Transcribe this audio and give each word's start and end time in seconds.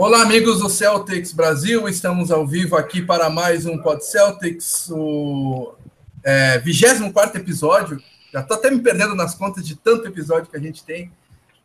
Olá, 0.00 0.22
amigos 0.22 0.60
do 0.60 0.70
Celtics 0.70 1.30
Brasil, 1.30 1.86
estamos 1.86 2.30
ao 2.30 2.46
vivo 2.46 2.74
aqui 2.74 3.02
para 3.02 3.28
mais 3.28 3.66
um 3.66 3.76
Pod 3.76 4.02
Celtics, 4.02 4.88
o 4.90 5.74
é, 6.24 6.58
24 6.58 7.38
episódio. 7.38 8.02
Já 8.32 8.40
estou 8.40 8.56
até 8.56 8.70
me 8.70 8.80
perdendo 8.80 9.14
nas 9.14 9.34
contas 9.34 9.62
de 9.62 9.76
tanto 9.76 10.08
episódio 10.08 10.50
que 10.50 10.56
a 10.56 10.60
gente 10.60 10.82
tem. 10.84 11.12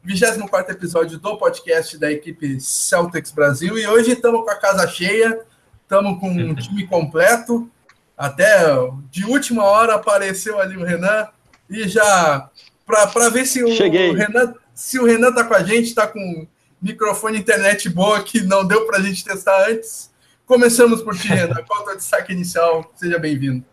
24 0.03 0.73
episódio 0.73 1.17
do 1.17 1.37
podcast 1.37 1.97
da 1.97 2.11
equipe 2.11 2.59
Celtics 2.59 3.31
Brasil. 3.31 3.79
E 3.79 3.87
hoje 3.87 4.11
estamos 4.11 4.43
com 4.43 4.51
a 4.51 4.59
casa 4.59 4.85
cheia, 4.85 5.39
estamos 5.81 6.19
com 6.19 6.27
um 6.27 6.53
time 6.59 6.85
completo. 6.87 7.71
Até 8.17 8.65
de 9.09 9.23
última 9.23 9.63
hora 9.63 9.95
apareceu 9.95 10.59
ali 10.59 10.75
o 10.75 10.83
Renan. 10.83 11.29
E 11.69 11.87
já, 11.87 12.49
para 12.85 13.29
ver 13.29 13.45
se 13.45 13.63
o, 13.63 13.71
Cheguei. 13.71 14.09
o 14.09 14.13
Renan 14.13 14.53
se 14.73 14.99
o 14.99 15.05
Renan 15.05 15.29
está 15.29 15.45
com 15.45 15.53
a 15.53 15.63
gente, 15.63 15.85
está 15.85 16.05
com 16.05 16.45
microfone 16.85 17.39
internet 17.39 17.89
boa 17.89 18.21
que 18.21 18.41
não 18.41 18.63
deu 18.65 18.85
para 18.85 18.99
a 18.99 19.01
gente 19.01 19.23
testar 19.25 19.69
antes. 19.69 20.13
Começamos 20.45 21.01
por 21.01 21.17
ti, 21.17 21.27
Renan. 21.29 21.63
Qual 21.67 21.79
é 21.79 21.81
o 21.81 21.85
teu 21.87 21.95
destaque 21.95 22.31
inicial? 22.31 22.91
Seja 22.93 23.17
bem-vindo. 23.17 23.65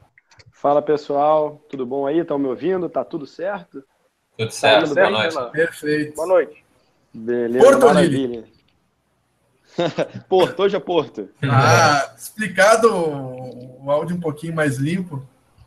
Fala 0.51 0.81
pessoal, 0.81 1.61
tudo 1.69 1.85
bom 1.85 2.07
aí? 2.07 2.21
Estão 2.21 2.39
me 2.39 2.47
ouvindo? 2.49 2.89
Tá 2.89 3.05
tudo 3.05 3.27
certo? 3.27 3.85
Tudo 4.39 4.51
certo, 4.51 4.89
Tudo 4.89 4.95
boa 4.95 5.07
bem, 5.07 5.15
noite. 5.19 5.35
Renan? 5.35 5.51
Perfeito. 5.51 6.15
Boa 6.15 6.27
noite. 6.29 6.65
Beleza, 7.13 7.65
Porto 7.67 7.83
ou 7.83 7.95
maravilha. 7.95 8.45
Porto, 10.29 10.63
hoje 10.63 10.77
é 10.77 10.81
Porto. 10.81 11.29
Ah, 11.43 12.15
explicado 12.17 12.89
o 12.91 13.91
áudio 13.91 14.17
um 14.17 14.21
pouquinho 14.21 14.55
mais 14.55 14.79
limpo. 14.79 15.23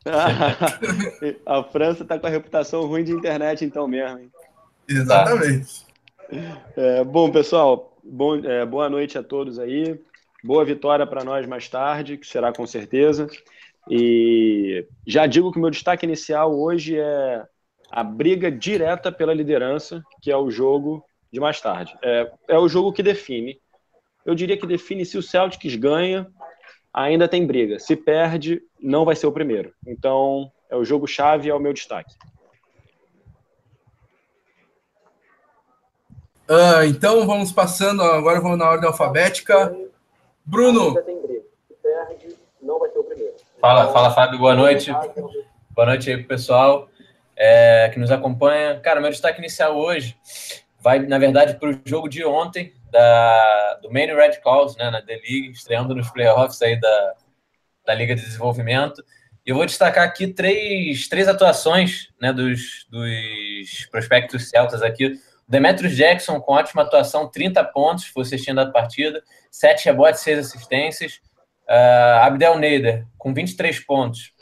a 1.45 1.64
França 1.64 2.03
tá 2.03 2.17
com 2.17 2.25
a 2.25 2.30
reputação 2.30 2.86
ruim 2.86 3.03
de 3.03 3.12
internet 3.12 3.64
então 3.64 3.88
mesmo. 3.88 4.17
hein? 4.17 4.31
Exatamente. 4.88 5.84
É, 6.76 7.04
bom, 7.04 7.32
pessoal, 7.32 7.98
bom, 8.04 8.38
é, 8.38 8.66
boa 8.66 8.90
noite 8.90 9.18
a 9.18 9.24
todos 9.24 9.60
aí. 9.60 10.00
Boa 10.44 10.64
vitória 10.64 11.06
para 11.06 11.23
nós 11.23 11.45
mais 11.48 11.67
tarde, 11.67 12.17
que 12.17 12.28
será 12.28 12.52
com 12.52 12.66
certeza. 12.67 13.28
E 13.90 14.86
já 15.06 15.26
digo 15.26 15.52
que 15.52 15.58
o 15.58 15.62
meu 15.62 15.70
destaque 15.70 16.06
inicial 16.06 16.58
hoje 16.58 16.98
é 16.98 17.44
a 17.92 18.04
briga 18.04 18.52
direta 18.52 19.12
pela 19.12 19.34
liderança, 19.34 20.04
que 20.22 20.32
é 20.32 20.38
o 20.38 20.50
jogo 20.50 21.04
de 21.32 21.40
mais 21.40 21.62
tarde. 21.62 21.95
É, 22.04 22.32
é 22.50 22.58
o 22.58 22.67
jogo 22.67 22.94
que 22.94 23.04
define. 23.04 23.60
Eu 24.26 24.34
diria 24.34 24.58
que 24.58 24.66
define 24.66 25.06
se 25.06 25.17
o 25.17 25.23
Celtics 25.23 25.76
ganha, 25.76 26.28
ainda 26.94 27.28
tem 27.28 27.45
briga. 27.45 27.80
Se 27.80 27.95
perde, 27.95 28.62
não 28.80 29.06
vai 29.06 29.16
ser 29.16 29.28
o 29.28 29.32
primeiro. 29.32 29.72
Então, 29.86 30.52
é 30.70 30.76
o 30.76 30.86
jogo 30.86 31.08
chave, 31.08 31.50
é 31.50 31.54
o 31.54 31.60
meu 31.60 31.73
destaque. 31.73 32.16
Ah, 36.48 36.86
então 36.86 37.26
vamos 37.26 37.52
passando, 37.52 38.04
agora 38.04 38.40
vamos 38.40 38.58
na 38.58 38.70
ordem 38.70 38.88
alfabética. 38.88 39.76
Bruno, 40.46 40.96
Fala, 43.60 43.92
fala, 43.92 44.12
Fábio, 44.12 44.38
boa 44.38 44.54
noite. 44.54 44.92
Boa 45.72 45.88
noite 45.88 46.12
aí 46.12 46.18
pro 46.18 46.28
pessoal 46.28 46.88
é, 47.36 47.90
que 47.92 48.00
nos 48.00 48.12
acompanha. 48.12 48.80
Cara, 48.80 49.02
meu 49.02 49.10
destaque 49.10 49.40
inicial 49.40 49.76
hoje 49.76 50.16
vai, 50.80 51.00
na 51.00 51.18
verdade, 51.18 51.56
para 51.56 51.70
o 51.70 51.80
jogo 51.84 52.08
de 52.08 52.23
ontem 52.23 52.76
da, 52.92 53.80
do 53.82 53.92
Maine 53.92 54.14
Red 54.14 54.40
Calls, 54.44 54.78
né, 54.78 54.92
na 54.92 55.02
The 55.02 55.14
League, 55.14 55.50
estreando 55.52 55.96
nos 55.96 56.12
playoffs 56.12 56.62
aí 56.62 56.80
da, 56.80 57.14
da 57.88 57.96
Liga 57.96 58.14
de 58.14 58.22
Desenvolvimento. 58.22 59.04
E 59.44 59.50
eu 59.50 59.56
vou 59.56 59.66
destacar 59.66 60.04
aqui 60.04 60.28
três, 60.28 61.08
três 61.08 61.28
atuações 61.28 62.10
né, 62.22 62.32
dos, 62.32 62.86
dos 62.88 63.88
prospectos 63.92 64.48
celtas 64.48 64.84
aqui. 64.84 65.20
Demetrius 65.48 65.96
Jackson 65.96 66.40
com 66.40 66.54
ótima 66.54 66.82
atuação, 66.82 67.30
30 67.30 67.64
pontos, 67.66 68.06
foi 68.06 68.24
assistindo 68.24 68.60
a 68.60 68.72
partida, 68.72 69.24
7 69.52 69.86
rebotes, 69.86 70.22
6 70.22 70.40
assistências. 70.40 71.22
Uh, 71.68 72.22
Abdel 72.22 72.60
Neider 72.60 73.08
com 73.18 73.34
23 73.34 73.80
pontos, 73.80 74.34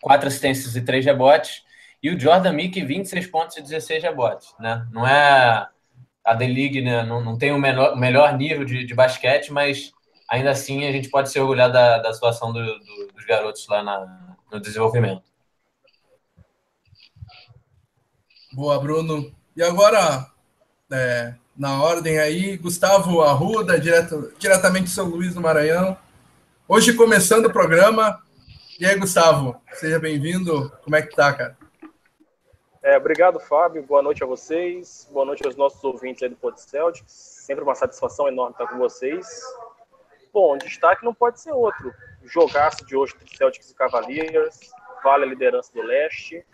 4 0.00 0.28
assistências 0.28 0.76
e 0.76 0.80
3 0.80 1.04
rebotes. 1.04 1.62
E 2.02 2.10
o 2.10 2.20
Jordan 2.20 2.52
Mickey, 2.52 2.84
26 2.84 3.26
pontos 3.28 3.56
e 3.56 3.62
16 3.62 4.02
rebotes. 4.02 4.54
Né? 4.58 4.86
Não 4.92 5.06
é 5.06 5.66
a 6.22 6.34
D-League, 6.34 6.82
né? 6.82 7.02
não, 7.02 7.20
não 7.22 7.38
tem 7.38 7.52
o 7.52 7.58
melhor 7.58 8.36
nível 8.36 8.64
de, 8.64 8.84
de 8.84 8.94
basquete, 8.94 9.52
mas 9.52 9.92
ainda 10.28 10.50
assim 10.50 10.86
a 10.86 10.92
gente 10.92 11.08
pode 11.08 11.30
se 11.30 11.38
orgulhar 11.40 11.70
da, 11.70 11.98
da 11.98 12.12
situação 12.12 12.52
do, 12.52 12.60
do, 12.62 13.12
dos 13.14 13.24
garotos 13.24 13.66
lá 13.68 13.82
na, 13.82 14.36
no 14.52 14.60
desenvolvimento. 14.60 15.22
boa, 18.52 18.78
Bruno. 18.78 19.34
E 19.56 19.62
agora, 19.62 20.26
é, 20.90 21.34
na 21.56 21.80
ordem 21.80 22.18
aí, 22.18 22.56
Gustavo 22.56 23.22
Arruda, 23.22 23.78
direto, 23.78 24.32
diretamente 24.36 24.86
de 24.86 24.90
São 24.90 25.06
Luís 25.06 25.32
do 25.32 25.40
Maranhão. 25.40 25.96
Hoje 26.66 26.92
começando 26.92 27.46
o 27.46 27.52
programa. 27.52 28.20
E 28.80 28.84
aí, 28.84 28.98
Gustavo, 28.98 29.54
seja 29.74 30.00
bem-vindo. 30.00 30.72
Como 30.82 30.96
é 30.96 31.02
que 31.02 31.14
tá, 31.14 31.32
cara? 31.32 31.56
É, 32.82 32.96
obrigado, 32.96 33.38
Fábio. 33.38 33.84
Boa 33.84 34.02
noite 34.02 34.24
a 34.24 34.26
vocês. 34.26 35.08
Boa 35.12 35.24
noite 35.24 35.46
aos 35.46 35.54
nossos 35.54 35.84
ouvintes 35.84 36.24
aí 36.24 36.28
do 36.28 36.34
Pod 36.34 36.60
Celtics. 36.60 37.12
Sempre 37.12 37.62
uma 37.62 37.76
satisfação 37.76 38.26
enorme 38.26 38.54
estar 38.54 38.66
com 38.66 38.76
vocês. 38.76 39.24
Bom, 40.32 40.58
destaque 40.58 41.04
não 41.04 41.14
pode 41.14 41.40
ser 41.40 41.52
outro. 41.52 41.94
Jogaço 42.24 42.84
de 42.84 42.96
hoje 42.96 43.14
entre 43.14 43.36
Celtics 43.36 43.70
e 43.70 43.74
Cavaliers. 43.76 44.58
Vale 45.04 45.22
a 45.22 45.28
liderança 45.28 45.70
do 45.72 45.80
leste. 45.80 46.44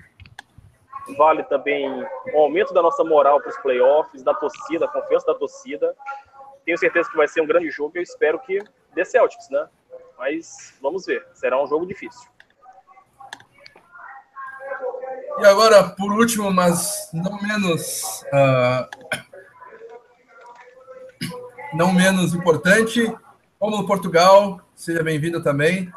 Vale 1.16 1.43
também 1.44 1.88
o 2.34 2.38
aumento 2.38 2.72
da 2.72 2.82
nossa 2.82 3.04
moral 3.04 3.41
para 3.41 3.50
os 3.50 3.59
playoffs, 3.59 4.22
da 4.22 4.34
torcida, 4.34 4.84
a 4.84 4.88
confiança 4.88 5.26
da 5.26 5.34
torcida. 5.34 5.94
Tenho 6.65 6.78
certeza 6.78 7.10
que 7.10 7.16
vai 7.16 7.28
ser 7.28 7.41
um 7.41 7.47
grande 7.47 7.71
jogo 7.71 7.93
eu 7.94 8.03
espero 8.03 8.38
que 8.41 8.59
dê 8.94 9.04
Celtics, 9.04 9.48
né? 9.50 9.69
Mas 10.19 10.76
vamos 10.81 11.06
ver. 11.06 11.26
Será 11.32 11.62
um 11.62 11.66
jogo 11.66 11.87
difícil. 11.87 12.28
E 15.38 15.47
agora, 15.47 15.84
por 15.91 16.12
último, 16.12 16.50
mas 16.53 17.09
não 17.12 17.41
menos 17.41 18.22
ah, 18.32 18.88
não 21.72 21.92
menos 21.92 22.34
importante, 22.34 23.12
Romulo 23.60 23.87
Portugal, 23.87 24.60
seja 24.75 25.03
bem-vindo 25.03 25.42
também. 25.42 25.91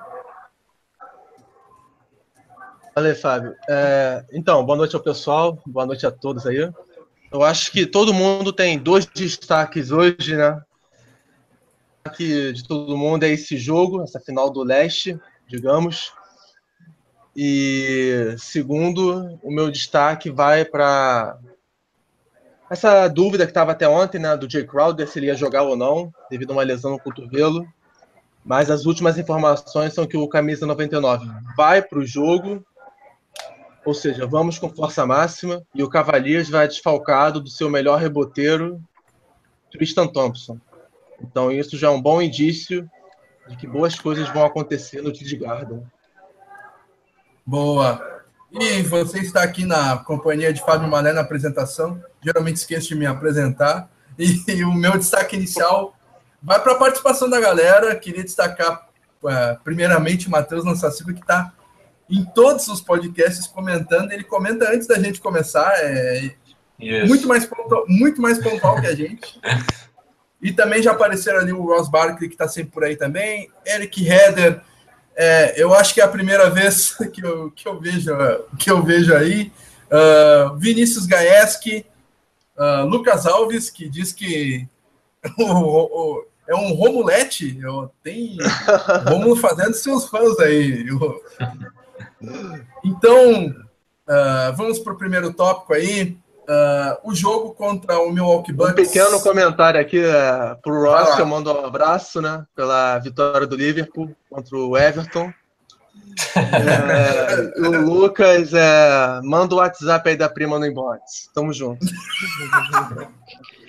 Valeu, 2.96 3.16
Fábio. 3.16 3.56
É, 3.68 4.24
então, 4.32 4.64
boa 4.64 4.78
noite 4.78 4.96
ao 4.96 5.02
pessoal, 5.02 5.60
boa 5.66 5.84
noite 5.84 6.06
a 6.06 6.12
todos 6.12 6.46
aí. 6.46 6.72
Eu 7.32 7.42
acho 7.42 7.72
que 7.72 7.88
todo 7.88 8.14
mundo 8.14 8.54
tem 8.54 8.78
dois 8.78 9.08
destaques 9.08 9.90
hoje, 9.90 10.38
né? 10.38 10.62
Destaque 12.04 12.54
de 12.54 12.68
todo 12.68 12.96
mundo 12.96 13.24
é 13.24 13.30
esse 13.30 13.58
jogo, 13.58 14.04
essa 14.04 14.20
final 14.20 14.48
do 14.52 14.62
leste, 14.62 15.20
digamos. 15.48 16.14
E 17.36 18.36
segundo, 18.38 19.40
o 19.42 19.52
meu 19.52 19.72
destaque 19.72 20.30
vai 20.30 20.64
para 20.64 21.40
essa 22.70 23.08
dúvida 23.08 23.46
que 23.46 23.52
estava 23.52 23.72
até 23.72 23.88
ontem, 23.88 24.20
né, 24.20 24.38
do 24.38 24.48
Jay 24.48 24.68
Crowder, 24.68 25.08
se 25.08 25.18
ele 25.18 25.28
ia 25.28 25.36
jogar 25.36 25.64
ou 25.64 25.76
não, 25.76 26.14
devido 26.30 26.52
a 26.52 26.54
uma 26.54 26.64
lesão 26.64 26.92
no 26.92 27.00
cotovelo. 27.00 27.68
Mas 28.46 28.70
as 28.70 28.86
últimas 28.86 29.18
informações 29.18 29.94
são 29.96 30.06
que 30.06 30.18
o 30.18 30.28
camisa 30.28 30.68
99 30.68 31.26
vai 31.58 31.82
para 31.82 31.98
o 31.98 32.06
jogo, 32.06 32.64
ou 33.86 33.94
seja, 33.94 34.26
vamos 34.26 34.58
com 34.58 34.70
força 34.70 35.06
máxima, 35.06 35.62
e 35.76 35.84
o 35.84 35.90
Cavaliers 35.90 36.50
vai 36.50 36.68
desfalcado 36.68 37.42
do 37.42 37.50
seu 37.50 37.70
melhor 37.70 38.00
reboteiro, 38.00 38.82
Tristan 39.72 40.08
Thompson. 40.08 40.60
Então 41.22 41.52
isso 41.52 41.78
já 41.78 41.88
é 41.88 41.92
um 41.92 42.02
bom 42.02 42.22
indício 42.22 42.90
de 43.48 43.58
que 43.58 43.68
boas 43.68 43.96
coisas 43.96 44.30
vão 44.30 44.46
acontecer 44.46 45.02
no 45.02 45.12
Tid 45.12 45.36
Garden. 45.38 45.84
Boa. 47.46 48.22
E 48.52 48.84
você 48.84 49.20
está 49.20 49.44
aqui 49.44 49.66
na 49.66 49.98
companhia 49.98 50.54
de 50.54 50.62
Fábio 50.62 50.88
Malé 50.88 51.12
na 51.12 51.22
apresentação. 51.22 52.02
Geralmente 52.22 52.58
esqueço 52.58 52.90
de 52.90 52.96
me 52.96 53.06
apresentar. 53.06 53.90
E, 54.18 54.64
o 54.64 54.72
meu 54.72 54.98
destaque 54.98 55.36
inicial 55.36 55.98
vai 56.42 56.62
para 56.62 56.74
a 56.74 56.78
participação 56.78 57.30
da 57.30 57.40
galera. 57.40 57.96
Queria 57.96 58.24
destacar, 58.24 58.88
uh, 59.24 59.60
primeiramente, 59.64 60.28
o 60.28 60.32
Matheus 60.32 60.64
Lançacico, 60.64 61.14
que 61.14 61.20
está 61.20 61.52
em 62.14 62.24
todos 62.26 62.68
os 62.68 62.80
podcasts 62.80 63.48
comentando. 63.48 64.12
Ele 64.12 64.24
comenta 64.24 64.70
antes 64.70 64.88
da 64.88 65.00
gente 65.00 65.20
começar. 65.20 65.74
É 65.78 66.32
Isso. 66.80 67.08
muito 67.08 67.28
mais, 67.28 67.46
pontual, 67.46 67.86
muito 67.88 68.22
mais 68.22 68.38
pontual 68.38 68.80
que 68.80 68.88
a 68.88 68.96
gente. 68.96 69.40
E 70.42 70.52
também 70.52 70.84
já 70.84 70.92
apareceram 70.92 71.40
ali 71.40 71.52
o 71.52 71.66
Ross 71.66 71.90
Barkley, 71.90 72.30
que 72.30 72.36
está 72.36 72.48
sempre 72.48 72.72
por 72.72 72.84
aí 72.84 72.96
também. 72.96 73.50
Eric 73.66 74.08
Heder. 74.08 74.62
É, 75.16 75.62
eu 75.62 75.74
acho 75.74 75.94
que 75.94 76.02
é 76.02 76.04
a 76.04 76.08
primeira 76.08 76.50
vez 76.50 76.96
que 77.12 77.26
eu, 77.26 77.52
que 77.52 77.68
eu, 77.68 77.80
vejo, 77.80 78.12
que 78.60 78.70
eu 78.70 78.84
vejo 78.84 79.16
aí. 79.16 79.52
Uh, 79.90 80.56
Vinícius 80.58 81.06
Gaeski, 81.06 81.86
uh, 82.58 82.86
Lucas 82.86 83.28
Alves, 83.28 83.70
que 83.70 83.88
diz 83.88 84.12
que 84.12 84.68
o, 85.38 85.44
o, 85.44 86.26
é 86.48 86.56
um 86.56 86.74
Romulete. 86.74 87.58
Eu, 87.62 87.92
tem 88.04 88.38
Romulo 89.08 89.36
fazendo 89.36 89.74
seus 89.74 90.06
fãs 90.06 90.40
aí. 90.40 90.88
Eu, 90.88 91.22
então, 92.84 93.48
uh, 93.48 94.54
vamos 94.56 94.80
para 94.80 94.94
o 94.94 94.98
primeiro 94.98 95.34
tópico 95.34 95.74
aí. 95.74 96.18
Uh, 96.44 97.10
o 97.10 97.16
jogo 97.16 97.54
contra 97.54 97.98
o 98.00 98.12
Milwaukee 98.12 98.52
Bucks. 98.52 98.74
Um 98.74 98.76
pequeno 98.76 99.22
comentário 99.22 99.80
aqui 99.80 100.00
uh, 100.00 100.62
pro 100.62 100.84
Ross, 100.84 101.16
que 101.16 101.22
eu 101.22 101.26
mando 101.26 101.54
um 101.54 101.66
abraço, 101.66 102.22
né? 102.22 102.46
Pela 102.54 103.00
vitória 103.00 103.48
do 103.48 103.56
Liverpool 103.56 104.14
contra 104.30 104.58
o 104.58 104.78
Everton. 104.78 105.32
é, 106.36 107.60
o 107.66 107.82
Lucas 107.82 108.54
é, 108.54 109.22
manda 109.24 109.56
o 109.56 109.60
WhatsApp 109.60 110.10
aí 110.10 110.18
da 110.18 110.28
prima 110.28 110.60
no 110.60 110.66
inbox. 110.66 111.30
Tamo 111.34 111.54
junto. 111.54 111.86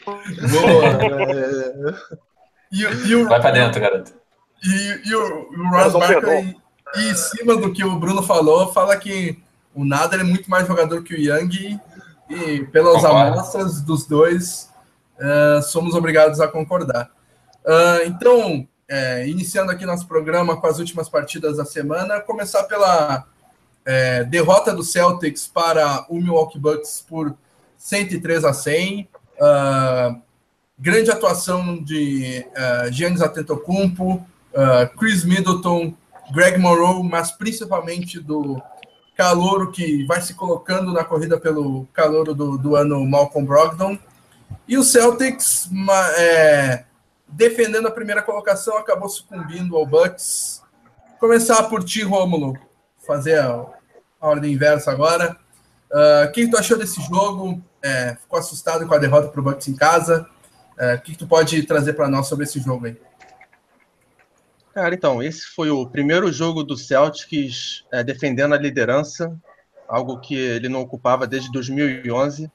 Boa. 0.05 0.87
É... 1.31 2.25
E, 2.75 2.83
e 3.09 3.15
o, 3.15 3.29
Vai 3.29 3.41
pra 3.41 3.53
dentro, 3.53 3.81
garoto. 3.81 4.12
E, 4.65 5.09
e 5.09 5.15
o, 5.15 5.49
o 5.49 5.71
Ross 5.71 5.93
Barkley, 5.93 6.57
em 6.96 7.14
cima 7.14 7.56
do 7.56 7.73
que 7.73 7.85
o 7.85 7.99
Bruno 7.99 8.23
falou, 8.23 8.73
fala 8.73 8.96
que 8.96 9.38
o 9.75 9.85
Nader 9.85 10.20
é 10.20 10.25
muito 10.25 10.49
mais 10.49 10.67
jogador 10.67 11.02
que 11.02 11.14
o 11.14 11.19
Young 11.19 11.81
e 12.29 12.64
pelas 12.67 13.02
Concordo. 13.02 13.17
amostras 13.17 13.81
dos 13.81 14.06
dois, 14.06 14.70
uh, 15.19 15.62
somos 15.62 15.94
obrigados 15.94 16.41
a 16.41 16.49
concordar. 16.49 17.11
Uh, 17.64 18.06
então, 18.06 18.69
é, 18.88 19.26
iniciando 19.26 19.73
aqui 19.73 19.87
nosso 19.87 20.06
programa 20.06 20.61
com 20.61 20.67
as 20.67 20.79
últimas 20.79 21.08
partidas 21.08 21.56
da 21.56 21.64
semana, 21.64 22.20
começar 22.20 22.64
pela 22.64 23.25
é, 23.85 24.25
derrota 24.25 24.73
do 24.73 24.82
Celtics 24.82 25.47
para 25.47 26.06
o 26.08 26.17
Milwaukee 26.17 26.58
Bucks 26.58 27.05
por 27.08 27.35
103 27.79 28.44
a 28.44 28.52
100. 28.52 29.08
Uh, 29.35 30.23
grande 30.79 31.11
atuação 31.11 31.82
de 31.82 32.47
uh, 32.50 32.93
Giannis 32.93 33.20
Antetokounmpo, 33.20 34.14
uh, 34.14 34.97
Chris 34.97 35.25
Middleton, 35.25 35.94
Greg 36.35 36.59
Monroe, 36.59 37.03
mas 37.03 37.31
principalmente 37.31 38.19
do 38.19 38.61
calouro 39.17 39.71
que 39.71 40.05
vai 40.05 40.21
se 40.21 40.35
colocando 40.35 40.93
na 40.93 41.05
corrida 41.05 41.39
pelo 41.39 41.87
calouro 41.93 42.35
do, 42.35 42.59
do 42.59 42.77
ano 42.77 43.05
Malcolm 43.07 43.47
Brogdon. 43.47 43.97
E 44.67 44.77
o 44.77 44.83
Celtics, 44.83 45.69
é, 46.19 46.85
defendendo 47.29 47.87
a 47.87 47.91
primeira 47.91 48.23
colocação, 48.23 48.77
acabou 48.77 49.09
sucumbindo 49.09 49.77
ao 49.77 49.87
Bucks. 49.87 50.63
Começar 51.21 51.63
por 51.65 51.85
ti, 51.85 52.03
Rômulo, 52.03 52.59
fazer 53.07 53.39
a, 53.39 53.65
a 54.21 54.29
ordem 54.29 54.53
inversa 54.53 54.91
agora. 54.91 55.37
Uh, 55.91 56.27
o 56.27 56.33
que 56.33 56.49
tu 56.49 56.57
achou 56.57 56.77
desse 56.77 57.01
jogo? 57.03 57.63
É, 57.81 58.17
ficou 58.21 58.39
assustado 58.39 58.87
com 58.87 58.95
a 58.95 58.99
derrota 58.99 59.29
para 59.29 59.41
o 59.41 59.45
Bucks 59.45 59.69
em 59.69 59.77
casa? 59.77 60.27
É, 60.77 60.95
o 60.95 61.01
que 61.01 61.17
tu 61.17 61.27
pode 61.27 61.63
trazer 61.63 61.93
para 61.93 62.09
nós 62.09 62.27
sobre 62.27 62.45
esse 62.45 62.59
jogo 62.59 62.87
aí? 62.87 62.97
Cara, 64.75 64.93
então, 64.93 65.23
esse 65.23 65.47
foi 65.47 65.71
o 65.71 65.87
primeiro 65.87 66.32
jogo 66.32 66.65
do 66.65 66.76
Celtics 66.76 67.85
é, 67.93 68.03
defendendo 68.03 68.55
a 68.55 68.59
liderança, 68.59 69.32
algo 69.87 70.19
que 70.19 70.35
ele 70.35 70.69
não 70.69 70.81
ocupava 70.81 71.29
desde 71.29 71.53
2011. 71.53 72.50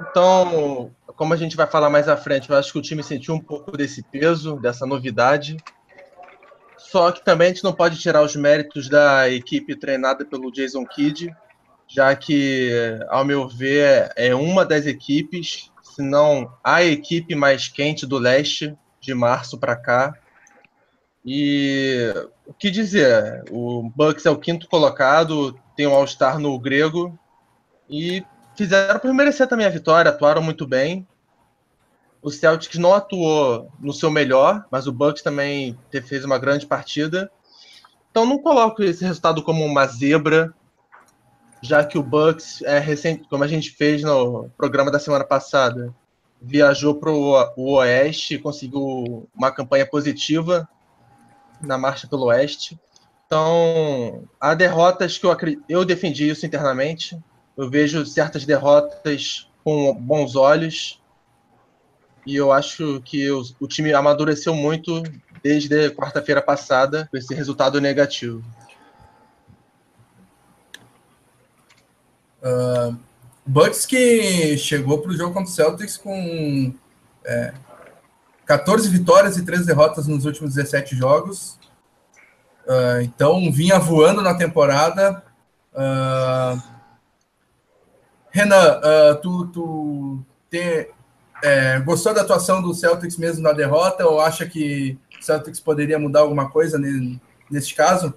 Então, 0.00 0.90
como 1.16 1.34
a 1.34 1.36
gente 1.36 1.54
vai 1.54 1.66
falar 1.66 1.90
mais 1.90 2.08
à 2.08 2.16
frente, 2.16 2.48
eu 2.48 2.56
acho 2.56 2.72
que 2.72 2.78
o 2.78 2.82
time 2.82 3.02
sentiu 3.02 3.34
um 3.34 3.40
pouco 3.40 3.76
desse 3.76 4.02
peso, 4.02 4.58
dessa 4.58 4.86
novidade. 4.86 5.58
Só 6.78 7.12
que 7.12 7.22
também 7.22 7.48
a 7.48 7.50
gente 7.50 7.62
não 7.64 7.74
pode 7.74 7.98
tirar 7.98 8.22
os 8.22 8.34
méritos 8.34 8.88
da 8.88 9.28
equipe 9.28 9.76
treinada 9.76 10.24
pelo 10.24 10.50
Jason 10.50 10.86
Kidd, 10.86 11.30
já 11.86 12.16
que, 12.16 12.98
ao 13.10 13.22
meu 13.22 13.46
ver, 13.46 14.10
é 14.16 14.34
uma 14.34 14.64
das 14.64 14.86
equipes, 14.86 15.70
se 15.82 16.00
não 16.00 16.50
a 16.64 16.82
equipe 16.82 17.34
mais 17.34 17.68
quente 17.68 18.06
do 18.06 18.16
leste, 18.16 18.74
de 18.98 19.12
março 19.12 19.58
para 19.58 19.76
cá 19.76 20.18
e 21.24 22.12
o 22.46 22.52
que 22.52 22.70
dizer? 22.70 23.44
O 23.50 23.90
Bucks 23.96 24.26
é 24.26 24.30
o 24.30 24.38
quinto 24.38 24.68
colocado, 24.68 25.58
tem 25.74 25.86
um 25.86 25.94
All-Star 25.94 26.38
no 26.38 26.58
grego 26.58 27.18
e 27.88 28.22
fizeram 28.54 29.00
por 29.00 29.12
merecer 29.14 29.48
também 29.48 29.66
a 29.66 29.70
vitória, 29.70 30.10
atuaram 30.10 30.42
muito 30.42 30.66
bem. 30.66 31.06
O 32.20 32.30
Celtics 32.30 32.78
não 32.78 32.94
atuou 32.94 33.70
no 33.80 33.92
seu 33.92 34.10
melhor, 34.10 34.66
mas 34.70 34.86
o 34.86 34.92
Bucks 34.92 35.22
também 35.22 35.78
fez 36.06 36.24
uma 36.24 36.38
grande 36.38 36.66
partida. 36.66 37.30
Então 38.10 38.26
não 38.26 38.38
coloco 38.38 38.82
esse 38.82 39.04
resultado 39.04 39.42
como 39.42 39.64
uma 39.64 39.86
zebra, 39.86 40.54
já 41.62 41.84
que 41.84 41.96
o 41.96 42.02
Bucks 42.02 42.62
é 42.62 42.78
recente, 42.78 43.26
como 43.28 43.44
a 43.44 43.48
gente 43.48 43.70
fez 43.70 44.02
no 44.02 44.50
programa 44.56 44.90
da 44.90 44.98
semana 44.98 45.24
passada, 45.24 45.94
viajou 46.40 46.94
para 46.94 47.10
o 47.10 47.72
Oeste, 47.76 48.38
conseguiu 48.38 49.26
uma 49.34 49.50
campanha 49.50 49.86
positiva 49.86 50.68
na 51.60 51.78
marcha 51.78 52.06
pelo 52.06 52.26
Oeste. 52.26 52.78
Então, 53.26 54.28
há 54.40 54.54
derrotas 54.54 55.18
que 55.18 55.26
eu, 55.26 55.36
eu 55.68 55.84
defendi 55.84 56.28
isso 56.28 56.46
internamente. 56.46 57.18
Eu 57.56 57.70
vejo 57.70 58.04
certas 58.04 58.44
derrotas 58.44 59.48
com 59.62 59.94
bons 59.94 60.36
olhos. 60.36 61.00
E 62.26 62.36
eu 62.36 62.52
acho 62.52 63.02
que 63.04 63.30
o, 63.30 63.42
o 63.60 63.66
time 63.66 63.92
amadureceu 63.92 64.54
muito 64.54 65.02
desde 65.42 65.90
quarta-feira 65.90 66.40
passada 66.40 67.06
com 67.10 67.16
esse 67.16 67.34
resultado 67.34 67.80
negativo. 67.80 68.42
Uh, 72.42 72.96
Bucks 73.46 73.84
que 73.84 74.56
chegou 74.56 75.00
para 75.00 75.10
o 75.10 75.16
jogo 75.16 75.34
contra 75.34 75.50
o 75.50 75.54
Celtics 75.54 75.96
com 75.96 76.74
é, 77.24 77.52
14 78.46 78.88
vitórias 78.88 79.36
e 79.36 79.44
3 79.44 79.66
derrotas 79.66 80.06
nos 80.06 80.24
últimos 80.24 80.54
17 80.54 80.96
jogos. 80.96 81.58
Uh, 82.66 83.02
então, 83.02 83.50
vinha 83.52 83.78
voando 83.78 84.22
na 84.22 84.34
temporada. 84.34 85.22
Uh, 85.72 86.62
Renan, 88.30 88.80
uh, 88.80 89.20
tu, 89.20 89.46
tu 89.48 90.18
te, 90.50 90.90
é, 91.42 91.78
gostou 91.80 92.14
da 92.14 92.22
atuação 92.22 92.62
do 92.62 92.72
Celtics 92.72 93.16
mesmo 93.16 93.42
na 93.42 93.52
derrota 93.52 94.06
ou 94.06 94.20
acha 94.20 94.46
que 94.46 94.98
o 95.20 95.22
Celtics 95.22 95.60
poderia 95.60 95.98
mudar 95.98 96.20
alguma 96.20 96.50
coisa 96.50 96.78
nesse, 96.78 97.20
nesse 97.50 97.74
caso? 97.74 98.14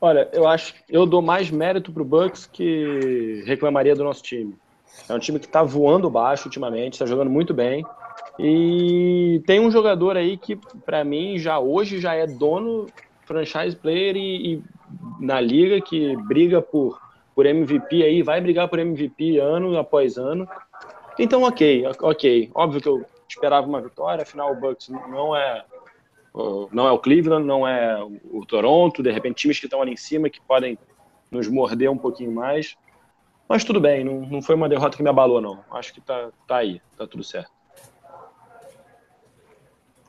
Olha, 0.00 0.28
eu 0.32 0.46
acho 0.46 0.74
eu 0.88 1.04
dou 1.04 1.20
mais 1.20 1.50
mérito 1.50 1.90
para 1.90 2.02
o 2.02 2.06
Bucks 2.06 2.46
que 2.46 3.42
reclamaria 3.46 3.94
do 3.94 4.04
nosso 4.04 4.22
time. 4.22 4.56
É 5.08 5.14
um 5.14 5.18
time 5.18 5.38
que 5.38 5.46
está 5.46 5.62
voando 5.62 6.08
baixo 6.08 6.46
ultimamente, 6.46 6.94
está 6.94 7.06
jogando 7.06 7.30
muito 7.30 7.52
bem. 7.52 7.84
E 8.38 9.42
tem 9.46 9.60
um 9.60 9.70
jogador 9.70 10.16
aí 10.16 10.36
que, 10.36 10.56
para 10.84 11.02
mim, 11.04 11.38
já 11.38 11.58
hoje 11.58 12.00
já 12.00 12.14
é 12.14 12.26
dono, 12.26 12.86
franchise 13.24 13.74
player 13.74 14.16
e, 14.16 14.54
e, 14.54 14.62
na 15.20 15.40
liga 15.40 15.80
que 15.80 16.16
briga 16.16 16.60
por, 16.60 17.00
por 17.34 17.46
MVP 17.46 18.02
aí, 18.02 18.22
vai 18.22 18.40
brigar 18.40 18.68
por 18.68 18.78
MVP 18.78 19.38
ano 19.38 19.78
após 19.78 20.18
ano. 20.18 20.46
Então, 21.18 21.42
ok, 21.44 21.84
ok. 22.00 22.50
Óbvio 22.54 22.80
que 22.80 22.88
eu 22.88 23.06
esperava 23.28 23.66
uma 23.66 23.80
vitória, 23.80 24.22
afinal 24.22 24.52
o 24.52 24.60
Bucks 24.60 24.88
não 24.88 25.34
é 25.34 25.64
não 26.70 26.86
é 26.86 26.92
o 26.92 26.98
Cleveland, 26.98 27.46
não 27.46 27.66
é 27.66 27.98
o 28.04 28.44
Toronto, 28.44 29.02
de 29.02 29.10
repente 29.10 29.36
times 29.36 29.58
que 29.58 29.64
estão 29.64 29.80
ali 29.80 29.92
em 29.92 29.96
cima 29.96 30.28
que 30.28 30.38
podem 30.38 30.78
nos 31.30 31.48
morder 31.48 31.90
um 31.90 31.96
pouquinho 31.96 32.30
mais. 32.30 32.76
Mas 33.48 33.64
tudo 33.64 33.80
bem, 33.80 34.04
não, 34.04 34.20
não 34.20 34.42
foi 34.42 34.54
uma 34.54 34.68
derrota 34.68 34.96
que 34.96 35.02
me 35.02 35.08
abalou, 35.08 35.40
não. 35.40 35.64
Acho 35.70 35.94
que 35.94 36.00
tá, 36.00 36.30
tá 36.46 36.56
aí, 36.56 36.80
tá 36.96 37.06
tudo 37.06 37.24
certo. 37.24 37.55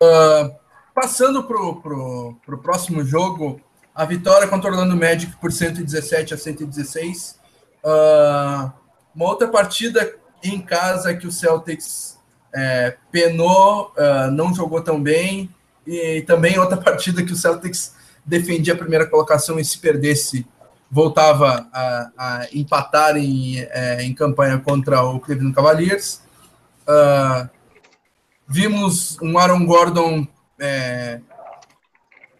Uh, 0.02 0.56
passando 0.94 1.44
para 1.44 1.58
o 1.58 2.58
próximo 2.62 3.04
jogo, 3.04 3.62
a 3.94 4.06
vitória 4.06 4.48
contra 4.48 4.70
o 4.70 4.74
Orlando 4.74 4.96
Magic 4.96 5.36
por 5.38 5.52
117 5.52 6.34
a 6.34 6.38
116. 6.38 7.40
Uh, 7.84 8.72
uma 9.16 9.26
outra 9.26 9.48
partida 9.48 10.16
em 10.44 10.62
casa 10.62 11.16
que 11.16 11.26
o 11.26 11.32
Celtics 11.32 12.20
é, 12.54 12.96
penou, 13.12 13.92
uh, 13.98 14.32
não 14.32 14.54
jogou 14.54 14.82
tão 14.82 15.02
bem, 15.02 15.50
e 15.86 16.22
também 16.22 16.60
outra 16.60 16.78
partida 16.82 17.24
que 17.24 17.34
o 17.34 17.36
Celtics 17.36 17.96
defendia 18.26 18.74
a 18.74 18.78
primeira 18.78 19.06
colocação 19.06 19.60
e 19.60 19.66
se 19.66 19.78
perdesse, 19.80 20.46
voltava 20.92 21.68
a, 21.74 22.12
a 22.18 22.48
empatar 22.54 23.18
em, 23.18 23.60
é, 23.60 24.04
em 24.04 24.14
campanha 24.14 24.60
contra 24.60 25.02
o 25.02 25.20
Cleveland 25.20 25.56
Cavaliers. 25.56 26.22
Uh, 26.84 27.50
Vimos 28.48 29.18
um 29.22 29.38
Aaron 29.38 29.66
Gordon 29.66 30.26
é, 30.58 31.20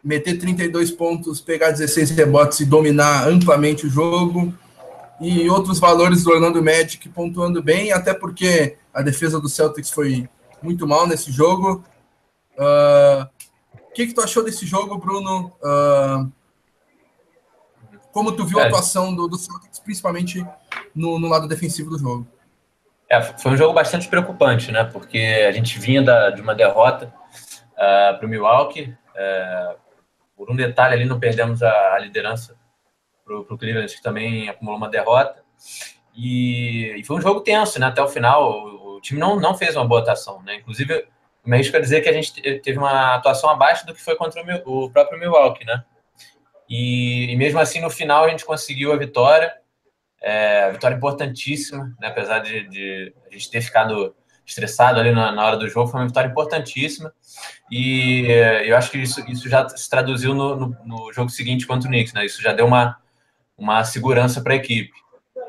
meter 0.04 0.40
32 0.40 0.92
pontos, 0.92 1.42
pegar 1.42 1.72
16 1.72 2.12
rebotes 2.12 2.62
e 2.62 2.66
dominar 2.66 3.28
amplamente 3.28 3.86
o 3.86 3.90
jogo. 3.90 4.54
E 5.20 5.50
outros 5.50 5.80
valores 5.80 6.24
do 6.24 6.32
Orlando 6.32 6.64
Magic 6.64 7.10
pontuando 7.10 7.62
bem, 7.62 7.92
até 7.92 8.14
porque 8.14 8.78
a 8.94 9.02
defesa 9.02 9.40
do 9.40 9.50
Celtics 9.50 9.92
foi 9.92 10.30
muito 10.62 10.88
mal 10.88 11.06
nesse 11.08 11.32
jogo. 11.32 11.84
Uh, 12.54 13.28
o 13.74 13.94
que, 13.94 14.08
que 14.08 14.14
tu 14.14 14.22
achou 14.22 14.44
desse 14.44 14.66
jogo, 14.66 14.98
Bruno? 14.98 15.52
Uh, 15.62 16.32
como 18.14 18.32
tu 18.32 18.46
viu 18.46 18.60
a 18.60 18.64
é. 18.64 18.68
atuação 18.68 19.14
do, 19.14 19.28
do 19.28 19.38
Celtics, 19.38 19.80
principalmente 19.80 20.46
no, 20.96 21.20
no 21.20 21.28
lado 21.28 21.48
defensivo 21.48 21.90
do 21.90 22.00
jogo? 22.00 22.28
É, 23.10 23.22
foi 23.22 23.54
um 23.54 23.58
jogo 23.58 23.74
bastante 23.74 24.08
preocupante, 24.08 24.72
né? 24.72 24.84
Porque 24.84 25.46
a 25.48 25.52
gente 25.52 25.80
vinha 25.80 26.02
da, 26.02 26.30
de 26.30 26.42
uma 26.42 26.54
derrota 26.54 27.14
uh, 27.78 27.82
é, 27.82 28.14
para 28.14 28.26
o 28.26 28.30
Milwaukee. 28.30 28.94
Uh, 29.16 29.88
por 30.36 30.52
um 30.52 30.56
detalhe 30.56 30.94
ali, 30.94 31.06
não 31.06 31.20
perdemos 31.20 31.64
a, 31.64 31.96
a 31.96 32.00
liderança 32.00 32.56
para 33.26 33.40
o 33.40 33.58
Cleveland, 33.58 33.94
que 33.94 34.02
também 34.02 34.48
acumulou 34.48 34.78
uma 34.78 34.90
derrota. 34.90 35.44
E, 36.16 36.96
e, 36.98 37.04
foi 37.04 37.18
um 37.18 37.22
jogo 37.22 37.42
tenso, 37.42 37.80
né? 37.80 37.88
Até 37.88 38.02
o 38.02 38.08
final, 38.08 38.52
o, 38.52 38.98
o, 38.98 39.02
time 39.02 39.20
não, 39.20 39.40
não 39.40 39.56
fez 39.56 39.76
uma 39.76 39.86
boa 39.86 40.02
atuação, 40.02 40.42
né? 40.44 40.56
Inclusive, 40.56 41.08
me 41.46 41.56
arrisco 41.56 41.76
a 41.76 41.80
dizer 41.80 42.02
que 42.02 42.10
a 42.10 42.14
gente 42.14 42.34
teve 42.60 42.78
uma 42.78 43.16
atuação 43.16 43.50
abaixo 43.50 43.86
do 43.86 43.94
que 43.94 44.02
foi 44.02 44.16
contra 44.16 44.42
o, 44.66 44.86
o 44.86 44.92
próprio 44.92 45.20
Milwaukee, 45.20 45.66
né? 45.66 45.84
E, 46.70 47.32
e, 47.32 47.36
mesmo 47.36 47.60
assim, 47.60 47.82
no 47.82 47.90
final, 47.90 48.26
a 48.26 48.30
gente 48.30 48.46
conseguiu 48.46 48.92
a 48.92 48.98
vitória. 48.98 49.54
É, 50.22 50.72
vitória 50.72 50.96
importantíssima, 50.96 51.96
né? 52.00 52.08
apesar 52.08 52.40
de, 52.40 52.68
de, 52.70 53.14
a 53.30 53.34
gente 53.34 53.52
ter 53.52 53.62
ficado 53.62 54.16
estressado 54.46 55.00
ali 55.00 55.12
na, 55.12 55.32
na, 55.32 55.46
hora 55.46 55.58
do 55.58 55.68
jogo, 55.68 55.90
foi 55.90 56.00
uma 56.00 56.08
vitória 56.08 56.30
importantíssima. 56.30 57.14
E 57.72 58.26
eu 58.66 58.76
acho 58.78 58.90
que 58.90 58.98
isso, 58.98 59.20
isso 59.30 59.50
já 59.50 59.68
se 59.70 59.90
traduziu 59.90 60.34
no, 60.34 60.56
no, 60.56 60.78
no 60.86 61.14
jogo 61.14 61.30
seguinte 61.30 61.68
contra 61.68 61.88
o 61.88 61.92
Knicks, 61.92 62.14
né? 62.14 62.26
Isso 62.26 62.42
já 62.42 62.54
deu 62.54 62.66
uma, 62.66 62.98
uma 63.58 63.84
segurança 63.84 64.42
para 64.42 64.54
a 64.54 64.56
equipe. 64.56 64.92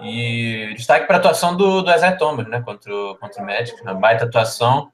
E 0.02 0.74
destaque 0.76 1.06
para 1.06 1.16
a 1.16 1.18
atuação 1.18 1.56
do, 1.56 1.82
do 1.82 1.90
Isaiah 1.90 2.16
Thomas, 2.16 2.48
né? 2.48 2.60
Contra, 2.60 2.92
o, 2.92 3.16
contra 3.16 3.42
o 3.42 3.46
Magic, 3.46 3.80
uma 3.82 3.94
baita 3.94 4.24
atuação 4.24 4.90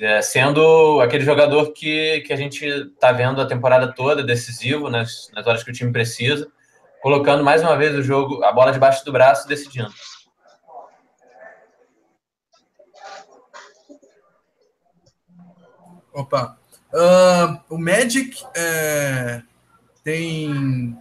é, 0.00 0.20
sendo 0.22 1.00
aquele 1.00 1.24
jogador 1.24 1.72
que, 1.72 2.20
que 2.20 2.32
a 2.32 2.36
gente 2.36 2.64
está 2.64 3.10
vendo 3.12 3.40
a 3.40 3.46
temporada 3.46 3.92
toda, 3.92 4.22
decisivo 4.22 4.90
nas, 4.90 5.30
nas 5.34 5.46
horas 5.46 5.62
que 5.62 5.70
o 5.70 5.74
time 5.74 5.92
precisa, 5.92 6.48
colocando 7.02 7.44
mais 7.44 7.62
uma 7.62 7.76
vez 7.76 7.94
o 7.94 8.02
jogo, 8.02 8.42
a 8.44 8.52
bola 8.52 8.72
debaixo 8.72 9.04
do 9.04 9.12
braço 9.12 9.46
decidindo. 9.46 9.92
Opa. 16.12 16.58
Uh, 16.92 17.74
o 17.74 17.78
Magic 17.78 18.42
é, 18.56 19.42
tem 20.02 20.96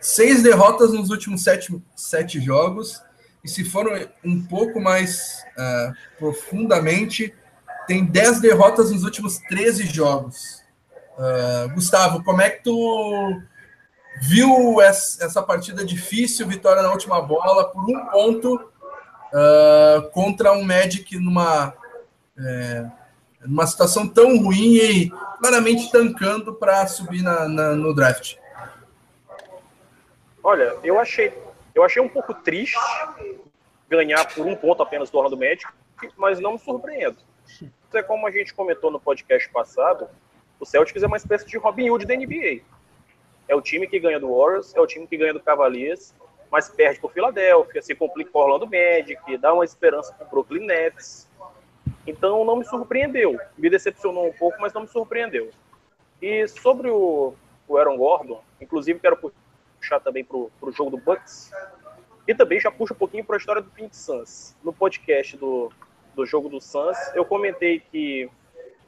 seis 0.00 0.42
derrotas 0.42 0.92
nos 0.92 1.10
últimos 1.10 1.44
sete, 1.44 1.80
sete 1.94 2.40
jogos 2.40 3.02
e 3.44 3.48
se 3.48 3.64
for 3.64 3.86
um 4.24 4.40
pouco 4.42 4.80
mais 4.80 5.42
uh, 5.58 5.92
profundamente, 6.16 7.34
tem 7.88 8.04
10 8.04 8.40
derrotas 8.40 8.92
nos 8.92 9.02
últimos 9.02 9.38
13 9.48 9.86
jogos. 9.86 10.62
Uh, 11.18 11.74
Gustavo, 11.74 12.22
como 12.22 12.40
é 12.40 12.50
que 12.50 12.62
tu 12.62 13.42
viu 14.22 14.80
essa 14.80 15.42
partida 15.42 15.84
difícil, 15.84 16.46
vitória 16.46 16.80
na 16.80 16.92
última 16.92 17.20
bola, 17.20 17.68
por 17.68 17.82
um 17.84 18.06
ponto, 18.06 18.54
uh, 18.54 20.10
contra 20.12 20.52
um 20.52 20.62
Magic 20.62 21.18
numa, 21.18 21.74
é, 22.38 22.86
numa 23.44 23.66
situação 23.66 24.06
tão 24.06 24.38
ruim 24.38 24.76
e 24.76 25.10
claramente 25.40 25.90
tancando 25.90 26.54
para 26.54 26.86
subir 26.86 27.20
na, 27.20 27.48
na, 27.48 27.74
no 27.74 27.92
draft? 27.92 28.36
Olha, 30.40 30.76
eu 30.84 31.00
achei 31.00 31.32
eu 31.74 31.82
achei 31.82 32.00
um 32.00 32.08
pouco 32.08 32.32
triste 32.32 32.78
ganhar 33.88 34.24
por 34.32 34.46
um 34.46 34.54
ponto 34.54 34.82
apenas 34.82 35.10
do 35.10 35.18
Orlando 35.18 35.36
Magic, 35.36 35.66
mas 36.16 36.38
não 36.38 36.52
me 36.52 36.58
surpreendo. 36.58 37.16
É 37.92 38.02
como 38.02 38.26
a 38.26 38.30
gente 38.30 38.54
comentou 38.54 38.90
no 38.90 39.00
podcast 39.00 39.50
passado, 39.50 40.08
o 40.60 40.64
Celtics 40.64 41.02
é 41.02 41.06
uma 41.06 41.16
espécie 41.16 41.46
de 41.46 41.58
Robin 41.58 41.90
Hood 41.90 42.06
da 42.06 42.14
NBA. 42.14 42.62
É 43.48 43.54
o 43.54 43.60
time 43.60 43.86
que 43.86 43.98
ganha 43.98 44.18
do 44.18 44.34
Warriors, 44.36 44.74
é 44.74 44.80
o 44.80 44.86
time 44.86 45.06
que 45.06 45.16
ganha 45.16 45.32
do 45.32 45.40
Cavaliers, 45.40 46.14
mas 46.50 46.68
perde 46.68 47.00
por 47.00 47.12
Filadélfia, 47.12 47.82
se 47.82 47.94
complica 47.94 48.30
com 48.30 48.38
o 48.38 48.42
Orlando 48.42 48.66
Magic, 48.66 49.38
dá 49.38 49.54
uma 49.54 49.64
esperança 49.64 50.12
para 50.12 50.26
o 50.26 50.30
Brooklyn 50.30 50.66
Nets. 50.66 51.28
Então 52.06 52.44
não 52.44 52.56
me 52.56 52.64
surpreendeu. 52.64 53.38
Me 53.56 53.70
decepcionou 53.70 54.28
um 54.28 54.32
pouco, 54.32 54.60
mas 54.60 54.72
não 54.72 54.82
me 54.82 54.88
surpreendeu. 54.88 55.50
E 56.20 56.46
sobre 56.46 56.90
o, 56.90 57.34
o 57.66 57.76
Aaron 57.76 57.96
Gordon, 57.96 58.42
inclusive 58.60 59.00
quero 59.00 59.16
puxar 59.16 60.00
também 60.00 60.24
para 60.24 60.36
o 60.36 60.72
jogo 60.72 60.90
do 60.90 60.98
Bucks. 60.98 61.50
E 62.26 62.34
também 62.34 62.60
já 62.60 62.70
puxa 62.70 62.94
um 62.94 62.96
pouquinho 62.96 63.24
para 63.24 63.36
a 63.36 63.38
história 63.38 63.62
do 63.62 63.70
Phoenix 63.70 63.96
Suns. 63.96 64.56
No 64.62 64.72
podcast 64.72 65.36
do, 65.36 65.72
do 66.14 66.24
jogo 66.24 66.48
do 66.48 66.60
Suns, 66.60 66.96
eu 67.14 67.24
comentei 67.24 67.80
que 67.80 68.30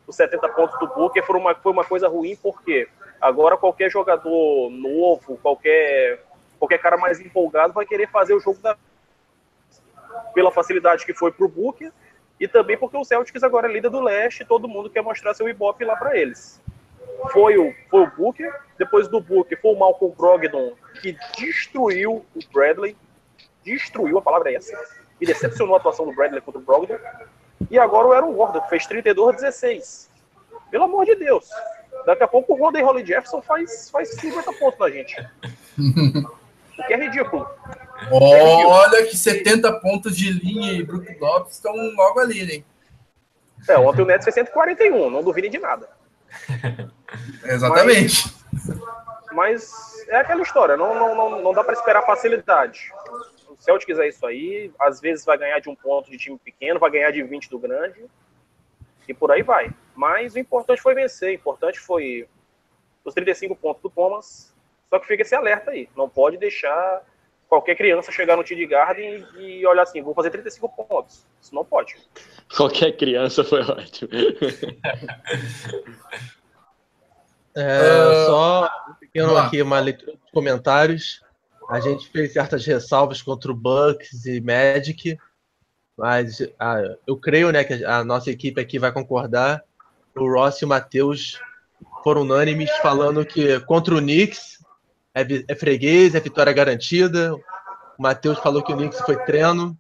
os 0.07 0.15
70 0.15 0.49
pontos 0.51 0.79
do 0.79 0.87
Booker 0.89 1.25
foram 1.25 1.41
uma, 1.41 1.55
foi 1.55 1.73
uma 1.73 1.85
coisa 1.85 2.09
ruim, 2.09 2.37
porque 2.37 2.89
agora 3.25 3.57
qualquer 3.57 3.91
jogador 3.91 4.71
novo, 4.71 5.39
qualquer, 5.39 6.23
qualquer 6.59 6.79
cara 6.79 6.99
mais 6.99 7.19
empolgado 7.21 7.73
vai 7.73 7.87
querer 7.87 8.09
fazer 8.11 8.35
o 8.35 8.41
jogo 8.41 8.59
da 8.61 8.77
pela 10.33 10.53
facilidade 10.53 11.07
que 11.07 11.15
foi 11.15 11.33
para 11.33 11.45
o 11.45 11.49
Booker 11.49 11.91
e 12.39 12.47
também 12.47 12.77
porque 12.77 12.97
o 12.97 13.05
Celtics 13.05 13.43
agora 13.43 13.67
é 13.67 13.73
líder 13.73 13.89
do 13.89 14.01
leste 14.01 14.45
todo 14.45 14.69
mundo 14.69 14.91
quer 14.91 15.03
mostrar 15.03 15.35
seu 15.35 15.49
ibope 15.49 15.85
lá 15.85 15.97
para 15.97 16.17
eles 16.17 16.61
foi 17.33 17.57
o, 17.57 17.75
foi 17.89 18.03
o 18.03 18.11
Booker, 18.11 18.53
depois 18.79 19.09
do 19.09 19.21
Booker 19.21 19.59
foi 19.61 19.73
o 19.73 19.79
Malcolm 19.79 20.15
Brogdon, 20.15 20.75
que 21.01 21.17
destruiu 21.39 22.25
o 22.35 22.53
Bradley, 22.53 22.97
destruiu, 23.63 24.19
a 24.19 24.23
palavra 24.23 24.51
é 24.51 24.57
essa, 24.57 24.77
e 25.21 25.27
decepcionou 25.27 25.75
a 25.75 25.79
atuação 25.79 26.07
do 26.07 26.15
Bradley 26.15 26.43
contra 26.43 26.61
o 26.61 26.65
Brogdon, 26.65 26.99
e 27.71 27.79
agora 27.79 28.09
o 28.09 28.13
Aaron 28.13 28.33
Gordon, 28.35 28.61
que 28.61 28.69
fez 28.69 28.87
32 28.87 29.37
a 29.37 29.41
16. 29.41 30.11
Pelo 30.71 30.85
amor 30.85 31.07
de 31.07 31.15
Deus. 31.15 31.49
Daqui 32.07 32.23
a 32.23 32.29
pouco 32.29 32.53
o 32.53 32.57
Rodney 32.57 32.83
Holly 32.83 33.05
Jefferson 33.05 33.41
faz, 33.41 33.91
faz 33.91 34.11
50 34.15 34.53
pontos 34.55 34.79
na 34.79 34.91
gente. 34.91 35.17
o 35.79 36.87
que 36.87 36.93
é 36.93 36.97
ridículo. 36.97 37.49
Olha 38.11 39.07
que 39.07 39.17
70 39.17 39.81
pontos 39.81 40.17
de 40.17 40.31
linha 40.33 40.73
e 40.73 40.83
Brook 40.83 41.17
Lopes 41.19 41.55
estão 41.55 41.73
logo 41.97 42.21
ali, 42.21 42.41
hein? 42.43 42.65
É, 43.69 43.79
ontem 43.79 44.03
o 44.03 44.05
Nets 44.05 44.25
fez 44.25 44.35
141, 44.35 45.11
não 45.11 45.23
duvidem 45.23 45.51
de 45.51 45.59
nada. 45.59 45.89
Exatamente. 47.45 48.35
Mas, 48.53 48.79
mas, 49.33 50.09
é 50.09 50.17
aquela 50.17 50.43
história, 50.43 50.77
não, 50.77 50.95
não, 50.95 51.15
não, 51.15 51.43
não 51.43 51.53
dá 51.53 51.65
para 51.65 51.73
esperar 51.73 52.05
facilidade. 52.05 52.93
O 53.49 53.57
Celtics 53.59 53.99
é 53.99 54.09
isso 54.09 54.27
aí, 54.27 54.71
às 54.79 55.01
vezes 55.01 55.25
vai 55.25 55.39
ganhar 55.39 55.61
de 55.61 55.71
um 55.71 55.75
ponto 55.75 56.11
de 56.11 56.19
time 56.19 56.39
pequeno, 56.39 56.79
vai 56.79 56.91
ganhar 56.91 57.11
de 57.11 57.23
20 57.23 57.49
do 57.49 57.59
grande, 57.59 58.05
e 59.09 59.15
por 59.15 59.31
aí 59.31 59.43
vai. 59.43 59.71
Mas 59.95 60.35
o 60.35 60.39
importante 60.39 60.83
foi 60.83 60.95
vencer, 60.95 61.31
o 61.31 61.35
importante 61.35 61.79
foi 61.79 62.29
os 63.05 63.15
35 63.15 63.55
pontos 63.55 63.83
do 63.83 63.91
Thomas, 63.91 64.55
só 64.89 64.99
que 64.99 65.07
fica 65.07 65.23
esse 65.23 65.35
alerta 65.35 65.71
aí, 65.71 65.89
não 65.97 66.09
pode 66.09 66.37
deixar 66.37 67.03
qualquer 67.49 67.77
criança 67.77 68.11
chegar 68.11 68.37
no 68.37 68.43
TD 68.43 68.67
Garden 68.67 69.25
e 69.37 69.65
olhar 69.67 69.83
assim, 69.83 70.03
vou 70.03 70.15
fazer 70.15 70.31
35 70.31 70.87
pontos. 70.87 71.27
Isso 71.41 71.55
não 71.55 71.65
pode. 71.65 71.97
Qualquer 72.57 72.97
criança 72.97 73.45
foi 73.45 73.63
ótimo. 73.63 74.11
É, 77.57 77.63
uh, 77.63 78.27
só 78.27 78.71
pequeno 78.99 79.37
aqui 79.37 79.63
uma 79.63 79.79
leitura 79.79 80.13
de 80.13 80.33
comentários. 80.33 81.23
A 81.71 81.79
gente 81.79 82.09
fez 82.09 82.33
certas 82.33 82.67
ressalvas 82.67 83.23
contra 83.23 83.51
o 83.51 83.55
Bucks 83.55 84.27
e 84.27 84.41
Magic, 84.41 85.17
mas 85.97 86.43
ah, 86.59 86.83
eu 87.07 87.17
creio 87.17 87.53
né, 87.53 87.63
que 87.63 87.85
a 87.85 88.03
nossa 88.03 88.31
equipe 88.31 88.61
aqui 88.61 88.77
vai 88.77 88.91
concordar. 88.91 89.63
O 90.17 90.33
Ross 90.33 90.61
e 90.61 90.65
o 90.65 90.69
Matheus 90.69 91.41
foram 92.03 92.23
unânimes 92.23 92.71
falando 92.83 93.25
que 93.25 93.59
contra 93.61 93.95
o 93.95 93.99
Knicks 93.99 94.59
é, 95.15 95.23
é 95.49 95.55
freguês, 95.55 96.15
é 96.15 96.21
vitória 96.21 96.53
garantida. 96.53 97.35
O 97.35 98.03
Matheus 98.03 98.39
falou 98.39 98.63
que 98.63 98.73
o 98.73 98.77
Knicks 98.77 99.01
foi 99.01 99.17
treino. 99.25 99.77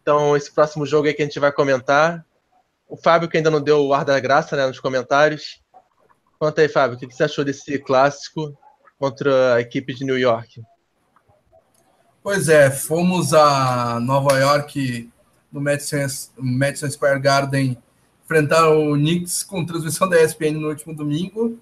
Então, 0.00 0.36
esse 0.36 0.50
próximo 0.52 0.86
jogo 0.86 1.06
aí 1.06 1.14
que 1.14 1.22
a 1.22 1.24
gente 1.24 1.38
vai 1.38 1.52
comentar. 1.52 2.24
O 2.88 2.96
Fábio, 2.96 3.28
que 3.28 3.36
ainda 3.36 3.50
não 3.50 3.60
deu 3.60 3.84
o 3.84 3.94
ar 3.94 4.04
da 4.04 4.18
graça 4.18 4.56
né, 4.56 4.66
nos 4.66 4.80
comentários. 4.80 5.60
Conta 6.38 6.62
aí, 6.62 6.68
Fábio, 6.68 6.96
o 6.96 6.98
que 6.98 7.06
você 7.06 7.24
achou 7.24 7.44
desse 7.44 7.78
clássico 7.78 8.56
contra 8.98 9.54
a 9.54 9.60
equipe 9.60 9.94
de 9.94 10.04
New 10.04 10.18
York? 10.18 10.62
Pois 12.22 12.48
é, 12.48 12.70
fomos 12.70 13.32
a 13.32 14.00
Nova 14.00 14.38
York, 14.38 15.10
no 15.52 15.60
Madison, 15.60 16.06
Madison 16.36 16.90
Square 16.90 17.20
Garden, 17.20 17.78
enfrentar 18.30 18.68
o 18.68 18.94
Knicks 18.94 19.42
com 19.42 19.66
transmissão 19.66 20.08
da 20.08 20.22
ESPN 20.22 20.52
no 20.52 20.68
último 20.68 20.94
domingo. 20.94 21.58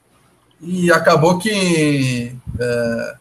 E 0.60 0.92
acabou 0.92 1.38
que, 1.38 2.36
é, 2.60 3.16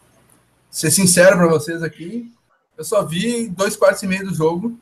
ser 0.70 0.90
sincero 0.90 1.38
para 1.38 1.46
vocês 1.46 1.82
aqui, 1.82 2.30
eu 2.76 2.84
só 2.84 3.02
vi 3.02 3.48
dois 3.48 3.74
quartos 3.74 4.02
e 4.02 4.06
meio 4.06 4.26
do 4.26 4.34
jogo. 4.34 4.78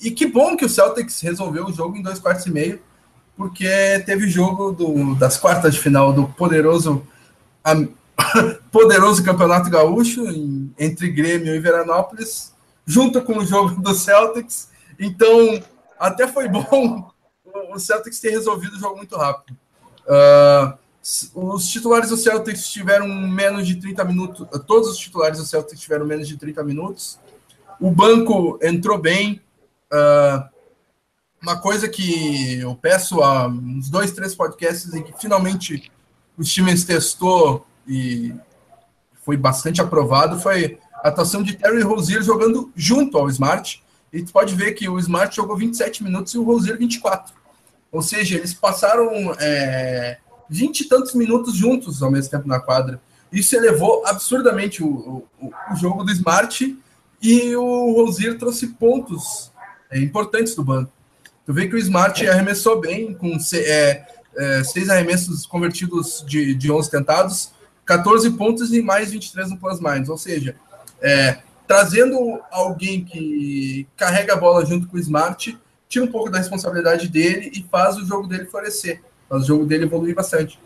E 0.00 0.10
que 0.12 0.26
bom 0.26 0.56
que 0.56 0.64
o 0.64 0.68
Celtics 0.68 1.20
resolveu 1.20 1.66
o 1.66 1.72
jogo 1.72 1.96
em 1.96 2.02
dois 2.02 2.20
quartos 2.20 2.46
e 2.46 2.50
meio, 2.50 2.80
porque 3.36 3.66
teve 4.06 4.28
jogo 4.28 4.70
do, 4.70 5.16
das 5.16 5.36
quartas 5.36 5.74
de 5.74 5.80
final 5.80 6.12
do 6.12 6.28
poderoso 6.28 7.04
a, 7.64 7.74
poderoso 8.70 9.24
Campeonato 9.24 9.68
Gaúcho 9.68 10.26
em, 10.30 10.72
entre 10.78 11.10
Grêmio 11.10 11.54
e 11.54 11.60
Veranópolis, 11.60 12.52
junto 12.86 13.20
com 13.22 13.38
o 13.38 13.44
jogo 13.44 13.80
do 13.80 13.94
Celtics. 13.94 14.68
Então, 14.98 15.60
até 15.98 16.28
foi 16.28 16.48
bom 16.48 17.13
o 17.76 17.80
Celtics 17.80 18.20
ter 18.20 18.30
resolvido 18.30 18.74
o 18.74 18.78
jogo 18.78 18.96
muito 18.96 19.16
rápido. 19.16 19.56
Uh, 20.06 20.78
os 21.34 21.68
titulares 21.68 22.08
do 22.08 22.16
Celtics 22.16 22.68
tiveram 22.68 23.06
menos 23.08 23.66
de 23.66 23.76
30 23.76 24.04
minutos. 24.04 24.46
Todos 24.66 24.88
os 24.90 24.98
titulares 24.98 25.38
do 25.38 25.44
Celtics 25.44 25.80
tiveram 25.80 26.06
menos 26.06 26.26
de 26.26 26.36
30 26.36 26.62
minutos. 26.64 27.18
O 27.80 27.90
banco 27.90 28.58
entrou 28.62 28.98
bem. 28.98 29.40
Uh, 29.92 30.54
uma 31.42 31.60
coisa 31.60 31.86
que 31.88 32.60
eu 32.60 32.74
peço 32.74 33.22
a 33.22 33.46
uns 33.46 33.90
dois, 33.90 34.12
três 34.12 34.34
podcasts 34.34 34.94
e 34.94 35.02
que 35.02 35.12
finalmente 35.20 35.92
os 36.38 36.50
times 36.50 36.84
testou 36.84 37.66
e 37.86 38.34
foi 39.22 39.36
bastante 39.36 39.80
aprovado 39.80 40.40
foi 40.40 40.78
a 41.02 41.08
atuação 41.08 41.42
de 41.42 41.54
Terry 41.54 41.82
Rozier 41.82 42.22
jogando 42.22 42.72
junto 42.74 43.18
ao 43.18 43.28
Smart. 43.28 43.82
E 44.10 44.22
tu 44.22 44.32
pode 44.32 44.54
ver 44.54 44.72
que 44.72 44.88
o 44.88 44.98
Smart 44.98 45.36
jogou 45.36 45.56
27 45.56 46.02
minutos 46.02 46.32
e 46.32 46.38
o 46.38 46.44
Rozier 46.44 46.78
24. 46.78 47.34
Ou 47.94 48.02
seja, 48.02 48.36
eles 48.36 48.52
passaram 48.52 49.08
é, 49.38 50.18
20 50.50 50.80
e 50.80 50.88
tantos 50.88 51.14
minutos 51.14 51.54
juntos 51.54 52.02
ao 52.02 52.10
mesmo 52.10 52.28
tempo 52.28 52.48
na 52.48 52.58
quadra. 52.58 53.00
Isso 53.32 53.54
elevou 53.54 54.04
absurdamente 54.04 54.82
o, 54.82 55.24
o, 55.40 55.52
o 55.72 55.76
jogo 55.76 56.02
do 56.02 56.10
Smart 56.10 56.76
e 57.22 57.54
o 57.54 57.92
Rozier 57.92 58.36
trouxe 58.36 58.66
pontos 58.66 59.52
é, 59.92 60.00
importantes 60.00 60.56
do 60.56 60.64
banco. 60.64 60.90
Tu 61.46 61.54
vê 61.54 61.68
que 61.68 61.76
o 61.76 61.78
Smart 61.78 62.26
arremessou 62.26 62.80
bem, 62.80 63.14
com 63.14 63.38
é, 63.54 64.04
é, 64.36 64.64
seis 64.64 64.90
arremessos 64.90 65.46
convertidos 65.46 66.24
de, 66.26 66.52
de 66.52 66.72
11 66.72 66.90
tentados, 66.90 67.52
14 67.86 68.28
pontos 68.32 68.72
e 68.72 68.82
mais 68.82 69.12
23 69.12 69.50
no 69.50 69.56
plus 69.56 69.78
minus. 69.78 70.08
Ou 70.08 70.18
seja, 70.18 70.56
é, 71.00 71.38
trazendo 71.68 72.40
alguém 72.50 73.04
que 73.04 73.86
carrega 73.96 74.32
a 74.32 74.36
bola 74.36 74.66
junto 74.66 74.88
com 74.88 74.96
o 74.96 75.00
Smart, 75.00 75.56
tira 75.88 76.04
um 76.04 76.10
pouco 76.10 76.30
da 76.30 76.38
responsabilidade 76.38 77.08
dele 77.08 77.50
e 77.54 77.62
faz 77.70 77.96
o 77.96 78.04
jogo 78.04 78.26
dele 78.26 78.46
florescer, 78.46 79.02
faz 79.28 79.42
o 79.42 79.46
jogo 79.46 79.64
dele 79.64 79.84
evoluir 79.84 80.14
bastante. 80.14 80.58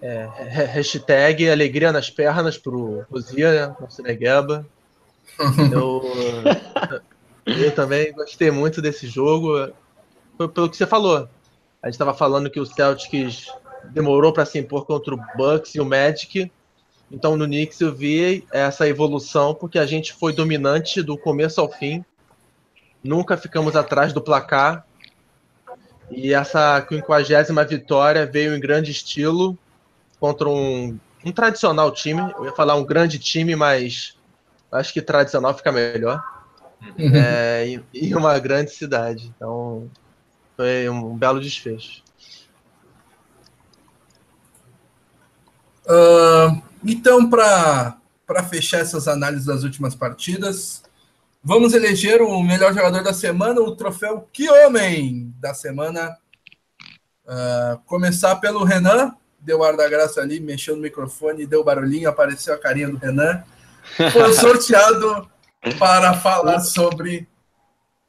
É, 0.00 0.26
hashtag 0.64 1.48
alegria 1.48 1.92
nas 1.92 2.10
pernas 2.10 2.58
pro 2.58 3.06
Rosia, 3.08 3.68
né? 3.68 3.76
Nosso 3.80 4.02
Negueba. 4.02 4.66
Eu, 5.72 6.02
eu 7.46 7.72
também 7.72 8.12
gostei 8.12 8.50
muito 8.50 8.82
desse 8.82 9.06
jogo. 9.06 9.72
Foi 10.36 10.48
pelo 10.48 10.68
que 10.68 10.76
você 10.76 10.88
falou. 10.88 11.28
A 11.80 11.86
gente 11.86 11.94
estava 11.94 12.12
falando 12.12 12.50
que 12.50 12.58
o 12.58 12.66
Celtics 12.66 13.46
demorou 13.90 14.32
para 14.32 14.44
se 14.44 14.58
impor 14.58 14.86
contra 14.86 15.14
o 15.14 15.20
Bucks 15.36 15.76
e 15.76 15.80
o 15.80 15.84
Magic. 15.84 16.50
Então 17.10 17.36
no 17.36 17.44
Knicks 17.44 17.80
eu 17.80 17.94
vi 17.94 18.44
essa 18.50 18.88
evolução 18.88 19.54
porque 19.54 19.78
a 19.78 19.86
gente 19.86 20.12
foi 20.12 20.32
dominante 20.32 21.00
do 21.00 21.16
começo 21.16 21.60
ao 21.60 21.70
fim. 21.70 22.04
Nunca 23.02 23.36
ficamos 23.36 23.74
atrás 23.76 24.12
do 24.12 24.20
placar. 24.20 24.86
E 26.10 26.34
essa 26.34 26.80
quinquagésima 26.82 27.64
vitória 27.64 28.26
veio 28.26 28.54
em 28.54 28.60
grande 28.60 28.90
estilo 28.90 29.56
contra 30.20 30.48
um, 30.48 30.98
um 31.24 31.32
tradicional 31.32 31.90
time. 31.90 32.20
Eu 32.36 32.44
ia 32.44 32.52
falar 32.52 32.74
um 32.74 32.84
grande 32.84 33.18
time, 33.18 33.56
mas 33.56 34.16
acho 34.70 34.92
que 34.92 35.00
tradicional 35.00 35.54
fica 35.56 35.72
melhor. 35.72 36.22
Uhum. 36.98 37.14
É, 37.14 37.66
e, 37.66 37.84
e 37.94 38.14
uma 38.14 38.38
grande 38.38 38.70
cidade. 38.70 39.32
Então 39.36 39.90
foi 40.56 40.88
um 40.88 41.16
belo 41.16 41.40
desfecho. 41.40 42.02
Uh, 45.86 46.62
então, 46.84 47.28
para 47.28 47.98
fechar 48.48 48.80
essas 48.80 49.08
análises 49.08 49.46
das 49.46 49.62
últimas 49.62 49.94
partidas, 49.94 50.82
vamos 51.42 51.74
eleger 51.74 52.22
o 52.22 52.42
melhor 52.42 52.72
jogador 52.72 53.02
da 53.02 53.12
semana, 53.12 53.60
o 53.60 53.74
troféu 53.74 54.28
Que 54.32 54.48
Homem 54.50 55.34
da 55.40 55.52
semana. 55.54 56.16
Uh, 57.24 57.78
começar 57.86 58.36
pelo 58.36 58.64
Renan, 58.64 59.14
deu 59.40 59.62
ar 59.62 59.76
da 59.76 59.88
graça 59.88 60.20
ali, 60.20 60.40
mexeu 60.40 60.74
no 60.74 60.82
microfone, 60.82 61.46
deu 61.46 61.62
barulhinho, 61.62 62.08
apareceu 62.08 62.52
a 62.54 62.58
carinha 62.58 62.88
do 62.88 62.96
Renan. 62.96 63.44
Foi 64.12 64.32
sorteado 64.34 65.28
para 65.78 66.14
falar 66.14 66.60
sobre. 66.60 67.28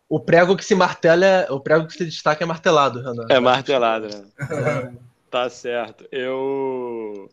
O 0.09 0.19
prego 0.19 0.57
que 0.57 0.65
se 0.65 0.75
martela, 0.75 1.47
o 1.49 1.59
prego 1.59 1.87
que 1.87 1.93
se 1.93 2.05
destaca 2.05 2.43
é 2.43 2.47
martelado, 2.47 3.01
Renan. 3.01 3.25
É 3.29 3.39
martelado, 3.39 4.07
né? 4.07 4.93
tá 5.29 5.49
certo. 5.49 6.07
Eu 6.11 7.29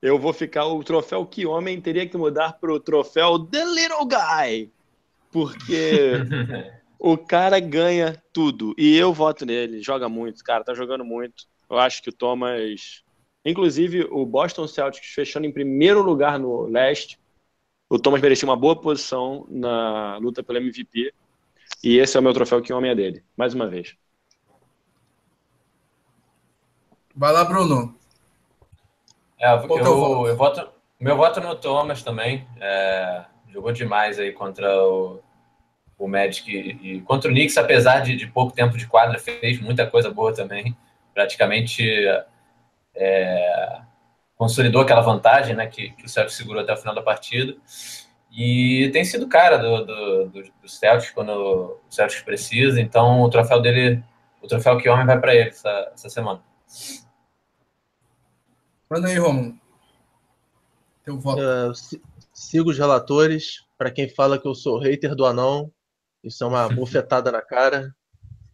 eu 0.00 0.18
vou 0.18 0.32
ficar. 0.32 0.66
O 0.66 0.82
troféu 0.84 1.26
Que 1.26 1.46
Homem 1.46 1.80
teria 1.80 2.08
que 2.08 2.16
mudar 2.16 2.54
para 2.54 2.72
o 2.72 2.80
troféu 2.80 3.38
The 3.38 3.64
Little 3.64 4.06
Guy. 4.06 4.72
Porque 5.30 6.12
o 6.98 7.16
cara 7.16 7.60
ganha 7.60 8.20
tudo. 8.32 8.74
E 8.76 8.96
eu 8.96 9.12
voto 9.12 9.46
nele. 9.46 9.82
Joga 9.82 10.08
muito, 10.08 10.42
cara. 10.42 10.64
Tá 10.64 10.74
jogando 10.74 11.04
muito. 11.04 11.44
Eu 11.68 11.78
acho 11.78 12.02
que 12.02 12.10
o 12.10 12.12
Thomas. 12.12 13.02
Inclusive, 13.44 14.06
o 14.10 14.26
Boston 14.26 14.66
Celtics 14.66 15.12
fechando 15.14 15.46
em 15.46 15.52
primeiro 15.52 16.02
lugar 16.02 16.38
no 16.38 16.62
leste. 16.62 17.18
O 17.88 17.98
Thomas 17.98 18.20
merecia 18.20 18.46
uma 18.46 18.56
boa 18.56 18.78
posição 18.78 19.46
na 19.48 20.18
luta 20.18 20.42
pelo 20.42 20.58
MVP. 20.58 21.12
E 21.82 21.98
esse 21.98 22.16
é 22.16 22.20
o 22.20 22.22
meu 22.22 22.34
troféu 22.34 22.60
Que 22.60 22.72
Homem 22.72 22.90
é 22.90 22.94
dele. 22.94 23.24
Mais 23.36 23.54
uma 23.54 23.66
vez. 23.66 23.96
Vai 27.14 27.32
lá, 27.32 27.44
Bruno. 27.44 27.96
É, 29.40 29.52
eu, 29.52 29.68
eu, 29.68 30.26
eu, 30.26 30.36
voto, 30.36 30.68
meu 31.00 31.16
voto 31.16 31.40
no 31.40 31.54
Thomas 31.54 32.02
também. 32.02 32.46
É, 32.60 33.24
jogou 33.48 33.72
demais 33.72 34.18
aí 34.18 34.32
contra 34.32 34.84
o, 34.84 35.20
o 35.98 36.06
Magic 36.06 36.50
e, 36.50 36.96
e 36.96 37.00
contra 37.02 37.30
o 37.30 37.34
Knicks, 37.34 37.58
apesar 37.58 38.00
de, 38.00 38.16
de, 38.16 38.26
pouco 38.28 38.54
tempo 38.54 38.78
de 38.78 38.86
quadra, 38.86 39.18
fez 39.18 39.60
muita 39.60 39.86
coisa 39.86 40.10
boa 40.10 40.32
também. 40.32 40.76
Praticamente 41.12 41.84
é, 42.94 43.80
consolidou 44.36 44.82
aquela 44.82 45.00
vantagem 45.00 45.56
né, 45.56 45.66
que, 45.66 45.90
que 45.90 46.06
o 46.06 46.08
Celtics 46.08 46.36
segurou 46.36 46.62
até 46.62 46.72
o 46.72 46.76
final 46.76 46.94
da 46.94 47.02
partida. 47.02 47.56
E 48.30 48.88
tem 48.92 49.04
sido 49.04 49.26
cara 49.28 49.56
do, 49.56 49.84
do, 49.84 50.24
do, 50.26 50.42
do 50.62 50.68
Celtics 50.68 51.10
quando 51.10 51.30
o 51.30 51.80
Celtics 51.90 52.22
precisa, 52.22 52.80
então 52.80 53.22
o 53.22 53.30
troféu 53.30 53.60
dele, 53.60 54.02
o 54.40 54.46
troféu 54.46 54.78
que 54.78 54.88
homem 54.88 55.06
vai 55.06 55.18
para 55.20 55.34
ele 55.34 55.48
essa, 55.48 55.90
essa 55.92 56.08
semana. 56.08 56.40
Manda 58.88 59.08
aí, 59.08 59.18
Romulo. 59.18 59.58
Teu 61.04 61.18
voto. 61.18 61.42
Uh, 61.42 61.72
sigo 62.32 62.70
os 62.70 62.78
relatores. 62.78 63.66
Para 63.76 63.90
quem 63.90 64.08
fala 64.08 64.38
que 64.38 64.46
eu 64.46 64.54
sou 64.54 64.78
hater 64.78 65.14
do 65.14 65.24
anão, 65.24 65.70
isso 66.22 66.44
é 66.44 66.46
uma 66.46 66.68
bufetada 66.68 67.30
na 67.30 67.42
cara. 67.42 67.94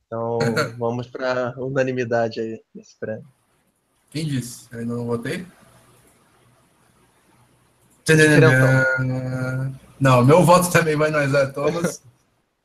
Então, 0.06 0.38
vamos 0.78 1.06
para 1.06 1.54
unanimidade 1.56 2.40
aí 2.40 2.62
nesse 2.74 2.98
prêmio. 2.98 3.26
Quem 4.10 4.24
disse? 4.26 4.68
Eu 4.70 4.80
ainda 4.80 4.94
não 4.94 5.06
votei? 5.06 5.46
Não, 9.98 10.24
meu 10.24 10.44
voto 10.44 10.70
também 10.70 10.94
vai 10.96 11.10
no 11.10 11.22
Isaiah 11.22 11.50
Thomas. 11.50 12.02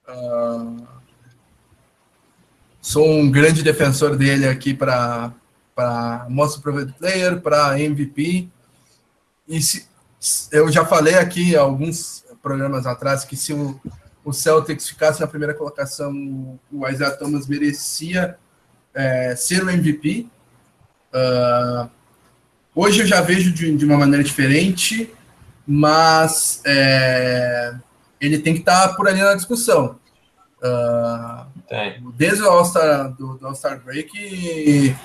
Uh, 0.08 0.86
sou 2.82 3.08
um 3.08 3.32
grande 3.32 3.64
defensor 3.64 4.16
dele 4.18 4.48
aqui 4.48 4.74
para 4.74 5.34
para 5.80 6.26
Most 6.28 6.60
Improved 6.60 6.94
Player, 7.00 7.40
para 7.40 7.80
MVP. 7.80 8.50
E 9.48 9.62
se, 9.62 9.88
eu 10.52 10.70
já 10.70 10.84
falei 10.84 11.16
aqui 11.16 11.56
alguns 11.56 12.26
programas 12.42 12.86
atrás 12.86 13.24
que 13.24 13.38
se 13.38 13.54
o, 13.54 13.80
o 14.30 14.34
Celtics 14.34 14.88
ficasse 14.88 15.20
na 15.20 15.28
primeira 15.28 15.54
colocação, 15.54 16.60
o 16.72 16.88
Isaiah 16.88 17.16
Thomas 17.16 17.48
merecia 17.48 18.38
é, 18.94 19.36
ser 19.36 19.64
o 19.64 19.70
MVP. 19.70 20.28
Uh, 21.12 21.18
ah, 21.18 21.90
hoje 22.76 23.02
eu 23.02 23.08
já 23.08 23.22
vejo 23.22 23.52
de, 23.52 23.76
de 23.76 23.86
uma 23.86 23.98
maneira 23.98 24.24
diferente, 24.24 25.12
mas 25.66 26.62
é, 26.66 27.74
ele 28.22 28.38
tem 28.38 28.54
que 28.54 28.60
estar 28.60 28.90
tá 28.90 28.94
por 28.94 29.08
ali 29.08 29.20
na 29.20 29.34
discussão. 29.34 30.00
Uh, 30.62 32.12
desde 32.16 32.44
o 32.44 32.50
All-Star 32.50 33.12
do, 33.14 33.38
do 33.38 33.48
All-Star 33.48 33.82
Break, 33.84 34.96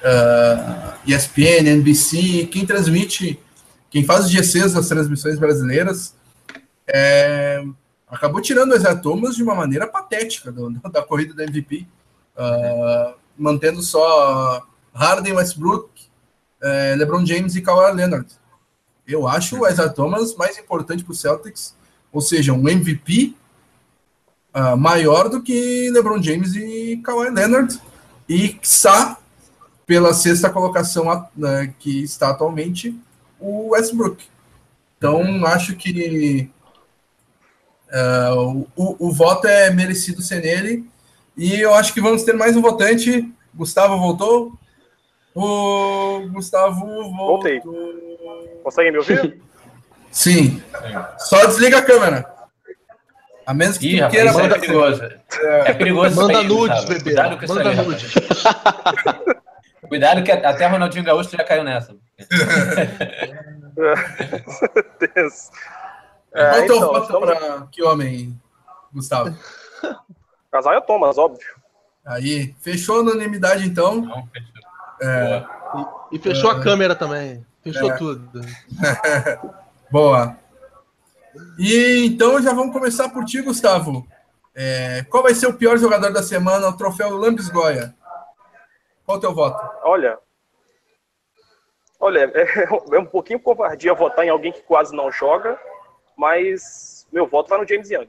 uh, 0.00 0.94
ESPN, 1.06 1.68
NBC, 1.68 2.48
quem 2.50 2.66
transmite, 2.66 3.38
quem 3.90 4.04
faz 4.04 4.24
os 4.24 4.30
GCs 4.30 4.72
das 4.72 4.88
transmissões 4.88 5.38
brasileiras, 5.38 6.14
é, 6.86 7.64
acabou 8.08 8.40
tirando 8.40 8.72
o 8.72 8.76
Isaiah 8.76 8.96
Thomas 8.96 9.36
de 9.36 9.42
uma 9.42 9.54
maneira 9.54 9.86
patética 9.86 10.52
do, 10.52 10.70
da 10.70 11.02
corrida 11.02 11.34
da 11.34 11.44
MVP, 11.44 11.86
uh, 12.36 12.38
ah, 12.38 13.14
mantendo 13.36 13.82
só 13.82 14.66
Harden, 14.92 15.34
Westbrook, 15.34 15.88
uh, 16.62 16.96
LeBron 16.96 17.24
James 17.26 17.56
e 17.56 17.62
Kawhi 17.62 17.94
Leonard. 17.94 18.28
Eu 19.06 19.26
acho 19.26 19.60
o 19.60 19.68
Isaiah 19.68 19.92
Thomas 19.92 20.34
mais 20.36 20.58
importante 20.58 21.04
para 21.04 21.12
o 21.12 21.16
Celtics, 21.16 21.74
ou 22.12 22.20
seja, 22.20 22.52
um 22.52 22.68
MVP 22.68 23.34
uh, 24.54 24.76
maior 24.76 25.28
do 25.28 25.42
que 25.42 25.90
LeBron 25.90 26.22
James 26.22 26.54
e 26.54 27.00
Kawhi 27.04 27.30
Leonard, 27.30 27.80
e 28.28 28.50
quiçá 28.50 29.18
pela 29.86 30.14
sexta 30.14 30.48
colocação 30.48 31.28
né, 31.36 31.74
que 31.78 32.02
está 32.02 32.30
atualmente 32.30 32.98
o 33.38 33.70
Westbrook. 33.70 34.24
Então, 34.96 35.44
acho 35.44 35.76
que 35.76 36.50
uh, 37.94 38.66
o, 38.76 39.08
o 39.08 39.12
voto 39.12 39.46
é 39.46 39.70
merecido 39.70 40.20
ser 40.20 40.42
nele. 40.42 40.84
E 41.36 41.60
eu 41.60 41.74
acho 41.74 41.94
que 41.94 42.00
vamos 42.00 42.22
ter 42.22 42.34
mais 42.34 42.56
um 42.56 42.62
votante. 42.62 43.28
Gustavo 43.54 43.98
voltou? 43.98 44.52
O 45.34 46.28
Gustavo 46.32 46.86
voltou. 46.86 47.14
Voltei. 47.14 47.60
Consegue 48.62 48.90
me 48.90 48.98
ouvir? 48.98 49.40
Sim. 50.10 50.62
Só 51.18 51.46
desliga 51.46 51.78
a 51.78 51.82
câmera. 51.82 52.34
A 53.46 53.52
menos 53.52 53.76
que 53.76 53.96
Ih, 53.96 54.00
tu 54.00 54.10
queira. 54.10 54.32
Manda... 54.32 54.56
É 54.56 54.58
perigoso. 54.58 55.02
É, 55.42 55.72
perigoso. 55.74 56.16
Manda 56.16 56.42
nudes, 56.42 56.84
bebê. 56.84 57.02
Cuidado 57.02 57.38
com 57.38 57.46
Manda 57.52 57.82
nudes. 57.82 58.14
Cuidado 59.88 60.22
que 60.22 60.32
até 60.32 60.66
Ronaldinho 60.66 61.04
Gaúcho 61.04 61.30
já 61.30 61.44
caiu 61.44 61.62
nessa. 61.62 61.94
É, 66.34 66.50
Qual 66.50 66.60
é 66.60 66.62
o 66.62 66.66
teu 66.66 66.76
então, 66.76 66.88
voto 66.88 67.02
estamos... 67.02 67.38
para 67.38 67.66
que 67.70 67.82
homem, 67.82 68.40
Gustavo? 68.92 69.36
Casal 70.50 70.74
é 70.74 70.80
Thomas, 70.80 71.16
óbvio. 71.16 71.46
Aí, 72.04 72.54
fechou 72.60 72.96
a 72.96 73.00
unanimidade 73.00 73.66
então. 73.66 74.02
Não, 74.02 74.26
fechou. 74.26 74.54
É, 75.00 75.46
e, 76.12 76.16
e, 76.16 76.18
fechou 76.18 76.52
é, 76.52 76.54
a 76.54 76.60
câmera 76.60 76.94
também. 76.94 77.44
Fechou 77.62 77.90
é. 77.90 77.96
tudo. 77.96 78.40
Boa. 79.90 80.36
E 81.58 82.06
então 82.06 82.40
já 82.42 82.52
vamos 82.52 82.72
começar 82.72 83.08
por 83.08 83.24
ti, 83.24 83.40
Gustavo. 83.40 84.06
É, 84.54 85.04
qual 85.10 85.22
vai 85.22 85.34
ser 85.34 85.46
o 85.46 85.54
pior 85.54 85.76
jogador 85.78 86.12
da 86.12 86.22
semana, 86.22 86.68
o 86.68 86.76
troféu 86.76 87.10
Lambis 87.16 87.48
Goya? 87.48 87.94
Qual 89.04 89.18
o 89.18 89.20
teu 89.20 89.34
voto? 89.34 89.60
Olha, 89.82 90.18
olha, 91.98 92.30
é, 92.34 92.64
é, 92.94 92.98
um 92.98 93.06
pouquinho 93.06 93.40
covardia 93.40 93.94
votar 93.94 94.24
em 94.24 94.30
alguém 94.30 94.52
que 94.52 94.62
quase 94.62 94.94
não 94.94 95.10
joga, 95.10 95.58
mas 96.16 97.06
meu 97.12 97.26
voto 97.26 97.48
vai 97.48 97.60
no 97.60 97.68
James 97.68 97.90
Young. 97.90 98.08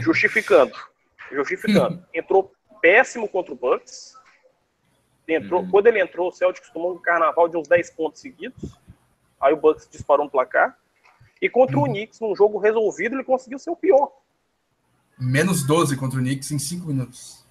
Justificando. 0.00 0.74
Justificando. 1.30 2.04
Entrou 2.14 2.52
péssimo 2.80 3.28
contra 3.28 3.52
o 3.52 3.56
Bucks. 3.56 4.14
Entrou, 5.28 5.62
uhum. 5.62 5.70
Quando 5.70 5.88
ele 5.88 6.00
entrou, 6.00 6.28
o 6.28 6.32
Celtics 6.32 6.70
tomou 6.70 6.94
um 6.94 6.98
carnaval 6.98 7.48
de 7.48 7.56
uns 7.56 7.66
10 7.66 7.90
pontos 7.90 8.20
seguidos. 8.20 8.78
Aí 9.40 9.52
o 9.52 9.56
Bucks 9.56 9.88
disparou 9.90 10.24
no 10.24 10.30
placar. 10.30 10.78
E 11.42 11.48
contra 11.48 11.76
uhum. 11.76 11.82
o 11.82 11.86
Knicks, 11.86 12.20
num 12.20 12.34
jogo 12.34 12.58
resolvido, 12.58 13.16
ele 13.16 13.24
conseguiu 13.24 13.58
ser 13.58 13.70
o 13.70 13.76
pior. 13.76 14.12
Menos 15.18 15.66
12 15.66 15.96
contra 15.96 16.18
o 16.18 16.22
Knicks 16.22 16.50
em 16.50 16.58
5 16.58 16.86
minutos. 16.86 17.44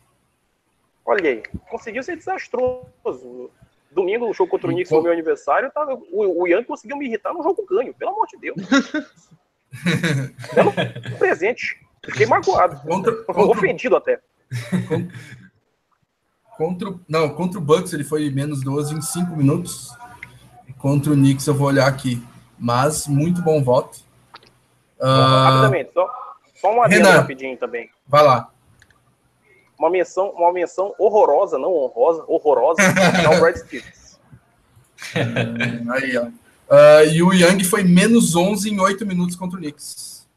Olha 1.06 1.30
aí, 1.30 1.44
conseguiu 1.70 2.02
ser 2.02 2.16
desastroso. 2.16 3.52
Domingo, 3.96 4.30
o 4.30 4.34
jogo 4.34 4.52
contra 4.52 4.68
o 4.70 4.74
Knicks 4.74 4.92
no 4.92 5.02
meu 5.02 5.14
aniversário, 5.14 5.72
tava, 5.72 5.94
o, 6.12 6.44
o 6.44 6.48
Ian 6.48 6.64
conseguiu 6.64 6.98
me 6.98 7.08
irritar 7.08 7.34
no 7.34 7.42
jogo 7.42 7.66
ganho, 7.66 7.94
pelo 7.94 8.12
amor 8.12 8.28
de 8.28 8.38
Deus. 8.38 8.58
Belo 10.54 10.74
presente. 11.18 11.80
Fiquei 12.04 12.26
magoado. 12.26 12.80
Contra, 12.82 13.12
contra, 13.24 13.44
Ofendido 13.44 13.96
até. 13.96 14.20
Contra, 16.58 16.94
não, 17.08 17.30
contra 17.30 17.60
o 17.60 17.62
Bucks 17.62 17.94
ele 17.94 18.04
foi 18.04 18.30
menos 18.30 18.62
12 18.64 18.96
em 18.96 19.02
5 19.02 19.36
minutos. 19.36 19.94
Contra 20.78 21.12
o 21.12 21.16
Knicks 21.16 21.48
eu 21.48 21.54
vou 21.54 21.68
olhar 21.68 21.88
aqui. 21.88 22.24
Mas 22.58 23.08
muito 23.08 23.42
bom 23.42 23.64
voto. 23.64 24.00
Uh... 25.00 25.06
Rapidamente, 25.06 25.92
só, 25.94 26.10
só 26.56 26.74
uma 26.74 26.86
adendo 26.86 27.10
rapidinho 27.10 27.58
também. 27.58 27.90
Vai 28.08 28.24
lá. 28.24 28.50
Uma 29.78 29.90
menção, 29.90 30.30
uma 30.30 30.54
menção 30.54 30.96
horrorosa, 30.98 31.58
não 31.58 31.74
honrosa, 31.74 32.24
horrorosa, 32.28 32.82
é 32.82 33.30
o 33.30 33.40
Brad 33.42 33.58
Stevens. 33.58 34.20
aí, 35.92 36.18
ó. 36.18 36.28
Uh, 36.68 37.06
e 37.12 37.22
o 37.22 37.32
Young 37.32 37.64
foi 37.64 37.84
menos 37.84 38.36
11 38.36 38.70
em 38.70 38.80
8 38.80 39.06
minutos 39.06 39.36
contra 39.36 39.58
o 39.58 39.62
Knicks. 39.62 40.28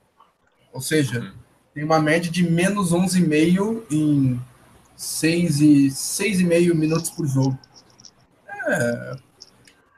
Ou 0.73 0.81
seja, 0.81 1.33
tem 1.73 1.83
uma 1.83 1.99
média 1.99 2.31
de 2.31 2.43
menos 2.43 2.93
11,5 2.93 3.85
em 3.91 4.41
6 4.97 5.61
e 5.61 5.87
6,5 5.89 6.75
minutos 6.75 7.11
por 7.11 7.27
jogo. 7.27 7.59
É, 8.67 9.17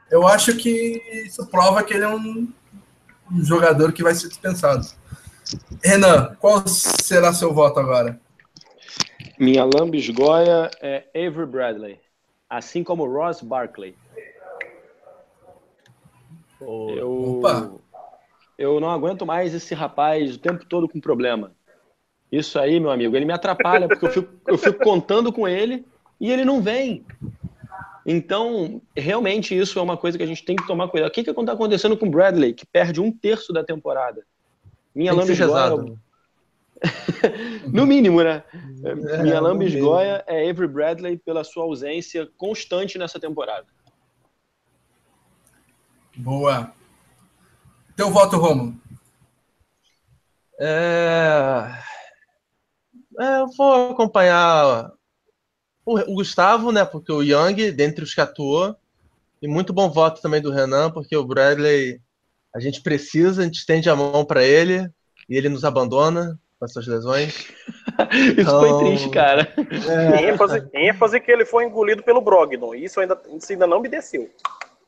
eu 0.09 0.25
acho 0.27 0.55
que 0.55 1.01
isso 1.25 1.45
prova 1.47 1.83
que 1.83 1.93
ele 1.93 2.03
é 2.03 2.07
um, 2.07 2.47
um 3.31 3.43
jogador 3.43 3.91
que 3.91 4.03
vai 4.03 4.15
ser 4.15 4.29
dispensado. 4.29 4.87
Renan, 5.83 6.35
qual 6.39 6.65
será 6.67 7.33
seu 7.33 7.53
voto 7.53 7.79
agora? 7.79 8.19
Minha 9.41 9.63
lambisgoia 9.65 10.69
é 10.79 11.03
Avery 11.15 11.47
Bradley, 11.47 11.99
assim 12.47 12.83
como 12.83 13.11
Ross 13.11 13.41
Barkley. 13.41 13.95
Eu, 16.61 17.39
Opa. 17.39 17.71
eu 18.55 18.79
não 18.79 18.91
aguento 18.91 19.25
mais 19.25 19.51
esse 19.55 19.73
rapaz 19.73 20.35
o 20.35 20.37
tempo 20.37 20.63
todo 20.63 20.87
com 20.87 21.01
problema. 21.01 21.53
Isso 22.31 22.59
aí, 22.59 22.79
meu 22.79 22.91
amigo, 22.91 23.15
ele 23.15 23.25
me 23.25 23.33
atrapalha 23.33 23.87
porque 23.87 24.05
eu 24.05 24.11
fico, 24.11 24.31
eu 24.45 24.57
fico 24.59 24.83
contando 24.83 25.33
com 25.33 25.47
ele 25.47 25.83
e 26.19 26.31
ele 26.31 26.45
não 26.45 26.61
vem. 26.61 27.03
Então, 28.05 28.79
realmente, 28.95 29.57
isso 29.57 29.79
é 29.79 29.81
uma 29.81 29.97
coisa 29.97 30.19
que 30.19 30.23
a 30.23 30.27
gente 30.27 30.45
tem 30.45 30.55
que 30.55 30.67
tomar 30.67 30.87
cuidado. 30.87 31.09
O 31.09 31.11
que 31.11 31.21
está 31.21 31.53
acontecendo 31.53 31.97
com 31.97 32.05
o 32.05 32.11
Bradley, 32.11 32.53
que 32.53 32.67
perde 32.67 33.01
um 33.01 33.11
terço 33.11 33.51
da 33.51 33.63
temporada? 33.63 34.23
Minha 34.93 35.13
lambisgoia... 35.13 35.97
no 37.71 37.85
mínimo, 37.85 38.23
né? 38.23 38.43
É, 38.83 39.21
Minha 39.21 39.39
lambisgoia 39.39 40.23
é 40.27 40.49
Avery 40.49 40.67
Bradley 40.67 41.17
pela 41.17 41.43
sua 41.43 41.63
ausência 41.63 42.27
constante 42.37 42.97
nessa 42.97 43.19
temporada. 43.19 43.67
Boa. 46.15 46.73
Teu 47.95 48.09
voto, 48.09 48.37
Romulo? 48.37 48.75
É... 50.59 51.71
é... 53.19 53.39
eu 53.39 53.47
vou 53.57 53.91
acompanhar 53.91 54.91
o, 55.85 55.99
o, 55.99 56.15
Gustavo, 56.15 56.71
né? 56.71 56.83
Porque 56.83 57.11
o 57.11 57.21
Young, 57.21 57.71
dentre 57.71 58.03
os 58.03 58.13
que 58.13 58.21
atuou. 58.21 58.75
E 59.41 59.47
muito 59.47 59.73
bom 59.73 59.89
voto 59.89 60.21
também 60.21 60.41
do 60.41 60.51
Renan, 60.51 60.91
porque 60.91 61.15
o 61.15 61.25
Bradley 61.25 61.99
a 62.53 62.59
gente 62.59 62.81
precisa, 62.81 63.41
a 63.41 63.45
gente 63.45 63.55
estende 63.55 63.89
a 63.89 63.95
mão 63.95 64.23
para 64.23 64.43
ele 64.43 64.87
e 65.27 65.35
ele 65.35 65.49
nos 65.49 65.63
abandona 65.63 66.39
com 66.61 66.65
essas 66.65 66.85
lesões. 66.85 67.33
Isso 68.37 68.41
então, 68.41 68.59
foi 68.59 68.85
triste, 68.85 69.09
cara. 69.09 69.51
É... 69.57 70.29
ênfase, 70.29 70.69
ênfase 70.71 71.19
que 71.19 71.31
ele 71.31 71.43
foi 71.43 71.65
engolido 71.65 72.03
pelo 72.03 72.21
Brogdon. 72.21 72.75
Isso 72.75 72.99
ainda, 72.99 73.19
isso 73.35 73.51
ainda 73.51 73.65
não 73.65 73.81
me 73.81 73.89
desceu. 73.89 74.29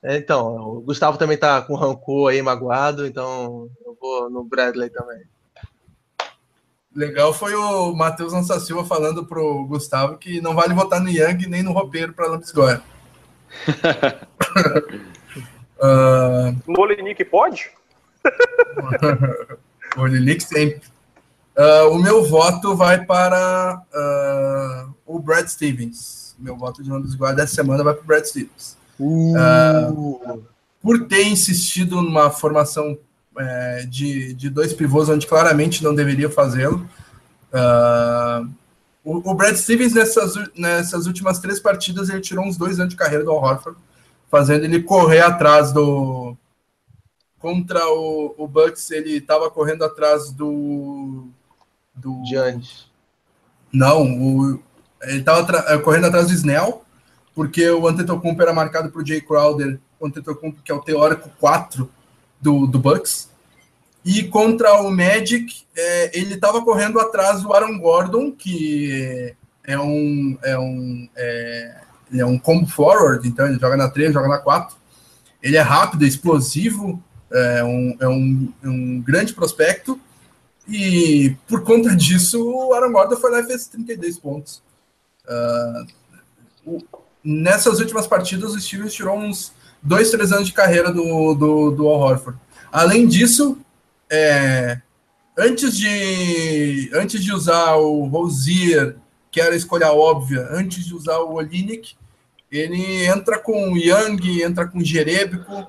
É, 0.03 0.17
então, 0.17 0.55
o 0.55 0.81
Gustavo 0.81 1.17
também 1.17 1.36
tá 1.36 1.62
com 1.63 1.73
rancor 1.73 2.29
aí, 2.29 2.41
magoado, 2.41 3.07
então 3.07 3.69
eu 3.83 3.97
vou 3.99 4.29
no 4.29 4.43
Bradley 4.43 4.89
também. 4.91 5.23
Legal 6.95 7.33
foi 7.33 7.55
o 7.55 7.91
Matheus 7.95 8.33
Lança 8.33 8.59
Silva 8.59 8.86
falando 8.86 9.25
pro 9.25 9.65
Gustavo 9.65 10.17
que 10.17 10.39
não 10.41 10.53
vale 10.53 10.75
votar 10.75 11.01
no 11.01 11.09
Yang 11.09 11.47
nem 11.47 11.63
no 11.63 11.71
roupeiro 11.71 12.13
para 12.13 12.27
Lambisgoia. 12.27 12.83
uh... 15.79 16.55
Molinick 16.67 17.25
pode? 17.25 17.71
Molinick 19.97 20.43
sempre. 20.43 20.92
Uh, 21.56 21.89
o 21.92 22.00
meu 22.00 22.24
voto 22.24 22.76
vai 22.76 23.06
para 23.06 23.82
uh, 23.94 24.94
o 25.06 25.20
Brad 25.20 25.48
Stevens. 25.48 26.36
Meu 26.39 26.58
voto 26.58 26.82
de 26.82 26.89
Lambisgoia 26.89 27.34
dessa 27.34 27.56
semana 27.56 27.84
vai 27.84 27.94
para 27.94 28.04
o 28.04 28.06
Brad 28.06 28.26
Stevens. 28.26 28.78
Uh. 29.00 30.44
por 30.82 31.08
ter 31.08 31.28
insistido 31.28 32.02
numa 32.02 32.30
formação 32.30 32.98
é, 33.38 33.86
de, 33.89 34.34
de 34.36 34.50
dois 34.50 34.72
pivôs 34.72 35.10
onde 35.10 35.26
claramente 35.26 35.84
não 35.84 35.96
deveria 35.96 36.30
fazê-lo. 36.30 36.88
O, 39.04 39.32
o, 39.32 39.34
Brad 39.34 39.56
Stevens, 39.56 39.94
nessas, 39.94 40.34
nessas 40.56 41.06
últimas 41.08 41.39
três 41.39 41.60
partidas, 41.60 42.10
ele 42.10 42.22
tirou 42.22 42.46
uns 42.46 42.56
dois 42.56 42.80
anos 42.80 42.94
de 42.94 42.98
carreira 42.98 43.24
do 43.24 43.32
Al 43.32 43.44
Horford, 43.44 43.78
fazendo 44.32 44.63
ele 44.63 44.82
correr 44.82 45.20
atrás 45.20 45.74
do. 45.74 46.38
Contra 47.38 47.86
o, 47.89 48.34
o 48.38 48.48
Bucks, 48.48 48.89
ele 48.92 49.18
estava 49.18 49.52
correndo 49.52 49.84
atrás 49.84 50.32
do. 50.32 51.03
Do 51.95 52.23
Giannis. 52.25 52.88
Não, 53.71 54.03
o, 54.03 54.63
ele 55.03 55.19
estava 55.19 55.79
correndo 55.79 56.06
atrás 56.06 56.27
do 56.27 56.34
Snell, 56.34 56.84
porque 57.34 57.69
o 57.69 57.88
Antetokounmpo 57.88 58.41
era 58.41 58.53
marcado 58.53 58.91
por 58.91 59.06
Jay 59.06 59.21
Crowder, 59.21 59.79
o 59.99 60.08
Antetokounmpo 60.08 60.62
que 60.62 60.71
é 60.71 60.75
o 60.75 60.82
teórico 60.82 61.29
4 61.39 61.89
do, 62.39 62.67
do 62.67 62.79
Bucks. 62.79 63.29
E 64.06 64.23
contra 64.23 64.82
o 64.82 64.91
Magic, 64.91 65.63
é, 65.75 66.19
ele 66.19 66.36
estava 66.36 66.62
correndo 66.62 66.99
atrás 66.99 67.41
do 67.41 67.53
Aaron 67.53 67.79
Gordon, 67.79 68.32
que 68.32 69.34
é 69.63 69.79
um, 69.79 70.38
é 70.43 70.60
um, 70.60 71.10
é, 71.15 71.82
ele 72.12 72.21
é 72.21 72.25
um 72.25 72.38
combo 72.38 72.67
forward, 72.67 73.27
então 73.27 73.47
ele 73.47 73.58
joga 73.58 73.77
na 73.77 73.89
3, 73.89 74.13
joga 74.13 74.27
na 74.27 74.39
4. 74.39 74.75
Ele 75.41 75.56
é 75.56 75.62
rápido, 75.62 76.06
explosivo, 76.06 77.01
é 77.32 77.63
um, 77.63 77.97
é 77.99 78.08
um, 78.08 78.53
é 78.63 78.67
um 78.67 79.01
grande 79.01 79.34
prospecto. 79.34 79.99
E 80.67 81.36
por 81.47 81.63
conta 81.63 81.95
disso, 81.95 82.41
o 82.41 82.73
Aaron 82.73 82.91
Gordon 82.91 83.17
foi 83.17 83.32
lá 83.32 83.39
e 83.41 83.45
fez 83.45 83.67
32 83.67 84.17
pontos. 84.17 84.62
Uh, 85.26 85.88
o, 86.65 86.84
nessas 87.23 87.80
últimas 87.80 88.08
partidas, 88.08 88.54
o 88.54 88.60
Stevens 88.60 88.93
tirou 88.93 89.17
uns 89.17 89.54
dois, 89.82 90.10
três 90.10 90.32
anos 90.32 90.47
de 90.47 90.54
carreira 90.54 90.91
do, 90.91 91.34
do, 91.34 91.71
do 91.71 91.88
Al 91.88 91.99
Horford. 91.99 92.39
Além 92.71 93.08
disso, 93.08 93.58
é, 94.10 94.82
antes, 95.38 95.78
de, 95.78 96.89
antes 96.93 97.23
de 97.23 97.34
usar 97.34 97.76
o 97.76 98.06
Rosier, 98.06 98.95
que 99.32 99.41
era 99.41 99.54
a 99.54 99.58
escolha 99.58 99.91
óbvia, 99.91 100.47
antes 100.52 100.86
de 100.86 100.95
usar 100.95 101.19
o 101.19 101.34
Olinick, 101.34 101.95
ele 102.52 103.06
entra 103.06 103.39
com 103.39 103.71
o 103.71 103.78
Young, 103.78 104.43
entra 104.43 104.67
com 104.67 104.78
o 104.78 104.86
Jerebico. 104.86 105.67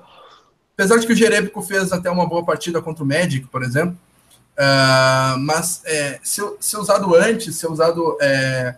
Apesar 0.73 0.97
de 0.97 1.07
que 1.07 1.13
o 1.13 1.15
Jerebico 1.15 1.61
fez 1.61 1.91
até 1.91 2.09
uma 2.09 2.27
boa 2.27 2.45
partida 2.45 2.81
contra 2.81 3.03
o 3.03 3.07
Magic, 3.07 3.47
por 3.47 3.63
exemplo. 3.63 3.97
Uh, 4.57 5.37
mas 5.39 5.81
é, 5.85 6.19
se, 6.23 6.41
se 6.59 6.77
usado 6.77 7.13
antes, 7.13 7.55
se 7.55 7.67
usado 7.67 8.17
é, 8.21 8.75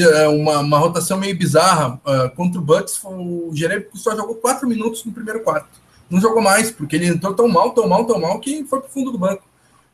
é 0.00 0.28
uma, 0.28 0.60
uma 0.60 0.78
rotação 0.78 1.18
meio 1.18 1.36
bizarra. 1.36 2.00
Uh, 2.04 2.34
contra 2.34 2.58
o 2.58 2.64
Bucks, 2.64 2.98
o 3.04 3.50
Jerebico 3.52 3.96
só 3.98 4.16
jogou 4.16 4.36
quatro 4.36 4.66
minutos 4.66 5.04
no 5.04 5.12
primeiro 5.12 5.40
quarto. 5.40 5.82
Não 6.08 6.20
jogou 6.20 6.42
mais, 6.42 6.70
porque 6.70 6.96
ele 6.96 7.06
entrou 7.06 7.34
tão 7.34 7.48
mal, 7.48 7.72
tão 7.72 7.88
mal, 7.88 8.06
tão 8.06 8.20
mal, 8.20 8.40
que 8.40 8.64
foi 8.64 8.80
pro 8.80 8.90
fundo 8.90 9.12
do 9.12 9.18
banco. 9.18 9.42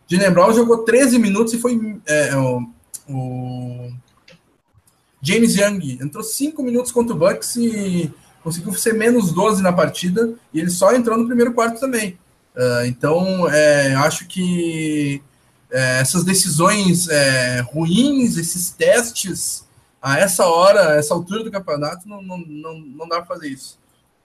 Jalen 0.07 0.31
Brown 0.33 0.53
jogou 0.53 0.79
13 0.79 1.19
minutos 1.19 1.55
e 1.55 1.59
foi 1.59 2.01
é, 2.07 2.37
o, 2.37 2.69
o, 3.09 3.93
James 5.23 5.55
Young 5.57 5.99
entrou 6.03 6.25
5 6.25 6.63
minutos 6.63 6.91
contra 6.91 7.15
o 7.15 7.19
Bucks 7.19 7.57
e 7.57 8.13
conseguiu 8.43 8.73
ser 8.75 8.95
menos 8.95 9.33
12 9.33 9.63
na 9.63 9.73
partida, 9.73 10.35
e 10.53 10.61
ele 10.61 10.71
só 10.71 10.95
entrou 10.95 11.17
no 11.17 11.27
primeiro 11.27 11.53
quarto 11.53 11.79
também. 11.79 12.19
Uh, 12.57 12.87
então, 12.87 13.49
é, 13.49 13.95
acho 13.95 14.27
que 14.27 15.23
é, 15.71 16.01
essas 16.01 16.25
decisões 16.25 17.09
é, 17.09 17.61
ruins, 17.61 18.37
esses 18.37 18.71
testes, 18.71 19.65
a 20.03 20.19
essa 20.19 20.47
hora, 20.47 20.97
essa 20.97 21.15
altura 21.15 21.45
do 21.45 21.51
campeonato, 21.51 22.09
não, 22.09 22.21
não, 22.23 22.39
não, 22.39 22.79
não 22.79 23.09
dá 23.09 23.17
para 23.17 23.27
fazer 23.27 23.49
isso. 23.49 23.79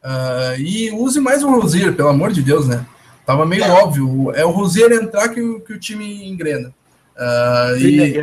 Uh, 0.03 0.59
e 0.59 0.91
use 0.91 1.19
mais 1.19 1.43
o 1.43 1.49
Rosier, 1.49 1.95
pelo 1.95 2.09
amor 2.09 2.31
de 2.31 2.41
Deus, 2.41 2.67
né? 2.67 2.85
Tava 3.25 3.45
meio 3.45 3.65
óbvio. 3.65 4.31
É 4.35 4.45
o 4.45 4.51
Rosier 4.51 4.91
entrar 4.91 5.29
que, 5.29 5.41
o, 5.41 5.59
que 5.59 5.73
o 5.73 5.79
time 5.79 6.27
engrena. 6.27 6.73
Uh, 7.15 7.77
e, 7.77 8.15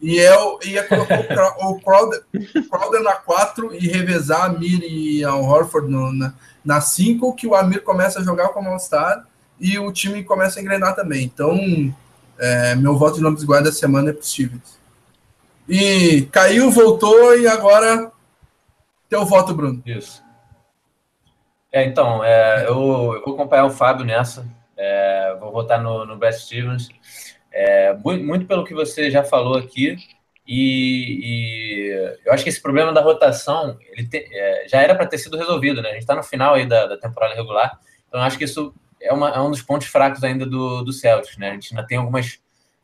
e, 0.00 0.18
é, 0.20 0.36
e 0.64 0.78
é 0.78 0.82
colocar 0.82 1.56
o 1.60 1.80
Crowder, 1.80 2.22
Crowder 2.70 3.02
na 3.02 3.14
4 3.14 3.74
e 3.74 3.88
revezar 3.88 4.44
a 4.44 4.48
Mir 4.50 4.82
e 4.82 5.24
a 5.24 5.34
Horford 5.34 5.90
no, 5.90 6.12
na 6.12 6.34
5, 6.80 7.34
que 7.34 7.46
o 7.46 7.54
Amir 7.54 7.82
começa 7.82 8.20
a 8.20 8.24
jogar 8.24 8.48
como 8.48 8.68
All-Star 8.68 9.26
e 9.60 9.78
o 9.78 9.92
time 9.92 10.22
começa 10.22 10.58
a 10.58 10.62
engrenar 10.62 10.94
também. 10.94 11.24
Então, 11.24 11.58
é, 12.38 12.74
meu 12.74 12.96
voto 12.96 13.16
de 13.16 13.22
nomes 13.22 13.42
iguais 13.42 13.64
da 13.64 13.72
semana 13.72 14.10
é 14.10 14.12
possível. 14.12 14.60
E 15.68 16.22
caiu, 16.32 16.70
voltou 16.70 17.36
e 17.38 17.46
agora 17.46 18.10
teu 19.08 19.24
voto, 19.24 19.54
Bruno. 19.54 19.82
Isso. 19.84 20.22
É, 21.72 21.84
então, 21.84 22.24
é, 22.24 22.64
eu, 22.66 23.14
eu, 23.14 23.22
vou 23.24 23.34
acompanhar 23.34 23.66
o 23.66 23.70
Fábio 23.70 24.04
nessa. 24.04 24.46
É, 24.76 25.36
vou 25.38 25.52
votar 25.52 25.82
no, 25.82 26.04
no 26.04 26.16
Brad 26.16 26.34
Stevens. 26.34 26.88
É, 27.52 27.92
muito, 27.94 28.24
muito, 28.24 28.46
pelo 28.46 28.64
que 28.64 28.74
você 28.74 29.10
já 29.10 29.22
falou 29.24 29.58
aqui. 29.58 29.96
E, 30.48 31.20
e 31.22 32.18
eu 32.24 32.32
acho 32.32 32.42
que 32.42 32.48
esse 32.48 32.62
problema 32.62 32.90
da 32.90 33.02
rotação 33.02 33.76
ele 33.92 34.08
te, 34.08 34.26
é, 34.32 34.66
já 34.66 34.80
era 34.80 34.94
para 34.94 35.06
ter 35.06 35.18
sido 35.18 35.36
resolvido, 35.36 35.82
né? 35.82 35.90
A 35.90 35.92
gente 35.92 36.00
está 36.00 36.14
no 36.14 36.22
final 36.22 36.54
aí 36.54 36.66
da, 36.66 36.86
da, 36.86 36.96
temporada 36.96 37.34
regular. 37.34 37.78
Então, 38.08 38.18
acho 38.22 38.38
que 38.38 38.44
isso 38.44 38.74
é, 39.02 39.12
uma, 39.12 39.28
é, 39.28 39.38
um 39.38 39.50
dos 39.50 39.60
pontos 39.60 39.88
fracos 39.88 40.24
ainda 40.24 40.46
do, 40.46 40.82
do 40.82 40.90
Celtics, 40.90 41.36
né? 41.36 41.50
A 41.50 41.52
gente 41.52 41.74
ainda 41.74 41.86
tem 41.86 41.98
algumas 41.98 42.40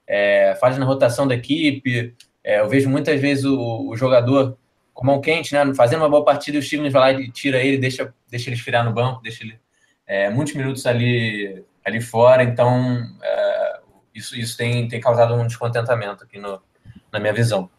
é, 0.06 0.54
falhas 0.60 0.76
na 0.76 0.84
rotação 0.84 1.26
da 1.26 1.34
equipe. 1.34 2.14
É, 2.44 2.60
eu 2.60 2.68
vejo 2.68 2.90
muitas 2.90 3.18
vezes 3.18 3.46
o, 3.46 3.88
o 3.88 3.96
jogador 3.96 4.58
com 4.92 5.06
mão 5.06 5.22
quente, 5.22 5.54
né? 5.54 5.74
Fazendo 5.74 6.00
uma 6.00 6.10
boa 6.10 6.22
partida, 6.22 6.58
o 6.58 6.62
Stevens 6.62 6.92
vai 6.92 7.14
lá 7.14 7.18
e 7.18 7.30
tira 7.30 7.62
ele, 7.62 7.78
deixa, 7.78 8.12
deixa 8.28 8.50
ele 8.50 8.56
esfriar 8.56 8.84
no 8.84 8.92
banco, 8.92 9.22
deixa 9.22 9.42
ele 9.42 9.58
é, 10.06 10.28
muitos 10.28 10.54
minutos 10.54 10.84
ali, 10.84 11.64
ali 11.82 12.02
fora. 12.02 12.42
Então, 12.42 13.02
é, 13.22 13.80
isso, 14.14 14.36
isso 14.38 14.54
tem, 14.54 14.86
tem 14.86 15.00
causado 15.00 15.32
um 15.32 15.46
descontentamento 15.46 16.24
aqui 16.24 16.38
no, 16.38 16.60
na 17.14 17.20
minha 17.20 17.32
visão. 17.32 17.70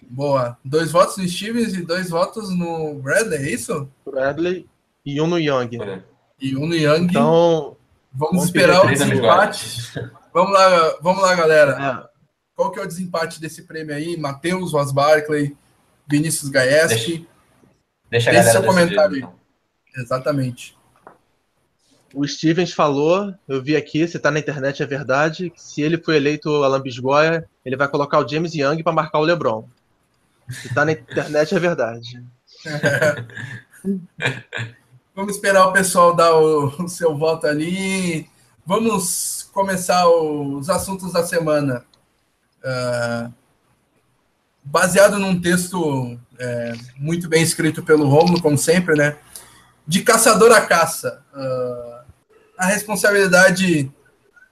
Boa. 0.00 0.56
Dois 0.64 0.92
votos 0.92 1.16
no 1.16 1.28
Stevens 1.28 1.74
e 1.74 1.82
dois 1.82 2.08
votos 2.08 2.48
no 2.48 2.94
Bradley, 2.94 3.38
é 3.40 3.50
isso? 3.50 3.90
Bradley 4.06 4.68
e 5.04 5.20
um 5.20 5.26
no 5.26 5.36
Young. 5.36 5.82
É. 5.82 6.02
E 6.40 6.56
um 6.56 6.68
no 6.68 6.76
Young. 6.76 7.06
Então, 7.10 7.76
vamos, 8.12 8.36
vamos 8.36 8.44
esperar 8.44 8.86
o 8.86 8.88
desempate. 8.88 9.92
Vamos 10.32 10.52
lá, 10.52 10.96
vamos 11.00 11.22
lá, 11.22 11.34
galera. 11.34 12.06
É. 12.06 12.14
Qual 12.54 12.70
que 12.70 12.78
é 12.78 12.82
o 12.82 12.86
desempate 12.86 13.40
desse 13.40 13.62
prêmio 13.62 13.94
aí? 13.94 14.16
Matheus, 14.16 14.72
Ross 14.72 14.92
Barkley, 14.92 15.56
Vinícius 16.06 16.50
Gaeski. 16.50 17.26
Deixa, 18.08 18.30
deixa 18.30 18.30
a 18.30 18.32
Deixe 18.32 18.50
seu 18.50 18.62
comentário 18.62 19.16
aí. 19.16 19.18
Então. 19.18 19.34
Exatamente. 19.96 20.76
O 22.14 22.26
Stevens 22.26 22.72
falou, 22.72 23.34
eu 23.48 23.60
vi 23.60 23.74
aqui, 23.76 24.06
se 24.06 24.18
tá 24.18 24.30
na 24.30 24.38
internet 24.38 24.82
é 24.82 24.86
verdade, 24.86 25.50
que 25.50 25.60
se 25.60 25.82
ele 25.82 25.98
for 25.98 26.14
eleito 26.14 26.62
Alan 26.62 26.80
Bisgoia, 26.80 27.44
ele 27.64 27.76
vai 27.76 27.88
colocar 27.88 28.20
o 28.20 28.28
James 28.28 28.54
Young 28.54 28.82
para 28.82 28.92
marcar 28.92 29.18
o 29.18 29.24
LeBron. 29.24 29.68
Se 30.48 30.72
tá 30.72 30.84
na 30.84 30.92
internet 30.92 31.54
é 31.54 31.58
verdade. 31.58 32.24
Vamos 35.14 35.34
esperar 35.34 35.66
o 35.66 35.72
pessoal 35.72 36.14
dar 36.14 36.34
o, 36.34 36.84
o 36.84 36.88
seu 36.88 37.16
voto 37.16 37.46
ali. 37.46 38.28
Vamos 38.64 39.48
começar 39.52 40.08
os 40.08 40.70
assuntos 40.70 41.12
da 41.12 41.24
semana. 41.24 41.84
Uh, 42.62 43.32
baseado 44.62 45.18
num 45.18 45.40
texto 45.40 46.18
é, 46.38 46.72
muito 46.96 47.28
bem 47.28 47.42
escrito 47.42 47.82
pelo 47.82 48.08
Romulo, 48.08 48.40
como 48.40 48.56
sempre, 48.56 48.94
né? 48.96 49.16
De 49.86 50.02
caçador 50.02 50.50
a 50.52 50.62
caça. 50.62 51.22
Uh, 51.34 51.93
a 52.58 52.66
responsabilidade 52.66 53.92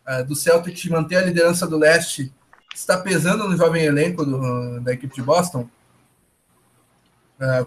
uh, 0.09 0.25
do 0.25 0.35
Celtic 0.35 0.75
de 0.75 0.91
manter 0.91 1.17
a 1.17 1.25
liderança 1.25 1.67
do 1.67 1.79
leste 1.79 2.33
está 2.75 2.99
pesando 2.99 3.49
no 3.49 3.57
jovem 3.57 3.85
elenco 3.85 4.25
do, 4.25 4.81
da 4.81 4.93
equipe 4.93 5.15
de 5.15 5.23
Boston. 5.23 5.69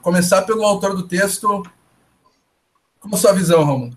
começar 0.01 0.41
pelo 0.43 0.63
autor 0.63 0.95
do 0.95 1.07
texto. 1.07 1.63
A 3.11 3.17
sua 3.17 3.33
visão, 3.33 3.63
Romulo? 3.63 3.95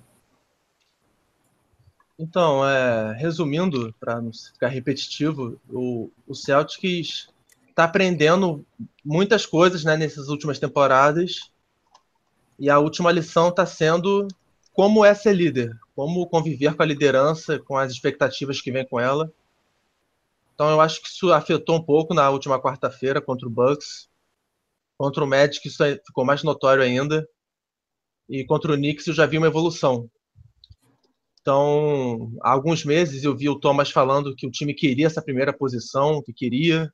Então, 2.18 2.68
é, 2.68 3.12
resumindo, 3.12 3.94
para 4.00 4.20
não 4.20 4.32
ficar 4.32 4.68
repetitivo, 4.68 5.58
o, 5.70 6.10
o 6.26 6.34
Celtics 6.34 7.28
está 7.68 7.84
aprendendo 7.84 8.66
muitas 9.04 9.46
coisas 9.46 9.84
né, 9.84 9.96
nessas 9.96 10.28
últimas 10.28 10.58
temporadas. 10.58 11.52
E 12.58 12.68
a 12.68 12.80
última 12.80 13.12
lição 13.12 13.50
está 13.50 13.64
sendo 13.64 14.26
como 14.78 15.04
é 15.04 15.12
ser 15.12 15.32
líder, 15.32 15.76
como 15.92 16.24
conviver 16.28 16.76
com 16.76 16.84
a 16.84 16.86
liderança, 16.86 17.58
com 17.58 17.76
as 17.76 17.90
expectativas 17.90 18.60
que 18.60 18.70
vem 18.70 18.86
com 18.86 19.00
ela. 19.00 19.28
Então 20.54 20.70
eu 20.70 20.80
acho 20.80 21.02
que 21.02 21.08
isso 21.08 21.32
afetou 21.32 21.74
um 21.74 21.82
pouco 21.82 22.14
na 22.14 22.30
última 22.30 22.62
quarta-feira 22.62 23.20
contra 23.20 23.48
o 23.48 23.50
Bucks. 23.50 24.08
Contra 24.96 25.24
o 25.24 25.26
Magic 25.26 25.66
isso 25.66 25.82
ficou 26.06 26.24
mais 26.24 26.44
notório 26.44 26.84
ainda. 26.84 27.28
E 28.28 28.44
contra 28.44 28.72
o 28.72 28.76
Knicks 28.76 29.08
eu 29.08 29.14
já 29.14 29.26
vi 29.26 29.36
uma 29.36 29.48
evolução. 29.48 30.08
Então, 31.40 32.30
há 32.40 32.52
alguns 32.52 32.84
meses 32.84 33.24
eu 33.24 33.36
vi 33.36 33.48
o 33.48 33.58
Thomas 33.58 33.90
falando 33.90 34.36
que 34.36 34.46
o 34.46 34.50
time 34.50 34.72
queria 34.72 35.08
essa 35.08 35.20
primeira 35.20 35.52
posição, 35.52 36.22
que 36.22 36.32
queria. 36.32 36.88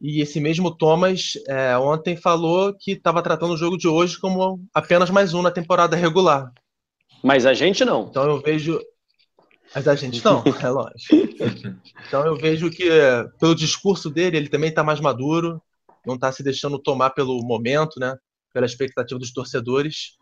E 0.00 0.20
esse 0.20 0.40
mesmo 0.40 0.70
Thomas 0.70 1.32
é, 1.48 1.76
ontem 1.78 2.16
falou 2.16 2.74
que 2.78 2.92
estava 2.92 3.22
tratando 3.22 3.54
o 3.54 3.56
jogo 3.56 3.78
de 3.78 3.88
hoje 3.88 4.18
como 4.18 4.60
apenas 4.74 5.08
mais 5.08 5.32
um 5.32 5.40
na 5.40 5.50
temporada 5.50 5.96
regular. 5.96 6.52
Mas 7.22 7.46
a 7.46 7.54
gente 7.54 7.84
não. 7.84 8.06
Então 8.08 8.24
eu 8.24 8.40
vejo. 8.40 8.78
Mas 9.74 9.88
a 9.88 9.94
gente 9.94 10.24
não, 10.24 10.44
é 10.62 10.68
lógico. 10.68 11.14
Então 12.06 12.24
eu 12.26 12.36
vejo 12.36 12.70
que, 12.70 12.88
pelo 13.38 13.54
discurso 13.54 14.10
dele, 14.10 14.36
ele 14.36 14.48
também 14.48 14.68
está 14.68 14.84
mais 14.84 15.00
maduro, 15.00 15.60
não 16.06 16.14
está 16.14 16.30
se 16.30 16.42
deixando 16.42 16.78
tomar 16.78 17.10
pelo 17.10 17.42
momento, 17.42 17.98
né? 17.98 18.16
Pela 18.52 18.66
expectativa 18.66 19.18
dos 19.18 19.32
torcedores. 19.32 20.16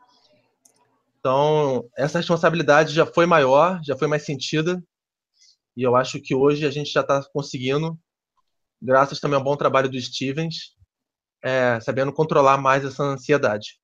Então, 1.18 1.88
essa 1.96 2.18
responsabilidade 2.18 2.94
já 2.94 3.06
foi 3.06 3.26
maior, 3.26 3.80
já 3.84 3.96
foi 3.96 4.06
mais 4.06 4.24
sentida. 4.24 4.82
E 5.76 5.82
eu 5.82 5.96
acho 5.96 6.20
que 6.20 6.34
hoje 6.34 6.66
a 6.66 6.70
gente 6.70 6.92
já 6.92 7.00
está 7.00 7.22
conseguindo, 7.32 7.98
graças 8.84 9.18
também 9.18 9.38
ao 9.38 9.44
bom 9.44 9.56
trabalho 9.56 9.88
do 9.88 10.00
Stevens, 10.00 10.74
é, 11.42 11.80
sabendo 11.80 12.12
controlar 12.12 12.58
mais 12.58 12.84
essa 12.84 13.02
ansiedade. 13.02 13.78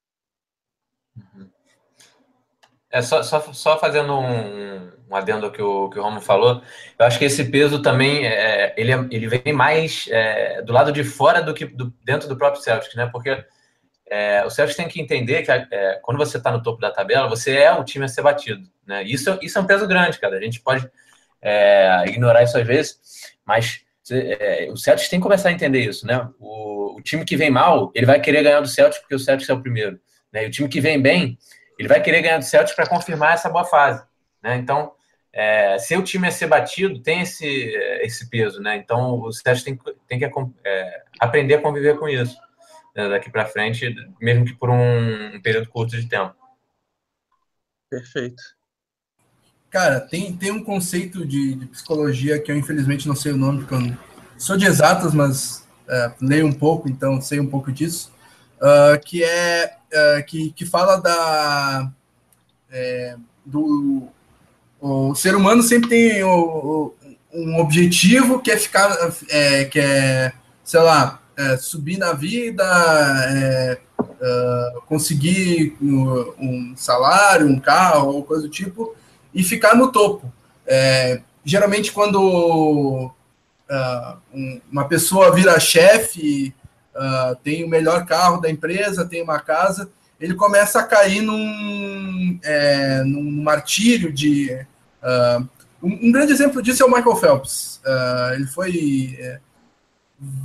É 2.91 3.01
só, 3.01 3.23
só, 3.23 3.41
só 3.53 3.79
fazendo 3.79 4.19
um, 4.19 4.91
um 5.09 5.15
adendo 5.15 5.47
ao 5.47 5.53
que 5.53 5.63
o, 5.63 5.89
que 5.89 5.99
o 5.99 6.03
Romo 6.03 6.21
falou, 6.21 6.63
eu 6.99 7.07
acho 7.07 7.19
que 7.19 7.25
esse 7.25 7.45
peso 7.45 7.81
também 7.81 8.27
é, 8.27 8.75
ele, 8.77 8.93
é, 8.93 9.07
ele 9.11 9.29
vem 9.29 9.53
mais 9.53 10.07
é, 10.11 10.61
do 10.63 10.73
lado 10.73 10.93
de 10.93 11.05
fora 11.05 11.41
do 11.41 11.55
que 11.55 11.65
do, 11.65 11.93
dentro 12.05 12.29
do 12.29 12.37
próprio 12.37 12.63
Celtic, 12.63 12.95
né? 12.97 13.07
Porque 13.07 13.45
é, 14.07 14.45
o 14.45 14.51
Celtics 14.51 14.77
tem 14.77 14.89
que 14.89 15.01
entender 15.01 15.43
que 15.43 15.53
é, 15.53 16.01
quando 16.03 16.19
você 16.19 16.37
está 16.37 16.51
no 16.51 16.63
topo 16.63 16.81
da 16.81 16.91
tabela, 16.91 17.29
você 17.29 17.57
é 17.57 17.73
o 17.73 17.85
time 17.85 18.05
a 18.05 18.09
ser 18.09 18.23
batido. 18.23 18.69
Né? 18.85 19.05
Isso, 19.05 19.39
isso 19.41 19.57
é 19.57 19.61
um 19.61 19.67
peso 19.67 19.87
grande, 19.87 20.19
cara. 20.19 20.37
A 20.37 20.41
gente 20.41 20.61
pode 20.61 20.91
é, 21.41 22.05
ignorar 22.09 22.43
isso 22.43 22.59
às 22.59 22.67
vezes, 22.67 22.99
mas 23.47 23.85
é, 24.11 24.69
o 24.71 24.77
Celtics 24.77 25.09
tem 25.09 25.19
que 25.19 25.23
começar 25.23 25.49
a 25.49 25.53
entender 25.53 25.81
isso. 25.81 26.07
Né? 26.07 26.29
O, 26.39 26.97
o, 26.97 27.03
time 27.03 27.25
que 27.25 27.37
vem 27.37 27.51
mal, 27.51 27.91
ele 27.95 28.07
vai 28.07 28.21
querer 28.21 28.43
ganhar 28.43 28.61
do 28.61 28.69
Celtics 28.69 29.01
porque 29.01 29.15
o 29.15 29.19
Celtics 29.19 29.49
é 29.49 29.55
o 29.55 29.61
primeiro. 29.61 30.01
Né? 30.33 30.45
E 30.45 30.47
o 30.49 30.51
time 30.51 30.69
que 30.69 30.81
vem 30.81 31.01
bem, 31.01 31.39
ele 31.79 31.89
vai 31.89 32.03
querer 32.03 32.23
ganhar 32.23 32.39
do 32.39 32.45
Celtics 32.45 32.75
para 32.75 32.87
confirmar 32.87 33.35
essa 33.35 33.49
boa 33.49 33.65
fase. 33.65 34.05
Né? 34.43 34.57
Então, 34.57 34.93
é, 35.33 35.79
se 35.79 35.97
o 35.97 36.03
time 36.03 36.29
é 36.29 36.31
ser 36.31 36.47
batido, 36.47 37.03
tem 37.03 37.23
esse, 37.23 37.47
esse 38.03 38.29
peso. 38.29 38.61
Né? 38.61 38.77
Então, 38.77 39.21
o 39.21 39.33
Celtics 39.33 39.65
tem, 39.65 39.79
tem 40.07 40.19
que 40.19 40.25
é, 40.65 41.03
aprender 41.19 41.55
a 41.55 41.63
conviver 41.63 41.99
com 41.99 42.09
isso. 42.09 42.37
Né, 42.95 43.09
daqui 43.09 43.31
para 43.31 43.47
frente, 43.47 43.95
mesmo 44.21 44.45
que 44.45 44.55
por 44.55 44.69
um 44.69 45.41
período 45.43 45.69
curto 45.69 45.97
de 45.97 46.09
tempo. 46.09 46.35
Perfeito. 47.89 48.43
Cara, 49.71 50.01
tem, 50.01 50.33
tem 50.33 50.51
um 50.51 50.65
conceito 50.65 51.25
de, 51.25 51.55
de 51.55 51.67
psicologia 51.67 52.41
que 52.41 52.51
eu 52.51 52.57
infelizmente 52.57 53.07
não 53.07 53.15
sei 53.15 53.33
o 53.33 53.37
nome, 53.37 53.65
porque 53.65 53.75
eu 53.75 53.97
sou 54.37 54.57
de 54.57 54.67
exatas, 54.67 55.15
mas 55.15 55.65
uh, 55.87 56.13
leio 56.21 56.47
um 56.47 56.53
pouco, 56.53 56.89
então 56.89 57.21
sei 57.21 57.39
um 57.39 57.47
pouco 57.47 57.71
disso, 57.71 58.13
uh, 58.57 58.99
que 59.05 59.23
é 59.23 59.77
que, 60.27 60.53
que 60.53 60.65
fala 60.65 60.97
da 60.99 61.91
é, 62.71 63.17
do 63.45 64.09
o 64.81 65.15
ser 65.15 65.35
humano 65.35 65.63
sempre 65.63 65.91
tem 65.91 66.25
o, 66.25 66.31
o, 66.31 66.95
um 67.33 67.61
objetivo 67.61 68.41
que 68.41 68.51
é 68.51 68.57
ficar, 68.57 68.97
é, 69.29 69.65
que 69.67 69.79
é, 69.79 70.33
sei 70.65 70.81
lá, 70.81 71.21
é, 71.37 71.57
subir 71.59 71.99
na 71.99 72.13
vida, 72.13 72.65
é, 73.29 73.79
uh, 74.01 74.81
conseguir 74.83 75.77
um, 75.83 76.35
um, 76.39 76.75
salário, 76.77 77.47
um 77.47 77.61
carro, 77.61 78.15
ou 78.15 78.25
coisa 78.25 78.45
do 78.45 78.49
tipo, 78.49 78.95
e 79.35 79.43
ficar 79.43 79.75
no 79.75 79.91
topo. 79.91 80.33
É, 80.67 81.21
geralmente, 81.45 81.93
quando 81.93 83.11
uh, 83.71 84.17
um, 84.33 84.61
uma 84.71 84.87
pessoa 84.87 85.35
vira 85.35 85.59
chefe, 85.61 86.55
uh, 86.95 87.37
tem 87.43 87.65
o 87.65 87.69
melhor 87.69 88.07
carro 88.07 88.41
da 88.41 88.51
empresa, 88.51 89.05
tem 89.05 89.23
uma 89.23 89.41
casa, 89.41 89.91
ele 90.21 90.35
começa 90.35 90.81
a 90.81 90.85
cair 90.85 91.23
num, 91.23 92.39
é, 92.43 93.03
num 93.05 93.43
martírio 93.43 94.13
de. 94.13 94.53
Uh, 95.03 95.49
um, 95.83 96.09
um, 96.09 96.13
grande 96.13 96.33
exemplo 96.33 96.61
disso 96.61 96.83
é 96.83 96.87
o 96.87 96.91
Michael 96.91 97.17
Phelps. 97.17 97.81
Ele 98.35 98.47
foi 98.47 99.17
é, 99.19 99.41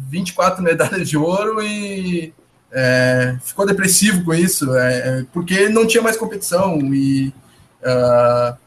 24 0.10 0.64
medalhas 0.64 1.10
de 1.10 1.18
ouro 1.18 1.62
e 1.62 2.34
é, 2.72 3.38
ficou 3.42 3.66
depressivo 3.66 4.24
com 4.24 4.34
isso, 4.34 4.76
é, 4.76 4.98
é, 4.98 5.26
porque 5.34 5.68
não 5.70 5.86
tinha 5.86 6.04
mais 6.04 6.18
competição 6.18 6.78
e. 6.94 7.34
Uh, 7.82 8.65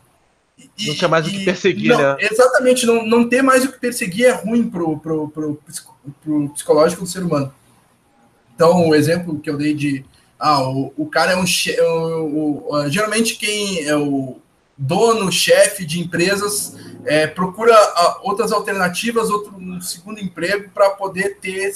não 0.87 0.95
tinha 0.95 1.09
mais 1.09 1.27
e, 1.27 1.29
o 1.29 1.33
que 1.33 1.45
perseguir, 1.45 1.91
não, 1.91 1.99
né? 1.99 2.17
Exatamente, 2.21 2.87
não, 2.87 3.07
não 3.07 3.29
ter 3.29 3.43
mais 3.43 3.65
o 3.65 3.73
que 3.73 3.79
perseguir 3.79 4.27
é 4.27 4.33
ruim 4.33 4.69
pro, 4.69 4.99
pro, 4.99 5.29
pro, 5.29 5.63
pro 6.23 6.49
psicológico 6.51 7.03
do 7.03 7.09
ser 7.09 7.23
humano. 7.23 7.53
Então, 8.55 8.89
o 8.89 8.95
exemplo 8.95 9.39
que 9.39 9.49
eu 9.49 9.57
dei 9.57 9.75
de 9.75 10.05
ah, 10.39 10.69
o, 10.69 10.93
o 10.97 11.07
cara 11.07 11.33
é 11.33 11.37
um 11.37 11.47
chefe. 11.47 11.81
Geralmente, 12.89 13.37
quem 13.37 13.85
é 13.85 13.97
o 13.97 14.39
dono, 14.77 15.33
chefe 15.33 15.85
de 15.85 15.99
empresas, 15.99 16.77
é, 17.05 17.27
procura 17.27 17.75
ah, 17.75 18.21
outras 18.23 18.53
alternativas, 18.53 19.31
outro 19.31 19.57
um 19.57 19.81
segundo 19.81 20.21
emprego 20.21 20.71
para 20.71 20.91
poder 20.91 21.39
ter 21.41 21.73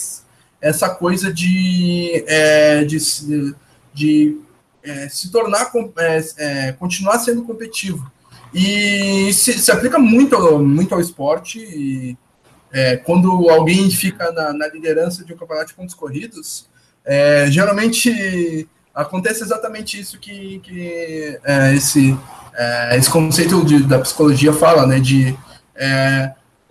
essa 0.61 0.89
coisa 0.91 1.33
de, 1.33 2.25
é, 2.29 2.85
de, 2.85 2.97
de 3.93 4.41
é, 4.85 5.09
se 5.09 5.33
tornar, 5.33 5.73
é, 5.99 6.25
é, 6.37 6.73
continuar 6.73 7.19
sendo 7.19 7.43
competitivo. 7.43 8.11
E 8.55 9.33
se, 9.33 9.59
se, 9.59 9.71
aplica 9.71 9.99
muito, 9.99 10.39
muito 10.59 10.95
ao 10.95 11.01
esporte. 11.01 11.59
E, 11.59 12.17
é, 12.73 12.97
quando 12.97 13.51
alguém 13.51 13.91
fica 13.91 14.33
na, 14.33 14.53
na, 14.53 14.67
liderança 14.69 15.25
de 15.25 15.33
um 15.33 15.37
campeonato 15.37 15.69
de 15.69 15.75
pontos 15.75 15.95
corridos, 15.95 16.69
é, 17.05 17.47
geralmente 17.51 18.69
acontece 18.95 19.43
exatamente 19.43 20.01
isso 20.01 20.19
que, 20.19 20.59
que 20.61 21.39
é, 21.45 21.75
esse, 21.75 22.17
é, 22.55 22.97
esse 22.97 23.11
conceito 23.11 23.65
de, 23.65 23.83
da 23.83 23.99
psicologia 23.99 24.53
fala, 24.53 24.87
né? 24.87 25.01
De 25.01 25.31
uhum. 25.31 25.39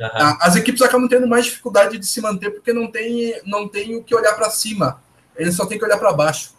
a, 0.02 0.38
as 0.41 0.56
equipes 0.56 0.82
acabam 0.82 1.08
tendo 1.08 1.28
mais 1.28 1.46
dificuldade 1.46 1.98
de 1.98 2.06
se 2.06 2.20
manter 2.20 2.50
porque 2.52 2.74
não 2.74 2.89
tem, 2.89 3.39
não 3.46 3.67
tem 3.67 3.96
o 3.96 4.04
que 4.04 4.15
olhar 4.15 4.34
para 4.34 4.50
cima, 4.50 5.02
eles 5.36 5.56
só 5.56 5.65
tem 5.65 5.78
que 5.78 5.86
olhar 5.86 5.98
para 5.98 6.13
baixo. 6.13 6.54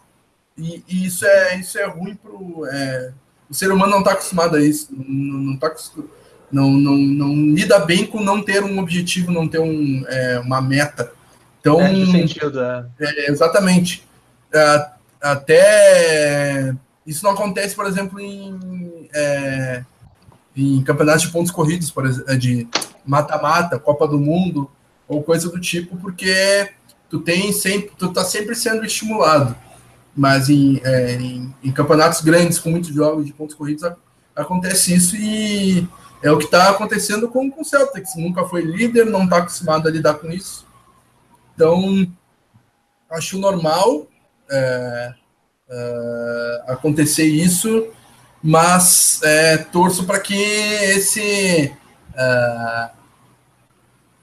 E, 0.57 0.83
e, 0.87 1.05
isso 1.05 1.25
é 1.25 1.57
isso 1.57 1.77
é 1.79 1.85
ruim 1.85 2.15
para 2.15 2.31
é, 2.71 3.11
o 3.53 3.55
ser 3.55 3.71
humano 3.71 3.91
não 3.91 3.99
está 3.99 4.13
acostumado 4.13 4.55
a 4.55 4.61
isso, 4.61 4.87
não, 4.91 5.37
não, 5.37 5.57
tá, 5.57 5.71
não, 6.51 6.71
não, 6.71 6.97
não 6.97 7.35
lida 7.53 7.77
bem 7.77 8.03
com 8.03 8.19
não 8.19 8.41
ter 8.41 8.63
um 8.63 8.79
objetivo, 8.79 9.31
não 9.31 9.47
ter 9.47 9.59
um, 9.59 10.03
é, 10.07 10.39
uma 10.39 10.59
meta. 10.59 11.11
Então, 11.61 11.79
é, 11.79 12.05
sentido, 12.07 12.59
é. 12.59 12.85
é 12.99 13.29
exatamente. 13.29 14.03
É, 14.51 14.87
até 15.21 16.73
isso 17.05 17.23
não 17.23 17.33
acontece, 17.33 17.75
por 17.75 17.85
exemplo, 17.85 18.19
em, 18.19 19.07
é, 19.13 19.83
em 20.57 20.81
campeonatos 20.81 21.21
de 21.21 21.31
pontos 21.31 21.51
corridos, 21.51 21.91
por 21.91 22.07
exemplo, 22.07 22.35
de 22.35 22.67
mata-mata, 23.05 23.77
Copa 23.77 24.07
do 24.07 24.19
Mundo 24.19 24.67
ou 25.07 25.21
coisa 25.21 25.47
do 25.47 25.61
tipo, 25.61 25.95
porque 25.97 26.71
tu 27.07 27.19
tem 27.19 27.53
sempre, 27.53 27.91
tu 27.99 28.11
tá 28.11 28.25
sempre 28.25 28.55
sendo 28.55 28.83
estimulado. 28.83 29.55
Mas 30.15 30.49
em, 30.49 30.79
é, 30.83 31.13
em, 31.13 31.53
em 31.63 31.71
campeonatos 31.71 32.21
grandes 32.21 32.59
com 32.59 32.69
muitos 32.69 32.93
jogos 32.93 33.25
de 33.25 33.33
pontos 33.33 33.55
corridos 33.55 33.83
a, 33.83 33.95
acontece 34.35 34.93
isso 34.93 35.15
e 35.15 35.87
é 36.21 36.31
o 36.31 36.37
que 36.37 36.45
está 36.45 36.69
acontecendo 36.69 37.27
com, 37.27 37.51
com 37.51 37.61
o 37.61 37.65
Celtics. 37.65 38.15
Nunca 38.15 38.45
foi 38.45 38.61
líder, 38.61 39.05
não 39.05 39.25
está 39.25 39.37
acostumado 39.37 39.87
a 39.87 39.91
lidar 39.91 40.15
com 40.15 40.31
isso. 40.31 40.65
Então, 41.53 42.07
acho 43.09 43.37
normal 43.37 44.07
é, 44.49 45.13
é, 45.69 46.63
acontecer 46.67 47.25
isso, 47.25 47.87
mas 48.41 49.21
é, 49.23 49.57
torço 49.57 50.05
para 50.05 50.19
que 50.19 50.35
esse, 50.35 51.73
é, 52.15 52.89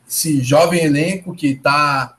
esse 0.09 0.42
jovem 0.42 0.85
elenco 0.85 1.35
que 1.35 1.48
está 1.48 2.16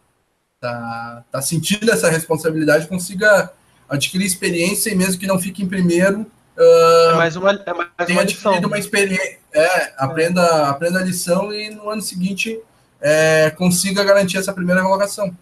tá, 0.59 1.25
tá 1.31 1.41
sentindo 1.41 1.91
essa 1.91 2.09
responsabilidade 2.09 2.87
consiga 2.87 3.51
adquirir 3.91 4.25
experiência 4.25 4.89
e 4.89 4.95
mesmo 4.95 5.19
que 5.19 5.27
não 5.27 5.39
fique 5.39 5.61
em 5.61 5.67
primeiro, 5.67 6.25
Uh, 6.57 7.11
é 7.11 7.15
mais 7.15 7.35
uma, 7.35 7.51
é 7.51 7.73
mais 7.73 7.89
tenha 8.05 8.19
uma 8.19 8.23
adquirido 8.23 8.65
uma 8.65 8.77
experiência, 8.77 9.39
é, 9.53 9.93
aprenda, 9.97 10.69
aprenda 10.69 10.99
a 10.99 11.03
lição 11.03 11.51
e 11.51 11.69
no 11.69 11.89
ano 11.89 12.01
seguinte 12.01 12.59
é, 12.99 13.49
consiga 13.51 14.03
garantir 14.03 14.37
essa 14.37 14.53
primeira 14.53 14.83
colocação. 14.83 15.35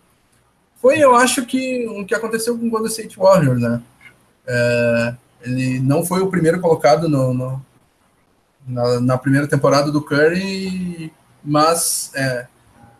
Foi, 0.82 0.98
eu 0.98 1.16
acho 1.16 1.46
que 1.46 1.86
o 1.90 2.06
que 2.06 2.16
aconteceu 2.16 2.58
com 2.58 2.68
o 2.68 2.70
Golden 2.70 2.90
State 2.90 3.18
Warriors, 3.18 3.60
né? 3.60 3.82
É, 4.48 5.16
ele 5.42 5.80
não 5.80 6.06
foi 6.06 6.22
o 6.22 6.30
primeiro 6.30 6.62
colocado 6.62 7.10
no, 7.10 7.34
no 7.34 7.66
na, 8.66 9.00
na, 9.02 9.18
primeira 9.18 9.48
temporada 9.48 9.92
do 9.92 10.02
Curry, 10.02 11.12
mas 11.44 12.12
é, 12.16 12.48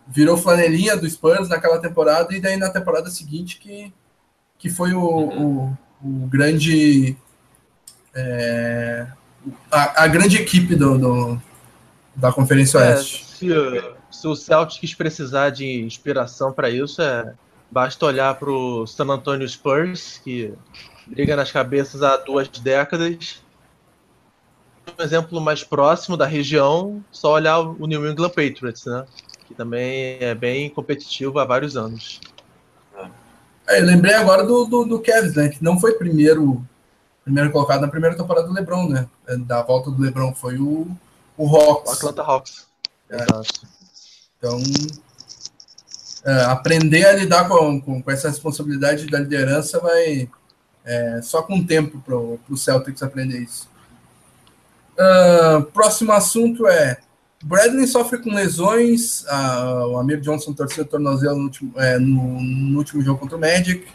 virou 0.06 0.36
flanelinha 0.36 0.96
do 0.96 1.08
Spurs 1.08 1.48
naquela 1.48 1.78
temporada 1.78 2.34
e 2.34 2.40
daí 2.40 2.56
na 2.56 2.68
temporada 2.68 3.08
seguinte 3.08 3.58
que, 3.58 3.92
que 4.60 4.70
foi 4.70 4.92
o, 4.92 5.02
o, 5.02 5.78
o 6.02 6.26
grande 6.28 7.16
é, 8.14 9.08
a, 9.72 10.04
a, 10.04 10.06
grande 10.06 10.36
equipe 10.36 10.76
do, 10.76 10.96
do 10.96 11.42
da 12.14 12.32
Conferência 12.32 12.78
é, 12.78 12.94
Oeste. 12.94 13.24
Se, 13.24 13.48
se 14.10 14.28
o 14.28 14.36
Celtics 14.36 14.94
precisar 14.94 15.50
de 15.50 15.82
inspiração 15.82 16.52
para 16.52 16.70
isso, 16.70 17.02
é 17.02 17.34
Basta 17.70 18.04
olhar 18.04 18.34
para 18.34 18.50
o 18.50 18.84
San 18.84 19.06
Antonio 19.06 19.48
Spurs, 19.48 20.20
que 20.24 20.52
briga 21.06 21.36
nas 21.36 21.52
cabeças 21.52 22.02
há 22.02 22.16
duas 22.16 22.48
décadas. 22.48 23.40
Um 24.98 25.02
exemplo 25.02 25.40
mais 25.40 25.62
próximo 25.62 26.16
da 26.16 26.26
região, 26.26 27.04
só 27.12 27.34
olhar 27.34 27.60
o 27.60 27.86
New 27.86 28.10
England 28.10 28.30
Patriots, 28.30 28.86
né? 28.86 29.06
Que 29.46 29.54
também 29.54 30.18
é 30.18 30.34
bem 30.34 30.68
competitivo 30.68 31.38
há 31.38 31.44
vários 31.44 31.76
anos. 31.76 32.20
É, 33.70 33.80
eu 33.80 33.86
lembrei 33.86 34.14
agora 34.14 34.44
do, 34.44 34.64
do, 34.64 34.84
do 34.84 35.00
Cavs, 35.00 35.34
né? 35.34 35.48
Que 35.48 35.62
não 35.62 35.78
foi 35.78 35.92
primeiro, 35.94 36.66
primeiro 37.22 37.52
colocado 37.52 37.82
na 37.82 37.88
primeira 37.88 38.16
temporada 38.16 38.48
do 38.48 38.52
LeBron, 38.52 38.88
né? 38.88 39.08
Da 39.46 39.62
volta 39.62 39.92
do 39.92 40.02
LeBron 40.02 40.34
foi 40.34 40.58
o, 40.58 40.88
o 41.36 41.56
Hawks. 41.56 41.92
O 41.92 41.94
Atlanta 41.94 42.22
Hawks. 42.22 42.66
É. 43.08 43.22
Exato. 43.22 43.68
Então, 44.36 44.58
é, 46.24 46.44
aprender 46.46 47.04
a 47.06 47.12
lidar 47.12 47.48
com, 47.48 47.80
com, 47.80 48.02
com, 48.02 48.10
essa 48.10 48.28
responsabilidade 48.28 49.06
da 49.06 49.20
liderança 49.20 49.78
vai 49.78 50.28
é, 50.84 51.20
só 51.22 51.42
com 51.42 51.58
o 51.58 51.66
tempo 51.66 52.00
para 52.00 52.16
o 52.16 52.56
Celtics 52.56 53.02
aprender 53.02 53.38
isso. 53.38 53.68
Uh, 54.98 55.62
próximo 55.62 56.12
assunto 56.12 56.66
é 56.66 56.98
Bradley 57.42 57.86
sofre 57.86 58.18
com 58.18 58.34
lesões. 58.34 59.24
O 59.88 59.98
Amir 59.98 60.20
Johnson 60.20 60.52
torceu 60.52 60.84
o 60.84 60.86
tornozelo 60.86 61.36
no 61.36 61.44
último, 61.44 61.72
é, 61.76 61.98
no, 61.98 62.40
no 62.40 62.78
último 62.78 63.02
jogo 63.02 63.18
contra 63.18 63.36
o 63.36 63.40
Magic. 63.40 63.86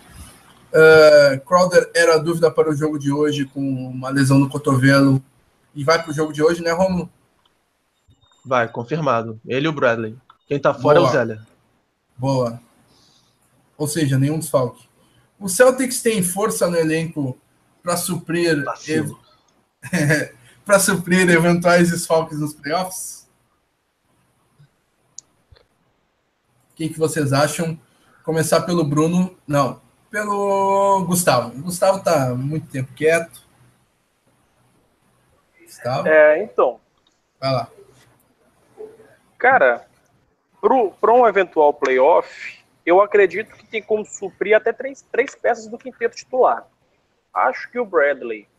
Uh, 0.76 1.40
Crowder 1.46 1.90
era 1.96 2.18
dúvida 2.18 2.52
para 2.52 2.70
o 2.70 2.76
jogo 2.76 3.00
de 3.00 3.10
hoje 3.10 3.46
com 3.46 3.62
uma 3.62 4.10
lesão 4.10 4.38
no 4.38 4.50
cotovelo 4.50 5.24
e 5.74 5.86
vai 5.86 6.02
para 6.02 6.12
o 6.12 6.14
jogo 6.14 6.34
de 6.34 6.44
hoje, 6.44 6.62
né, 6.62 6.72
Romulo? 6.72 7.10
Vai, 8.46 8.68
confirmado. 8.68 9.40
Ele 9.46 9.68
e 9.68 9.70
o 9.70 9.74
Bradley. 9.74 10.18
Quem 10.48 10.58
está 10.58 10.74
fora 10.74 11.00
Boa. 11.00 11.08
é 11.08 11.10
o 11.10 11.14
Zeller. 11.14 11.42
Boa. 12.18 12.62
Ou 13.78 13.88
seja, 13.88 14.20
nenhum 14.20 14.40
desfalque. 14.40 14.86
O 15.40 15.50
Celtics 15.50 16.02
tem 16.02 16.22
força 16.22 16.68
no 16.70 16.78
elenco 16.78 17.38
para 17.82 17.98
suprir 17.98 18.64
ev... 18.88 19.12
para 20.66 20.80
suprir 20.80 21.30
eventuais 21.30 21.92
desfalques 21.92 22.40
nos 22.40 22.54
playoffs? 22.54 23.25
O 26.76 26.78
que, 26.78 26.90
vocês 27.00 27.32
acham? 27.32 27.80
Começar 28.22 28.64
pelo 28.64 28.84
Bruno. 28.84 29.34
Não, 29.48 29.80
pelo 30.12 31.06
Gustavo. 31.06 31.58
O 31.58 31.62
Gustavo 31.62 32.04
tá 32.04 32.36
muito 32.36 32.68
tempo 32.70 32.92
quieto. 32.92 33.42
Gustavo? 35.64 36.06
É, 36.06 36.44
então. 36.44 36.82
Vai 37.40 37.54
lá. 37.54 37.70
Cara, 39.38 39.88
Para 40.60 41.14
um 41.14 41.26
eventual 41.26 41.74
playoff, 41.74 42.62
eu 42.86 43.00
acredito 43.00 43.56
que 43.56 43.66
tem 43.66 43.82
como 43.82 44.06
suprir 44.06 44.58
até 44.58 44.74
três, 44.74 45.02
três 45.02 45.34
peças 45.34 45.68
do 45.68 45.78
quinteto 45.78 46.18
titular. 46.18 46.68
Acho 47.34 47.72
que 47.72 47.80
o 47.80 47.86
Bradley, 47.86 48.50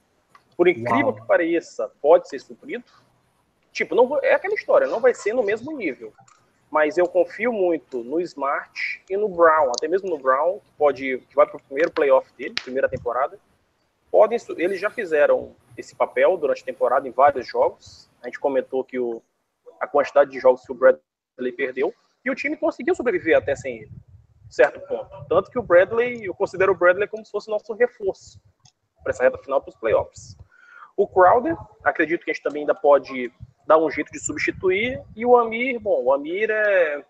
por 0.56 0.68
incrível 0.68 1.08
Uau. 1.08 1.16
que 1.16 1.26
pareça, 1.26 1.90
pode 2.00 2.30
ser 2.30 2.38
suprido. 2.38 2.86
Tipo, 3.72 3.94
não 3.94 4.18
é 4.22 4.32
aquela 4.32 4.54
história, 4.54 4.86
não 4.86 5.00
vai 5.00 5.12
ser 5.12 5.34
no 5.34 5.42
mesmo 5.42 5.76
nível. 5.76 6.14
Mas 6.70 6.98
eu 6.98 7.06
confio 7.06 7.52
muito 7.52 8.02
no 8.02 8.20
Smart 8.20 9.02
e 9.08 9.16
no 9.16 9.28
Brown, 9.28 9.70
até 9.70 9.86
mesmo 9.86 10.10
no 10.10 10.18
Brown, 10.18 10.58
que 10.58 10.72
pode 10.76 11.18
que 11.28 11.34
vai 11.34 11.46
para 11.46 11.56
o 11.56 11.62
primeiro 11.62 11.90
playoff 11.90 12.30
dele, 12.36 12.54
primeira 12.54 12.88
temporada. 12.88 13.38
Podem, 14.10 14.38
eles 14.56 14.80
já 14.80 14.90
fizeram 14.90 15.54
esse 15.76 15.94
papel 15.94 16.36
durante 16.36 16.62
a 16.62 16.66
temporada 16.66 17.06
em 17.06 17.12
vários 17.12 17.46
jogos. 17.46 18.10
A 18.22 18.26
gente 18.26 18.40
comentou 18.40 18.82
que 18.82 18.98
o, 18.98 19.22
a 19.80 19.86
quantidade 19.86 20.30
de 20.30 20.40
jogos 20.40 20.64
que 20.64 20.72
o 20.72 20.74
Bradley 20.74 21.52
perdeu 21.56 21.94
e 22.24 22.30
o 22.30 22.34
time 22.34 22.56
conseguiu 22.56 22.94
sobreviver 22.94 23.36
até 23.36 23.54
sem 23.54 23.82
ele, 23.82 23.92
certo 24.50 24.80
ponto. 24.80 25.24
Tanto 25.28 25.50
que 25.50 25.58
o 25.58 25.62
Bradley, 25.62 26.24
eu 26.24 26.34
considero 26.34 26.72
o 26.72 26.76
Bradley 26.76 27.06
como 27.06 27.24
se 27.24 27.30
fosse 27.30 27.48
nosso 27.48 27.72
reforço 27.74 28.40
para 29.02 29.12
essa 29.12 29.22
reta 29.22 29.38
final 29.38 29.60
para 29.60 29.70
os 29.70 29.76
playoffs. 29.76 30.36
O 30.96 31.06
Crowder, 31.06 31.56
acredito 31.84 32.24
que 32.24 32.30
a 32.30 32.34
gente 32.34 32.42
também 32.42 32.62
ainda 32.62 32.74
pode 32.74 33.32
dar 33.66 33.78
um 33.78 33.90
jeito 33.90 34.12
de 34.12 34.20
substituir. 34.20 35.02
E 35.14 35.26
o 35.26 35.36
Amir, 35.36 35.80
bom, 35.80 36.04
o 36.04 36.12
Amir 36.12 36.50
é, 36.50 37.04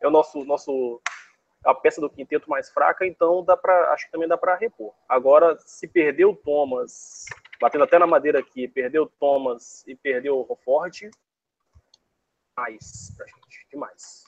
é 0.00 0.06
o 0.06 0.10
nosso, 0.10 0.44
nosso 0.44 1.00
a 1.64 1.74
peça 1.74 2.00
do 2.00 2.10
quinteto 2.10 2.48
mais 2.48 2.70
fraca, 2.70 3.06
então 3.06 3.42
dá 3.42 3.56
para 3.56 3.92
acho 3.94 4.06
que 4.06 4.12
também 4.12 4.28
dá 4.28 4.36
para 4.36 4.56
repor. 4.56 4.92
Agora, 5.08 5.58
se 5.58 5.88
perder 5.88 6.26
o 6.26 6.36
Thomas, 6.36 7.24
batendo 7.60 7.84
até 7.84 7.98
na 7.98 8.06
madeira 8.06 8.38
aqui, 8.38 8.68
perdeu 8.68 9.04
o 9.04 9.08
Thomas 9.08 9.82
e 9.86 9.94
perdeu 9.94 10.46
o 10.46 10.56
Ford, 10.56 11.10
mais 12.56 13.12
pra 13.16 13.26
gente, 13.26 13.66
demais. 13.70 14.24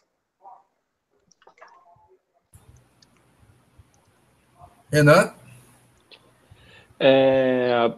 Renan? 4.91 5.35
É, 6.99 7.93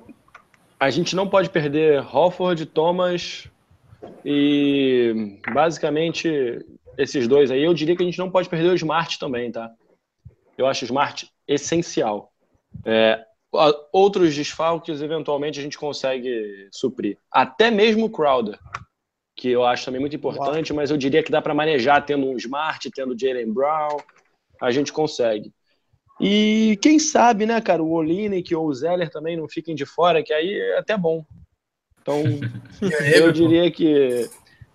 a 0.79 0.91
gente 0.91 1.16
não 1.16 1.29
pode 1.29 1.51
perder 1.51 2.05
Hofford, 2.14 2.64
Thomas 2.66 3.49
e 4.24 5.39
basicamente 5.53 6.64
esses 6.97 7.26
dois 7.26 7.51
aí. 7.51 7.62
Eu 7.62 7.74
diria 7.74 7.97
que 7.97 8.03
a 8.03 8.07
gente 8.07 8.18
não 8.18 8.31
pode 8.31 8.49
perder 8.49 8.70
o 8.70 8.74
Smart 8.74 9.18
também, 9.18 9.51
tá? 9.51 9.70
Eu 10.57 10.66
acho 10.66 10.85
o 10.85 10.87
Smart 10.87 11.31
essencial. 11.47 12.33
É, 12.85 13.24
outros 13.93 14.35
desfalques, 14.35 15.01
eventualmente, 15.01 15.59
a 15.59 15.62
gente 15.62 15.79
consegue 15.79 16.68
suprir. 16.70 17.16
Até 17.31 17.70
mesmo 17.70 18.07
o 18.07 18.11
Crowder, 18.11 18.59
que 19.35 19.49
eu 19.49 19.64
acho 19.64 19.85
também 19.85 20.01
muito 20.01 20.16
importante, 20.16 20.72
mas 20.72 20.91
eu 20.91 20.97
diria 20.97 21.22
que 21.22 21.31
dá 21.31 21.41
para 21.41 21.55
manejar 21.55 22.05
tendo 22.05 22.26
um 22.26 22.37
Smart, 22.37 22.91
tendo 22.91 23.14
o 23.14 23.18
Jalen 23.18 23.53
Brown, 23.53 23.99
a 24.61 24.70
gente 24.70 24.93
consegue. 24.93 25.53
E 26.21 26.79
quem 26.83 26.99
sabe, 26.99 27.47
né, 27.47 27.61
cara, 27.61 27.83
o 27.83 27.93
Olinik 27.93 28.53
ou 28.55 28.66
o 28.66 28.75
Zeller 28.75 29.11
também 29.11 29.37
não 29.37 29.49
fiquem 29.49 29.75
de 29.75 29.87
fora, 29.87 30.23
que 30.23 30.33
aí 30.33 30.53
é 30.53 30.79
até 30.79 30.97
bom. 30.97 31.25
Então, 32.03 32.23
eu 33.14 33.31
diria 33.31 33.71
que 33.71 34.29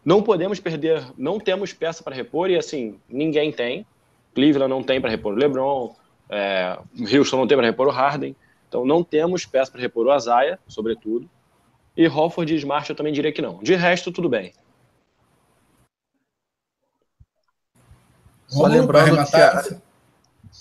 não 0.06 0.24
podemos 0.24 0.60
perder, 0.60 1.06
não 1.18 1.39
temos 1.39 1.74
peça 1.74 2.02
para 2.04 2.16
repor, 2.16 2.50
e 2.50 2.58
assim, 2.58 3.00
ninguém 3.10 3.52
tem. 3.52 3.86
Cleveland 4.34 4.70
não 4.70 4.82
tem 4.82 5.02
para 5.02 5.10
repor 5.10 5.34
o 5.34 5.38
LeBron, 5.38 5.96
é, 6.30 6.80
Houston 7.14 7.38
não 7.38 7.48
tem 7.48 7.58
para 7.58 7.68
repor 7.68 7.88
o 7.88 7.91
Harden. 7.91 8.36
Então 8.68 8.86
não 8.86 9.04
temos 9.04 9.46
peça 9.46 9.72
para 9.72 9.82
repor 9.82 10.08
o 10.08 10.12
Azaia, 10.12 10.58
sobretudo. 10.68 11.30
E 11.96 12.08
Hofford 12.08 12.54
e 12.54 12.58
Smart 12.58 12.89
eu 12.89 12.96
também 12.96 13.14
diria 13.14 13.32
que 13.32 13.41
não. 13.41 13.60
De 13.60 13.76
resto, 13.76 14.12
tudo 14.12 14.28
bem. 14.28 14.52
Só 18.48 18.66
lembrando, 18.66 19.24
que 19.30 19.36
a, 19.36 19.64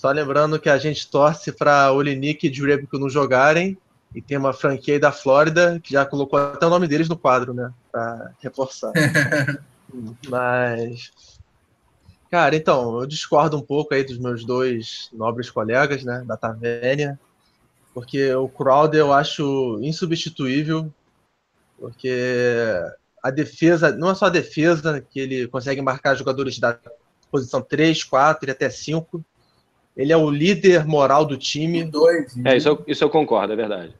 só 0.03 0.11
lembrando 0.11 0.59
que 0.59 0.69
a 0.69 0.77
gente 0.77 1.09
torce 1.09 1.49
para 1.49 1.93
Olinik 1.93 2.45
e 2.45 2.53
Jurebico 2.53 2.99
não 2.99 3.09
jogarem. 3.09 3.77
E 4.13 4.21
tem 4.21 4.37
uma 4.37 4.51
franquia 4.51 4.95
aí 4.95 4.99
da 4.99 5.13
Flórida 5.13 5.79
que 5.81 5.93
já 5.93 6.05
colocou 6.05 6.37
até 6.37 6.65
o 6.65 6.69
nome 6.69 6.89
deles 6.89 7.07
no 7.07 7.17
quadro, 7.17 7.53
né? 7.53 7.71
para 7.89 8.31
reforçar. 8.41 8.91
Mas, 10.27 11.09
cara, 12.29 12.53
então, 12.53 12.99
eu 12.99 13.05
discordo 13.05 13.55
um 13.55 13.61
pouco 13.61 13.93
aí 13.93 14.03
dos 14.03 14.17
meus 14.17 14.43
dois 14.43 15.07
nobres 15.13 15.49
colegas, 15.49 16.03
né, 16.03 16.21
da 16.27 16.35
Tavernia, 16.35 17.17
porque 17.93 18.33
o 18.35 18.49
Crowder 18.49 18.99
eu 18.99 19.13
acho 19.13 19.79
insubstituível, 19.81 20.91
porque 21.79 22.13
a 23.23 23.31
defesa, 23.31 23.95
não 23.95 24.11
é 24.11 24.15
só 24.15 24.25
a 24.25 24.29
defesa, 24.29 24.99
que 24.99 25.17
ele 25.17 25.47
consegue 25.47 25.81
marcar 25.81 26.15
jogadores 26.15 26.59
da 26.59 26.77
posição 27.31 27.61
3, 27.61 28.03
4 28.03 28.49
e 28.49 28.51
até 28.51 28.69
5. 28.69 29.23
Ele 29.95 30.11
é 30.11 30.17
o 30.17 30.29
líder 30.29 30.85
moral 30.85 31.25
do 31.25 31.37
time. 31.37 31.83
Dois, 31.83 32.35
é, 32.45 32.57
isso 32.57 32.67
eu, 32.67 32.83
isso 32.87 33.03
eu 33.03 33.09
concordo, 33.09 33.53
é 33.53 33.55
verdade. 33.55 33.93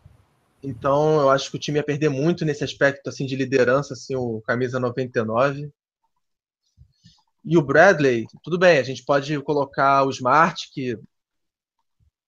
Então, 0.64 1.20
eu 1.20 1.30
acho 1.30 1.52
que 1.52 1.58
o 1.58 1.60
time 1.60 1.78
ia 1.78 1.84
perder 1.84 2.10
muito 2.10 2.46
nesse 2.46 2.64
aspecto 2.64 3.10
assim 3.10 3.26
de 3.26 3.36
liderança, 3.36 3.94
assim, 3.94 4.16
o 4.16 4.42
camisa 4.42 4.80
99. 4.80 5.70
E 7.46 7.58
o 7.58 7.62
Bradley, 7.62 8.26
tudo 8.42 8.58
bem, 8.58 8.78
a 8.78 8.84
gente 8.84 9.04
pode 9.04 9.40
colocar 9.42 10.06
o 10.06 10.10
Smart, 10.10 10.70
que 10.72 10.98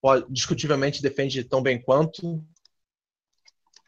pode, 0.02 0.26
discutivelmente 0.30 1.02
defende 1.02 1.44
tão 1.46 1.64
bem 1.64 1.82
quanto. 1.82 2.44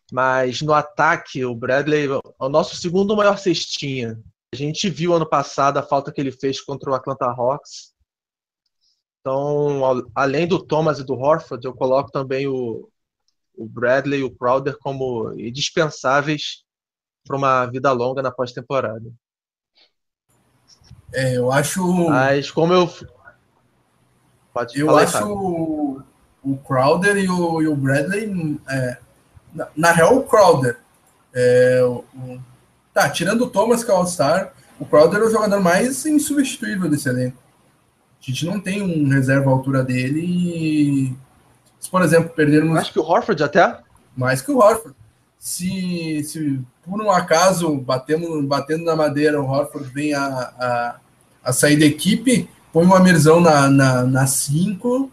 Mas 0.09 0.61
no 0.61 0.73
ataque, 0.73 1.43
o 1.43 1.53
Bradley 1.53 2.07
é 2.07 2.45
o 2.45 2.49
nosso 2.49 2.77
segundo 2.77 3.15
maior 3.17 3.37
cestinha. 3.37 4.17
A 4.53 4.55
gente 4.55 4.89
viu 4.89 5.13
ano 5.13 5.27
passado 5.27 5.77
a 5.77 5.83
falta 5.83 6.11
que 6.11 6.21
ele 6.21 6.31
fez 6.31 6.61
contra 6.61 6.89
o 6.89 6.95
Atlanta 6.95 7.25
Hawks. 7.25 7.93
Então, 9.27 10.09
além 10.15 10.47
do 10.47 10.57
Thomas 10.57 10.99
e 10.99 11.03
do 11.03 11.13
Horford, 11.13 11.65
eu 11.65 11.73
coloco 11.73 12.09
também 12.09 12.47
o, 12.47 12.87
o 13.57 13.67
Bradley 13.67 14.21
e 14.21 14.23
o 14.23 14.33
Crowder 14.33 14.77
como 14.79 15.33
indispensáveis 15.33 16.63
para 17.27 17.35
uma 17.35 17.65
vida 17.65 17.91
longa 17.91 18.21
na 18.21 18.31
pós-temporada. 18.31 19.11
É, 21.13 21.35
eu 21.35 21.51
acho. 21.51 21.85
Mas 22.07 22.49
como 22.49 22.71
eu. 22.71 22.89
Pode 24.53 24.79
eu 24.79 24.97
acho 24.97 25.27
o, 25.27 26.01
o 26.41 26.57
Crowder 26.59 27.17
e 27.17 27.29
o, 27.29 27.61
e 27.61 27.67
o 27.67 27.75
Bradley. 27.75 28.57
É, 28.69 28.97
na, 29.53 29.67
na, 29.75 29.91
real, 29.91 30.15
o 30.15 30.23
Crowder. 30.23 30.79
É, 31.33 31.81
o, 31.83 32.05
tá, 32.93 33.09
tirando 33.09 33.41
o 33.41 33.49
Thomas, 33.49 33.83
que 33.83 33.91
é 33.91 33.93
o 33.93 33.97
All-Star, 33.97 34.53
o 34.79 34.85
Crowder 34.85 35.19
é 35.19 35.25
o 35.25 35.29
jogador 35.29 35.59
mais 35.59 36.05
insubstituível 36.05 36.89
desse 36.89 37.09
elenco. 37.09 37.46
A 38.21 38.25
gente 38.25 38.45
não 38.45 38.59
tem 38.59 38.81
um 38.81 39.07
reserva 39.09 39.49
à 39.49 39.53
altura 39.53 39.83
dele 39.83 40.21
e 40.21 41.15
se, 41.79 41.89
por 41.89 42.01
exemplo, 42.01 42.29
perdermos. 42.29 42.73
Mais 42.73 42.89
que 42.89 42.99
o 42.99 43.03
Horford 43.03 43.41
até? 43.43 43.79
Mais 44.15 44.41
que 44.41 44.51
o 44.51 44.57
Horford. 44.57 44.95
Se, 45.39 46.23
se 46.23 46.59
por 46.83 47.01
um 47.01 47.11
acaso 47.11 47.75
batendo, 47.77 48.41
batendo 48.43 48.83
na 48.83 48.95
madeira, 48.95 49.41
o 49.41 49.45
Horford 49.45 49.89
vem 49.89 50.13
a, 50.13 50.25
a, 50.25 50.95
a 51.43 51.53
sair 51.53 51.77
da 51.77 51.85
equipe, 51.85 52.49
põe 52.73 52.85
o 52.87 52.95
Amirzão 52.95 53.39
na 53.39 53.67
5, 53.67 53.71
na, 53.71 54.03
na 54.03 54.27
cinco, 54.27 55.11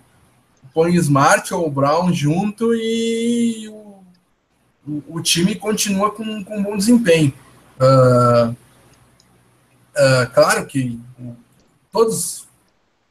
põe 0.73 0.93
o 0.93 1.01
Smart 1.01 1.53
ou 1.53 1.67
o 1.67 1.71
Brown 1.71 2.13
junto 2.13 2.75
e 2.75 3.69
o, 3.69 4.03
o, 4.87 5.03
o 5.17 5.23
time 5.23 5.55
continua 5.55 6.11
com, 6.11 6.43
com 6.43 6.63
bom 6.63 6.77
desempenho. 6.77 7.33
Uh, 7.79 8.51
uh, 8.51 10.31
claro 10.33 10.67
que 10.67 10.99
todos 11.93 12.44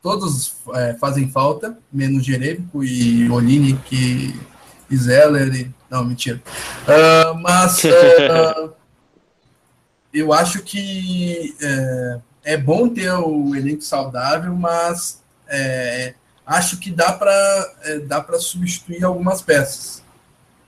todos 0.04 0.58
é, 0.76 0.94
fazem 0.96 1.30
falta, 1.30 1.78
menos 1.92 2.26
Jerebico 2.26 2.84
e 2.84 3.30
Olini, 3.32 3.74
que 3.86 4.38
e 4.92 4.98
Zeller. 4.98 5.56
E... 5.56 5.72
Não, 5.90 6.04
mentira. 6.04 6.42
Uh, 6.84 7.40
mas 7.42 7.82
uh, 7.86 8.74
eu 10.14 10.34
acho 10.34 10.62
que 10.62 11.56
é, 11.62 12.20
é, 12.44 12.58
bom 12.58 12.90
ter 12.90 13.12
o 13.14 13.56
elenco 13.56 13.82
saudável, 13.82 14.54
mas 14.54 15.24
é, 15.48 16.14
acho 16.46 16.78
que 16.78 16.92
dá 16.92 17.14
para 17.14 17.74
é, 17.84 18.00
dá 18.00 18.22
para 18.22 18.38
substituir 18.40 19.04
algumas 19.06 19.42
peças. 19.42 20.04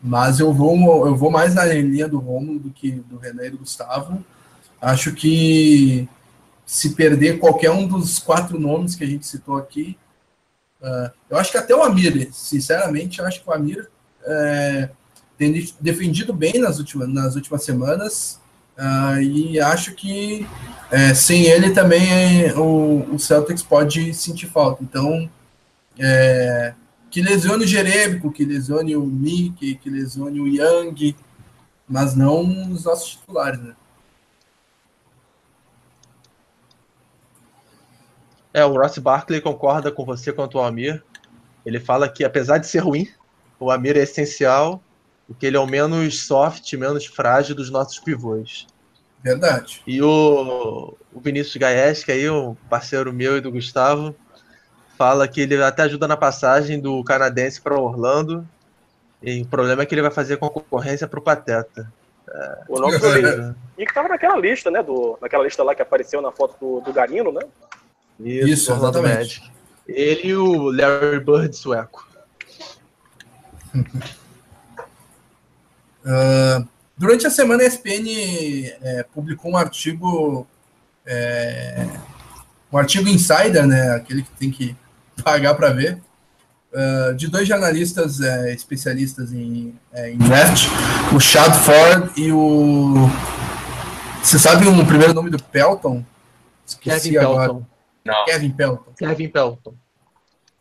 Mas 0.01 0.39
eu 0.39 0.53
vou 0.53 1.05
eu 1.05 1.15
vou 1.15 1.29
mais 1.29 1.55
na 1.55 1.65
linha 1.65 2.07
do 2.07 2.19
Romulo 2.19 2.59
do 2.59 2.69
que 2.69 2.91
do 2.91 3.17
René 3.17 3.47
e 3.47 3.49
do 3.49 3.57
Gustavo. 3.57 4.23
Acho 4.81 5.11
que 5.13 6.07
se 6.65 6.95
perder 6.95 7.39
qualquer 7.39 7.71
um 7.71 7.87
dos 7.87 8.19
quatro 8.19 8.59
nomes 8.59 8.95
que 8.95 9.03
a 9.03 9.07
gente 9.07 9.25
citou 9.25 9.57
aqui. 9.57 9.97
Uh, 10.81 11.11
eu 11.29 11.37
acho 11.37 11.51
que 11.51 11.57
até 11.57 11.75
o 11.75 11.83
Amir, 11.83 12.29
sinceramente, 12.33 13.19
eu 13.19 13.25
acho 13.25 13.41
que 13.41 13.49
o 13.49 13.53
Amir 13.53 13.89
é, 14.23 14.89
tem 15.37 15.67
defendido 15.79 16.33
bem 16.33 16.59
nas 16.59 16.79
últimas, 16.79 17.07
nas 17.07 17.35
últimas 17.35 17.63
semanas. 17.63 18.39
Uh, 18.77 19.21
e 19.21 19.59
acho 19.59 19.93
que 19.93 20.45
é, 20.91 21.13
sem 21.13 21.45
ele 21.45 21.71
também 21.71 22.51
o, 22.57 23.07
o, 23.13 23.17
Celtics 23.17 23.63
pode 23.63 24.13
sentir 24.13 24.47
falta. 24.47 24.83
Então, 24.83 25.29
é, 25.97 26.73
que 27.09 27.21
lesione 27.21 27.63
o 27.63 27.67
Jerebico, 27.67 28.31
que 28.31 28.43
lesione 28.43 28.95
o 28.95 29.05
Nick, 29.05 29.75
que 29.75 29.89
lesione 29.89 30.41
o 30.41 30.47
Young, 30.47 31.15
mas 31.87 32.15
não 32.15 32.41
os 32.71 32.83
nossos 32.83 33.11
titulares, 33.11 33.61
né? 33.61 33.73
É, 38.55 38.63
o 38.63 38.71
Ross 38.71 38.97
Barkley 38.97 39.41
concorda 39.41 39.91
com 39.91 40.05
você 40.05 40.31
quanto 40.31 40.57
ao 40.57 40.63
Amir. 40.63 41.03
Ele 41.65 41.77
fala 41.77 42.07
que, 42.07 42.23
apesar 42.23 42.57
de 42.57 42.65
ser 42.65 42.79
ruim, 42.79 43.05
o 43.59 43.69
Amir 43.69 43.97
é 43.97 44.03
essencial, 44.03 44.81
porque 45.27 45.45
ele 45.45 45.57
é 45.57 45.59
o 45.59 45.67
menos 45.67 46.25
soft, 46.25 46.71
menos 46.75 47.05
frágil 47.05 47.53
dos 47.53 47.69
nossos 47.69 47.99
pivôs. 47.99 48.65
Verdade. 49.21 49.81
E 49.85 50.01
o, 50.01 50.95
o 51.13 51.19
Vinícius 51.19 51.57
Gaes, 51.57 52.01
que 52.01 52.13
aí, 52.13 52.29
um 52.29 52.55
parceiro 52.69 53.11
meu 53.11 53.35
e 53.35 53.41
do 53.41 53.51
Gustavo, 53.51 54.15
fala 54.97 55.27
que 55.27 55.41
ele 55.41 55.61
até 55.61 55.83
ajuda 55.83 56.07
na 56.07 56.15
passagem 56.15 56.79
do 56.79 57.03
canadense 57.03 57.59
para 57.59 57.77
Orlando. 57.77 58.47
E 59.21 59.41
o 59.41 59.47
problema 59.47 59.83
é 59.83 59.85
que 59.85 59.93
ele 59.93 60.01
vai 60.01 60.11
fazer 60.11 60.37
concorrência 60.37 61.09
para 61.09 61.19
o 61.19 61.21
Pateta. 61.21 61.91
É, 62.25 62.61
o 62.69 62.79
nome 62.79 62.97
dele. 62.99 63.53
E 63.77 63.83
que 63.83 63.91
estava 63.91 64.07
naquela 64.07 64.37
lista, 64.37 64.71
né? 64.71 64.81
Do, 64.81 65.17
naquela 65.21 65.43
lista 65.43 65.61
lá 65.61 65.75
que 65.75 65.81
apareceu 65.81 66.21
na 66.21 66.31
foto 66.31 66.55
do, 66.57 66.79
do 66.79 66.93
Garino, 66.93 67.33
né? 67.33 67.41
Isso, 68.19 68.47
Isso 68.47 68.73
exatamente. 68.73 69.51
Ele 69.87 70.29
e 70.29 70.35
o 70.35 70.71
Larry 70.71 71.19
Bird 71.19 71.55
sueco. 71.55 72.07
uh, 76.05 76.67
durante 76.97 77.27
a 77.27 77.29
semana 77.29 77.63
a 77.63 77.67
ESPN 77.67 78.07
é, 78.81 79.05
publicou 79.13 79.51
um 79.51 79.57
artigo 79.57 80.47
é, 81.05 81.87
um 82.71 82.77
artigo 82.77 83.07
insider, 83.07 83.67
né, 83.67 83.91
aquele 83.91 84.23
que 84.23 84.31
tem 84.31 84.49
que 84.49 84.75
pagar 85.23 85.53
para 85.55 85.71
ver, 85.71 85.99
uh, 86.73 87.13
de 87.15 87.27
dois 87.27 87.47
jornalistas 87.47 88.21
é, 88.21 88.53
especialistas 88.53 89.31
em, 89.31 89.75
é, 89.93 90.11
em 90.11 90.17
draft, 90.17 90.67
o 91.15 91.19
Chad 91.19 91.53
Ford 91.53 92.11
e 92.17 92.31
o 92.31 93.09
você 94.21 94.39
sabe 94.39 94.67
o 94.67 94.85
primeiro 94.87 95.13
nome 95.13 95.29
do 95.29 95.37
Pelton? 95.37 96.03
Esqueci 96.65 97.11
Kevin 97.11 97.17
agora. 97.17 97.53
Pelton. 97.53 97.74
Não. 98.05 98.25
Kevin 98.25 98.51
Pelton. 98.51 98.93
Kevin 98.97 99.29
Pelton. 99.29 99.75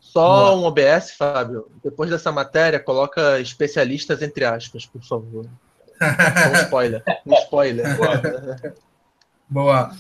Só 0.00 0.56
um 0.56 0.64
OBS, 0.64 1.12
Fábio. 1.16 1.68
Depois 1.82 2.08
dessa 2.08 2.30
matéria, 2.32 2.80
coloca 2.80 3.40
especialistas 3.40 4.22
entre 4.22 4.44
aspas, 4.44 4.86
por 4.86 5.02
favor. 5.02 5.46
um 6.00 6.62
spoiler. 6.62 7.02
Um 7.26 7.34
spoiler. 7.34 8.74
Boa. 9.48 9.90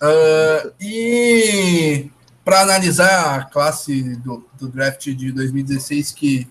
Uh, 0.00 0.72
e 0.80 2.10
para 2.44 2.60
analisar 2.60 3.40
a 3.40 3.44
classe 3.44 4.16
do, 4.16 4.46
do, 4.58 4.68
draft 4.68 5.04
de 5.04 5.32
2016, 5.32 6.12
que 6.12 6.48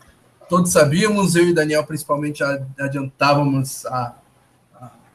todos 0.50 0.72
sabíamos, 0.72 1.36
eu 1.36 1.48
e 1.48 1.54
Daniel 1.54 1.86
principalmente 1.86 2.44
adiantávamos 2.80 3.86
há, 3.86 4.16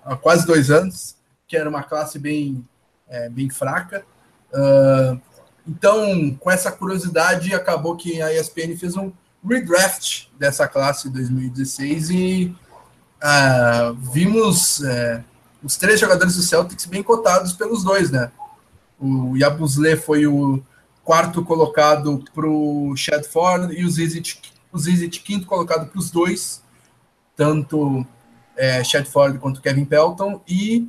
há 0.05 0.17
quase 0.17 0.47
dois 0.47 0.71
anos, 0.71 1.17
que 1.47 1.57
era 1.57 1.69
uma 1.69 1.83
classe 1.83 2.19
bem, 2.19 2.67
é, 3.09 3.29
bem 3.29 3.51
fraca. 3.51 4.05
Uh, 4.53 5.21
então, 5.69 6.35
com 6.41 6.51
essa 6.51 6.73
curiosidade, 6.73 7.55
acabou 7.55 7.95
que 7.95 8.23
a 8.23 8.33
ESPN 8.33 8.75
fez 8.75 8.97
um 8.97 9.13
redraft 9.47 10.29
dessa 10.39 10.67
classe 10.67 11.11
2016 11.11 12.11
e 12.11 12.57
uh, 13.23 13.95
vimos 13.95 14.81
uh, 14.81 15.23
os 15.63 15.77
três 15.77 16.01
jogadores 16.01 16.37
do 16.37 16.43
Celtics 16.43 16.87
bem 16.87 17.03
cotados 17.03 17.53
pelos 17.53 17.85
dois, 17.85 18.11
né? 18.11 18.33
O 18.99 19.37
Yabusle 19.37 19.95
foi 19.97 20.27
o 20.27 20.63
quarto 21.05 21.45
colocado 21.45 22.25
para 22.35 22.49
o 22.49 22.97
Shadford 22.97 23.75
e 23.75 23.85
o 23.85 23.91
Zizit, 23.91 24.41
o 24.73 24.79
Zizit 24.79 25.21
quinto 25.21 25.47
colocado 25.47 25.89
para 25.91 25.99
os 25.99 26.11
dois, 26.11 26.63
tanto 27.37 28.07
é, 28.57 28.83
quanto 29.39 29.61
Kevin 29.61 29.85
Pelton, 29.85 30.41
e 30.49 30.89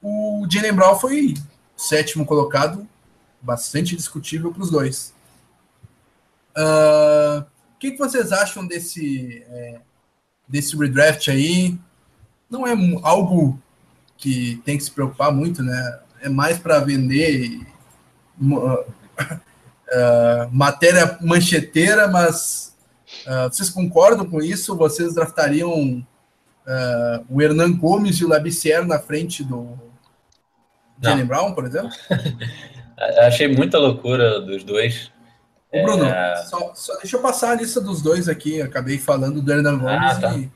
o 0.00 0.46
Jalen 0.48 0.72
Brown 0.72 0.98
foi 0.98 1.34
sétimo 1.76 2.24
colocado 2.24 2.88
bastante 3.44 3.94
discutível 3.94 4.50
para 4.50 4.62
os 4.62 4.70
dois. 4.70 5.14
Uh, 6.56 7.40
o 7.74 7.78
que, 7.78 7.92
que, 7.92 7.98
vocês 7.98 8.32
acham 8.32 8.66
desse, 8.66 9.44
é, 9.48 9.80
desse 10.48 10.76
redraft 10.76 11.28
aí? 11.28 11.78
Não 12.48 12.66
é 12.66 12.72
algo 13.02 13.60
que 14.16 14.62
tem 14.64 14.78
que 14.78 14.84
se 14.84 14.90
preocupar 14.90 15.30
muito, 15.32 15.62
né? 15.62 16.00
É 16.22 16.28
mais 16.28 16.58
para 16.58 16.78
vender 16.78 17.60
uh, 18.40 18.80
uh, 18.80 18.86
matéria 20.50 21.18
mancheteira, 21.20 22.08
mas 22.08 22.74
uh, 23.26 23.52
vocês 23.52 23.68
concordam 23.68 24.24
com 24.24 24.40
isso? 24.40 24.76
Vocês 24.76 25.14
draftariam 25.14 26.06
o 27.28 27.42
Hernan 27.42 27.76
Gomes 27.76 28.16
e 28.16 28.24
o 28.24 28.28
Labissière 28.28 28.86
na 28.86 28.98
frente 28.98 29.44
do 29.44 29.78
Jalen 30.98 31.26
Brown, 31.26 31.52
por 31.52 31.66
exemplo? 31.66 31.90
Achei 32.96 33.48
muita 33.48 33.78
loucura 33.78 34.40
dos 34.40 34.62
dois. 34.64 35.10
Ô, 35.72 35.82
Bruno, 35.82 36.04
é... 36.04 36.36
só, 36.44 36.72
só, 36.74 36.96
deixa 36.98 37.16
eu 37.16 37.20
passar 37.20 37.52
a 37.52 37.54
lista 37.56 37.80
dos 37.80 38.00
dois 38.00 38.28
aqui. 38.28 38.62
Acabei 38.62 38.98
falando 38.98 39.42
do 39.42 39.52
Hernan 39.52 39.78
Gomes 39.78 40.16
ah, 40.16 40.20
tá. 40.20 40.36
e. 40.36 40.50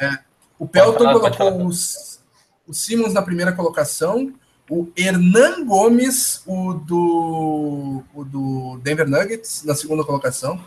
É, 0.00 0.18
o 0.58 0.66
Pelton 0.66 1.12
colocou 1.12 1.66
os, 1.66 2.20
o 2.66 2.74
Simmons 2.74 3.12
na 3.12 3.22
primeira 3.22 3.52
colocação, 3.52 4.32
o 4.68 4.88
Hernan 4.96 5.64
Gomes, 5.64 6.42
o 6.46 6.74
do, 6.74 8.02
o 8.14 8.24
do 8.24 8.80
Denver 8.82 9.08
Nuggets, 9.08 9.62
na 9.64 9.74
segunda 9.74 10.04
colocação, 10.04 10.60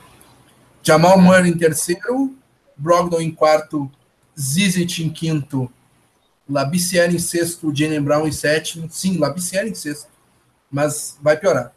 Jamal 0.81 1.19
Murray 1.19 1.49
em 1.49 1.57
terceiro, 1.57 2.35
Brogdon 2.77 3.19
em 3.19 3.31
quarto, 3.31 3.91
Zizit 4.39 5.03
em 5.03 5.09
quinto, 5.09 5.69
Labissière 6.49 7.13
em 7.13 7.19
sexto, 7.19 7.75
Jalen 7.75 8.01
Brown 8.01 8.27
em 8.27 8.31
sétimo, 8.31 8.87
sim, 8.89 9.17
Labissière 9.17 9.67
em 9.67 9.75
sexto, 9.75 10.07
mas 10.71 11.17
vai 11.21 11.37
piorar. 11.37 11.73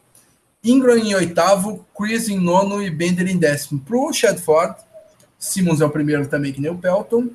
Ingram 0.63 0.97
em 0.97 1.15
oitavo, 1.15 1.87
Chris 1.97 2.29
em 2.29 2.39
nono 2.39 2.83
e 2.83 2.91
Bender 2.91 3.29
em 3.29 3.39
décimo. 3.39 3.81
Para 3.81 3.97
o 3.97 4.13
Shadford, 4.13 4.77
Simmons 5.39 5.81
é 5.81 5.87
o 5.87 5.91
primeiro 5.91 6.27
também, 6.29 6.53
que 6.53 6.61
nem 6.61 6.71
o 6.71 6.79
Pelton. 6.79 7.31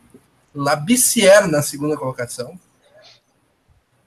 Labissière 0.53 1.47
na 1.47 1.61
segunda 1.61 1.97
colocação. 1.97 2.57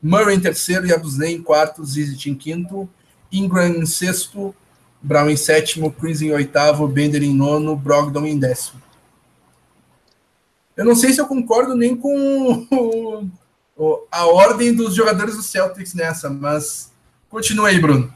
Murray 0.00 0.36
em 0.36 0.40
terceiro, 0.40 0.86
Yabusney 0.86 1.34
em 1.34 1.42
quarto, 1.42 1.84
Zizit 1.84 2.30
em 2.30 2.34
quinto. 2.34 2.88
Ingram 3.30 3.66
em 3.66 3.86
sexto, 3.86 4.54
Brown 5.02 5.28
em 5.28 5.36
sétimo, 5.36 5.92
Chris 5.92 6.22
em 6.22 6.32
oitavo, 6.32 6.86
Bender 6.86 7.22
em 7.22 7.34
nono, 7.34 7.76
Brogdon 7.76 8.24
em 8.24 8.38
décimo. 8.38 8.80
Eu 10.76 10.84
não 10.84 10.94
sei 10.94 11.12
se 11.12 11.20
eu 11.20 11.26
concordo 11.26 11.74
nem 11.74 11.96
com 11.96 13.28
a 14.10 14.26
ordem 14.26 14.72
dos 14.72 14.94
jogadores 14.94 15.36
do 15.36 15.42
Celtics 15.42 15.92
nessa, 15.92 16.30
mas 16.30 16.87
Continua 17.28 17.68
aí, 17.68 17.78
Bruno. 17.78 18.12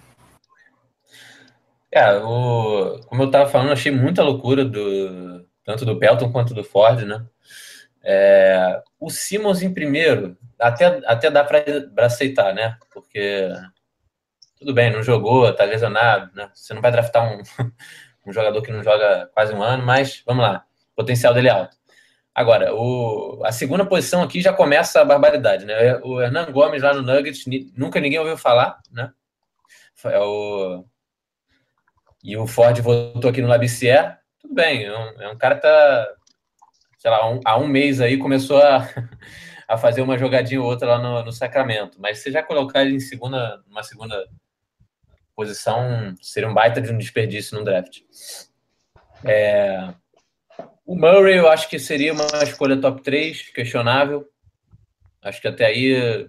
É, 1.90 2.16
o, 2.16 3.00
como 3.06 3.22
eu 3.22 3.26
estava 3.26 3.50
falando, 3.50 3.72
achei 3.72 3.92
muita 3.92 4.22
loucura 4.22 4.64
do 4.64 5.46
tanto 5.64 5.84
do 5.84 5.98
Pelton 5.98 6.32
quanto 6.32 6.54
do 6.54 6.64
Ford, 6.64 7.02
né? 7.02 7.24
É, 8.02 8.82
o 8.98 9.10
Simmons 9.10 9.62
em 9.62 9.72
primeiro, 9.72 10.36
até, 10.58 10.86
até 11.06 11.30
dá 11.30 11.44
para 11.44 12.06
aceitar, 12.06 12.54
né? 12.54 12.76
Porque 12.92 13.48
tudo 14.58 14.72
bem, 14.72 14.90
não 14.90 15.02
jogou, 15.02 15.52
tá 15.54 15.64
lesionado, 15.64 16.34
né? 16.34 16.50
Você 16.54 16.72
não 16.72 16.80
vai 16.80 16.90
draftar 16.90 17.30
um, 17.30 17.42
um 18.26 18.32
jogador 18.32 18.62
que 18.62 18.72
não 18.72 18.82
joga 18.82 19.30
quase 19.34 19.52
um 19.52 19.62
ano, 19.62 19.84
mas 19.84 20.22
vamos 20.26 20.42
lá, 20.42 20.64
o 20.92 20.96
potencial 20.96 21.34
dele 21.34 21.48
é 21.48 21.52
alto. 21.52 21.76
Agora, 22.34 22.74
o, 22.74 23.42
a 23.44 23.52
segunda 23.52 23.84
posição 23.84 24.22
aqui 24.22 24.40
já 24.40 24.52
começa 24.52 25.00
a 25.00 25.04
barbaridade, 25.04 25.66
né? 25.66 25.96
O 26.02 26.20
Hernan 26.20 26.50
Gomes 26.50 26.82
lá 26.82 26.94
no 26.94 27.02
Nuggets, 27.02 27.44
nunca 27.76 28.00
ninguém 28.00 28.18
ouviu 28.18 28.38
falar, 28.38 28.80
né? 28.90 29.12
É 30.04 30.18
o, 30.18 30.84
e 32.24 32.36
o 32.36 32.46
Ford 32.46 32.78
voltou 32.80 33.30
aqui 33.30 33.42
no 33.42 33.48
Labissière, 33.48 34.16
tudo 34.40 34.54
bem, 34.54 34.84
é 34.84 34.96
um, 34.96 35.22
é 35.22 35.28
um 35.28 35.36
cara 35.36 35.56
que 35.56 35.62
tá, 35.62 36.08
sei 36.98 37.10
lá, 37.10 37.28
um, 37.30 37.40
há 37.44 37.58
um 37.58 37.66
mês 37.66 38.00
aí 38.00 38.16
começou 38.16 38.62
a, 38.62 38.88
a 39.68 39.76
fazer 39.76 40.00
uma 40.02 40.16
jogadinha 40.16 40.60
ou 40.60 40.66
outra 40.66 40.88
lá 40.88 40.98
no, 40.98 41.24
no 41.24 41.32
Sacramento, 41.32 42.00
mas 42.00 42.18
você 42.18 42.30
já 42.30 42.42
colocar 42.42 42.82
ele 42.82 42.96
em 42.96 43.00
segunda, 43.00 43.62
uma 43.68 43.82
segunda 43.82 44.28
posição 45.34 46.14
seria 46.20 46.48
um 46.48 46.54
baita 46.54 46.80
de 46.80 46.92
um 46.92 46.98
desperdício 46.98 47.58
no 47.58 47.64
draft. 47.64 48.00
É, 49.24 49.92
o 50.84 50.96
Murray 50.96 51.36
eu 51.36 51.48
acho 51.48 51.68
que 51.68 51.78
seria 51.78 52.12
uma 52.12 52.26
escolha 52.42 52.80
top 52.80 53.02
3, 53.02 53.50
questionável. 53.50 54.28
Acho 55.22 55.40
que 55.40 55.48
até 55.48 55.66
aí 55.66 56.28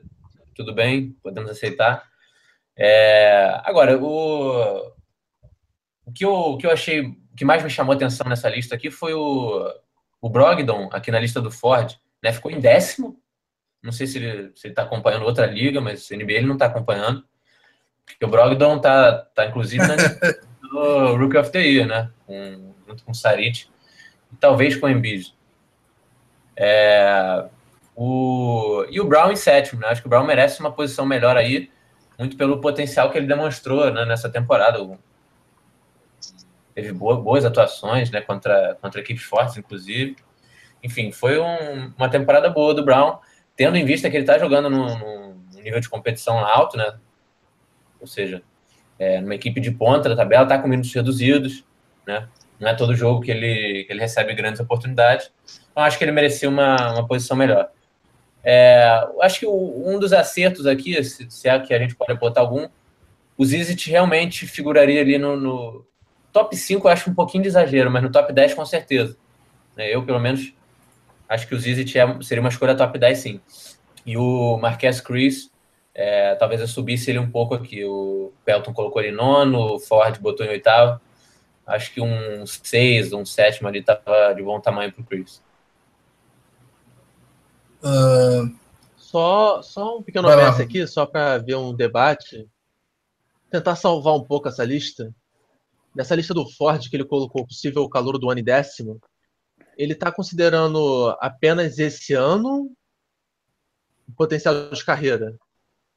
tudo 0.54 0.74
bem, 0.74 1.12
podemos 1.22 1.50
aceitar. 1.50 2.08
É, 2.78 3.60
agora, 3.64 3.98
o, 3.98 4.94
o, 6.06 6.12
que 6.12 6.26
eu, 6.26 6.34
o 6.34 6.58
que 6.58 6.66
eu 6.66 6.72
achei, 6.72 7.02
o 7.02 7.36
que 7.36 7.46
mais 7.46 7.64
me 7.64 7.70
chamou 7.70 7.94
atenção 7.96 8.28
nessa 8.30 8.50
lista 8.50 8.76
aqui 8.76 8.90
foi 8.90 9.14
o, 9.14 9.68
o 10.22 10.30
Brogdon, 10.30 10.90
aqui 10.92 11.12
na 11.12 11.20
lista 11.20 11.42
do 11.42 11.52
Ford, 11.52 11.96
né, 12.22 12.32
ficou 12.32 12.52
em 12.52 12.60
décimo. 12.60 13.20
Não 13.82 13.92
sei 13.92 14.08
se 14.08 14.18
ele 14.18 14.52
está 14.54 14.70
tá 14.70 14.84
acompanhando 14.84 15.26
outra 15.26 15.46
liga, 15.46 15.82
mas 15.82 16.10
o 16.10 16.16
NBA 16.16 16.34
ele 16.34 16.48
não 16.48 16.54
está 16.54 16.68
acompanhando. 16.68 17.26
Porque 18.06 18.24
o 18.24 18.30
Brogdon 18.30 18.78
está 18.78 19.14
tá 19.36 19.46
inclusive 19.46 19.86
na 19.86 19.96
do 20.62 21.18
Rookie 21.18 21.38
of 21.38 21.52
the 21.52 21.60
Year, 21.60 21.88
né? 21.88 22.10
Com, 22.26 22.74
junto 22.88 23.04
com 23.04 23.12
o 23.12 23.16
Sarit 24.34 24.40
talvez 24.40 24.76
com 24.76 24.86
o 24.86 24.90
Embiid. 24.90 25.34
É, 26.56 27.46
o, 27.96 28.86
e 28.90 29.00
o 29.00 29.06
Brown 29.06 29.32
em 29.32 29.36
sétimo, 29.36 29.82
né? 29.82 29.88
Acho 29.88 30.02
que 30.02 30.08
o 30.08 30.10
Brown 30.10 30.26
merece 30.26 30.60
uma 30.60 30.72
posição 30.72 31.06
melhor 31.06 31.38
aí. 31.38 31.70
muito 32.18 32.38
pelo 32.38 32.62
potencial 32.62 33.12
que 33.12 33.18
ele 33.18 33.28
demonstrou 33.28 33.92
né, 33.92 34.06
nessa 34.06 34.30
temporada. 34.30 34.80
Teve 36.74 36.92
boas 36.92 37.46
atuações 37.46 38.10
né, 38.10 38.22
contra, 38.22 38.76
contra 38.82 39.00
equipes 39.00 39.24
fortes, 39.24 39.58
inclusive. 39.58 40.16
Enfim, 40.82 41.12
foi 41.12 41.40
um, 41.40 41.94
uma 41.98 42.10
temporada 42.10 42.50
boa 42.50 42.74
do 42.74 42.84
Brown, 42.84 43.20
tendo 43.56 43.78
em 43.78 43.86
vista 43.86 44.10
que 44.10 44.18
ele 44.18 44.24
está 44.24 44.38
jogando 44.38 44.70
num, 44.70 45.34
nível 45.64 45.80
de 45.80 45.90
competição 45.90 46.38
alto, 46.40 46.78
né? 46.78 46.98
Ou 48.02 48.08
seja, 48.08 48.44
é, 49.00 49.22
numa 49.22 49.36
equipe 49.36 49.62
de 49.62 49.72
ponta 49.72 50.10
da 50.10 50.16
tabela, 50.16 50.44
está 50.44 50.60
com 50.60 50.68
minutos 50.68 50.94
reduzidos, 50.94 51.64
né? 52.06 52.28
Não 52.64 52.72
é 52.72 52.74
todo 52.74 52.96
jogo 52.96 53.22
que 53.22 53.30
ele, 53.30 53.84
que 53.84 53.94
ele 53.94 54.00
recebe 54.00 54.34
grandes 54.34 54.60
oportunidades. 54.60 55.32
Então, 55.72 55.84
acho 55.84 55.98
que 55.98 56.04
ele 56.04 56.12
merecia 56.12 56.50
uma, 56.50 56.94
uma 56.94 57.08
posição 57.08 57.36
melhor. 57.36 57.70
É, 58.44 59.06
acho 59.22 59.40
que 59.40 59.46
o, 59.46 59.84
um 59.86 60.00
dos 60.00 60.12
acertos 60.12 60.66
aqui, 60.66 61.02
se, 61.04 61.30
se, 61.30 61.48
é 61.48 61.60
que 61.60 61.74
a 61.74 61.80
gente 61.80 61.96
pode 61.96 62.18
botar 62.20 62.42
algum, 62.42 62.68
o 63.38 63.46
Zizit 63.46 63.90
realmente 63.90 64.46
figuraria 64.46 65.02
ali 65.02 65.18
no, 65.18 65.36
no, 65.38 65.86
top 66.32 66.56
5, 66.58 66.88
eu 66.88 66.92
acho 66.92 67.10
um 67.10 67.14
pouquinho 67.14 67.44
de 67.44 67.50
exagero, 67.50 67.90
mas 67.92 68.04
no 68.04 68.12
top 68.12 68.34
10 68.34 68.54
com 68.56 68.66
certeza. 68.66 69.16
É, 69.78 69.96
eu, 69.96 70.04
pelo 70.04 70.20
menos, 70.20 70.54
acho 71.30 71.48
que 71.48 71.56
o 71.56 71.60
Zizit 71.60 71.98
é, 71.98 72.22
seria 72.22 72.42
uma 72.42 72.50
escolha 72.50 72.76
top 72.76 72.98
10, 72.98 73.18
sim. 73.18 73.42
E 74.06 74.18
o 74.18 74.58
Marquez 74.58 75.00
Chris, 75.00 75.52
é, 75.96 76.36
talvez 76.36 76.60
eu 76.60 76.68
subisse 76.68 77.12
ele 77.12 77.20
um 77.20 77.30
pouco 77.30 77.54
aqui. 77.54 77.86
O 77.86 78.34
Pelton 78.44 78.74
colocou 78.74 79.02
ele 79.02 79.14
em 79.14 79.16
nono, 79.16 79.76
o 79.76 79.80
Ford 79.80 80.20
botou 80.20 80.46
em 80.46 80.50
oitavo. 80.50 81.00
Acho 81.66 81.94
que 81.94 82.02
um 82.02 82.46
6, 82.46 83.14
um 83.14 83.26
sétimo 83.26 83.68
ali 83.68 83.80
estava 83.80 84.34
de 84.34 84.44
bom 84.44 84.60
tamanho 84.60 84.92
para 84.92 85.02
o 85.02 85.06
Chris. 85.06 85.42
Uh, 87.82 88.54
só, 88.98 89.62
só 89.62 89.98
um 89.98 90.04
pequeno 90.04 90.28
verso 90.28 90.62
aqui, 90.62 90.86
só 90.88 91.06
para 91.06 91.38
ver 91.38 91.56
um 91.56 91.74
debate. 91.74 92.50
Tentar 93.50 93.76
salvar 93.76 94.16
um 94.16 94.24
pouco 94.24 94.48
essa 94.48 94.64
lista. 94.64 95.14
Nessa 95.96 96.16
lista 96.16 96.34
do 96.34 96.50
Ford 96.50 96.90
que 96.90 96.96
ele 96.96 97.06
colocou 97.06 97.46
possível 97.46 97.88
calor 97.88 98.18
do 98.18 98.30
ano 98.30 98.40
e 98.40 98.44
décimo, 98.44 99.00
ele 99.78 99.94
está 99.94 100.12
considerando 100.12 101.16
apenas 101.20 101.78
esse 101.78 102.14
ano 102.14 102.72
o 104.08 104.14
potencial 104.14 104.70
de 104.70 104.84
carreira. 104.84 105.38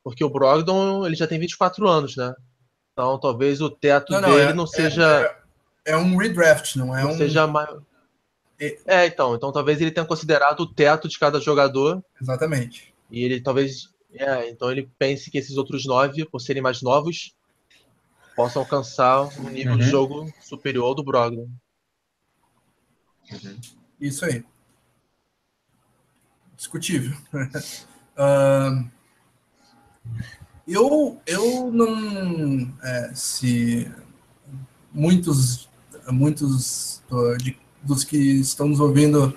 Porque 0.05 0.23
o 0.23 0.31
Brogdon 0.31 1.07
ele 1.07 1.17
já 1.17 1.27
tem 1.27 1.39
24 1.39 1.89
anos, 1.89 2.17
né? 2.17 2.35
Então 2.93 3.19
talvez 3.19 3.61
o 3.61 3.71
teto 3.71 4.13
não, 4.13 4.21
não, 4.21 4.31
dele 4.31 4.51
é, 4.51 4.55
não 4.55 4.67
seja. 4.67 5.03
É, 5.03 5.25
é, 5.25 5.46
um 5.95 6.17
redraft, 6.17 6.77
não 6.77 6.97
é 6.97 7.03
não 7.03 7.11
um. 7.11 7.17
Seja 7.17 7.47
maior. 7.47 7.83
É, 8.59 9.07
então, 9.07 9.35
então 9.35 9.53
talvez 9.53 9.81
ele 9.81 9.91
tenha 9.91 10.07
considerado 10.07 10.61
o 10.61 10.73
teto 10.73 11.09
de 11.09 11.19
cada 11.19 11.39
jogador. 11.39 12.03
Exatamente. 12.21 12.95
E 13.11 13.23
ele 13.23 13.41
talvez. 13.41 13.95
É, 14.15 14.49
então 14.49 14.71
ele 14.71 14.91
pense 14.99 15.31
que 15.31 15.37
esses 15.37 15.59
outros 15.59 15.85
nove, 15.85 16.25
por 16.25 16.41
serem 16.41 16.63
mais 16.63 16.81
novos, 16.81 17.35
possam 18.35 18.63
alcançar 18.63 19.25
um 19.39 19.51
nível 19.51 19.73
uhum. 19.73 19.79
de 19.79 19.85
jogo 19.85 20.33
superior 20.41 20.87
ao 20.87 20.95
do 20.95 21.05
Brogdon. 21.05 21.49
Uhum. 23.31 23.61
Isso 24.01 24.25
aí. 24.25 24.43
Discutível. 26.57 27.15
uh, 28.17 28.91
eu, 30.67 31.21
eu 31.27 31.71
não. 31.71 32.75
É, 32.83 33.13
se 33.15 33.93
muitos, 34.93 35.66
muitos 36.11 37.03
de 37.43 37.57
dos 37.87 38.05
que 38.05 38.17
estão 38.17 38.69
nos 38.69 38.81
ouvindo 38.81 39.35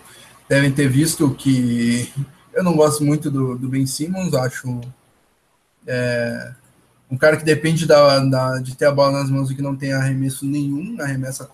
devem 0.48 0.72
ter 0.72 0.90
visto 0.90 1.30
que 1.36 2.12
eu 2.52 2.64
não 2.64 2.76
gosto 2.76 3.04
muito 3.04 3.30
do, 3.30 3.56
do 3.56 3.70
Ben 3.70 3.86
Simmons, 3.86 4.34
acho 4.34 4.82
é, 5.86 6.52
um 7.10 7.18
cara 7.18 7.38
que 7.38 7.46
depende 7.46 7.86
da, 7.86 8.20
da, 8.20 8.58
de 8.60 8.76
ter 8.76 8.86
a 8.86 8.92
bola 8.92 9.20
nas 9.20 9.30
mãos 9.30 9.52
e 9.52 9.56
que 9.56 9.62
não 9.62 9.76
tem 9.76 9.94
arremesso 9.94 10.46
nenhum, 10.46 11.00
arremessa 11.00 11.50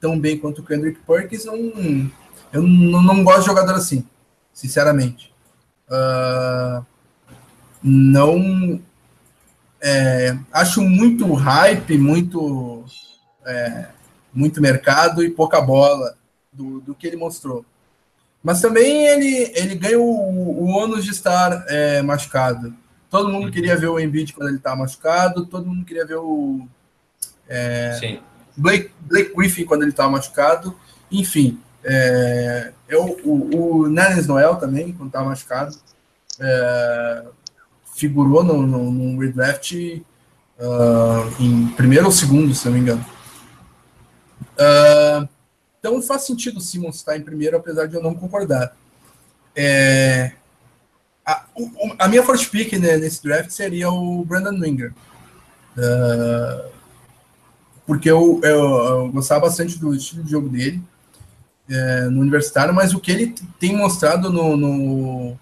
tão 0.00 0.18
bem 0.18 0.38
quanto 0.38 0.62
o 0.62 0.64
Kendrick 0.64 1.00
Perkins, 1.06 1.44
não, 1.44 2.10
eu 2.52 2.62
não, 2.62 3.02
não 3.02 3.22
gosto 3.22 3.40
de 3.40 3.46
jogador 3.46 3.74
assim, 3.74 4.04
sinceramente. 4.52 5.32
Uh, 5.88 6.84
não 7.82 8.80
é, 9.80 10.36
acho 10.50 10.80
muito 10.80 11.32
hype, 11.34 11.98
muito 11.98 12.84
é, 13.44 13.88
muito 14.32 14.60
mercado 14.60 15.22
e 15.22 15.30
pouca 15.30 15.60
bola 15.60 16.16
do, 16.52 16.80
do 16.80 16.94
que 16.94 17.06
ele 17.06 17.16
mostrou. 17.16 17.64
Mas 18.42 18.60
também 18.60 19.06
ele, 19.06 19.52
ele 19.54 19.74
ganha 19.74 19.98
o, 19.98 20.04
o 20.04 20.66
ônus 20.66 21.04
de 21.04 21.10
estar 21.10 21.64
é, 21.68 22.02
machucado. 22.02 22.74
Todo 23.08 23.28
mundo 23.28 23.46
uhum. 23.46 23.50
queria 23.50 23.76
ver 23.76 23.88
o 23.88 24.00
Embiid 24.00 24.32
quando 24.32 24.48
ele 24.48 24.56
estava 24.56 24.76
machucado, 24.76 25.46
todo 25.46 25.66
mundo 25.66 25.84
queria 25.84 26.06
ver 26.06 26.16
o 26.16 26.66
é, 27.48 28.18
Blake, 28.56 28.90
Blake 29.00 29.34
Griffin 29.34 29.64
quando 29.64 29.82
ele 29.82 29.90
estava 29.90 30.10
machucado. 30.10 30.74
Enfim, 31.10 31.60
é, 31.84 32.72
eu, 32.88 33.20
o, 33.24 33.82
o 33.82 33.88
Nerlens 33.88 34.26
Noel 34.26 34.56
também, 34.56 34.92
quando 34.92 35.08
estava 35.08 35.28
machucado, 35.28 35.76
é, 36.40 37.24
figurou 37.94 38.42
no, 38.42 38.66
no, 38.66 38.90
no 38.90 39.20
redraft 39.20 39.72
uh, 40.58 41.42
em 41.42 41.68
primeiro 41.68 42.06
ou 42.06 42.12
segundo, 42.12 42.54
se 42.54 42.66
não 42.66 42.74
me 42.74 42.80
engano. 42.80 43.04
Uh, 44.42 45.28
então 45.78 46.00
faz 46.02 46.22
sentido 46.22 46.58
o 46.58 46.60
Simmons 46.60 46.96
estar 46.96 47.16
em 47.16 47.22
primeiro, 47.22 47.56
apesar 47.56 47.86
de 47.86 47.94
eu 47.94 48.02
não 48.02 48.14
concordar. 48.14 48.76
É, 49.54 50.32
a, 51.26 51.44
o, 51.54 51.70
a, 51.98 52.08
minha 52.08 52.24
first 52.24 52.50
pick 52.50 52.72
né, 52.74 52.96
nesse 52.96 53.22
draft 53.22 53.50
seria 53.50 53.90
o 53.90 54.24
Brandon 54.24 54.58
Winger. 54.58 54.92
Uh, 55.76 56.70
porque 57.86 58.10
eu, 58.10 58.40
eu, 58.42 58.60
eu, 58.60 59.12
gostava 59.12 59.42
bastante 59.42 59.78
do 59.78 59.94
estilo 59.94 60.22
de 60.22 60.30
jogo 60.30 60.48
dele 60.48 60.80
é, 61.68 62.02
no 62.02 62.20
universitário, 62.20 62.72
mas 62.72 62.94
o 62.94 63.00
que 63.00 63.10
ele 63.10 63.34
tem 63.58 63.76
mostrado 63.76 64.30
no, 64.30 64.56
no, 64.56 65.38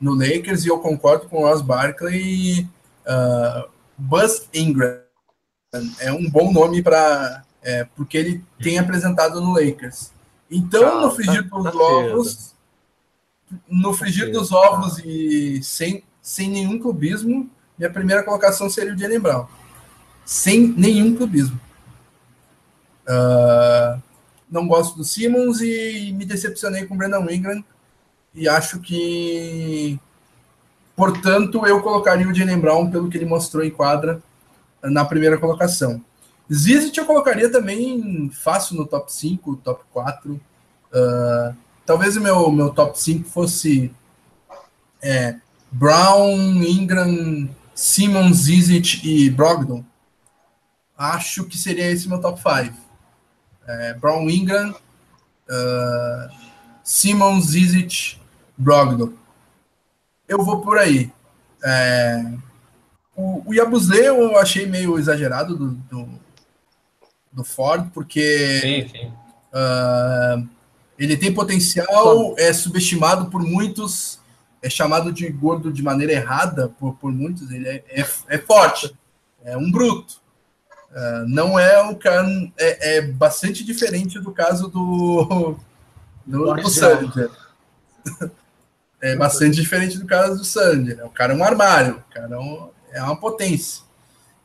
no 0.00 0.14
Lakers, 0.14 0.64
e 0.64 0.68
eu 0.68 0.78
concordo 0.80 1.28
com 1.28 1.38
o 1.38 1.48
Ross 1.48 1.62
Barkley, 1.62 2.68
uh, 3.06 3.68
Buzz 3.96 4.48
Ingram 4.52 5.00
é 6.00 6.10
um 6.12 6.28
bom 6.30 6.52
nome 6.52 6.82
para 6.82 7.44
é, 7.68 7.84
porque 7.94 8.16
ele 8.16 8.44
tem 8.58 8.78
apresentado 8.78 9.42
no 9.42 9.52
Lakers. 9.52 10.10
Então, 10.50 11.02
no 11.02 11.10
frigir 11.10 11.46
tá, 11.50 11.58
dos 11.58 11.70
tá 11.70 11.78
ovos, 11.78 12.54
no 13.68 13.92
frigir 13.92 14.32
dos 14.32 14.50
ovos 14.50 14.98
e 15.04 15.62
sem, 15.62 16.02
sem 16.22 16.48
nenhum 16.48 16.78
clubismo, 16.78 17.50
minha 17.78 17.90
primeira 17.90 18.22
colocação 18.22 18.70
seria 18.70 18.94
o 18.94 18.98
Jalen 18.98 19.20
Brown. 19.20 19.46
Sem 20.24 20.68
nenhum 20.68 21.14
clubismo. 21.14 21.60
Uh, 23.06 24.00
não 24.50 24.66
gosto 24.66 24.96
do 24.96 25.04
Simmons 25.04 25.60
e 25.60 26.10
me 26.16 26.24
decepcionei 26.24 26.86
com 26.86 26.94
o 26.94 26.96
Brandon 26.96 27.28
Ingram 27.30 27.62
e 28.34 28.48
acho 28.48 28.80
que, 28.80 30.00
portanto, 30.96 31.66
eu 31.66 31.82
colocaria 31.82 32.26
o 32.26 32.34
Jalen 32.34 32.60
Brown 32.60 32.90
pelo 32.90 33.10
que 33.10 33.18
ele 33.18 33.26
mostrou 33.26 33.62
em 33.62 33.70
quadra 33.70 34.22
na 34.82 35.04
primeira 35.04 35.36
colocação. 35.36 36.02
Zizit 36.52 36.98
eu 36.98 37.04
colocaria 37.04 37.50
também 37.50 38.30
fácil 38.30 38.76
no 38.76 38.86
top 38.86 39.12
5, 39.12 39.56
top 39.56 39.84
4. 39.92 40.32
Uh, 40.32 40.40
ah, 40.94 41.54
talvez 41.84 42.16
o 42.16 42.20
meu, 42.20 42.50
meu 42.50 42.70
top 42.70 42.98
5 42.98 43.28
fosse 43.28 43.92
é, 45.02 45.36
Brown, 45.70 46.62
Ingram, 46.62 47.48
Simmons, 47.74 48.44
Zizit 48.44 49.06
e 49.06 49.28
Brogdon. 49.30 49.84
Acho 50.96 51.44
que 51.44 51.56
seria 51.56 51.90
esse 51.90 52.08
meu 52.08 52.20
top 52.20 52.40
5. 52.40 52.74
É, 53.66 53.94
Brown, 53.94 54.28
Ingram, 54.30 54.70
uh, 54.70 56.34
Simmons, 56.82 57.48
Zizit, 57.48 58.20
Brogdon. 58.56 59.12
Eu 60.26 60.42
vou 60.42 60.62
por 60.62 60.78
aí. 60.78 61.12
É, 61.62 62.32
o, 63.14 63.42
o 63.46 63.54
eu 63.54 64.38
achei 64.38 64.66
meio 64.66 64.98
exagerado 64.98 65.56
do, 65.56 65.70
do 65.70 66.27
do 67.32 67.44
Ford, 67.44 67.90
porque 67.92 68.60
sim, 68.60 68.88
sim. 68.88 69.12
Uh, 69.52 70.48
ele 70.98 71.16
tem 71.16 71.32
potencial, 71.32 72.34
é 72.36 72.52
subestimado 72.52 73.30
por 73.30 73.42
muitos, 73.42 74.18
é 74.60 74.68
chamado 74.68 75.12
de 75.12 75.28
gordo 75.30 75.72
de 75.72 75.82
maneira 75.82 76.12
errada 76.12 76.68
por, 76.80 76.94
por 76.94 77.12
muitos, 77.12 77.50
ele 77.50 77.68
é, 77.68 77.84
é, 77.88 78.06
é 78.28 78.38
forte, 78.38 78.94
é 79.44 79.56
um 79.56 79.70
bruto. 79.70 80.20
Uh, 80.90 81.28
não 81.28 81.58
é 81.58 81.80
o 81.82 81.94
cara, 81.96 82.26
é, 82.56 82.96
é, 82.96 83.02
bastante 83.02 83.62
diferente 83.62 84.18
do 84.18 84.32
caso 84.32 84.68
do, 84.68 85.56
do, 86.26 86.54
do 86.54 86.70
Sander. 86.70 87.30
é 89.00 89.14
bastante 89.14 89.60
diferente 89.60 89.98
do 89.98 90.06
caso 90.06 90.38
do 90.38 90.44
Sander. 90.44 91.04
O 91.04 91.10
cara 91.10 91.34
é 91.34 91.36
um 91.36 91.44
armário, 91.44 91.96
o 91.96 92.12
cara 92.12 92.34
é, 92.34 92.38
um, 92.38 92.70
é 92.90 93.02
uma 93.02 93.16
potência. 93.16 93.84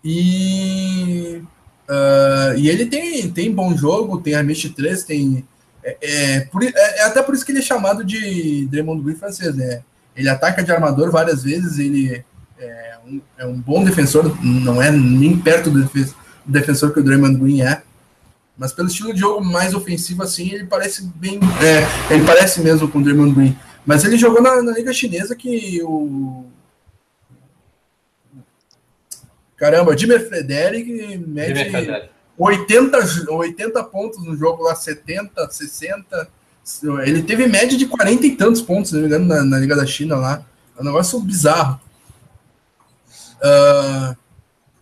E 0.03 1.41
Uh, 1.89 2.57
e 2.57 2.69
ele 2.69 2.85
tem, 2.85 3.29
tem 3.29 3.51
bom 3.51 3.75
jogo, 3.75 4.21
tem 4.21 4.35
a 4.35 4.43
de 4.43 4.69
3, 4.69 5.03
tem. 5.03 5.45
É, 5.83 5.97
é, 6.01 6.39
por, 6.41 6.63
é, 6.63 6.71
é, 6.75 7.03
até 7.03 7.21
por 7.21 7.35
isso 7.35 7.45
que 7.45 7.51
ele 7.51 7.59
é 7.59 7.63
chamado 7.63 8.03
de 8.03 8.65
Draymond 8.67 9.03
Green 9.03 9.15
francês, 9.15 9.55
né? 9.55 9.81
Ele 10.15 10.29
ataca 10.29 10.63
de 10.63 10.71
armador 10.71 11.11
várias 11.11 11.43
vezes, 11.43 11.79
ele 11.79 12.23
é 12.57 12.95
um, 13.05 13.21
é 13.37 13.45
um 13.45 13.59
bom 13.59 13.83
defensor, 13.83 14.37
não 14.41 14.81
é 14.81 14.91
nem 14.91 15.37
perto 15.37 15.69
do 15.69 15.89
defensor 16.45 16.93
que 16.93 16.99
o 16.99 17.03
Draymond 17.03 17.37
Green 17.37 17.61
é, 17.61 17.81
mas 18.57 18.71
pelo 18.71 18.87
estilo 18.87 19.13
de 19.13 19.19
jogo 19.19 19.43
mais 19.43 19.73
ofensivo 19.73 20.23
assim, 20.23 20.51
ele 20.51 20.65
parece 20.65 21.03
bem, 21.15 21.39
é, 21.61 22.13
ele 22.13 22.23
parece 22.25 22.61
mesmo 22.61 22.87
com 22.87 22.99
o 22.99 23.03
Draymond 23.03 23.33
Green. 23.33 23.57
Mas 23.85 24.05
ele 24.05 24.17
jogou 24.17 24.41
na, 24.41 24.61
na 24.61 24.71
liga 24.71 24.93
chinesa 24.93 25.35
que 25.35 25.81
o 25.83 26.45
caramba, 29.63 29.97
Jimmy 29.97 30.19
Frederic 30.19 31.17
mede 31.25 31.71
80, 32.37 33.31
80 33.31 33.83
pontos 33.85 34.21
no 34.25 34.35
jogo 34.35 34.63
lá, 34.63 34.75
70, 34.75 35.49
60. 35.49 36.27
Ele 37.05 37.23
teve 37.23 37.47
média 37.47 37.77
de 37.77 37.85
40 37.85 38.25
e 38.25 38.35
tantos 38.35 38.61
pontos, 38.61 38.89
se 38.89 38.95
não 38.95 39.03
me 39.03 39.07
engano, 39.07 39.25
na, 39.25 39.41
na 39.41 39.57
Liga 39.57 39.73
da 39.73 39.85
China 39.85 40.17
lá. 40.17 40.45
É 40.77 40.81
um 40.81 40.83
negócio 40.83 41.17
bizarro. 41.21 41.79
Uh, 43.37 44.17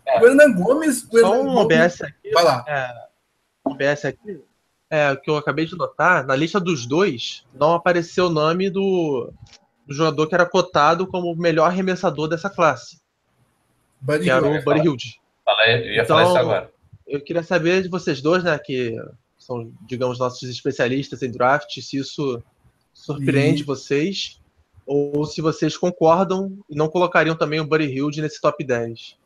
é. 0.04 0.20
O 0.20 0.28
Hernan 0.28 0.52
Gomes. 0.54 1.08
O 1.12 1.18
Hernan 1.18 1.30
Só 1.30 1.44
um 1.44 1.58
OBS 1.58 2.02
aqui. 2.02 2.32
Vai 2.34 2.44
lá. 2.44 2.66
É, 2.68 2.92
OBS 3.64 4.06
aqui. 4.06 4.44
É, 4.90 5.12
o 5.12 5.22
que 5.22 5.30
eu 5.30 5.38
acabei 5.38 5.68
de 5.68 5.78
notar, 5.78 6.26
na 6.26 6.36
lista 6.36 6.60
dos 6.60 6.88
dois, 6.88 7.46
não 7.54 7.74
apareceu 7.76 8.26
o 8.26 8.32
nome 8.32 8.70
do, 8.70 9.32
do 9.86 9.94
jogador 9.94 10.28
que 10.28 10.34
era 10.34 10.46
cotado 10.46 11.06
como 11.06 11.32
o 11.32 11.38
melhor 11.38 11.66
arremessador 11.66 12.28
dessa 12.28 12.50
classe. 12.50 13.01
Buddy 14.02 14.24
que 14.24 14.30
era 14.30 14.46
o 14.46 14.64
Buddy 14.64 14.80
Hilde. 14.80 15.22
Eu 15.68 15.78
ia 15.78 16.02
então, 16.02 16.06
falar 16.08 16.24
isso 16.24 16.32
então, 16.32 16.42
agora. 16.42 16.72
Eu 17.08 17.22
queria 17.22 17.44
saber 17.44 17.84
de 17.84 17.90
vocês 17.90 18.22
dois, 18.22 18.44
né, 18.44 18.58
que 18.58 18.96
são, 19.38 19.72
digamos, 19.86 20.18
nossos 20.18 20.50
especialistas 20.50 21.22
em 21.22 21.32
draft, 21.32 21.80
se 21.80 21.98
isso 21.98 22.42
surpreende 22.94 23.62
e... 23.62 23.66
vocês 23.66 24.40
ou 24.86 25.26
se 25.26 25.42
vocês 25.42 25.78
concordam 25.78 26.58
e 26.70 26.76
não 26.76 26.90
colocariam 26.90 27.36
também 27.36 27.60
o 27.60 27.66
Buddy 27.66 27.86
Hilde 27.86 28.22
nesse 28.22 28.42
top 28.42 28.64
10. 28.64 29.18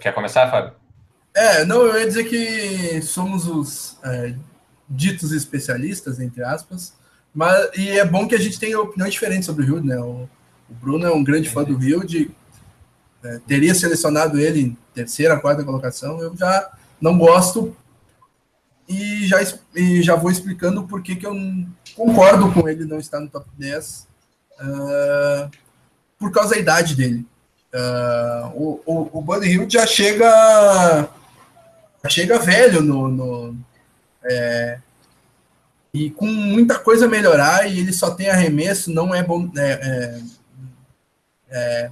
Quer 0.00 0.12
começar, 0.12 0.50
Fábio? 0.50 0.74
É, 1.34 1.64
não, 1.64 1.82
eu 1.82 1.98
ia 1.98 2.06
dizer 2.06 2.24
que 2.24 3.00
somos 3.02 3.46
os 3.46 3.98
é, 4.04 4.34
ditos 4.88 5.32
especialistas, 5.32 6.18
entre 6.20 6.42
aspas, 6.42 6.96
mas, 7.32 7.70
e 7.76 7.90
é 7.90 8.04
bom 8.04 8.26
que 8.26 8.34
a 8.34 8.40
gente 8.40 8.58
tenha 8.58 8.80
opiniões 8.80 9.12
diferentes 9.12 9.46
sobre 9.46 9.64
o 9.64 9.68
Hilde, 9.68 9.86
né? 9.86 9.98
O, 9.98 10.28
o 10.70 10.74
Bruno 10.74 11.06
é 11.06 11.12
um 11.12 11.24
grande 11.24 11.48
fã 11.48 11.64
do 11.64 11.82
Hilde, 11.82 12.30
é, 13.24 13.40
teria 13.46 13.74
selecionado 13.74 14.38
ele 14.38 14.60
em 14.60 14.78
terceira, 14.94 15.38
quarta 15.38 15.64
colocação, 15.64 16.20
eu 16.20 16.36
já 16.36 16.70
não 17.00 17.18
gosto 17.18 17.76
e 18.88 19.26
já, 19.26 19.38
e 19.74 20.02
já 20.02 20.14
vou 20.14 20.30
explicando 20.30 20.84
por 20.84 21.02
que, 21.02 21.16
que 21.16 21.26
eu 21.26 21.34
concordo 21.94 22.50
com 22.52 22.68
ele 22.68 22.84
não 22.84 22.98
estar 22.98 23.20
no 23.20 23.28
top 23.28 23.46
10 23.58 24.06
uh, 24.60 24.60
ah, 24.60 25.50
por 26.18 26.32
causa 26.32 26.54
da 26.54 26.60
idade 26.60 26.96
dele. 26.96 27.26
Uh, 27.74 28.48
o, 28.54 28.82
o, 28.86 29.18
o 29.18 29.20
Buddy 29.20 29.46
Hill 29.50 29.68
já 29.68 29.86
chega 29.86 31.08
já 32.02 32.08
chega 32.08 32.38
velho 32.38 32.80
no, 32.80 33.08
no 33.08 33.56
é, 34.24 34.78
e 35.92 36.10
com 36.10 36.26
muita 36.26 36.78
coisa 36.78 37.04
a 37.04 37.08
melhorar 37.08 37.70
e 37.70 37.80
ele 37.80 37.92
só 37.92 38.10
tem 38.10 38.30
arremesso 38.30 38.90
não 38.90 39.14
é 39.14 39.22
bom 39.22 39.50
é, 39.54 39.70
é, 39.70 40.20
é 41.50 41.90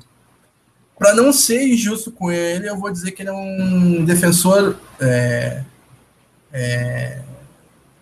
para 0.98 1.14
não 1.14 1.32
ser 1.32 1.62
injusto 1.66 2.10
com 2.10 2.32
ele, 2.32 2.68
eu 2.68 2.78
vou 2.78 2.90
dizer 2.90 3.10
que 3.12 3.22
ele 3.22 3.28
é 3.28 3.32
um 3.32 4.04
defensor. 4.04 4.76
É, 4.98 5.62
é, 6.52 7.20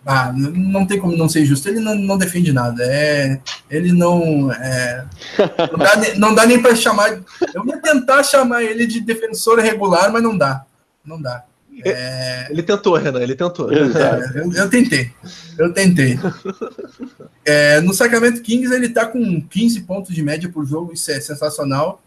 ah, 0.05 0.31
não 0.33 0.85
tem 0.85 0.99
como 0.99 1.17
não 1.17 1.27
ser 1.27 1.45
justo. 1.45 1.67
Ele 1.67 1.79
não, 1.79 1.95
não 1.95 2.17
defende 2.17 2.53
nada. 2.53 2.83
É, 2.85 3.39
ele 3.69 3.91
não. 3.91 4.49
É, 4.51 5.05
não, 5.71 5.77
dá, 5.77 6.15
não 6.17 6.35
dá 6.35 6.45
nem 6.45 6.61
para 6.61 6.75
chamar. 6.75 7.19
Eu 7.53 7.65
ia 7.65 7.81
tentar 7.81 8.23
chamar 8.23 8.63
ele 8.63 8.87
de 8.87 9.01
defensor 9.01 9.59
regular, 9.59 10.11
mas 10.11 10.23
não 10.23 10.37
dá. 10.37 10.63
Não 11.03 11.21
dá. 11.21 11.43
É... 11.85 12.47
Ele 12.49 12.63
tentou, 12.63 12.95
Renan, 12.95 13.21
ele 13.21 13.35
tentou. 13.35 13.71
É, 13.71 13.77
eu, 14.35 14.51
eu, 14.51 14.69
tentei. 14.69 15.11
Eu 15.57 15.73
tentei. 15.73 16.19
É, 17.45 17.79
no 17.81 17.93
Sacramento 17.93 18.41
Kings, 18.41 18.73
ele 18.73 18.89
tá 18.89 19.05
com 19.05 19.39
15 19.39 19.81
pontos 19.81 20.15
de 20.15 20.23
média 20.23 20.49
por 20.49 20.65
jogo, 20.65 20.93
isso 20.93 21.11
é 21.11 21.19
sensacional. 21.19 22.01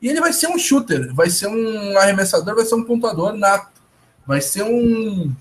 E 0.00 0.08
ele 0.08 0.20
vai 0.20 0.32
ser 0.32 0.48
um 0.48 0.58
shooter, 0.58 1.14
vai 1.14 1.30
ser 1.30 1.46
um 1.46 1.98
arremessador, 1.98 2.54
vai 2.54 2.66
ser 2.66 2.74
um 2.74 2.84
pontuador 2.84 3.32
nato. 3.32 3.80
Vai 4.26 4.40
ser 4.42 4.62
um. 4.62 5.34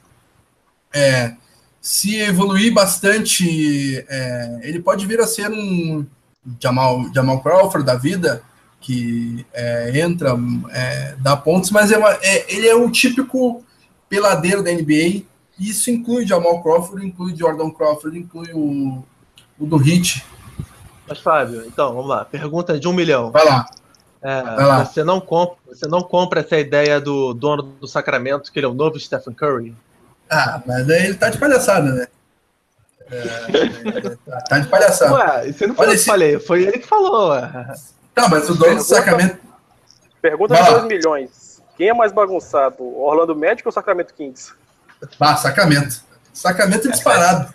É, 0.94 1.34
se 1.82 2.16
evoluir 2.22 2.74
bastante, 2.74 4.06
é, 4.08 4.60
ele 4.64 4.80
pode 4.80 5.06
vir 5.06 5.20
a 5.20 5.28
ser 5.28 5.52
um 5.52 6.06
Jamal, 6.58 7.12
Jamal 7.14 7.42
Crawford 7.42 7.86
da 7.86 7.96
vida, 7.96 8.42
que 8.80 9.46
é, 9.54 10.00
entra, 10.00 10.38
é, 10.72 11.16
dá 11.20 11.36
pontos, 11.36 11.72
mas 11.72 11.92
é, 11.92 11.98
uma, 11.98 12.14
é, 12.22 12.54
ele 12.54 12.68
é 12.68 12.76
o 12.76 12.90
típico 12.90 13.64
peladeiro 14.14 14.62
da 14.62 14.72
NBA. 14.72 15.24
Isso 15.60 15.90
inclui 15.90 16.28
Jamal 16.28 16.62
Crawford, 16.62 17.04
inclui 17.04 17.36
Jordan 17.36 17.72
Crawford, 17.72 18.18
inclui 18.18 18.52
o, 18.54 19.04
o 19.60 19.66
do 19.66 19.78
Hit. 19.78 20.24
Mas, 21.08 21.20
Fábio, 21.20 21.64
então, 21.66 21.94
vamos 21.96 22.10
lá. 22.10 22.24
Pergunta 22.24 22.80
de 22.80 22.88
um 22.88 22.94
milhão. 22.94 23.32
Vai 23.32 23.44
lá. 23.44 23.66
É, 24.22 24.86
você, 24.86 25.04
não 25.04 25.20
compra, 25.20 25.58
você 25.68 25.88
não 25.88 26.02
compra 26.02 26.42
essa 26.42 26.58
ideia 26.58 27.02
do 27.02 27.34
dono 27.34 27.64
do 27.64 27.88
Sacramento, 27.88 28.52
que 28.52 28.60
ele 28.60 28.68
é 28.68 28.70
o 28.70 28.74
novo 28.74 29.00
Stephen 29.00 29.34
Curry? 29.34 29.76
Ah, 30.30 30.62
mas 30.66 30.88
aí 30.90 31.08
ele 31.08 31.16
tá 31.16 31.30
de 31.30 31.38
palhaçada, 31.40 31.92
né? 31.92 32.08
É, 33.12 34.40
tá 34.48 34.60
de 34.60 34.68
palhaçada. 34.68 35.14
Ué, 35.14 35.52
você 35.52 35.68
não 35.68 35.76
foi 35.76 35.88
que 35.88 35.98
falei, 36.06 36.40
foi 36.40 36.64
ele 36.64 36.78
que 36.78 36.88
falou. 36.88 37.32
Ué. 37.32 37.76
Tá, 38.14 38.30
mas 38.30 38.44
o 38.46 38.54
dono 38.54 38.60
pergunta, 38.60 38.84
do 38.84 38.84
Sacramento. 38.84 39.40
Pergunta 40.22 40.56
de 40.56 40.70
2 40.70 40.84
milhões. 40.86 41.43
Quem 41.76 41.90
é 41.90 41.94
mais 41.94 42.12
bagunçado, 42.12 42.84
Orlando 42.84 43.36
Magic 43.36 43.68
ou 43.68 43.72
Sacramento 43.72 44.14
Kings? 44.14 44.54
Ah, 45.20 45.36
Sacramento. 45.36 46.04
Sacramento 46.34 46.88
é 46.88 46.92
disparado. 46.92 47.54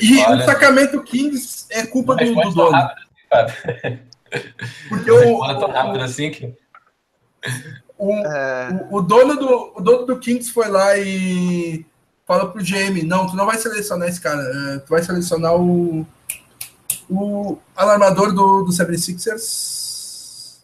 E 0.00 0.20
Olha, 0.22 0.42
o 0.42 0.44
Sacramento 0.44 1.02
Kings 1.02 1.66
é 1.70 1.86
culpa 1.86 2.16
do, 2.16 2.34
do 2.34 2.50
dono. 2.50 2.72
Rápido, 3.30 4.00
porque 4.88 5.10
o, 5.10 5.38
tão 5.58 5.70
rápido 5.70 6.02
assim 6.02 6.30
que... 6.30 6.54
O, 7.98 8.12
é... 8.12 8.86
o, 8.90 8.96
o, 8.96 9.02
dono 9.02 9.36
do, 9.36 9.72
o 9.76 9.80
dono 9.80 10.06
do 10.06 10.18
Kings 10.18 10.50
foi 10.50 10.68
lá 10.68 10.96
e 10.96 11.86
fala 12.26 12.50
pro 12.50 12.62
GM, 12.62 13.02
não, 13.04 13.26
tu 13.26 13.36
não 13.36 13.46
vai 13.46 13.58
selecionar 13.58 14.08
esse 14.08 14.20
cara, 14.20 14.42
é, 14.42 14.78
tu 14.78 14.88
vai 14.88 15.02
selecionar 15.02 15.54
o, 15.54 16.06
o 17.08 17.58
alarmador 17.76 18.32
do, 18.32 18.62
do 18.62 18.72
76ers. 18.72 20.62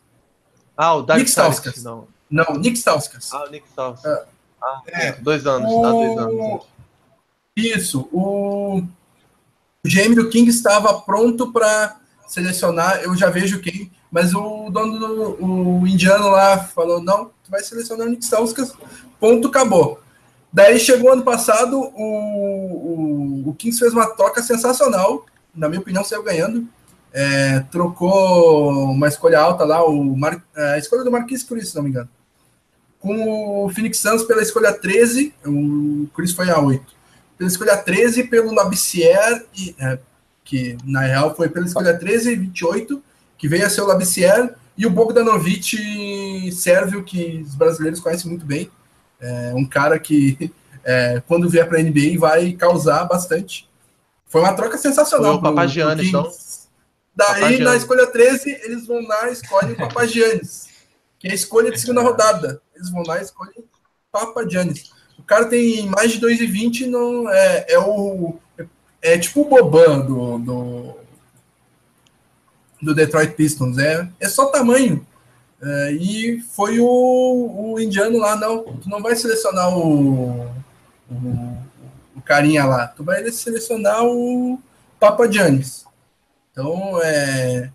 Ah, 0.77 0.95
o 0.95 1.03
Nick 1.03 1.31
Stauskas. 1.31 1.85
Não. 1.85 2.09
Não, 2.31 2.55
Nick 2.55 2.79
Stauskas. 2.79 3.33
Ah, 3.33 3.45
o 3.45 3.51
Nick 3.51 3.67
Stauskas. 3.69 4.13
É, 4.13 4.25
ah, 4.63 4.83
é, 4.87 5.13
dois 5.13 5.47
anos, 5.47 5.71
o... 5.73 5.83
dá 5.83 5.91
dois 5.91 6.19
anos. 6.19 6.63
Isso, 7.57 8.09
o, 8.13 8.79
o 8.79 9.89
GM 9.89 10.15
do 10.15 10.31
Kings 10.31 10.57
estava 10.57 11.01
pronto 11.01 11.53
para 11.53 11.99
selecionar, 12.29 13.03
eu 13.03 13.15
já 13.17 13.29
vejo 13.29 13.61
quem, 13.61 13.91
mas 14.11 14.33
o 14.33 14.71
dono 14.71 14.99
do 14.99 15.45
o 15.45 15.87
indiano 15.87 16.29
lá 16.31 16.59
falou: 16.59 17.03
não, 17.03 17.27
tu 17.43 17.51
vai 17.51 17.63
selecionar 17.63 18.07
o 18.07 18.11
Nick 18.11 18.25
Stauskas, 18.25 18.73
ponto, 19.19 19.49
acabou. 19.49 20.01
Daí 20.53 20.79
chegou 20.81 21.13
ano 21.13 21.23
passado, 21.23 21.79
o, 21.79 23.45
o, 23.45 23.49
o 23.51 23.55
Kings 23.55 23.79
fez 23.79 23.93
uma 23.93 24.15
troca 24.15 24.43
sensacional, 24.43 25.25
na 25.55 25.69
minha 25.69 25.81
opinião, 25.81 26.05
saiu 26.05 26.23
ganhando. 26.23 26.69
É, 27.13 27.61
trocou 27.73 28.85
uma 28.93 29.09
escolha 29.09 29.41
alta 29.41 29.65
lá, 29.65 29.85
o 29.85 30.17
Mar, 30.17 30.43
a 30.55 30.79
escolha 30.79 31.03
do 31.03 31.11
Marquis 31.11 31.43
Chris, 31.43 31.71
se 31.71 31.77
não 31.77 31.83
me 31.83 31.91
engano. 31.91 32.09
Com 33.01 33.65
o 33.65 33.71
Phoenix 33.71 33.99
Suns 33.99 34.23
pela 34.23 34.43
escolha 34.43 34.73
13, 34.73 35.35
o 35.45 36.07
Chris 36.15 36.33
foi 36.33 36.51
a 36.51 36.61
8. 36.61 36.85
Pela 37.37 37.51
escolha 37.51 37.77
13, 37.77 38.25
pelo 38.25 38.55
Labissière, 38.55 39.45
e, 39.57 39.75
é, 39.79 39.99
que 40.45 40.77
na 40.85 41.01
real 41.01 41.35
foi 41.35 41.49
pela 41.49 41.67
escolha 41.67 41.99
13 41.99 42.33
e 42.33 42.37
28, 42.37 43.03
que 43.39 43.49
veio 43.49 43.67
a 43.67 43.71
ser 43.71 43.81
o 43.81 43.87
Labissière, 43.87 44.51
e 44.77 44.87
o 44.87 44.91
Bogdanovic 44.91 46.51
sérvio, 46.53 47.05
que 47.05 47.43
os 47.47 47.55
brasileiros 47.55 48.01
conhecem 48.01 48.31
muito 48.31 48.47
bem. 48.47 48.71
É 49.21 49.53
um 49.55 49.67
cara 49.67 49.99
que, 49.99 50.51
é, 50.83 51.23
quando 51.27 51.51
vier 51.51 51.69
para 51.69 51.79
a 51.79 51.83
NBA, 51.83 52.19
vai 52.19 52.53
causar 52.53 53.05
bastante. 53.05 53.69
Foi 54.27 54.41
uma 54.41 54.55
troca 54.55 54.79
sensacional. 54.79 55.33
Foi 55.33 55.39
o 55.39 55.43
Papagiannis, 55.43 56.09
então. 56.09 56.33
Daí, 57.15 57.59
na 57.59 57.77
escolha 57.77 58.07
13, 58.07 58.51
eles 58.65 58.87
vão 58.87 59.07
lá 59.07 59.29
e 59.29 59.33
escolhem 59.33 59.73
o 59.73 59.77
Papagiannis, 59.79 60.70
que 61.21 61.29
é 61.29 61.33
a 61.33 61.35
escolha 61.35 61.71
de 61.71 61.79
segunda 61.79 62.03
rodada. 62.03 62.61
Eles 62.75 62.91
vão 62.91 63.05
lá 63.07 63.21
e 63.21 63.23
escolhem 63.23 63.65
Papagiannis. 64.11 64.91
O 65.19 65.23
cara 65.23 65.45
tem 65.45 65.87
mais 65.87 66.13
de 66.13 66.21
2,20, 66.21 66.87
não 66.87 67.31
é, 67.31 67.67
é 67.69 67.79
o 67.79 68.35
é 69.03 69.19
tipo 69.19 69.43
o 69.43 69.49
Boban 69.49 70.01
do, 70.01 70.39
do, 70.39 70.97
do 72.83 72.95
Detroit 72.95 73.35
Pistons. 73.35 73.79
É, 73.79 74.09
é 74.19 74.29
só 74.29 74.47
tamanho. 74.47 75.07
É, 75.63 75.93
e 75.93 76.41
foi 76.41 76.81
o, 76.81 76.87
o 77.75 77.81
indiano 77.81 78.19
lá, 78.19 78.35
não, 78.35 78.65
tu 78.65 78.89
não 78.89 79.03
vai 79.03 79.15
selecionar 79.15 79.77
o, 79.77 80.41
o, 81.11 81.59
o 82.17 82.23
carinha 82.25 82.65
lá, 82.65 82.89
tu 82.89 83.05
vai 83.05 83.31
selecionar 83.31 84.03
o 84.05 84.59
Papa 84.99 85.31
Giannis. 85.31 85.85
Então, 86.51 86.99
é, 87.03 87.71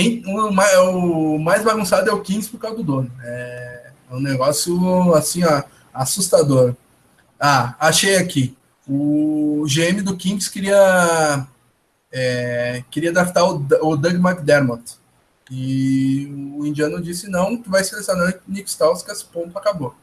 em, 0.00 0.22
o, 0.26 0.48
o, 0.48 1.38
mais 1.38 1.64
bagunçado 1.64 2.08
é 2.08 2.12
o 2.12 2.20
15 2.22 2.50
por 2.50 2.60
causa 2.60 2.76
do 2.76 2.82
dono. 2.82 3.10
É, 3.22 3.90
é 4.10 4.14
um 4.14 4.20
negócio 4.20 5.14
assim, 5.14 5.44
ó, 5.44 5.62
assustador. 5.92 6.74
Ah, 7.38 7.74
achei 7.80 8.16
aqui. 8.16 8.56
O 8.88 9.64
GM 9.66 10.02
do 10.02 10.16
Kings 10.16 10.50
queria 10.50 11.46
é, 12.10 12.82
queria 12.90 13.12
draftar 13.12 13.44
o, 13.44 13.56
o 13.82 13.96
Doug 13.96 14.14
McDermott. 14.14 14.96
E 15.50 16.26
o 16.56 16.66
indiano 16.66 17.00
disse: 17.00 17.28
não, 17.28 17.56
tu 17.56 17.70
vai 17.70 17.82
selecionar 17.82 18.40
Nick 18.46 18.70
Stauskas, 18.70 19.22
ponto, 19.22 19.56
acabou. 19.58 19.94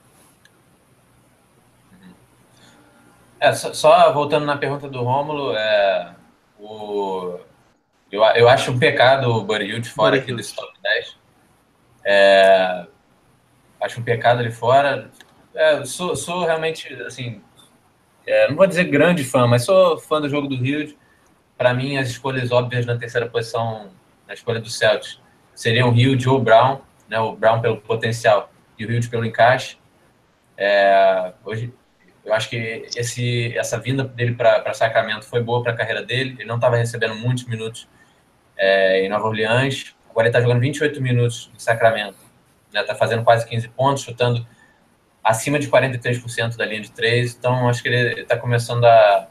É, 3.40 3.54
só, 3.54 3.74
só, 3.74 4.12
voltando 4.14 4.46
na 4.46 4.58
pergunta 4.58 4.88
do 4.90 5.04
Rômulo, 5.04 5.56
é, 5.56 6.16
o, 6.60 7.38
eu, 8.16 8.24
eu 8.36 8.50
acho 8.50 8.72
um 8.72 8.80
pecado 8.80 9.30
o 9.30 9.80
de 9.80 9.90
fora 9.90 10.16
aqui 10.16 10.34
desse 10.34 10.56
top 10.56 10.72
10. 10.82 11.18
É, 12.06 12.88
acho 13.82 14.00
um 14.00 14.04
pecado 14.04 14.42
ele 14.42 14.52
fora. 14.52 15.12
É, 15.54 15.84
sou, 15.86 16.16
sou 16.16 16.46
realmente, 16.46 16.94
assim, 17.04 17.42
é, 18.26 18.48
não 18.48 18.56
vou 18.56 18.68
dizer 18.68 18.86
grande 18.86 19.24
fã, 19.24 19.46
mas 19.48 19.66
sou 19.66 20.00
fã 20.00 20.22
do 20.22 20.30
jogo 20.30 20.48
do 20.48 20.56
Rio. 20.56 20.96
Para 21.58 21.74
mim, 21.74 21.98
as 21.98 22.10
escolhas 22.10 22.52
óbvias 22.52 22.86
na 22.86 22.98
terceira 22.98 23.28
posição, 23.28 23.90
na 24.28 24.34
escolha 24.34 24.60
do 24.60 24.70
Celtics, 24.70 25.20
seriam 25.54 25.90
o 25.90 25.92
Rio 25.92 26.18
ou 26.32 26.42
Brown, 26.42 26.82
né, 27.08 27.20
o 27.20 27.36
Brown 27.36 27.62
pelo 27.62 27.78
potencial 27.78 28.52
e 28.78 28.86
o 28.86 28.90
Rio 28.90 29.10
pelo 29.10 29.26
encaixe. 29.26 29.78
É, 30.58 31.34
hoje, 31.44 31.74
eu 32.24 32.34
acho 32.34 32.50
que 32.50 32.88
esse, 32.96 33.58
essa 33.58 33.80
vinda 33.80 34.04
dele 34.04 34.36
para 34.36 34.74
Sacramento 34.74 35.26
foi 35.26 35.42
boa 35.42 35.62
para 35.62 35.74
a 35.74 35.76
carreira 35.76 36.04
dele. 36.04 36.36
Ele 36.40 36.48
não 36.48 36.56
estava 36.56 36.76
recebendo 36.78 37.16
muitos 37.16 37.46
minutos 37.46 37.88
é, 38.58 39.06
em 39.06 39.10
Nova 39.10 39.28
Orleans. 39.28 39.96
Agora 40.10 40.28
ele 40.28 40.30
está 40.30 40.42
jogando 40.42 40.62
28 40.62 41.02
minutos 41.02 41.52
em 41.54 41.60
Sacramento. 41.60 42.18
Está 42.74 42.94
né, 42.94 43.00
fazendo 43.00 43.24
quase 43.24 43.48
15 43.48 43.70
pontos, 43.70 44.04
chutando 44.04 44.46
acima 45.24 45.58
de 45.58 45.68
43% 45.70 46.56
da 46.56 46.66
linha 46.66 46.82
de 46.82 46.92
três. 46.92 47.36
Então, 47.36 47.68
acho 47.68 47.82
que 47.82 47.90
ele 47.90 48.22
está 48.22 48.38
começando 48.38 48.86
a, 48.86 49.28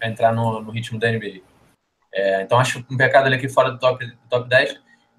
a, 0.00 0.08
entrar 0.08 0.32
no, 0.32 0.60
no, 0.60 0.70
ritmo 0.70 0.98
da 0.98 1.10
NBA. 1.10 1.40
É, 2.12 2.42
então, 2.42 2.58
acho 2.58 2.84
um 2.90 2.96
pecado 2.96 3.26
ele 3.26 3.36
aqui 3.36 3.48
fora 3.48 3.70
do 3.70 3.78
top, 3.78 4.12
top 4.28 4.48
10. 4.48 4.78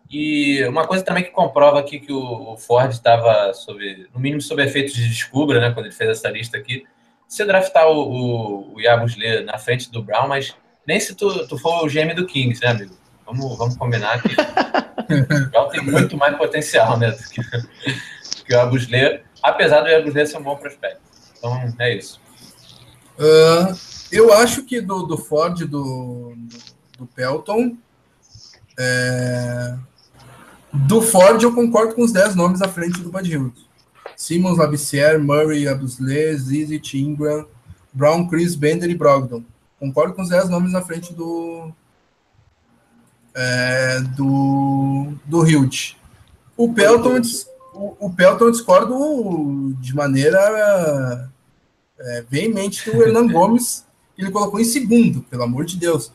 E 0.10 0.64
uma 0.66 0.86
coisa 0.86 1.04
também 1.04 1.24
que 1.24 1.32
comprova 1.32 1.80
aqui 1.80 2.00
que 2.00 2.14
o 2.14 2.56
Ford 2.58 2.92
estava, 2.92 3.52
no 4.14 4.20
mínimo, 4.20 4.40
sob 4.40 4.62
efeitos 4.64 4.94
de 4.94 5.08
descubra, 5.10 5.60
né, 5.60 5.72
quando 5.74 5.88
ele 5.88 5.96
fez 5.96 6.12
essa 6.12 6.30
lista 6.30 6.58
aqui. 6.58 6.86
Se 7.28 7.44
draftar 7.44 7.88
o, 7.88 7.98
o, 7.98 8.76
o 8.76 8.80
Yabusle 8.82 9.42
na 9.44 9.58
frente 9.58 9.92
do 9.92 10.04
Brown, 10.04 10.28
mas 10.28 10.56
nem 10.88 11.00
se 11.00 11.16
tu, 11.16 11.48
tu 11.48 11.58
for 11.58 11.86
o 11.86 11.88
GM 11.88 12.14
do 12.16 12.26
Kings, 12.26 12.62
né, 12.62 12.72
amigo? 12.72 12.96
Vamos, 13.26 13.58
vamos 13.58 13.78
combinar 13.78 14.22
que 14.22 14.30
o 15.58 15.66
tem 15.70 15.84
muito 15.84 16.18
mais 16.18 16.38
potencial, 16.38 16.98
né, 16.98 17.12
do 17.12 17.24
que, 17.24 17.42
que 18.46 18.54
o 18.54 18.56
Yabusle, 18.56 19.22
apesar 19.42 19.82
do 19.82 19.90
Yabusle 19.90 20.28
ser 20.28 20.38
um 20.38 20.44
bom 20.44 20.56
prospecto. 20.56 21.02
Então, 21.38 21.74
é 21.80 21.96
isso. 21.96 22.20
Uh, 23.18 23.76
eu 24.12 24.34
acho 24.34 24.64
que 24.64 24.82
do, 24.82 25.04
do 25.04 25.18
Ford, 25.18 25.66
do, 25.66 26.36
do 26.98 27.06
Pelton, 27.08 27.78
é, 28.78 29.76
do 30.74 31.02
Ford, 31.02 31.42
eu 31.42 31.54
concordo 31.54 31.96
com 31.96 32.04
os 32.04 32.12
10 32.12 32.36
nomes 32.36 32.62
à 32.62 32.68
frente 32.68 33.02
do 33.02 33.10
Bud 33.10 33.32
Hill. 33.32 33.54
Simmons, 34.16 34.58
Labissière, 34.58 35.20
Murray, 35.20 35.68
Abusley, 35.68 36.36
Zizi, 36.38 36.82
Ingram, 36.94 37.48
Brown, 37.94 38.28
Chris, 38.28 38.56
Bender 38.56 38.90
e 38.90 38.96
Brogdon. 38.96 39.44
Concordo 39.86 40.16
com 40.16 40.24
os 40.24 40.30
10 40.30 40.50
nomes 40.50 40.74
à 40.74 40.82
frente 40.82 41.14
do 41.14 41.72
é, 43.36 44.00
do, 44.16 45.14
do 45.26 45.48
Hilt. 45.48 45.96
O 46.58 46.74
Pelton, 46.74 47.22
o, 47.74 48.08
o 48.08 48.10
Pelton 48.10 48.50
discordo 48.50 49.76
de 49.80 49.94
maneira 49.94 51.30
é, 52.00 52.26
veemente 52.28 52.90
do 52.90 53.04
Hernan 53.04 53.28
Gomes, 53.28 53.86
que 54.16 54.24
ele 54.24 54.32
colocou 54.32 54.60
em 54.60 54.66
segundo, 54.66 55.22
pelo 55.24 55.44
amor 55.44 55.66
de 55.66 55.78
Deus. 55.78 56.12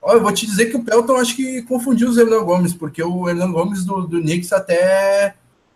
Olha, 0.00 0.18
eu 0.18 0.22
vou 0.22 0.32
te 0.32 0.46
dizer 0.46 0.66
que 0.66 0.76
o 0.76 0.84
Pelton 0.84 1.16
acho 1.16 1.34
que 1.34 1.62
confundiu 1.62 2.08
os 2.08 2.16
Hernan 2.16 2.44
Gomes, 2.44 2.74
porque 2.74 3.02
o 3.02 3.28
Hernan 3.28 3.50
Gomes 3.50 3.84
do, 3.84 4.06
do 4.06 4.20
Knicks 4.20 4.52
até 4.52 5.34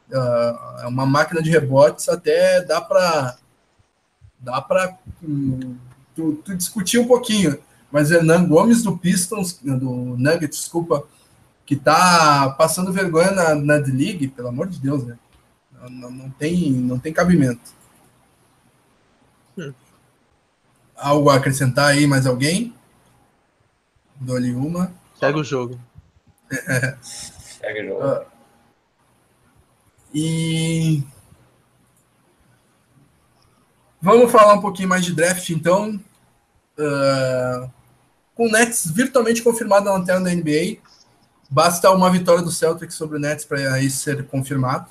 uh, 0.09 0.83
é 0.83 0.87
uma 0.87 1.05
máquina 1.05 1.43
de 1.43 1.51
rebotes, 1.51 2.09
até 2.09 2.63
dá 2.63 2.81
para 2.81 3.37
dá 4.39 4.61
para 4.61 4.97
um, 5.23 5.75
tu, 6.15 6.35
tu, 6.45 6.57
discutir 6.57 6.99
um 6.99 7.07
pouquinho. 7.07 7.59
Mas 7.91 8.11
Hernan 8.11 8.47
Gomes 8.47 8.83
do 8.83 8.97
Pistons, 8.99 9.59
do 9.63 10.17
Nuggets, 10.17 10.59
desculpa, 10.59 11.07
que 11.65 11.77
tá 11.77 12.55
passando 12.59 12.93
vergonha 12.93 13.31
na, 13.31 13.55
na 13.55 13.79
D-League, 13.79 14.29
pelo 14.29 14.49
amor 14.49 14.69
de 14.69 14.81
Deus, 14.81 15.05
né? 15.05 15.17
Não, 15.91 16.11
não, 16.11 16.31
tem, 16.31 16.73
não 16.73 16.99
tem 16.99 17.13
cabimento. 17.13 17.73
Hum. 19.57 19.73
Algo 20.97 21.31
a 21.31 21.37
acrescentar 21.37 21.91
aí, 21.91 22.07
mais 22.07 22.27
alguém? 22.27 22.75
Dou-lhe 24.17 24.53
uma. 24.53 24.93
Segue 25.19 25.39
o 25.39 25.45
jogo. 25.45 25.79
Segue 27.01 27.83
o 27.83 27.87
jogo. 27.89 28.07
Uh, 28.07 28.27
e 30.13 30.64
vamos 34.05 34.31
falar 34.31 34.53
um 34.53 34.61
pouquinho 34.61 34.89
mais 34.89 35.05
de 35.05 35.15
draft, 35.15 35.49
então. 35.51 35.99
Uh, 36.79 37.71
com 38.35 38.49
o 38.49 38.51
Nets 38.51 38.91
virtualmente 38.91 39.43
confirmado 39.43 39.87
na 39.87 39.93
lanterna 39.93 40.25
da 40.25 40.35
NBA, 40.35 40.79
basta 41.49 41.91
uma 41.91 42.11
vitória 42.11 42.43
do 42.43 42.51
Celtics 42.51 42.97
sobre 42.97 43.17
o 43.17 43.21
Nets 43.21 43.45
para 43.45 43.81
isso 43.81 44.03
ser 44.03 44.27
confirmado. 44.27 44.87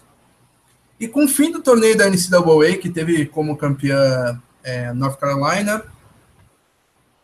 E 1.00 1.08
com 1.08 1.26
o 1.26 1.28
fim 1.28 1.52
do 1.52 1.62
torneio 1.62 1.98
da 1.98 2.10
NCAA, 2.10 2.78
que 2.82 2.90
teve 2.90 3.26
como 3.26 3.58
campeã 3.58 4.42
é, 4.64 4.94
North 4.94 5.20
Carolina, 5.20 5.84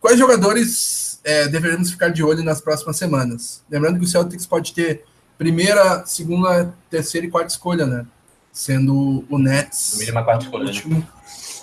quais 0.00 0.18
jogadores 0.18 1.20
é, 1.24 1.48
deveremos 1.48 1.90
ficar 1.90 2.10
de 2.10 2.22
olho 2.22 2.44
nas 2.44 2.60
próximas 2.60 2.96
semanas. 2.96 3.64
Lembrando 3.70 3.98
que 3.98 4.04
o 4.04 4.08
Celtics 4.08 4.46
pode 4.46 4.74
ter 4.74 5.04
primeira, 5.38 6.04
segunda, 6.04 6.72
terceira 6.90 7.26
e 7.26 7.30
quarta 7.30 7.48
escolha, 7.48 7.86
né? 7.86 8.06
Sendo 8.52 9.24
o 9.30 9.38
Nets. 9.38 9.92
No 9.94 9.98
mínimo 10.00 10.18
a 10.18 10.24
quarta 10.24 10.44
escolha. 10.44 10.64
Né? 10.64 10.70
Último. 10.70 10.98
Né? 10.98 11.06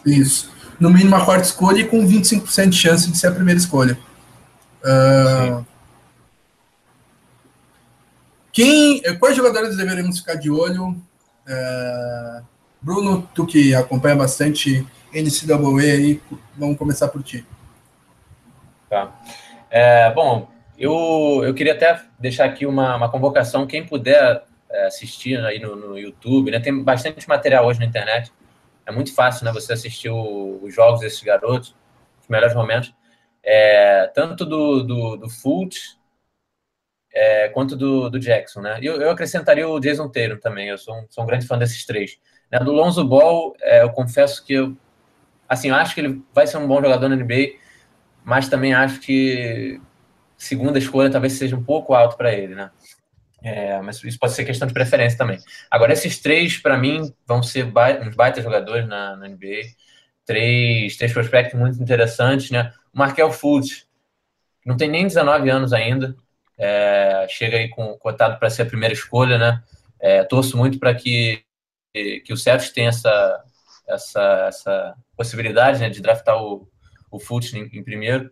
Isso. 0.06 0.52
No 0.80 0.90
mínimo 0.90 1.16
a 1.16 1.26
quarta 1.26 1.46
escolha 1.46 1.82
e 1.82 1.88
com 1.88 2.06
25% 2.06 2.70
de 2.70 2.78
chance 2.78 3.12
de 3.12 3.18
ser 3.18 3.28
a 3.28 3.32
primeira 3.32 3.60
escolha. 3.60 3.98
Uh, 4.84 5.66
quem, 8.52 9.02
quais 9.20 9.36
jogadores 9.36 9.76
deveremos 9.76 10.20
ficar 10.20 10.36
de 10.36 10.50
olho? 10.50 10.90
Uh, 11.48 12.46
Bruno, 12.82 13.28
tu 13.34 13.46
que 13.46 13.74
acompanha 13.74 14.16
bastante 14.16 14.86
NCAA 15.14 15.82
aí, 15.82 16.22
vamos 16.56 16.78
começar 16.78 17.08
por 17.08 17.24
ti. 17.24 17.46
Tá. 18.90 19.12
É, 19.70 20.12
bom, 20.12 20.50
eu, 20.78 21.42
eu 21.44 21.54
queria 21.54 21.74
até 21.74 22.02
deixar 22.20 22.46
aqui 22.46 22.66
uma, 22.66 22.96
uma 22.96 23.10
convocação, 23.10 23.68
quem 23.68 23.86
puder 23.86 24.44
é, 24.70 24.88
assistir 24.88 25.40
aí 25.46 25.60
no, 25.60 25.76
no 25.76 25.98
YouTube, 25.98 26.52
né? 26.52 26.60
Tem 26.60 26.84
bastante 26.84 27.28
material 27.28 27.66
hoje 27.66 27.80
na 27.80 27.86
internet. 27.86 28.32
É 28.88 28.92
muito 28.92 29.14
fácil, 29.14 29.46
né? 29.46 29.52
Você 29.52 29.74
assistir 29.74 30.10
os 30.10 30.74
jogos 30.74 31.02
desses 31.02 31.22
garotos, 31.22 31.76
os 32.22 32.28
melhores 32.28 32.56
momentos. 32.56 32.94
É, 33.44 34.08
tanto 34.08 34.46
do, 34.46 34.84
do, 34.84 35.18
do 35.18 35.30
Fultz 35.30 35.98
é, 37.14 37.50
quanto 37.50 37.76
do, 37.76 38.10
do 38.10 38.20
Jackson, 38.20 38.62
né? 38.62 38.80
Eu, 38.82 39.02
eu 39.02 39.12
acrescentaria 39.12 39.68
o 39.68 39.80
Jason 39.80 40.10
Taylor 40.10 40.40
também. 40.40 40.70
Eu 40.70 40.78
sou 40.78 40.96
um, 40.96 41.06
sou 41.10 41.24
um 41.24 41.28
grande 41.28 41.46
fã 41.46 41.58
desses 41.58 41.86
três. 41.86 42.18
Né? 42.52 42.60
Do 42.60 42.72
Lonzo 42.72 43.04
Ball, 43.04 43.56
é, 43.62 43.84
eu 43.84 43.92
confesso 43.92 44.44
que 44.44 44.54
eu, 44.54 44.76
assim, 45.48 45.70
eu 45.70 45.76
acho 45.76 45.94
que 45.94 46.02
ele 46.02 46.24
vai 46.34 46.48
ser 46.48 46.58
um 46.58 46.68
bom 46.68 46.82
jogador 46.82 47.10
na 47.10 47.16
NBA 47.16 47.68
mas 48.28 48.50
também 48.50 48.74
acho 48.74 49.00
que 49.00 49.80
segunda 50.36 50.78
escolha 50.78 51.10
talvez 51.10 51.32
seja 51.32 51.56
um 51.56 51.64
pouco 51.64 51.94
alto 51.94 52.18
para 52.18 52.34
ele, 52.34 52.56
né? 52.56 52.70
É, 53.50 53.82
mas 53.82 54.04
isso 54.04 54.20
pode 54.20 54.34
ser 54.34 54.44
questão 54.44 54.68
de 54.68 54.74
preferência 54.74 55.18
também. 55.18 55.40
Agora, 55.72 55.94
esses 55.94 56.20
três, 56.20 56.58
para 56.58 56.78
mim, 56.78 57.14
vão 57.26 57.42
ser 57.42 57.66
uns 57.66 58.16
baita 58.16 58.42
jogadores 58.42 58.86
na, 58.86 59.16
na, 59.16 59.30
NBA. 59.30 59.62
Três, 60.26 60.98
três 60.98 61.14
prospectos 61.14 61.58
muito 61.58 61.82
interessantes, 61.82 62.52
né? 62.52 62.74
O 62.94 63.00
Markel 63.00 63.32
Fultz, 63.32 63.88
não 64.66 64.76
tem 64.76 64.90
nem 64.90 65.08
19 65.08 65.50
anos 65.50 65.72
ainda, 65.72 66.14
é, 66.58 67.26
chega 67.30 67.58
aí 67.58 67.70
com 67.70 67.98
cotado 67.98 68.38
para 68.38 68.50
ser 68.50 68.64
a 68.64 68.66
primeira 68.66 68.94
escolha, 68.94 69.38
né? 69.38 69.64
É, 69.98 70.26
torço 70.26 70.58
muito 70.58 70.78
para 70.78 70.94
que, 70.94 71.42
que 71.94 72.34
o 72.34 72.38
Celtics 72.38 72.74
tenha 72.74 72.90
essa, 72.90 73.44
essa, 73.88 74.46
essa 74.50 74.96
possibilidade 75.16 75.80
né, 75.80 75.90
de 75.90 76.02
draftar 76.02 76.36
o, 76.36 76.68
o 77.10 77.18
Fultz 77.18 77.54
em, 77.54 77.70
em, 77.72 77.82
primeiro, 77.82 78.30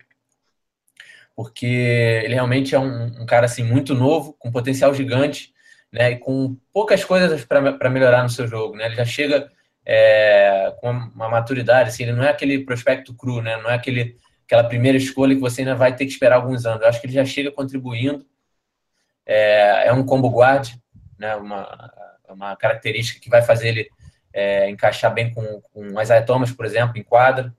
porque 1.35 1.65
ele 1.65 2.33
realmente 2.33 2.73
é 2.73 2.79
um, 2.79 3.21
um, 3.21 3.25
cara 3.25 3.45
assim 3.45 3.63
muito 3.63 3.93
novo, 3.93 4.33
com 4.39 4.51
potencial 4.51 4.93
gigante, 4.93 5.53
né, 5.91 6.11
e 6.11 6.17
com 6.17 6.57
poucas 6.73 7.03
coisas 7.03 7.43
para 7.45 7.89
melhorar 7.89 8.23
no 8.23 8.29
seu 8.29 8.47
jogo, 8.47 8.75
né? 8.75 8.85
Ele 8.85 8.95
já 8.95 9.05
chega 9.05 9.51
é, 9.85 10.73
com 10.79 10.89
uma 10.89 11.29
maturidade, 11.29 11.89
assim, 11.89 12.03
ele 12.03 12.13
não 12.13 12.23
é 12.23 12.29
aquele 12.29 12.65
prospecto 12.65 13.13
cru, 13.13 13.41
né? 13.41 13.57
Não 13.57 13.69
é 13.69 13.75
aquele 13.75 14.17
aquela 14.45 14.63
primeira 14.63 14.97
escolha 14.97 15.33
que 15.33 15.41
você 15.41 15.61
ainda 15.61 15.75
vai 15.75 15.95
ter 15.95 16.05
que 16.05 16.11
esperar 16.11 16.35
alguns 16.35 16.65
anos. 16.65 16.81
Eu 16.81 16.87
acho 16.87 17.01
que 17.01 17.07
ele 17.07 17.13
já 17.13 17.25
chega 17.25 17.51
contribuindo 17.51 18.25
é, 19.25 19.87
é 19.87 19.93
um 19.93 20.05
combo 20.05 20.29
guard, 20.29 20.69
né? 21.17 21.35
Uma, 21.35 21.91
uma 22.29 22.55
característica 22.55 23.19
que 23.19 23.29
vai 23.29 23.41
fazer 23.41 23.69
ele 23.69 23.89
é, 24.33 24.69
encaixar 24.69 25.13
bem 25.13 25.33
com, 25.33 25.61
com 25.73 25.81
o 25.93 26.01
Isaiah 26.01 26.25
Thomas, 26.25 26.51
por 26.51 26.65
exemplo, 26.65 26.97
em 26.97 27.03
quadra, 27.03 27.53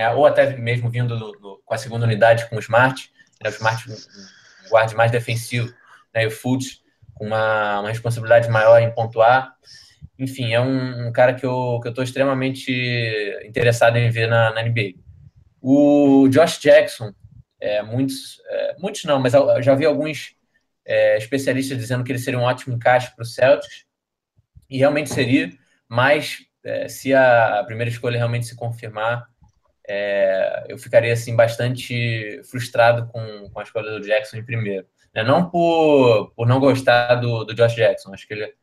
né? 0.00 0.10
ou 0.14 0.24
até 0.24 0.56
mesmo 0.56 0.88
vindo 0.88 1.18
do, 1.18 1.32
do, 1.32 1.62
com 1.62 1.74
a 1.74 1.78
segunda 1.78 2.06
unidade 2.06 2.48
com 2.48 2.56
o 2.56 2.60
Smart, 2.60 3.12
né? 3.42 3.50
o 3.50 3.52
Smart 3.52 3.84
um 3.90 4.68
guarde 4.70 4.94
mais 4.94 5.12
defensivo, 5.12 5.72
né? 6.14 6.24
e 6.24 6.26
o 6.26 6.30
Fultz 6.30 6.82
com 7.14 7.26
uma, 7.26 7.80
uma 7.80 7.88
responsabilidade 7.90 8.48
maior 8.48 8.80
em 8.80 8.90
pontuar. 8.94 9.54
Enfim, 10.18 10.54
é 10.54 10.60
um, 10.60 11.08
um 11.08 11.12
cara 11.12 11.34
que 11.34 11.44
eu 11.44 11.80
estou 11.84 12.02
extremamente 12.02 12.72
interessado 13.44 13.96
em 13.98 14.10
ver 14.10 14.26
na, 14.26 14.52
na 14.54 14.62
NBA. 14.62 14.94
O 15.60 16.28
Josh 16.28 16.58
Jackson, 16.58 17.12
é, 17.60 17.82
muitos, 17.82 18.40
é, 18.48 18.76
muitos 18.78 19.04
não, 19.04 19.20
mas 19.20 19.34
eu 19.34 19.62
já 19.62 19.74
vi 19.74 19.84
alguns 19.84 20.34
é, 20.86 21.18
especialistas 21.18 21.76
dizendo 21.76 22.02
que 22.04 22.10
ele 22.10 22.18
seria 22.18 22.38
um 22.38 22.44
ótimo 22.44 22.74
encaixe 22.74 23.14
para 23.14 23.22
o 23.22 23.26
Celtics, 23.26 23.84
e 24.68 24.78
realmente 24.78 25.12
seria, 25.12 25.50
mas 25.88 26.38
é, 26.64 26.88
se 26.88 27.12
a, 27.12 27.62
primeira 27.66 27.90
escolha 27.90 28.16
realmente 28.16 28.46
se 28.46 28.56
confirmar, 28.56 29.28
é, 29.92 30.66
eu 30.68 30.78
ficaria 30.78 31.12
assim 31.12 31.34
bastante 31.34 32.40
frustrado 32.44 33.08
com, 33.08 33.50
com 33.50 33.58
a 33.58 33.62
escolha 33.64 33.90
do 33.90 34.00
Jackson 34.00 34.36
em 34.36 34.44
primeiro. 34.44 34.86
Né? 35.12 35.24
Não 35.24 35.50
por, 35.50 36.30
por 36.36 36.46
não 36.46 36.60
gostar 36.60 37.16
do, 37.16 37.44
do 37.44 37.52
Josh 37.52 37.74
Jackson, 37.74 38.14
acho 38.14 38.28
que 38.28 38.34
ele 38.34 38.54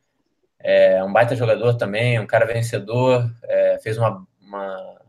é 0.59 1.03
um 1.03 1.11
baita 1.11 1.35
jogador 1.35 1.73
também, 1.73 2.17
um 2.17 2.25
cara 2.25 2.45
vencedor, 2.45 3.29
é, 3.43 3.77
fez 3.83 3.97
uma, 3.97 4.25
uma, 4.41 5.01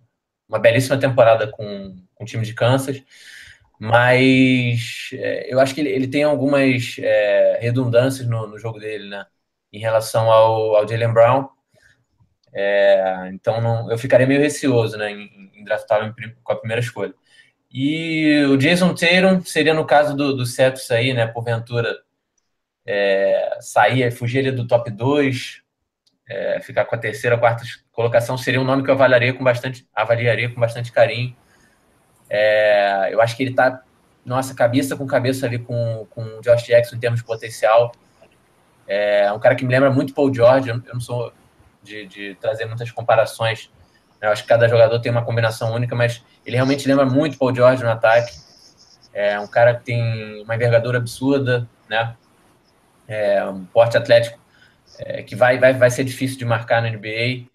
uma, 0.49 0.59
belíssima 0.59 0.99
temporada 0.99 1.47
com, 1.47 1.97
com 2.17 2.25
o 2.25 2.27
time 2.27 2.45
de 2.45 2.53
Kansas, 2.53 3.01
mas 3.79 5.11
é, 5.13 5.53
eu 5.53 5.61
acho 5.61 5.73
que 5.73 5.81
ele, 5.81 5.91
ele 5.91 6.09
tem 6.09 6.25
algumas 6.25 6.97
é, 6.99 7.59
redundâncias 7.61 8.27
no, 8.27 8.49
no, 8.49 8.59
jogo 8.59 8.81
dele, 8.81 9.09
né? 9.09 9.25
Em 9.73 9.79
relação 9.79 10.33
ao, 10.33 10.75
ao 10.75 10.89
Jalen 10.89 11.13
Brown. 11.13 11.49
É, 12.53 13.31
então 13.33 13.61
não, 13.61 13.91
eu 13.91 13.99
ficaria 13.99 14.27
meio 14.27 14.41
receoso 14.41 14.97
né, 14.97 15.11
em, 15.11 15.51
em 15.55 15.65
com 16.43 16.53
a 16.53 16.57
primeira 16.57 16.81
escolha. 16.81 17.15
E 17.71 18.45
o 18.49 18.57
Jason 18.57 18.95
Tatum 18.95 19.43
seria 19.45 19.75
no 19.75 19.85
caso 19.85 20.17
do, 20.17 20.35
do 20.35 20.47
Cetus 20.47 20.91
aí, 20.91 21.13
né? 21.13 21.27
Porventura 21.27 21.95
é, 22.87 23.59
sair, 23.61 24.11
fugir 24.11 24.51
do 24.55 24.67
top 24.67 24.91
2, 24.91 25.63
é, 26.29 26.61
ficar 26.61 26.87
com 26.87 26.95
a 26.95 26.99
terceira, 26.99 27.37
quarta 27.37 27.65
colocação, 27.93 28.39
seria 28.39 28.61
um 28.61 28.65
nome 28.65 28.83
que 28.83 28.91
eu 28.91 28.95
avaliaria 28.95 29.35
com 29.35 29.45
bastante, 29.45 29.87
avaliaria 29.95 30.49
com 30.49 30.59
bastante 30.59 30.91
carinho. 30.91 31.37
É, 32.31 33.11
eu 33.13 33.21
acho 33.21 33.37
que 33.37 33.43
ele 33.43 33.51
está, 33.51 33.83
nossa, 34.25 34.55
cabeça 34.55 34.97
com 34.97 35.07
cabeça 35.07 35.47
ali 35.47 35.59
com, 35.59 36.07
com 36.11 36.23
o 36.23 36.41
Josh 36.41 36.65
Jackson 36.65 36.97
em 36.97 37.01
termos 37.01 37.21
de 37.21 37.27
potencial. 37.27 37.93
É 38.87 39.31
um 39.33 39.39
cara 39.39 39.55
que 39.55 39.65
me 39.65 39.71
lembra 39.71 39.91
muito 39.91 40.15
Paul 40.15 40.33
George. 40.33 40.71
Eu 40.71 40.83
não 40.95 41.01
sou 41.01 41.31
de, 41.89 42.07
de 42.07 42.35
trazer 42.41 42.67
muitas 42.67 42.91
comparações. 42.91 43.71
Eu 44.21 44.31
acho 44.31 44.43
que 44.43 44.49
cada 44.49 44.69
jogador 44.69 44.99
tem 45.01 45.11
uma 45.11 45.25
combinação 45.25 45.73
única, 45.73 45.95
mas 45.95 46.25
ele 46.45 46.57
realmente 46.57 46.87
lembra 46.87 47.07
muito 47.07 47.39
Paul 47.39 47.55
George 47.55 47.83
no 47.83 47.91
ataque. 47.91 48.37
É 49.13 49.39
um 49.41 49.47
cara 49.47 49.75
que 49.75 49.85
tem 49.85 50.43
uma 50.43 50.55
envergadura 50.55 50.99
absurda, 50.99 51.69
né? 51.89 52.15
É 53.07 53.45
um 53.45 53.65
porte 53.65 53.97
atlético 53.97 54.39
é, 54.99 55.23
que 55.23 55.35
vai, 55.35 55.59
vai, 55.59 55.73
vai 55.73 55.91
ser 55.91 56.05
difícil 56.05 56.39
de 56.39 56.45
marcar 56.45 56.83
na 56.83 56.91
NBA. 56.91 57.47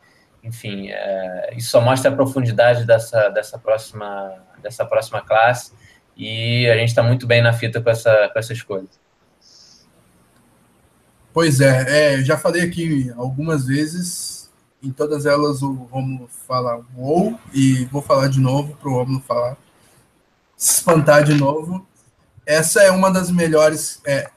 Enfim, 0.43 0.89
é, 0.89 1.53
isso 1.55 1.69
só 1.69 1.79
mostra 1.79 2.11
a 2.11 2.15
profundidade 2.15 2.85
dessa, 2.85 3.29
dessa 3.29 3.57
próxima 3.57 4.43
dessa 4.63 4.85
próxima 4.85 5.21
classe 5.21 5.73
e 6.15 6.67
a 6.69 6.77
gente 6.77 6.89
está 6.89 7.03
muito 7.03 7.27
bem 7.27 7.41
na 7.41 7.53
fita 7.53 7.81
com 7.81 7.89
essa, 7.89 8.29
com 8.29 8.39
essa 8.39 8.53
escolha. 8.53 8.87
Pois 11.33 11.59
é, 11.59 12.19
é, 12.19 12.23
já 12.23 12.37
falei 12.37 12.61
aqui 12.61 13.11
algumas 13.17 13.65
vezes, 13.65 14.51
em 14.83 14.91
todas 14.91 15.25
elas 15.25 15.63
o 15.63 15.73
Romulo 15.73 16.29
fala 16.47 16.85
uou, 16.95 17.39
e 17.51 17.85
vou 17.85 18.03
falar 18.03 18.27
de 18.27 18.39
novo 18.39 18.75
para 18.75 18.87
o 18.87 18.93
Romulo 18.93 19.19
falar, 19.21 19.57
se 20.55 20.75
espantar 20.75 21.23
de 21.23 21.33
novo. 21.33 21.87
Essa 22.45 22.83
é 22.83 22.91
uma 22.91 23.09
das 23.09 23.31
melhores, 23.31 23.99
é, 24.05 24.29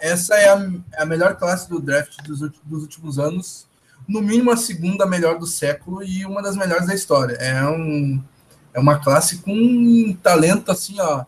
essa 0.00 0.34
é 0.34 0.48
a, 0.48 0.70
a 0.98 1.06
melhor 1.06 1.36
classe 1.36 1.68
do 1.68 1.80
draft 1.80 2.20
dos, 2.24 2.40
dos 2.40 2.82
últimos 2.82 3.20
anos, 3.20 3.68
no 4.08 4.20
mínimo 4.20 4.50
a 4.50 4.56
segunda 4.56 5.06
melhor 5.06 5.38
do 5.38 5.46
século 5.46 6.02
e 6.02 6.26
uma 6.26 6.42
das 6.42 6.56
melhores 6.56 6.88
da 6.88 6.94
história. 6.94 7.34
É 7.34 7.64
um, 7.68 8.20
é 8.74 8.80
uma 8.80 8.98
classe 8.98 9.38
com 9.38 9.52
um 9.52 10.12
talento 10.20 10.72
assim, 10.72 10.96
ó, 10.98 11.24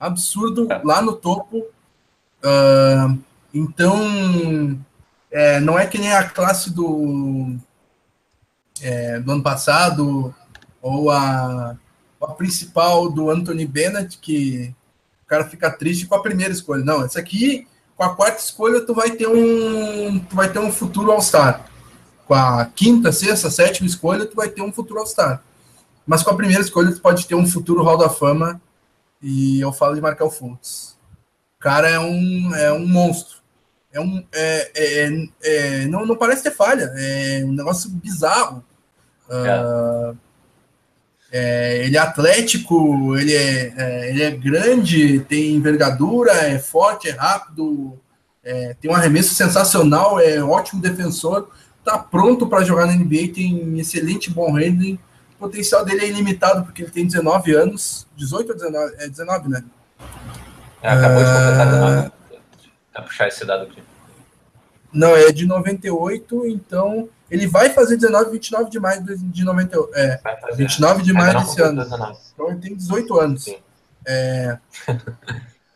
absurdo 0.00 0.72
é. 0.72 0.80
lá 0.82 1.02
no 1.02 1.12
topo. 1.16 1.66
Uh, 2.42 3.31
então, 3.52 4.78
é, 5.30 5.60
não 5.60 5.78
é 5.78 5.86
que 5.86 5.98
nem 5.98 6.12
a 6.12 6.28
classe 6.28 6.70
do, 6.70 7.56
é, 8.80 9.20
do 9.20 9.32
ano 9.32 9.42
passado 9.42 10.34
ou 10.80 11.10
a, 11.10 11.76
a 12.20 12.26
principal 12.28 13.10
do 13.10 13.30
Anthony 13.30 13.66
Bennett, 13.66 14.18
que 14.18 14.74
o 15.24 15.26
cara 15.26 15.48
fica 15.48 15.70
triste 15.70 16.06
com 16.06 16.14
a 16.14 16.22
primeira 16.22 16.52
escolha. 16.52 16.84
Não, 16.84 17.04
essa 17.04 17.18
aqui, 17.18 17.66
com 17.96 18.04
a 18.04 18.14
quarta 18.14 18.38
escolha, 18.38 18.80
tu 18.80 18.94
vai 18.94 19.10
ter 19.10 19.28
um, 19.28 20.18
tu 20.18 20.34
vai 20.34 20.52
ter 20.52 20.58
um 20.58 20.72
futuro 20.72 21.12
All-Star. 21.12 21.66
Com 22.26 22.34
a 22.34 22.64
quinta, 22.64 23.12
sexta, 23.12 23.50
sétima 23.50 23.86
escolha, 23.86 24.26
tu 24.26 24.36
vai 24.36 24.48
ter 24.48 24.62
um 24.62 24.72
futuro 24.72 25.00
All-Star. 25.00 25.42
Mas 26.06 26.22
com 26.22 26.30
a 26.30 26.36
primeira 26.36 26.62
escolha, 26.62 26.92
tu 26.92 27.00
pode 27.00 27.26
ter 27.26 27.34
um 27.34 27.46
futuro 27.46 27.82
Hall 27.82 27.96
da 27.96 28.08
Fama. 28.08 28.60
E 29.22 29.60
eu 29.60 29.72
falo 29.72 29.94
de 29.94 30.00
Markel 30.00 30.30
Fultz. 30.30 30.96
O 31.56 31.60
cara 31.60 31.88
é 31.88 31.98
um, 31.98 32.54
é 32.54 32.72
um 32.72 32.86
monstro. 32.86 33.41
É 33.92 34.00
um, 34.00 34.24
é, 34.32 34.70
é, 34.74 35.28
é, 35.42 35.86
não, 35.86 36.06
não 36.06 36.16
parece 36.16 36.42
ter 36.42 36.50
falha. 36.50 36.90
É 36.96 37.42
um 37.44 37.52
negócio 37.52 37.90
bizarro. 37.90 38.64
Uh, 39.28 40.16
ele 41.30 41.96
é 41.96 42.00
atlético, 42.00 43.16
ele 43.16 43.34
é, 43.34 43.72
é, 43.76 44.10
ele 44.10 44.22
é 44.22 44.30
grande, 44.30 45.20
tem 45.20 45.54
envergadura, 45.54 46.32
é 46.32 46.58
forte, 46.58 47.08
é 47.08 47.12
rápido, 47.12 47.98
tem 48.82 48.90
um 48.90 48.94
arremesso 48.94 49.34
sensacional, 49.34 50.20
é 50.20 50.44
ótimo 50.44 50.82
defensor, 50.82 51.48
tá 51.82 51.96
pronto 51.96 52.46
para 52.46 52.64
jogar 52.64 52.84
na 52.84 52.92
NBA, 52.92 53.32
tem 53.34 53.78
excelente 53.78 54.30
bom 54.30 54.52
handling 54.52 54.98
o 55.42 55.48
potencial 55.48 55.84
dele 55.84 56.04
é 56.04 56.08
ilimitado, 56.08 56.64
porque 56.64 56.82
ele 56.82 56.90
tem 56.92 57.04
19 57.04 57.52
anos. 57.52 58.06
18 58.16 58.50
ou 58.50 58.54
19? 58.54 58.94
É 58.98 59.08
19, 59.08 59.48
né? 59.48 59.64
Acabou 60.80 61.24
de 61.24 61.30
completar 61.30 61.66
19. 61.66 62.12
Pra 62.92 63.02
puxar 63.02 63.28
esse 63.28 63.44
dado 63.44 63.64
aqui. 63.64 63.82
Não, 64.92 65.16
é 65.16 65.32
de 65.32 65.46
98, 65.46 66.46
então 66.46 67.08
ele 67.30 67.46
vai 67.46 67.70
fazer 67.70 67.96
19, 67.96 68.32
29 68.32 68.70
de 68.70 68.78
maio 68.78 69.02
de 69.02 69.42
98. 69.42 69.90
É, 69.94 70.20
29 70.54 71.02
de 71.02 71.12
maio 71.14 71.40
desse 71.40 71.62
ano. 71.62 71.82
19. 71.82 72.18
Então 72.34 72.50
ele 72.50 72.58
tem 72.58 72.76
18 72.76 73.20
anos. 73.20 73.44
Sim. 73.44 73.56
É, 74.06 74.58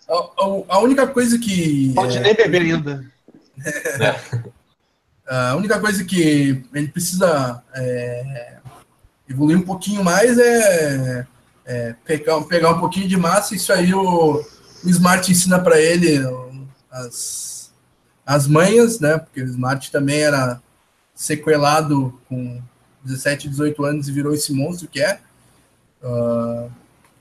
a, 0.06 0.28
a, 0.68 0.78
única 0.80 1.06
coisa 1.06 1.38
que. 1.38 1.92
Pode 1.94 2.18
é, 2.18 2.20
nem 2.20 2.34
beber 2.34 2.60
ainda. 2.60 3.06
É, 3.64 4.16
a 5.34 5.56
única 5.56 5.80
coisa 5.80 6.04
que 6.04 6.62
ele 6.74 6.88
precisa 6.88 7.62
é, 7.74 8.56
evoluir 9.26 9.56
um 9.56 9.62
pouquinho 9.62 10.04
mais 10.04 10.38
é, 10.38 11.26
é 11.64 11.94
pegar, 12.04 12.38
pegar 12.42 12.70
um 12.72 12.80
pouquinho 12.80 13.08
de 13.08 13.16
massa. 13.16 13.54
Isso 13.54 13.72
aí 13.72 13.94
o, 13.94 14.44
o 14.84 14.88
Smart 14.90 15.30
ensina 15.32 15.58
para 15.58 15.80
ele 15.80 16.18
as, 16.96 17.72
as 18.24 18.46
manhas, 18.46 19.00
né? 19.00 19.18
Porque 19.18 19.42
o 19.42 19.46
Smart 19.46 19.90
também 19.90 20.20
era 20.20 20.60
sequelado 21.14 22.18
com 22.28 22.60
17, 23.04 23.48
18 23.48 23.84
anos 23.84 24.08
e 24.08 24.12
virou 24.12 24.34
esse 24.34 24.52
monstro 24.52 24.88
que 24.88 25.00
é. 25.00 25.20
Uh, 26.02 26.70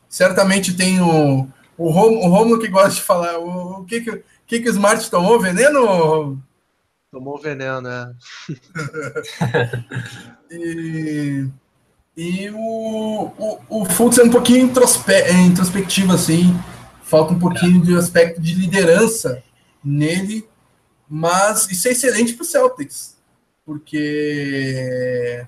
certamente 0.09 0.75
tem 0.75 1.01
o, 1.01 1.47
o, 1.77 1.89
Rom, 1.89 2.17
o 2.17 2.27
Romulo 2.27 2.59
que 2.59 2.67
gosta 2.67 2.95
de 2.95 3.01
falar. 3.01 3.37
O, 3.37 3.81
o 3.81 3.85
que, 3.85 4.01
que, 4.01 4.23
que, 4.47 4.59
que 4.61 4.69
o 4.69 4.71
Smart 4.71 5.09
tomou? 5.09 5.39
Veneno? 5.39 6.41
Tomou 7.11 7.39
veneno, 7.39 7.81
né? 7.81 8.13
e 10.51 11.47
e 12.17 12.49
o, 12.49 13.31
o, 13.37 13.81
o 13.81 13.85
Fultz 13.85 14.17
é 14.17 14.23
um 14.23 14.29
pouquinho 14.29 14.65
introspe 14.65 15.11
é, 15.11 15.33
introspectivo, 15.33 16.13
assim. 16.13 16.57
Falta 17.03 17.33
um 17.33 17.39
pouquinho 17.39 17.81
de 17.81 17.95
aspecto 17.95 18.41
de 18.41 18.53
liderança 18.53 19.43
nele. 19.85 20.47
Mas 21.07 21.69
isso 21.69 21.87
é 21.87 21.91
excelente 21.91 22.33
para 22.33 22.43
o 22.43 22.45
Celtics. 22.45 23.15
Porque 23.65 25.45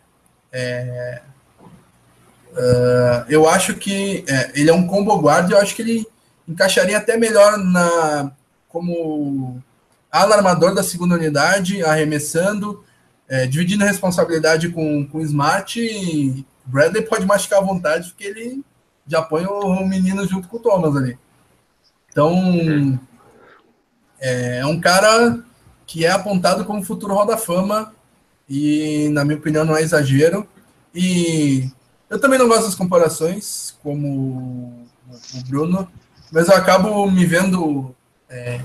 é, 0.52 1.22
uh, 2.52 3.26
eu 3.30 3.50
acho 3.50 3.76
que 3.76 4.24
é, 4.28 4.52
ele 4.56 4.70
é 4.70 4.74
um 4.74 4.88
combo 4.88 5.18
guard. 5.20 5.50
Eu 5.50 5.58
acho 5.58 5.76
que 5.76 5.82
ele 5.82 6.08
encaixaria 6.48 6.98
até 6.98 7.18
melhor 7.18 7.58
na 7.58 8.32
como 8.70 9.62
alarmador 10.12 10.74
da 10.74 10.84
segunda 10.84 11.16
unidade, 11.16 11.84
arremessando, 11.84 12.84
é, 13.28 13.46
dividindo 13.46 13.84
a 13.84 13.88
responsabilidade 13.88 14.70
com, 14.70 15.06
com 15.08 15.18
o 15.18 15.22
Smart 15.22 15.80
e 15.80 16.46
Bradley 16.66 17.04
pode 17.04 17.26
machucar 17.26 17.60
à 17.60 17.66
vontade, 17.66 18.10
porque 18.10 18.26
ele 18.26 18.64
já 19.08 19.22
põe 19.22 19.46
o 19.46 19.86
menino 19.86 20.28
junto 20.28 20.48
com 20.48 20.58
o 20.58 20.60
Thomas 20.60 20.96
ali. 20.96 21.18
Então, 22.12 23.00
É, 24.20 24.60
é 24.60 24.66
um 24.66 24.80
cara 24.80 25.40
que 25.86 26.06
é 26.06 26.12
apontado 26.12 26.66
como 26.66 26.84
futuro 26.84 27.14
Hall 27.14 27.26
da 27.26 27.38
Fama 27.38 27.94
e, 28.50 29.10
na 29.10 29.24
minha 29.24 29.38
opinião, 29.38 29.64
não 29.64 29.76
é 29.76 29.82
exagero. 29.82 30.48
E 30.94 31.70
eu 32.10 32.20
também 32.20 32.40
não 32.40 32.48
gosto 32.48 32.66
das 32.66 32.76
comparações, 32.76 33.78
como 33.84 34.88
o 35.34 35.44
Bruno, 35.48 35.88
mas 36.32 36.48
eu 36.48 36.56
acabo 36.56 37.10
me 37.10 37.26
vendo 37.26 37.96
é, 38.30 38.60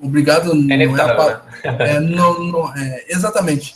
obrigado. 0.00 0.52
É 0.52 0.56
inevitável, 0.56 1.16
não 1.16 1.70
é, 1.70 1.78
né? 1.78 1.96
é, 1.96 2.00
não, 2.00 2.44
não, 2.44 2.76
é 2.76 3.04
exatamente. 3.08 3.74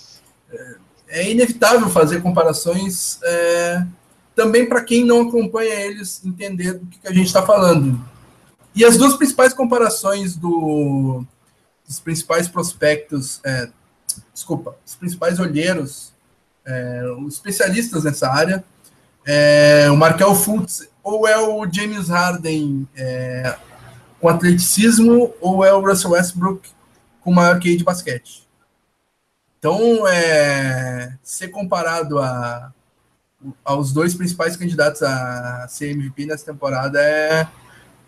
É, 0.52 0.76
é 1.08 1.30
inevitável 1.30 1.88
fazer 1.88 2.22
comparações 2.22 3.18
é, 3.22 3.84
também 4.34 4.66
para 4.66 4.82
quem 4.82 5.04
não 5.04 5.28
acompanha 5.28 5.74
eles 5.74 6.24
entender 6.24 6.74
do 6.74 6.86
que, 6.86 6.98
que 6.98 7.08
a 7.08 7.12
gente 7.12 7.26
está 7.26 7.42
falando. 7.42 8.00
E 8.74 8.84
as 8.84 8.96
duas 8.96 9.16
principais 9.16 9.52
comparações 9.52 10.36
do, 10.36 11.24
dos 11.86 11.98
principais 12.00 12.48
prospectos, 12.48 13.40
é, 13.44 13.68
desculpa, 14.32 14.76
os 14.86 14.94
principais 14.94 15.40
olheiros, 15.40 16.12
é, 16.64 17.02
os 17.18 17.34
especialistas 17.34 18.04
nessa 18.04 18.30
área, 18.30 18.64
é, 19.26 19.90
o 19.90 19.96
Markel 19.96 20.34
Fultz 20.34 20.88
ou 21.02 21.26
é 21.26 21.36
o 21.38 21.66
James 21.70 22.08
Harden 22.08 22.88
é, 22.96 23.56
com 24.20 24.28
atleticismo 24.28 25.34
ou 25.40 25.64
é 25.64 25.72
o 25.72 25.80
Russell 25.80 26.12
Westbrook 26.12 26.68
com 27.20 27.32
maior 27.32 27.58
QI 27.58 27.76
de 27.76 27.84
basquete. 27.84 28.48
Então, 29.58 30.06
é, 30.08 31.18
ser 31.22 31.48
comparado 31.48 32.18
a, 32.18 32.72
aos 33.64 33.92
dois 33.92 34.14
principais 34.14 34.56
candidatos 34.56 35.02
a 35.02 35.66
ser 35.68 35.90
MVP 35.90 36.26
nessa 36.26 36.46
temporada 36.46 36.98
é, 36.98 37.46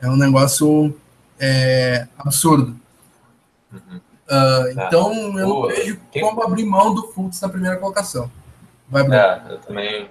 é 0.02 0.08
um 0.08 0.16
negócio 0.16 0.94
é, 1.38 2.08
absurdo. 2.18 2.76
Uhum. 3.72 4.00
Uh, 4.28 4.70
então, 4.72 5.38
eu 5.38 5.48
não 5.48 5.68
vejo 5.68 6.00
como 6.12 6.42
abrir 6.42 6.64
mão 6.64 6.92
do 6.92 7.04
Fultz 7.12 7.40
na 7.40 7.48
primeira 7.48 7.76
colocação. 7.76 8.30
Vai, 8.88 9.02
Bruno. 9.02 9.16
É, 9.16 9.42
eu 9.48 9.58
também. 9.58 10.10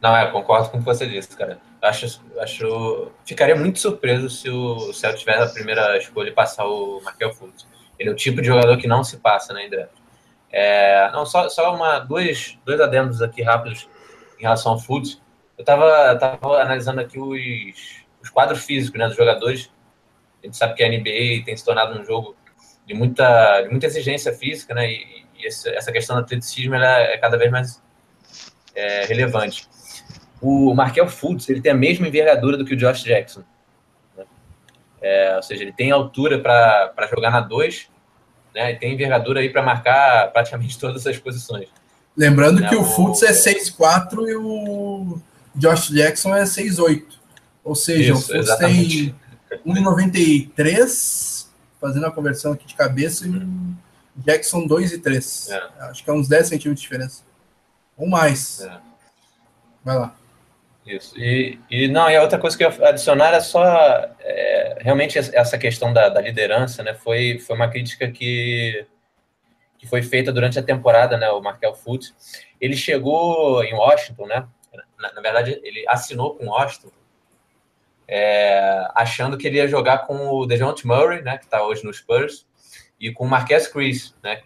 Não, 0.00 0.16
é, 0.16 0.30
concordo 0.30 0.70
com 0.70 0.76
o 0.76 0.80
que 0.80 0.86
você 0.86 1.06
disse, 1.06 1.36
cara. 1.36 1.58
Acho, 1.82 2.20
acho. 2.38 3.10
Ficaria 3.24 3.56
muito 3.56 3.78
surpreso 3.78 4.30
se 4.30 4.48
o 4.48 4.92
Celtic 4.92 5.20
tivesse 5.20 5.42
a 5.42 5.52
primeira 5.52 5.96
escolha 5.98 6.28
e 6.28 6.32
passar 6.32 6.66
o 6.66 7.00
Markel 7.02 7.32
Fultz. 7.34 7.66
Ele 7.98 8.10
é 8.10 8.12
o 8.12 8.16
tipo 8.16 8.40
de 8.40 8.46
jogador 8.46 8.76
que 8.76 8.86
não 8.86 9.02
se 9.02 9.16
passa 9.16 9.52
né, 9.52 9.68
draft. 9.68 9.92
É, 10.52 11.10
não, 11.12 11.26
só, 11.26 11.48
só 11.48 11.74
uma, 11.74 11.98
dois, 11.98 12.58
dois 12.64 12.80
adendos 12.80 13.20
aqui 13.22 13.42
rápidos 13.42 13.88
em 14.38 14.42
relação 14.42 14.72
ao 14.72 14.78
Fultz. 14.78 15.20
Eu 15.56 15.62
estava 15.62 16.14
tava 16.16 16.60
analisando 16.60 17.00
aqui 17.00 17.18
os, 17.18 18.05
os 18.26 18.30
quadros 18.30 18.64
físicos 18.64 18.98
né, 18.98 19.06
dos 19.06 19.16
jogadores. 19.16 19.70
A 20.42 20.46
gente 20.46 20.56
sabe 20.56 20.74
que 20.74 20.82
a 20.82 20.88
NBA 20.88 21.44
tem 21.44 21.56
se 21.56 21.64
tornado 21.64 21.98
um 21.98 22.04
jogo 22.04 22.36
de 22.86 22.94
muita, 22.94 23.62
de 23.62 23.68
muita 23.68 23.86
exigência 23.86 24.32
física, 24.32 24.74
né? 24.74 24.90
E, 24.90 25.24
e 25.38 25.46
essa 25.46 25.92
questão 25.92 26.16
do 26.16 26.22
atleticismo 26.22 26.74
é 26.74 27.16
cada 27.18 27.36
vez 27.36 27.50
mais 27.50 27.82
é, 28.74 29.04
relevante. 29.06 29.68
O 30.40 30.74
Markel 30.74 31.08
Fultz 31.08 31.48
ele 31.48 31.60
tem 31.60 31.72
a 31.72 31.74
mesma 31.74 32.06
envergadura 32.06 32.56
do 32.56 32.64
que 32.64 32.74
o 32.74 32.76
Josh 32.76 33.02
Jackson. 33.02 33.42
Né? 34.16 34.24
É, 35.00 35.36
ou 35.36 35.42
seja, 35.42 35.62
ele 35.62 35.72
tem 35.72 35.90
altura 35.90 36.38
para 36.38 37.08
jogar 37.08 37.30
na 37.30 37.40
2 37.40 37.88
né, 38.54 38.72
e 38.72 38.76
tem 38.76 38.94
envergadura 38.94 39.40
aí 39.40 39.50
para 39.50 39.62
marcar 39.62 40.32
praticamente 40.32 40.78
todas 40.80 41.06
as 41.06 41.18
posições. 41.18 41.68
Lembrando 42.16 42.60
né, 42.60 42.68
que 42.68 42.76
o, 42.76 42.82
o 42.82 42.84
Fultz 42.84 43.22
é 43.22 43.32
6'4 43.32 44.26
e 44.28 44.36
o 44.36 45.20
Josh 45.54 45.88
Jackson 45.90 46.34
é 46.34 46.44
6'8. 46.44 47.15
Ou 47.66 47.74
seja, 47.74 48.12
Isso, 48.12 48.32
o 48.32 48.36
exatamente. 48.36 49.12
tem 49.64 49.74
1,93, 49.74 51.48
fazendo 51.80 52.06
a 52.06 52.12
conversão 52.12 52.52
aqui 52.52 52.64
de 52.64 52.76
cabeça, 52.76 53.26
e 53.26 53.30
Jackson 54.14 54.64
2 54.68 54.92
e 54.92 54.98
3. 54.98 55.48
É. 55.50 55.68
Acho 55.80 56.04
que 56.04 56.08
é 56.08 56.12
uns 56.12 56.28
10 56.28 56.46
centímetros 56.46 56.80
de 56.80 56.82
diferença. 56.88 57.24
Ou 57.96 58.08
mais. 58.08 58.60
É. 58.60 58.78
Vai 59.84 59.98
lá. 59.98 60.16
Isso. 60.86 61.18
E, 61.18 61.58
e 61.68 61.88
não, 61.88 62.08
e 62.08 62.14
a 62.14 62.22
outra 62.22 62.38
coisa 62.38 62.56
que 62.56 62.64
eu 62.64 62.70
ia 62.70 62.88
adicionar 62.88 63.34
é 63.34 63.40
só 63.40 63.64
é, 64.20 64.78
realmente 64.82 65.18
essa 65.18 65.58
questão 65.58 65.92
da, 65.92 66.08
da, 66.08 66.20
liderança, 66.20 66.84
né? 66.84 66.94
Foi, 66.94 67.40
foi 67.40 67.56
uma 67.56 67.68
crítica 67.68 68.08
que, 68.08 68.86
que 69.76 69.88
foi 69.88 70.02
feita 70.02 70.32
durante 70.32 70.56
a 70.56 70.62
temporada, 70.62 71.16
né? 71.16 71.28
O 71.30 71.42
Markel 71.42 71.74
Fultz. 71.74 72.14
Ele 72.60 72.76
chegou 72.76 73.64
em 73.64 73.74
Washington, 73.74 74.26
né? 74.28 74.46
Na, 74.96 75.12
na 75.14 75.20
verdade, 75.20 75.60
ele 75.64 75.84
assinou 75.88 76.36
com 76.36 76.46
Washington, 76.46 76.92
é, 78.08 78.88
achando 78.94 79.36
que 79.36 79.46
ele 79.46 79.56
ia 79.56 79.68
jogar 79.68 80.06
com 80.06 80.28
o 80.28 80.46
DeJounte 80.46 80.86
Murray, 80.86 81.22
né? 81.22 81.38
Que 81.38 81.44
está 81.44 81.64
hoje 81.64 81.84
no 81.84 81.92
Spurs, 81.92 82.46
e 83.00 83.12
com 83.12 83.24
o 83.24 83.28
Marquez 83.28 83.66
Chris, 83.68 84.14
né? 84.22 84.40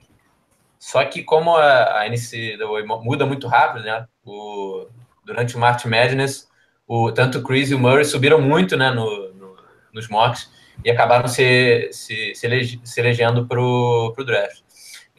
Só 0.79 1.05
que 1.05 1.23
como 1.23 1.57
a, 1.57 2.03
a 2.03 2.09
NCAA 2.09 2.87
muda 3.03 3.27
muito 3.27 3.47
rápido, 3.47 3.85
né? 3.85 4.07
O, 4.25 4.87
durante 5.25 5.57
o 5.57 5.59
March 5.59 5.85
Madness, 5.85 6.49
o, 6.87 7.13
tanto 7.13 7.39
o 7.39 7.43
Chris 7.43 7.71
e 7.71 7.75
o 7.75 7.79
Murray 7.79 8.05
subiram 8.05 8.41
muito 8.41 8.77
né, 8.77 8.91
no, 8.91 9.33
no 9.35 9.57
nos 9.93 10.09
mocks 10.09 10.51
e 10.85 10.91
acabaram 10.91 11.29
se, 11.29 11.91
se, 11.93 12.35
se, 12.35 12.47
elege, 12.47 12.81
se 12.85 13.01
elegendo 13.01 13.47
para 13.47 13.61
o 13.61 14.25
draft. 14.25 14.63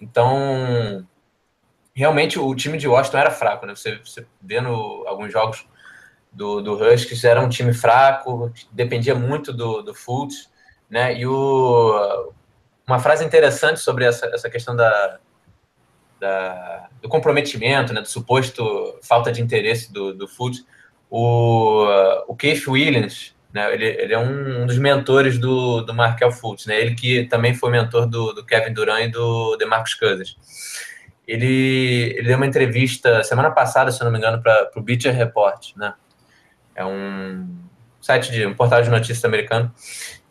Então, 0.02 1.06
realmente 1.94 2.40
o 2.40 2.56
time 2.56 2.78
de 2.78 2.88
Washington 2.88 3.18
era 3.18 3.32
fraco, 3.32 3.66
né? 3.66 3.76
Você, 3.76 4.00
você 4.04 4.26
vendo 4.42 4.70
alguns 5.08 5.32
jogos 5.32 5.66
do, 6.32 6.62
do 6.62 6.74
Huskies, 6.74 7.24
era 7.24 7.42
um 7.42 7.50
time 7.50 7.74
fraco, 7.74 8.52
dependia 8.72 9.14
muito 9.14 9.52
do, 9.52 9.82
do 9.82 9.94
Fultz, 9.94 10.50
né? 10.90 11.18
E 11.18 11.26
o, 11.26 12.32
uma 12.88 13.00
frase 13.00 13.24
interessante 13.26 13.80
sobre 13.80 14.06
essa, 14.06 14.28
essa 14.28 14.50
questão 14.50 14.76
da, 14.76 15.20
da, 16.20 16.90
do 17.02 17.10
comprometimento, 17.10 17.94
né, 17.94 18.02
do 18.02 18.08
suposto 18.08 18.64
falta 19.02 19.32
de 19.32 19.42
interesse 19.42 19.92
do, 19.92 20.14
do 20.14 20.28
Fultz, 20.28 20.66
o, 21.10 21.86
o 22.28 22.36
Keith 22.36 22.68
Williams, 22.68 23.36
né, 23.54 23.74
ele, 23.74 23.86
ele 23.86 24.14
é 24.14 24.20
um, 24.20 24.64
um, 24.64 24.66
dos 24.66 24.78
mentores 24.78 25.38
do, 25.38 25.82
do 25.82 25.94
Markel 25.94 26.32
Fultz, 26.32 26.66
né, 26.66 26.80
ele 26.80 26.96
que 26.96 27.26
também 27.26 27.54
foi 27.54 27.72
mentor 27.72 28.08
do, 28.08 28.34
do 28.34 28.46
Kevin 28.46 28.74
Durant 28.74 29.06
e 29.06 29.12
do 29.12 29.58
DeMarcus 29.58 29.96
Cousins. 29.96 30.36
Ele, 31.28 32.14
ele 32.18 32.28
deu 32.28 32.38
uma 32.38 32.46
entrevista 32.46 33.24
semana 33.24 33.52
passada, 33.52 33.92
se 33.92 34.02
eu 34.02 34.06
não 34.06 34.12
me 34.12 34.18
engano, 34.18 34.42
para 34.42 34.70
o 34.76 34.82
Beecher 34.82 35.14
Report, 35.14 35.76
né, 35.76 35.94
é 36.82 36.86
um 36.86 37.48
site 38.02 38.32
de 38.32 38.46
um 38.46 38.54
portal 38.54 38.82
de 38.82 38.90
notícias 38.90 39.24
americano, 39.24 39.74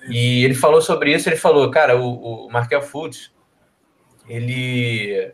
e 0.08 0.44
ele 0.44 0.54
falou 0.54 0.80
sobre 0.80 1.14
isso, 1.14 1.28
ele 1.28 1.36
falou, 1.36 1.70
cara, 1.70 1.96
o, 1.96 2.46
o 2.46 2.50
Markel 2.50 2.82
Fultz, 2.82 3.32
ele 4.28 5.32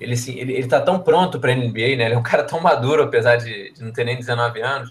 ele, 0.00 0.14
assim, 0.14 0.38
ele, 0.38 0.54
ele 0.54 0.66
tá 0.66 0.80
tão 0.80 0.98
pronto 0.98 1.38
para 1.38 1.54
NBA, 1.54 1.96
né? 1.96 2.06
Ele 2.06 2.14
é 2.14 2.18
um 2.18 2.22
cara 2.22 2.42
tão 2.42 2.58
maduro, 2.58 3.02
apesar 3.02 3.36
de, 3.36 3.70
de 3.72 3.84
não 3.84 3.92
ter 3.92 4.04
nem 4.04 4.16
19 4.16 4.60
anos, 4.62 4.90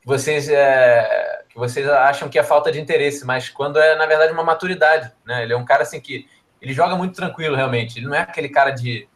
que 0.00 0.06
vocês, 0.06 0.48
é, 0.48 1.42
que 1.50 1.58
vocês 1.58 1.86
acham 1.86 2.28
que 2.28 2.38
é 2.38 2.42
falta 2.42 2.72
de 2.72 2.80
interesse, 2.80 3.24
mas 3.26 3.50
quando 3.50 3.78
é, 3.78 3.94
na 3.96 4.06
verdade, 4.06 4.32
uma 4.32 4.42
maturidade, 4.42 5.12
né? 5.26 5.42
Ele 5.42 5.52
é 5.52 5.56
um 5.56 5.64
cara, 5.64 5.82
assim, 5.82 6.00
que 6.00 6.26
ele 6.60 6.72
joga 6.72 6.96
muito 6.96 7.14
tranquilo, 7.14 7.54
realmente. 7.54 7.98
Ele 7.98 8.06
não 8.06 8.14
é 8.14 8.20
aquele 8.20 8.48
cara 8.48 8.70
de, 8.70 9.06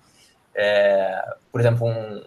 é, 0.55 1.23
por 1.51 1.59
exemplo, 1.59 1.87
um, 1.87 2.23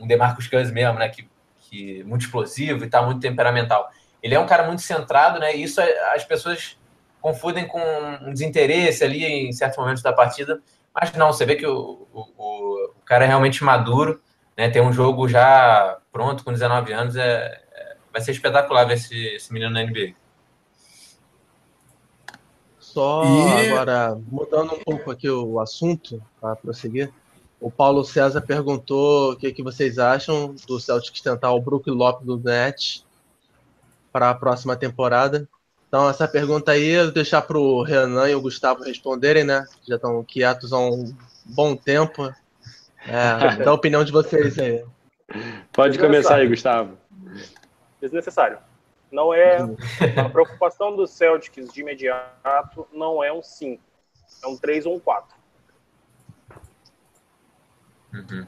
um 0.00 0.06
DeMarcus 0.08 0.48
Cousins 0.48 0.72
mesmo, 0.72 0.98
né? 0.98 1.08
Que, 1.08 1.28
que 1.68 2.02
muito 2.04 2.22
explosivo 2.22 2.84
e 2.84 2.88
tá 2.88 3.02
muito 3.02 3.20
temperamental. 3.20 3.90
Ele 4.22 4.34
é 4.34 4.40
um 4.40 4.46
cara 4.46 4.66
muito 4.66 4.82
centrado, 4.82 5.38
né? 5.38 5.56
E 5.56 5.62
isso 5.62 5.80
é, 5.80 6.14
as 6.14 6.24
pessoas 6.24 6.76
confundem 7.20 7.66
com 7.66 7.80
um 8.22 8.32
desinteresse 8.32 9.04
ali 9.04 9.24
em 9.24 9.52
certos 9.52 9.78
momentos 9.78 10.02
da 10.02 10.12
partida, 10.12 10.60
mas 10.94 11.12
não, 11.12 11.32
você 11.32 11.44
vê 11.44 11.56
que 11.56 11.66
o, 11.66 12.06
o, 12.12 12.20
o, 12.38 12.92
cara 13.04 13.24
é 13.24 13.28
realmente 13.28 13.62
maduro, 13.62 14.20
né? 14.56 14.68
Tem 14.68 14.82
um 14.82 14.92
jogo 14.92 15.28
já 15.28 15.98
pronto 16.10 16.42
com 16.42 16.52
19 16.52 16.92
anos. 16.92 17.16
É, 17.16 17.60
é 17.72 17.96
vai 18.12 18.20
ser 18.20 18.32
espetacular 18.32 18.84
ver 18.84 18.94
esse, 18.94 19.16
esse 19.34 19.52
menino 19.52 19.70
na 19.70 19.82
NBA. 19.82 20.14
Só 22.78 23.22
e... 23.24 23.68
agora, 23.68 24.18
mudando 24.30 24.74
um 24.74 24.82
pouco 24.82 25.10
aqui 25.10 25.28
o 25.28 25.60
assunto, 25.60 26.22
para 26.40 26.56
prosseguir, 26.56 27.12
o 27.60 27.70
Paulo 27.70 28.04
César 28.04 28.40
perguntou 28.40 29.32
o 29.32 29.36
que, 29.36 29.52
que 29.52 29.62
vocês 29.62 29.98
acham 29.98 30.54
do 30.66 30.78
Celtics 30.78 31.20
tentar 31.20 31.52
o 31.52 31.60
Brook 31.60 31.90
Lopes 31.90 32.26
do 32.26 32.38
Net 32.38 33.04
para 34.12 34.30
a 34.30 34.34
próxima 34.34 34.76
temporada. 34.76 35.48
Então, 35.88 36.08
essa 36.08 36.28
pergunta 36.28 36.72
aí 36.72 36.90
eu 36.90 37.04
vou 37.04 37.12
deixar 37.12 37.42
para 37.42 37.58
o 37.58 37.82
Renan 37.82 38.28
e 38.28 38.34
o 38.34 38.40
Gustavo 38.40 38.84
responderem, 38.84 39.42
né? 39.42 39.66
Já 39.88 39.96
estão 39.96 40.22
quietos 40.22 40.72
há 40.72 40.78
um 40.78 41.14
bom 41.44 41.74
tempo. 41.74 42.32
É, 43.06 43.56
dá 43.64 43.70
a 43.70 43.74
opinião 43.74 44.04
de 44.04 44.12
vocês 44.12 44.58
aí. 44.58 44.84
Pode 45.72 45.98
começar 45.98 46.36
aí, 46.36 46.46
Gustavo. 46.46 46.96
Desnecessário. 48.00 48.58
Não 49.10 49.32
é 49.32 49.56
a 50.16 50.28
preocupação 50.28 50.94
dos 50.94 51.10
Celtics 51.10 51.72
de 51.72 51.80
imediato 51.80 52.86
não 52.92 53.24
é 53.24 53.32
um 53.32 53.42
5, 53.42 53.82
é 54.44 54.46
um 54.46 54.56
3 54.56 54.84
ou 54.84 54.96
um 54.96 55.00
4. 55.00 55.37
Uhum. 58.18 58.46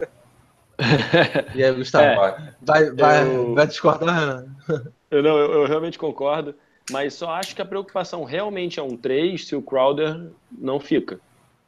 e 1.54 1.62
aí, 1.62 1.72
Gustavo, 1.72 2.04
é, 2.04 2.54
vai, 2.62 2.90
vai, 2.92 3.34
eu... 3.34 3.54
vai 3.54 3.66
discordar, 3.66 4.18
Renan? 4.18 4.46
Eu, 5.10 5.24
não, 5.24 5.36
eu, 5.36 5.52
eu 5.54 5.66
realmente 5.66 5.98
concordo. 5.98 6.54
mas 6.88 7.14
só 7.14 7.30
acho 7.30 7.56
que 7.56 7.60
a 7.60 7.64
preocupação 7.64 8.22
realmente 8.22 8.78
é 8.78 8.82
um 8.82 8.96
3 8.96 9.44
se 9.44 9.56
o 9.56 9.60
Crowder 9.60 10.30
não 10.52 10.78
fica. 10.78 11.18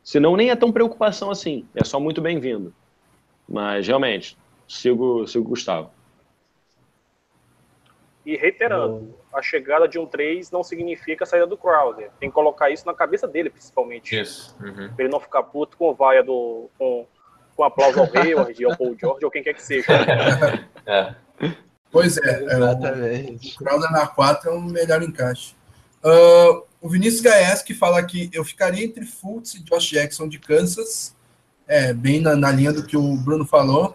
Senão 0.01 0.37
nem 0.37 0.51
é 0.51 0.55
tão 0.55 0.71
preocupação 0.71 1.29
assim, 1.29 1.67
é 1.75 1.83
só 1.83 1.99
muito 1.99 2.21
bem-vindo. 2.21 2.73
Mas 3.49 3.89
realmente, 3.89 4.39
sigo, 4.69 5.27
sigo 5.27 5.49
Gustavo. 5.49 5.91
E 8.25 8.37
reiterando, 8.37 9.13
a 9.33 9.43
chegada 9.43 9.89
de 9.89 9.99
um 9.99 10.07
3 10.07 10.51
não 10.51 10.63
significa 10.63 11.25
a 11.25 11.27
saída 11.27 11.47
do 11.47 11.57
Crowder. 11.57 12.11
Tem 12.21 12.29
que 12.29 12.35
colocar 12.35 12.71
isso 12.71 12.87
na 12.87 12.95
cabeça 12.95 13.27
dele, 13.27 13.51
principalmente. 13.51 14.19
Isso. 14.19 14.57
Uhum. 14.61 14.95
Pra 14.95 15.05
ele 15.05 15.13
não 15.13 15.19
ficar 15.19 15.43
puto 15.43 15.77
com 15.77 15.91
o 15.91 15.95
vaia 15.95 16.23
do. 16.23 16.71
com, 16.79 17.07
com 17.63 17.65
aplauso 17.65 18.01
ao 18.01 18.11
Hayward, 18.13 18.65
ao 18.65 18.77
Paul 18.77 18.97
George, 18.99 19.25
ou 19.25 19.31
quem 19.31 19.43
quer 19.43 19.55
que 19.55 19.63
seja. 19.63 19.87
É. 20.85 21.15
Pois 21.93 22.17
é, 22.17 22.43
é, 22.43 22.57
o 22.57 22.65
Exatamente. 22.65 23.57
Crowder 23.57 23.93
na 23.93 24.05
4 24.05 24.51
é 24.51 24.53
um 24.53 24.63
melhor 24.63 25.01
encaixe. 25.01 25.55
Ah, 26.03 26.61
o 26.81 26.89
Vinícius 26.89 27.21
Gaes 27.21 27.63
que 27.63 27.73
fala 27.73 28.03
que 28.03 28.29
eu 28.33 28.45
ficaria 28.45 28.85
entre 28.85 29.07
Fultz 29.07 29.55
e 29.55 29.63
Josh 29.63 29.91
Jackson 29.91 30.29
de 30.29 30.41
Kansas, 30.41 31.15
é, 31.69 31.93
bem 31.93 32.21
na, 32.21 32.35
na 32.35 32.51
linha 32.51 32.73
do 32.73 32.85
que 32.85 32.97
o 32.97 33.17
Bruno 33.17 33.47
falou. 33.47 33.95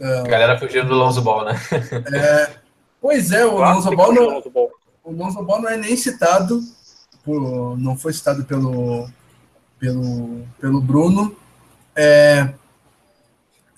A 0.00 0.28
galera 0.28 0.56
fugindo 0.56 0.86
do 0.86 0.94
Lonzo 0.94 1.20
Ball, 1.20 1.46
né? 1.46 1.60
Pois 3.00 3.32
é, 3.32 3.44
o 3.44 3.56
Claro 3.56 3.74
Lonzo 3.74 3.96
Ball 3.96 4.12
não, 4.12 4.26
que 4.26 4.34
Lonzo 4.34 4.50
Ball. 4.50 4.70
o 5.02 5.12
Lonzo 5.12 5.42
Ball 5.42 5.62
não 5.62 5.68
é 5.70 5.76
nem 5.76 5.96
citado, 5.96 6.60
por, 7.24 7.76
não 7.76 7.96
foi 7.96 8.12
citado 8.12 8.44
pelo, 8.44 9.08
pelo, 9.80 10.42
pelo 10.60 10.80
Bruno. 10.80 11.34
É, 11.96 12.54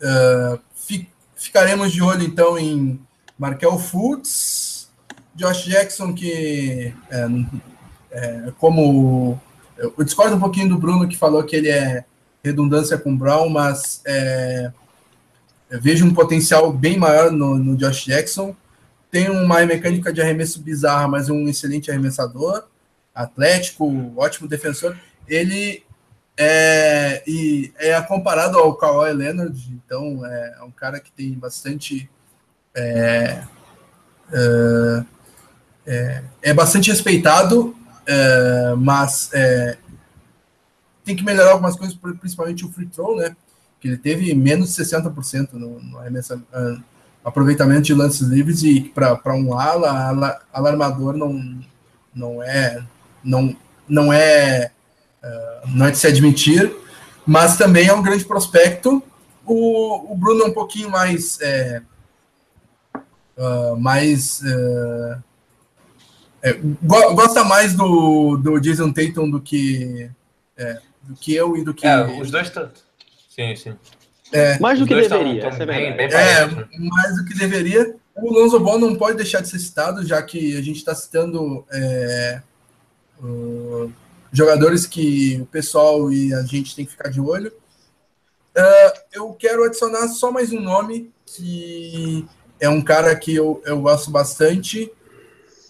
é, 0.03 0.59
fi- 0.75 1.09
ficaremos 1.37 1.93
de 1.93 2.03
olho 2.03 2.23
então 2.23 2.59
em 2.59 3.01
Markel 3.39 3.79
Fultz, 3.79 4.91
Josh 5.35 5.65
Jackson, 5.65 6.13
que 6.13 6.93
é, 7.11 7.27
é, 8.11 8.53
como 8.59 9.41
eu 9.77 10.05
discordo 10.05 10.37
um 10.37 10.41
pouquinho 10.41 10.69
do 10.69 10.79
Bruno 10.79 11.09
que 11.09 11.17
falou 11.17 11.43
que 11.45 11.57
ele 11.57 11.69
é 11.69 12.05
redundância 12.45 12.99
com 12.99 13.17
Brown, 13.17 13.49
mas 13.49 14.03
é, 14.05 14.73
vejo 15.71 16.05
um 16.05 16.13
potencial 16.13 16.73
bem 16.73 16.99
maior 16.99 17.31
no, 17.31 17.57
no 17.57 17.77
Josh 17.77 18.05
Jackson 18.05 18.55
tem 19.13 19.29
uma 19.29 19.65
mecânica 19.67 20.11
de 20.11 20.23
arremesso 20.23 20.63
bizarra, 20.63 21.07
mas 21.07 21.29
um 21.29 21.47
excelente 21.47 21.91
arremessador, 21.91 22.65
atlético, 23.15 24.11
ótimo 24.17 24.49
defensor. 24.49 24.97
Ele 25.29 25.85
é, 26.37 27.23
e 27.27 27.73
é 27.77 28.01
comparado 28.03 28.59
ao 28.59 28.75
Kawhi 28.75 29.13
Leonard, 29.13 29.81
então 29.85 30.25
é, 30.25 30.57
um 30.65 30.71
cara 30.71 30.99
que 30.99 31.13
tem 31.13 31.33
bastante 31.35 32.09
é, 32.75 33.43
é, 34.33 35.05
é, 35.87 36.23
é 36.43 36.55
bastante 36.55 36.91
respeitado, 36.91 37.77
é, 38.07 38.75
mas 38.77 39.31
é, 39.33 39.77
tem 41.05 41.15
que 41.15 41.25
melhorar 41.25 41.53
algumas 41.53 41.77
coisas, 41.77 41.97
principalmente 42.21 42.65
o 42.65 42.73
free 42.73 42.87
throw, 42.87 43.17
né? 43.17 43.37
Que 43.81 43.89
ele 43.89 43.97
teve 43.97 44.33
menos 44.35 44.75
de 44.75 44.83
60% 44.83 45.55
no, 45.55 45.81
no 45.81 45.99
ah, 45.99 46.77
aproveitamento 47.25 47.83
de 47.83 47.95
lances 47.95 48.29
livres 48.29 48.63
e 48.63 48.81
para 48.81 49.35
um 49.35 49.59
ala, 49.59 50.09
ala, 50.09 50.41
alarmador 50.53 51.17
não, 51.17 51.61
não 52.15 52.43
é 52.43 52.85
não, 53.25 53.57
não 53.89 54.13
é 54.13 54.71
uh, 54.71 54.82
não 55.69 55.87
é 55.87 55.91
de 55.91 55.99
se 55.99 56.07
admitir, 56.07 56.75
mas 57.27 57.57
também 57.57 57.87
é 57.89 57.93
um 57.95 58.03
grande 58.03 58.25
prospecto. 58.25 59.03
O, 59.45 60.13
o 60.13 60.17
Bruno 60.17 60.43
é 60.45 60.47
um 60.47 60.53
pouquinho 60.53 60.91
mais 60.91 61.41
é, 61.41 61.83
uh, 63.37 63.77
mais 63.77 64.41
uh, 64.43 65.23
é, 66.43 66.53
go, 66.55 67.15
gosta 67.15 67.45
mais 67.45 67.75
do, 67.75 68.37
do 68.37 68.61
Jason 68.61 68.93
Tatum 68.93 69.31
do 69.31 69.41
que 69.41 70.11
é, 70.57 70.81
do 71.03 71.15
que 71.17 71.35
eu 71.35 71.57
e 71.57 71.65
do 71.65 71.73
que 71.75 71.87
É, 71.87 72.21
os 72.21 72.31
dois 72.31 72.51
tanto. 72.51 72.81
Sim, 73.29 73.57
sim. 73.57 73.75
é, 74.33 74.59
Mais 74.59 74.79
do 74.79 74.87
que 74.87 74.95
tão- 75.09 75.19
deveria, 75.19 75.41
tão 75.41 75.51
essa 75.51 75.63
é 75.63 75.67
bem, 75.67 75.97
bem 75.97 76.07
É, 76.07 76.47
né? 76.47 76.69
mais 76.79 77.17
do 77.17 77.25
que 77.25 77.35
deveria. 77.35 77.95
O 78.15 78.31
Lonzo 78.33 78.61
Ball 78.61 78.79
não 78.79 78.95
pode 78.95 79.17
deixar 79.17 79.41
de 79.41 79.49
ser 79.49 79.59
citado, 79.59 80.05
já 80.07 80.23
que 80.23 80.57
a 80.57 80.63
gente 80.63 80.77
está 80.77 80.95
citando 80.95 81.65
é, 81.73 82.43
uh, 83.23 83.91
jogadores 84.33 84.87
que 84.87 85.39
o 85.43 85.47
pessoal 85.47 86.11
e 86.11 86.33
a 86.33 86.43
gente 86.43 86.75
tem 86.75 86.85
que 86.85 86.93
ficar 86.93 87.11
de 87.11 87.21
olho. 87.21 87.53
Uh, 88.57 89.01
eu 89.13 89.33
quero 89.35 89.65
adicionar 89.65 90.09
só 90.09 90.33
mais 90.33 90.53
um 90.53 90.61
nome, 90.61 91.13
que 91.27 92.27
é 92.59 92.69
um 92.69 92.81
cara 92.81 93.15
que 93.15 93.35
eu, 93.35 93.63
eu 93.65 93.81
gosto 93.81 94.11
bastante 94.11 94.91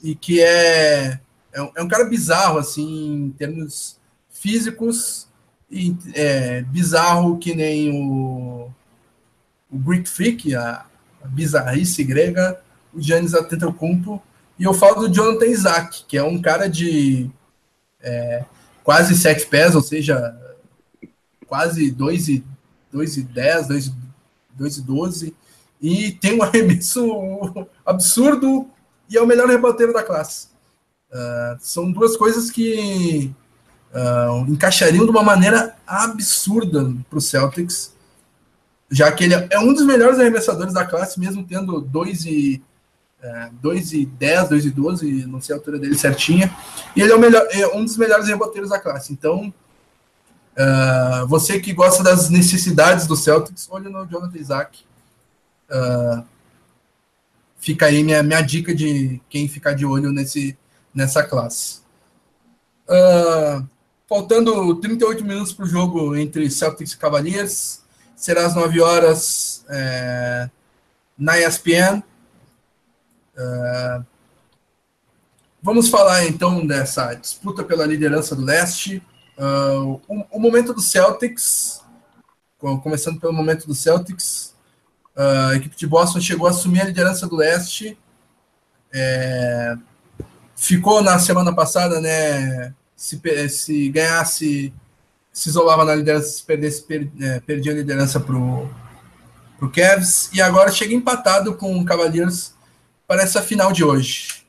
e 0.02 0.14
que 0.14 0.40
é, 0.40 1.20
é, 1.52 1.62
um, 1.62 1.72
é 1.76 1.82
um 1.82 1.89
cara 1.89 2.05
bizarro, 2.05 2.59
assim, 2.59 3.26
em 3.26 3.30
termos 3.30 3.98
físicos, 4.30 5.28
e 5.70 5.97
é, 6.14 6.62
bizarro 6.62 7.39
que 7.39 7.55
nem 7.55 7.90
o, 7.90 8.70
o 9.70 9.78
Greek 9.78 10.09
Freak, 10.09 10.55
a, 10.55 10.84
a 11.22 11.28
bizarrice 11.28 12.05
grega, 12.05 12.60
o 12.93 13.01
Giannis 13.01 13.32
Antetokounmpo, 13.32 14.22
e 14.59 14.64
eu 14.64 14.74
falo 14.74 15.06
do 15.06 15.14
Jonathan 15.14 15.47
Isaac, 15.47 16.05
que 16.06 16.18
é 16.18 16.22
um 16.22 16.40
cara 16.43 16.68
de 16.68 17.30
é, 18.03 18.45
quase 18.83 19.16
7 19.16 19.47
pés, 19.47 19.74
ou 19.74 19.83
seja, 19.83 20.37
quase 21.47 21.91
2 21.91 22.29
e, 22.29 22.45
2 22.91 23.16
e 23.19 23.23
10, 23.23 23.69
2, 23.69 23.93
2 24.55 24.77
e 24.77 24.83
12, 24.83 25.37
e 25.81 26.12
tem 26.12 26.39
um 26.39 26.43
arremesso 26.45 27.66
absurdo 27.85 28.69
e 29.09 29.16
é 29.16 29.23
o 29.23 29.27
melhor 29.27 29.49
reboteiro 29.49 29.93
da 29.93 30.03
classe. 30.03 30.49
Uh, 31.11 31.59
são 31.61 31.93
duas 31.93 32.16
coisas 32.16 32.51
que 32.51 33.31
uh, 33.93 34.51
encaixariam 34.51 35.05
de 35.05 35.11
uma 35.11 35.23
maneira 35.23 35.77
absurda 35.87 36.95
para 37.11 37.19
o 37.19 37.20
Celtics, 37.20 37.93
já 38.91 39.12
que 39.12 39.24
ele 39.24 39.35
é 39.35 39.59
um 39.59 39.74
dos 39.74 39.85
melhores 39.85 40.19
arremessadores 40.19 40.73
da 40.73 40.87
classe, 40.87 41.20
mesmo 41.20 41.45
tendo 41.45 41.81
2 41.81 42.24
e, 42.24 42.62
uh, 43.23 43.55
2 43.61 43.93
e 43.93 44.07
10, 44.07 44.49
2 44.49 44.65
e 44.66 44.70
12, 44.70 45.27
não 45.27 45.40
sei 45.40 45.55
a 45.55 45.59
altura 45.59 45.78
dele 45.78 45.97
certinha, 45.97 46.55
e 46.97 47.01
ele 47.01 47.12
é, 47.12 47.15
o 47.15 47.19
melhor, 47.19 47.47
é 47.51 47.66
um 47.69 47.85
dos 47.85 47.97
melhores 47.97 48.27
reboteiros 48.28 48.70
da 48.70 48.78
classe. 48.78 49.12
Então, 49.12 49.53
uh, 50.57 51.27
você 51.27 51.61
que 51.61 51.73
gosta 51.73 52.03
das 52.03 52.28
necessidades 52.31 53.07
do 53.07 53.16
Celtics, 53.16 53.69
olhe 53.70 53.89
no 53.89 54.07
Jonathan 54.07 54.39
Isaac. 54.39 54.81
Uh, 55.70 56.24
fica 57.59 57.86
aí 57.86 58.03
minha, 58.03 58.23
minha 58.23 58.43
dica 58.43 58.74
de 58.74 59.20
quem 59.28 59.49
ficar 59.49 59.73
de 59.73 59.86
olho 59.86 60.11
nesse, 60.11 60.59
nessa 60.94 61.23
classe. 61.23 61.81
Uh, 62.89 63.66
faltando 64.09 64.74
38 64.77 65.24
minutos 65.24 65.53
para 65.53 65.65
o 65.65 65.69
jogo 65.69 66.15
entre 66.15 66.51
Celtics 66.51 66.93
e 66.93 66.99
Cavaliers, 66.99 67.82
será 68.15 68.47
às 68.47 68.55
9 68.55 68.81
horas 68.81 69.65
é, 69.70 70.51
na 71.19 71.40
ESPN. 71.40 72.03
Uh, 73.35 74.05
vamos 75.63 75.89
falar 75.89 76.27
então 76.27 76.67
dessa 76.67 77.15
disputa 77.15 77.65
pela 77.65 77.87
liderança 77.87 78.37
do 78.37 78.45
leste. 78.45 79.03
Uh, 79.39 80.01
o, 80.07 80.27
o, 80.33 80.41
momento 80.41 80.75
do 80.75 80.83
Celtics, 80.83 81.83
começando 82.59 83.19
pelo 83.19 83.33
momento 83.33 83.67
do 83.67 83.75
Celtics, 83.75 84.55
uh, 85.17 85.51
a 85.51 85.57
equipe 85.57 85.77
de 85.77 85.87
Boston 85.87 86.21
chegou 86.21 86.47
a 86.47 86.51
assumir 86.51 86.83
a 86.83 86.87
liderança 86.87 87.27
do 87.27 87.37
leste. 87.37 87.99
É, 88.95 89.75
ficou 90.55 91.03
na 91.03 91.19
semana 91.19 91.55
passada, 91.55 92.01
né? 92.01 92.75
Se, 92.95 93.21
se 93.49 93.89
ganhasse, 93.89 94.73
se 95.33 95.49
isolava 95.49 95.85
na 95.85 95.95
liderança, 95.95 96.29
se 96.29 96.45
perdesse, 96.45 96.83
per, 96.83 97.11
é, 97.21 97.41
perdia 97.41 97.73
a 97.73 97.77
liderança 97.77 98.21
para 98.21 98.37
o 98.37 99.71
Cavs. 99.75 100.31
E 100.33 100.43
agora 100.43 100.71
chega 100.71 100.95
empatado 100.95 101.55
com 101.55 101.77
o 101.79 101.85
Cavaliers 101.85 102.52
para 103.12 103.24
essa 103.24 103.43
final 103.43 103.72
de 103.72 103.84
hoje. 103.84 104.43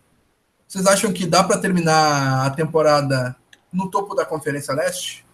Vocês 0.65 0.85
acham 0.85 1.11
que 1.11 1.27
dá 1.27 1.43
para 1.43 1.57
terminar 1.57 2.45
a 2.45 2.49
temporada 2.49 3.35
no 3.73 3.91
topo 3.91 4.15
da 4.15 4.25
Conferência 4.25 4.73
Leste? 4.73 5.25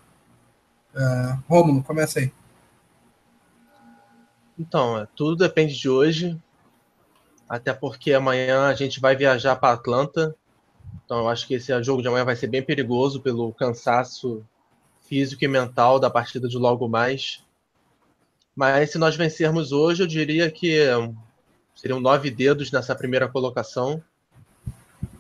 Uh, 0.96 1.40
Romulo, 1.48 1.84
começa 1.84 2.18
aí. 2.18 2.34
Então, 4.58 5.08
tudo 5.16 5.36
depende 5.36 5.80
de 5.80 5.88
hoje. 5.88 6.42
Até 7.48 7.72
porque 7.72 8.14
amanhã 8.14 8.66
a 8.66 8.74
gente 8.74 9.00
vai 9.00 9.16
viajar 9.16 9.58
para 9.58 9.76
Atlanta. 9.76 10.36
Então, 11.06 11.20
eu 11.20 11.30
acho 11.30 11.46
que 11.46 11.54
esse 11.54 11.84
jogo 11.84 12.02
de 12.02 12.08
amanhã 12.08 12.26
vai 12.26 12.36
ser 12.36 12.48
bem 12.48 12.64
perigoso 12.64 13.22
pelo 13.22 13.54
cansaço 13.54 14.44
físico 15.08 15.46
e 15.46 15.48
mental 15.48 16.00
da 16.00 16.10
partida 16.10 16.48
de 16.48 16.58
logo 16.58 16.88
mais. 16.88 17.46
Mas 18.56 18.90
se 18.90 18.98
nós 18.98 19.16
vencermos 19.16 19.72
hoje, 19.72 20.02
eu 20.02 20.08
diria 20.08 20.50
que 20.50 20.80
seriam 21.80 22.00
nove 22.00 22.30
dedos 22.30 22.72
nessa 22.72 22.94
primeira 22.94 23.28
colocação. 23.28 24.04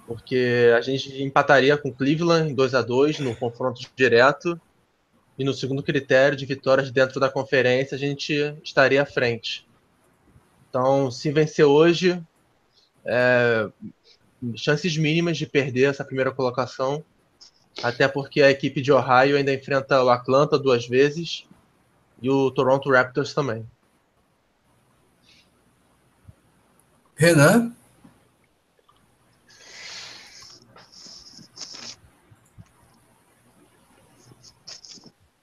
Porque 0.05 0.71
a 0.75 0.81
gente 0.81 1.21
empataria 1.23 1.77
com 1.77 1.93
Cleveland 1.93 2.51
em 2.51 2.55
2 2.55 2.75
a 2.75 2.81
2 2.81 3.19
no 3.19 3.35
confronto 3.35 3.81
direto. 3.95 4.59
E 5.37 5.43
no 5.43 5.53
segundo 5.53 5.81
critério 5.81 6.37
de 6.37 6.45
vitórias 6.45 6.91
dentro 6.91 7.17
da 7.17 7.29
conferência, 7.29 7.95
a 7.95 7.99
gente 7.99 8.33
estaria 8.61 9.01
à 9.01 9.05
frente. 9.05 9.65
Então, 10.69 11.09
se 11.09 11.31
vencer 11.31 11.63
hoje, 11.63 12.21
é, 13.05 13.69
chances 14.55 14.97
mínimas 14.97 15.37
de 15.37 15.45
perder 15.45 15.89
essa 15.89 16.03
primeira 16.03 16.31
colocação, 16.31 17.03
até 17.81 18.05
porque 18.07 18.41
a 18.41 18.51
equipe 18.51 18.81
de 18.81 18.91
Ohio 18.91 19.37
ainda 19.37 19.53
enfrenta 19.53 20.03
o 20.03 20.09
Atlanta 20.09 20.59
duas 20.59 20.85
vezes 20.85 21.47
e 22.21 22.29
o 22.29 22.51
Toronto 22.51 22.91
Raptors 22.91 23.33
também. 23.33 23.65
Renan? 27.19 27.75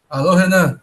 Alô, 0.08 0.34
Renan? 0.34 0.80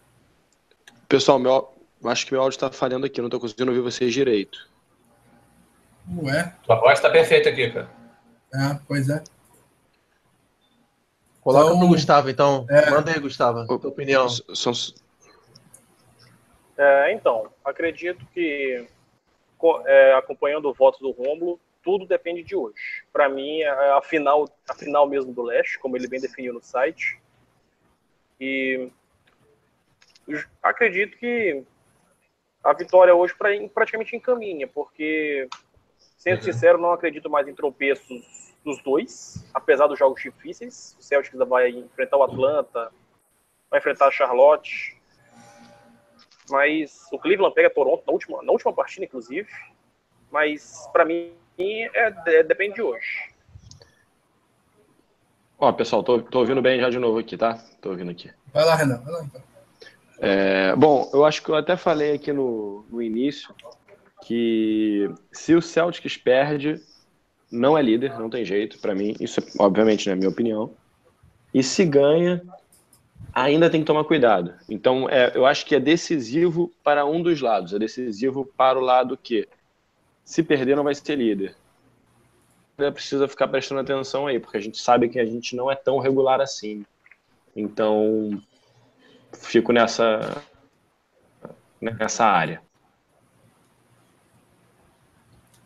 Pessoal, 1.08 1.38
meu, 1.38 1.72
acho 2.04 2.26
que 2.26 2.32
meu 2.32 2.42
áudio 2.42 2.56
está 2.56 2.70
falhando 2.70 3.06
aqui, 3.06 3.20
não 3.20 3.28
estou 3.28 3.40
conseguindo 3.40 3.70
ouvir 3.70 3.82
vocês 3.82 4.12
direito. 4.12 4.68
Ué? 6.22 6.54
Tua 6.64 6.76
voz 6.76 6.98
está 6.98 7.10
perfeita 7.10 7.48
aqui, 7.48 7.70
cara. 7.70 7.88
É, 8.54 8.78
pois 8.86 9.08
é. 9.08 9.22
Coloca 11.40 11.66
Então, 11.66 11.78
pro 11.78 11.88
Gustavo, 11.88 12.30
então. 12.30 12.66
é. 12.68 12.90
Manda 12.90 13.10
aí, 13.12 13.18
Gustavo, 13.18 13.66
tua 13.66 13.90
opinião. 13.90 14.28
São, 14.28 14.72
É, 16.76 17.12
então, 17.14 17.50
acredito 17.64 18.24
que 18.34 18.86
é, 19.86 20.14
acompanhando 20.14 20.68
o 20.68 20.74
voto 20.74 20.98
do 21.00 21.10
Rômulo, 21.10 21.60
tudo 21.82 22.06
depende 22.06 22.42
de 22.42 22.56
hoje. 22.56 23.04
Para 23.12 23.28
mim, 23.28 23.60
é 23.60 23.68
a 23.68 24.00
final, 24.02 24.48
a 24.68 24.74
final 24.74 25.06
mesmo 25.08 25.32
do 25.32 25.42
leste, 25.42 25.78
como 25.78 25.96
ele 25.96 26.08
bem 26.08 26.20
definiu 26.20 26.52
no 26.54 26.62
site. 26.62 27.20
E 28.40 28.90
acredito 30.62 31.16
que 31.18 31.62
a 32.62 32.72
vitória 32.72 33.14
hoje 33.14 33.34
pra, 33.34 33.50
praticamente 33.68 34.16
encaminha, 34.16 34.66
porque, 34.66 35.48
sendo 36.16 36.38
Uhum. 36.38 36.42
sincero, 36.42 36.78
não 36.78 36.92
acredito 36.92 37.28
mais 37.28 37.46
em 37.46 37.54
tropeços 37.54 38.54
dos 38.64 38.82
dois, 38.82 39.46
apesar 39.52 39.86
dos 39.86 39.98
jogos 39.98 40.22
difíceis. 40.22 40.96
O 40.98 41.02
Celtics 41.02 41.38
vai 41.46 41.68
enfrentar 41.68 42.16
o 42.16 42.22
Atlanta, 42.22 42.90
vai 43.70 43.78
enfrentar 43.78 44.08
a 44.08 44.10
Charlotte. 44.10 44.93
Mas 46.50 47.08
o 47.12 47.18
Cleveland 47.18 47.54
pega 47.54 47.70
Toronto 47.70 48.02
na 48.06 48.12
última, 48.12 48.42
na 48.42 48.52
última 48.52 48.72
partida, 48.72 49.04
inclusive. 49.04 49.48
Mas 50.30 50.88
para 50.92 51.04
mim 51.04 51.32
é, 51.58 52.12
é- 52.26 52.42
depende 52.42 52.74
de 52.74 52.82
hoje. 52.82 53.32
Ó, 55.58 55.72
pessoal, 55.72 56.02
tô, 56.02 56.20
tô 56.20 56.40
ouvindo 56.40 56.60
bem 56.60 56.80
já 56.80 56.90
de 56.90 56.98
novo 56.98 57.18
aqui, 57.18 57.36
tá? 57.36 57.54
Tô 57.80 57.90
ouvindo 57.90 58.10
aqui. 58.10 58.30
Vai 58.52 58.64
lá, 58.64 58.74
Renan. 58.74 58.98
Vai 58.98 59.12
lá, 59.12 59.24
então. 59.24 59.42
É, 60.18 60.74
bom, 60.76 61.10
eu 61.12 61.24
acho 61.24 61.42
que 61.42 61.48
eu 61.50 61.54
até 61.54 61.76
falei 61.76 62.14
aqui 62.14 62.32
no, 62.32 62.84
no 62.90 63.02
início 63.02 63.54
que 64.22 65.10
se 65.32 65.54
o 65.54 65.62
Celtics 65.62 66.16
perde, 66.16 66.82
não 67.50 67.76
é 67.76 67.82
líder, 67.82 68.18
não 68.18 68.30
tem 68.30 68.44
jeito 68.44 68.78
para 68.78 68.94
mim. 68.94 69.14
Isso, 69.20 69.40
é, 69.40 69.44
obviamente, 69.58 70.08
na 70.08 70.16
minha 70.16 70.28
opinião. 70.30 70.74
E 71.52 71.62
se 71.62 71.84
ganha, 71.84 72.42
ainda 73.34 73.68
tem 73.68 73.80
que 73.80 73.86
tomar 73.86 74.04
cuidado. 74.04 74.54
Então, 74.68 75.08
é, 75.10 75.32
eu 75.34 75.44
acho 75.44 75.66
que 75.66 75.74
é 75.74 75.80
decisivo 75.80 76.70
para 76.84 77.04
um 77.04 77.20
dos 77.20 77.40
lados. 77.40 77.74
É 77.74 77.78
decisivo 77.78 78.46
para 78.56 78.78
o 78.78 78.82
lado 78.82 79.16
que, 79.16 79.48
se 80.24 80.42
perder, 80.42 80.76
não 80.76 80.84
vai 80.84 80.94
ser 80.94 81.16
líder. 81.16 81.56
Ainda 82.78 82.92
Precisa 82.92 83.26
ficar 83.26 83.48
prestando 83.48 83.80
atenção 83.80 84.28
aí, 84.28 84.38
porque 84.38 84.56
a 84.56 84.60
gente 84.60 84.80
sabe 84.80 85.08
que 85.08 85.18
a 85.18 85.26
gente 85.26 85.56
não 85.56 85.70
é 85.70 85.74
tão 85.74 85.98
regular 85.98 86.40
assim. 86.40 86.86
Então, 87.56 88.40
fico 89.32 89.72
nessa 89.72 90.42
nessa 91.80 92.24
área. 92.24 92.62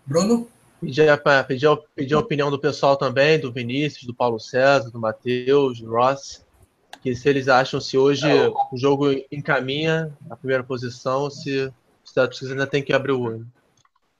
Bruno? 0.04 0.48
Pedir 0.80 1.08
a, 1.08 1.44
pedir, 1.44 1.66
a, 1.66 1.76
pedir 1.76 2.14
a 2.14 2.18
opinião 2.18 2.50
do 2.50 2.58
pessoal 2.58 2.96
também, 2.96 3.38
do 3.38 3.52
Vinícius, 3.52 4.04
do 4.04 4.14
Paulo 4.14 4.38
César, 4.38 4.90
do 4.90 4.98
Matheus, 4.98 5.80
do 5.80 5.90
Ross, 5.90 6.44
que 7.02 7.14
se 7.14 7.28
eles 7.28 7.48
acham 7.48 7.80
se 7.80 7.96
hoje 7.96 8.28
É, 8.28 8.48
o 8.48 8.76
jogo 8.76 9.10
encaminha 9.30 10.12
a 10.30 10.36
primeira 10.36 10.62
posição, 10.62 11.30
se 11.30 11.66
o 11.66 11.72
Celtics 12.04 12.50
ainda 12.50 12.66
tem 12.66 12.82
que 12.82 12.92
abrir 12.92 13.12
o 13.12 13.22
olho. 13.22 13.46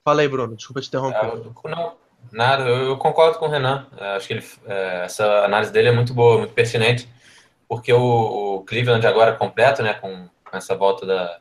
Fala 0.03 0.21
aí, 0.21 0.27
Bruno, 0.27 0.55
desculpa 0.55 0.81
te 0.81 0.87
interromper. 0.87 1.17
É, 1.17 1.69
não, 1.69 1.93
nada, 2.31 2.63
eu, 2.63 2.97
concordo 2.97 3.37
com 3.37 3.45
o 3.45 3.49
Renan. 3.49 3.87
É, 3.97 4.15
acho 4.15 4.27
que 4.27 4.33
ele, 4.33 4.45
essa 5.03 5.45
análise 5.45 5.71
dele 5.71 5.89
é 5.89 5.91
muito 5.91 6.13
boa, 6.13 6.39
muito 6.39 6.53
pertinente, 6.53 7.07
porque 7.67 7.91
o, 7.93 8.55
o 8.55 8.63
Cleveland 8.63 9.05
agora 9.05 9.35
completo, 9.35 9.83
né, 9.83 9.93
com, 9.93 10.27
com 10.49 10.57
essa 10.57 10.75
volta 10.75 11.05
da. 11.05 11.39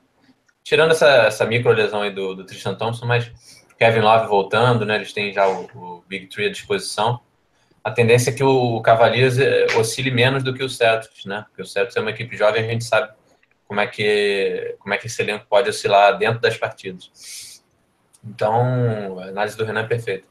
Tirando 0.62 0.90
essa, 0.90 1.06
essa 1.06 1.46
micro 1.46 1.72
lesão 1.72 2.02
aí 2.02 2.10
do, 2.10 2.34
do 2.34 2.44
Tristan 2.44 2.74
Thompson, 2.74 3.06
mas 3.06 3.32
Kevin 3.78 4.00
Love 4.00 4.26
voltando, 4.26 4.84
né, 4.84 4.96
eles 4.96 5.12
têm 5.12 5.32
já 5.32 5.48
o, 5.48 5.64
o 5.74 6.04
Big 6.06 6.26
Three 6.26 6.48
à 6.48 6.50
disposição. 6.50 7.20
A 7.82 7.90
tendência 7.90 8.30
é 8.30 8.32
que 8.32 8.42
o 8.42 8.80
Cavaliers 8.80 9.38
é, 9.38 9.66
oscile 9.78 10.10
menos 10.10 10.42
do 10.42 10.52
que 10.52 10.62
o 10.62 10.68
Celtics, 10.68 11.24
né? 11.24 11.44
Porque 11.48 11.62
o 11.62 11.66
Celtics 11.66 11.96
é 11.96 12.00
uma 12.00 12.10
equipe 12.10 12.36
jovem, 12.36 12.64
a 12.64 12.68
gente 12.68 12.84
sabe 12.84 13.12
como 13.66 13.80
é 13.80 13.86
que 13.86 14.76
como 14.78 14.94
é 14.94 14.98
que 14.98 15.06
esse 15.06 15.20
elenco 15.22 15.46
pode 15.48 15.68
oscilar 15.68 16.18
dentro 16.18 16.40
das 16.40 16.56
partidas. 16.56 17.62
Então, 18.24 19.18
a 19.20 19.24
análise 19.26 19.56
do 19.56 19.64
Renan 19.64 19.80
é 19.80 19.86
perfeita. 19.86 20.26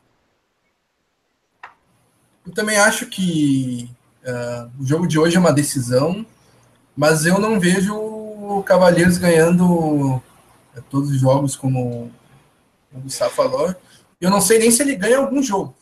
Eu 2.46 2.54
também 2.54 2.78
acho 2.78 3.08
que 3.08 3.90
ah, 4.26 4.70
o 4.80 4.86
jogo 4.86 5.08
de 5.08 5.18
hoje 5.18 5.38
é 5.38 5.40
uma 5.40 5.54
decisão, 5.54 6.26
mas 6.96 7.26
eu 7.26 7.40
não 7.40 7.60
vejo 7.60 7.96
o 7.96 8.64
Cavaleiros 8.64 9.18
ganhando 9.18 10.22
eh, 10.76 10.82
todos 10.90 11.12
os 11.12 11.20
jogos 11.20 11.56
como 11.56 12.12
o 12.94 13.00
Gustavo 13.00 13.34
falou. 13.34 13.76
Eu 14.20 14.30
não 14.30 14.42
sei 14.42 14.60
nem 14.60 14.72
se 14.72 14.82
ele 14.82 14.96
ganha 14.96 15.18
algum 15.18 15.42
jogo 15.42 15.76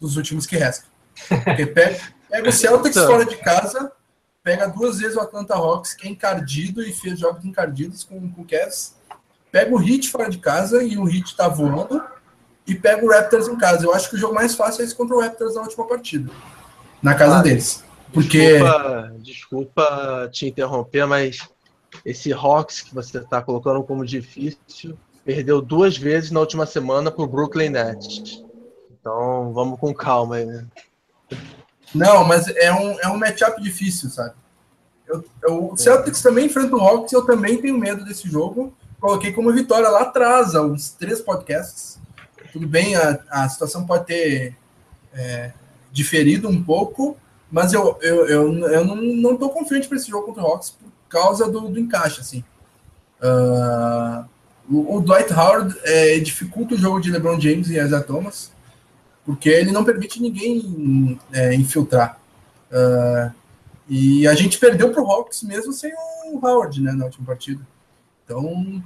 dos 0.00 0.16
últimos 0.16 0.46
que 0.46 0.56
restam. 0.56 0.88
Porque 1.44 1.66
pega, 1.66 1.98
pega 2.30 2.48
o 2.48 2.52
Celtics 2.52 2.96
Então. 2.96 3.06
fora 3.10 3.24
de 3.24 3.36
casa, 3.36 3.92
pega 4.42 4.66
duas 4.68 4.98
vezes 4.98 5.16
o 5.16 5.20
Atlanta 5.20 5.54
Hawks, 5.54 5.94
que 5.94 6.06
é 6.06 6.10
encardido 6.10 6.82
e 6.82 6.92
fez 6.92 7.18
jogos 7.18 7.44
encardidos 7.44 8.04
com, 8.04 8.30
com 8.30 8.42
o 8.42 8.44
Cavs. 8.46 8.94
Pega 9.50 9.74
o 9.74 9.80
Heat 9.82 10.10
fora 10.10 10.28
de 10.28 10.38
casa 10.38 10.82
e 10.82 10.98
o 10.98 11.08
Heat 11.08 11.36
tá 11.36 11.48
voando. 11.48 12.02
E 12.66 12.74
pega 12.74 13.04
o 13.04 13.08
Raptors 13.08 13.46
em 13.48 13.56
casa. 13.56 13.84
Eu 13.86 13.94
acho 13.94 14.10
que 14.10 14.16
o 14.16 14.18
jogo 14.18 14.34
mais 14.34 14.54
fácil 14.56 14.82
é 14.82 14.84
esse 14.84 14.94
contra 14.94 15.14
o 15.16 15.20
Raptors 15.20 15.54
na 15.54 15.62
última 15.62 15.86
partida. 15.86 16.30
Na 17.00 17.14
casa 17.14 17.38
Ah, 17.38 17.42
deles. 17.42 17.84
Porque 18.12 18.58
Desculpa, 18.58 19.12
desculpa 19.20 20.28
te 20.32 20.46
interromper, 20.46 21.06
mas 21.06 21.38
esse 22.04 22.32
Hawks 22.32 22.80
que 22.82 22.94
você 22.94 23.18
está 23.18 23.40
colocando 23.40 23.82
como 23.84 24.04
difícil 24.04 24.98
perdeu 25.24 25.60
duas 25.62 25.96
vezes 25.96 26.30
na 26.30 26.40
última 26.40 26.66
semana 26.66 27.10
para 27.10 27.22
o 27.24 27.26
Brooklyn 27.26 27.70
Nets. 27.70 28.44
Então 29.06 29.52
vamos 29.52 29.78
com 29.78 29.94
calma 29.94 30.34
aí, 30.34 30.44
né? 30.44 30.66
Não, 31.94 32.24
mas 32.24 32.48
é 32.48 32.72
um, 32.74 32.98
é 33.00 33.06
um 33.06 33.16
matchup 33.16 33.62
difícil, 33.62 34.10
sabe? 34.10 34.34
Eu, 35.06 35.24
eu- 35.44 35.72
o 35.72 35.76
Celtics 35.76 36.20
também 36.20 36.46
enfrenta 36.46 36.74
o 36.74 36.80
Hawks 36.80 37.12
e 37.12 37.14
eu 37.14 37.24
também 37.24 37.62
tenho 37.62 37.78
medo 37.78 38.04
desse 38.04 38.28
jogo. 38.28 38.74
Coloquei 39.00 39.32
como 39.32 39.52
vitória 39.52 39.88
lá 39.88 40.02
atrás, 40.02 40.56
há 40.56 40.62
uns 40.62 40.90
três 40.90 41.20
podcasts. 41.20 42.00
Tudo 42.52 42.66
bem, 42.66 42.96
a, 42.96 43.20
a 43.30 43.48
situação 43.48 43.86
pode 43.86 44.06
ter 44.06 44.56
é, 45.14 45.52
diferido 45.92 46.48
um 46.48 46.60
pouco, 46.60 47.16
mas 47.48 47.72
eu, 47.72 47.96
eu, 48.02 48.26
eu, 48.26 48.58
eu 48.68 48.84
não, 48.84 48.96
não 48.96 49.36
tô 49.36 49.50
confiante 49.50 49.86
para 49.86 49.98
esse 49.98 50.10
jogo 50.10 50.26
contra 50.26 50.42
o 50.42 50.46
Hawks 50.48 50.70
por 50.70 50.90
causa 51.08 51.48
do, 51.48 51.60
do 51.68 51.78
encaixe, 51.78 52.20
assim. 52.20 52.42
Ah, 53.22 54.24
o, 54.68 54.96
o 54.96 55.00
Dwight 55.00 55.32
Howard 55.32 55.78
é, 55.84 56.18
dificulta 56.18 56.74
o 56.74 56.78
jogo 56.78 56.98
de 57.00 57.08
LeBron 57.12 57.38
James 57.40 57.68
e 57.70 57.78
Isaiah 57.78 58.02
Thomas, 58.02 58.50
porque 59.26 59.50
ele 59.50 59.72
não 59.72 59.84
permite 59.84 60.22
ninguém 60.22 61.18
é, 61.32 61.52
infiltrar. 61.52 62.18
Ah, 62.72 63.32
e 63.88 64.26
a 64.26 64.34
gente 64.34 64.58
perdeu 64.58 64.92
para 64.92 65.02
o 65.02 65.10
Hawks 65.10 65.42
mesmo 65.42 65.72
sem 65.72 65.92
o 66.32 66.38
Howard 66.44 66.80
né, 66.80 66.92
na 66.92 67.04
última 67.04 67.26
partida. 67.26 67.60
Então, 68.24 68.82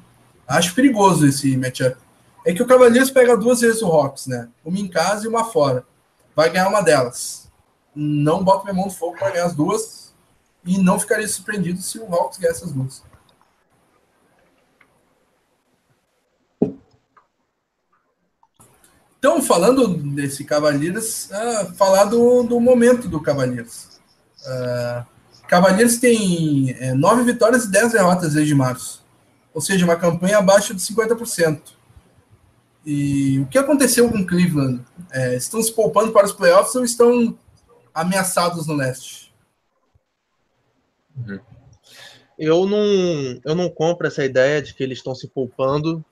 acho 0.49 0.75
perigoso 0.75 1.27
esse 1.27 1.57
matchup. 1.57 1.97
É 2.45 2.55
que 2.55 2.63
o 2.63 2.67
Cavaliers 2.67 3.11
pega 3.11 3.37
duas 3.37 3.61
vezes 3.61 3.83
o 3.83 3.87
Hawks, 3.87 4.27
né? 4.27 4.49
Uma 4.65 4.79
em 4.79 4.89
casa 4.89 5.25
e 5.27 5.29
uma 5.29 5.45
fora. 5.45 5.85
Vai 6.35 6.51
ganhar 6.51 6.69
uma 6.69 6.81
delas. 6.81 7.51
Não 7.95 8.43
boto 8.43 8.65
minha 8.65 8.75
mão 8.75 8.87
no 8.87 8.91
fogo 8.91 9.19
para 9.19 9.31
ganhar 9.31 9.47
as 9.47 9.55
duas. 9.55 10.15
E 10.65 10.79
não 10.79 10.99
ficaria 10.99 11.29
surpreendido 11.29 11.81
se 11.81 11.99
o 11.99 12.15
Hawks 12.15 12.39
ganhar 12.39 12.53
essas 12.53 12.73
duas. 12.73 13.03
Então, 19.21 19.43
falando 19.43 19.87
desse 20.15 20.45
Cavaliers, 20.45 21.31
ah, 21.31 21.67
falar 21.77 22.05
do, 22.05 22.43
do 22.43 22.59
momento 22.59 23.07
do 23.07 23.21
Cavaliers. 23.21 24.01
Ah, 24.47 25.05
Cavaliers 25.47 25.99
tem 25.99 26.75
é, 26.79 26.95
nove 26.95 27.23
vitórias 27.25 27.65
e 27.65 27.71
dez 27.71 27.93
derrotas 27.93 28.33
desde 28.33 28.55
março. 28.55 29.05
Ou 29.53 29.61
seja, 29.61 29.85
uma 29.85 29.97
campanha 29.97 30.39
abaixo 30.39 30.73
de 30.73 30.81
50%. 30.81 31.61
E 32.87 33.39
o 33.41 33.47
que 33.47 33.59
aconteceu 33.59 34.11
com 34.11 34.27
Cleveland? 34.27 34.83
É, 35.13 35.37
estão 35.37 35.63
se 35.63 35.71
poupando 35.71 36.13
para 36.13 36.25
os 36.25 36.33
playoffs 36.33 36.75
ou 36.75 36.83
estão 36.83 37.39
ameaçados 37.93 38.67
no 38.67 38.75
leste? 38.75 39.35
Eu 42.39 42.67
não, 42.67 43.41
eu 43.45 43.55
não 43.55 43.69
compro 43.69 44.07
essa 44.07 44.25
ideia 44.25 44.63
de 44.63 44.73
que 44.73 44.83
eles 44.83 44.97
estão 44.97 45.15
se 45.15 45.29
poupando, 45.29 46.03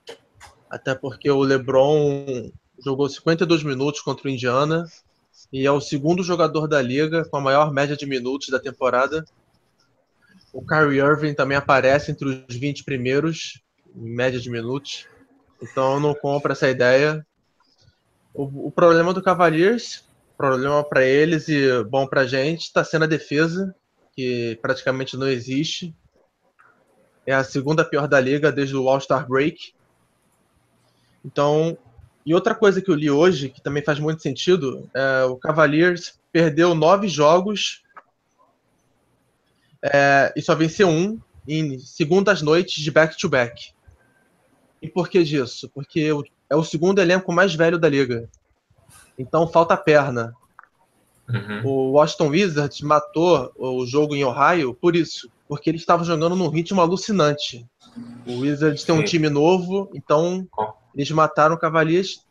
até 0.69 0.93
porque 0.93 1.31
o 1.31 1.41
LeBron 1.41 2.51
jogou 2.83 3.09
52 3.09 3.63
minutos 3.63 4.01
contra 4.01 4.27
o 4.27 4.31
Indiana 4.31 4.85
e 5.51 5.65
é 5.65 5.71
o 5.71 5.81
segundo 5.81 6.23
jogador 6.23 6.67
da 6.67 6.81
liga 6.81 7.25
com 7.25 7.37
a 7.37 7.41
maior 7.41 7.71
média 7.71 7.95
de 7.95 8.05
minutos 8.05 8.49
da 8.49 8.59
temporada. 8.59 9.25
O 10.53 10.65
Kyrie 10.65 10.99
Irving 10.99 11.33
também 11.33 11.57
aparece 11.57 12.11
entre 12.11 12.27
os 12.27 12.55
20 12.55 12.83
primeiros, 12.83 13.61
em 13.95 14.09
média 14.09 14.39
de 14.39 14.49
minutos. 14.49 15.07
Então 15.61 15.99
não 15.99 16.13
compro 16.13 16.51
essa 16.51 16.69
ideia. 16.69 17.25
O, 18.33 18.67
o 18.67 18.71
problema 18.71 19.13
do 19.13 19.21
Cavaliers, 19.21 20.05
problema 20.37 20.83
para 20.83 21.05
eles 21.05 21.47
e 21.47 21.83
bom 21.83 22.07
para 22.07 22.25
gente, 22.25 22.61
está 22.61 22.83
sendo 22.83 23.03
a 23.03 23.07
defesa, 23.07 23.75
que 24.15 24.57
praticamente 24.61 25.17
não 25.17 25.27
existe. 25.27 25.95
É 27.25 27.33
a 27.33 27.43
segunda 27.43 27.85
pior 27.85 28.07
da 28.07 28.19
liga 28.19 28.51
desde 28.51 28.75
o 28.75 28.87
All-Star 28.89 29.27
Break. 29.27 29.73
Então, 31.23 31.77
e 32.25 32.33
outra 32.33 32.53
coisa 32.53 32.81
que 32.81 32.89
eu 32.89 32.95
li 32.95 33.09
hoje, 33.09 33.49
que 33.49 33.61
também 33.61 33.83
faz 33.83 33.99
muito 33.99 34.21
sentido, 34.21 34.89
é 34.93 35.23
o 35.23 35.35
Cavaliers 35.35 36.19
perdeu 36.31 36.75
nove 36.75 37.07
jogos 37.07 37.83
é, 39.81 40.33
e 40.35 40.41
só 40.41 40.53
venceu 40.53 40.87
um 40.87 41.19
em 41.47 41.79
segundas 41.79 42.41
noites 42.41 42.83
de 42.83 42.91
back-to-back. 42.91 43.53
-back. 43.53 43.73
E 44.81 44.87
por 44.87 45.09
que 45.09 45.23
disso? 45.23 45.69
Porque 45.73 46.09
é 46.49 46.55
o 46.55 46.63
segundo 46.63 47.01
elenco 47.01 47.31
mais 47.31 47.53
velho 47.55 47.77
da 47.77 47.89
liga. 47.89 48.29
Então 49.17 49.47
falta 49.47 49.75
perna. 49.75 50.33
Uhum. 51.27 51.61
O 51.63 51.91
Washington 51.91 52.29
Wizards 52.29 52.81
matou 52.81 53.51
o 53.55 53.85
jogo 53.85 54.15
em 54.15 54.23
Ohio 54.23 54.73
por 54.73 54.95
isso, 54.95 55.29
porque 55.47 55.69
eles 55.69 55.81
estavam 55.81 56.05
jogando 56.05 56.35
num 56.35 56.49
ritmo 56.49 56.81
alucinante. 56.81 57.65
O 58.25 58.39
Wizards 58.39 58.83
tem 58.83 58.95
um 58.95 59.03
time 59.03 59.29
novo, 59.29 59.89
então 59.93 60.47
eles 60.99 61.11
mataram 61.11 61.55
o 61.55 61.57
Cavaliers 61.57 62.25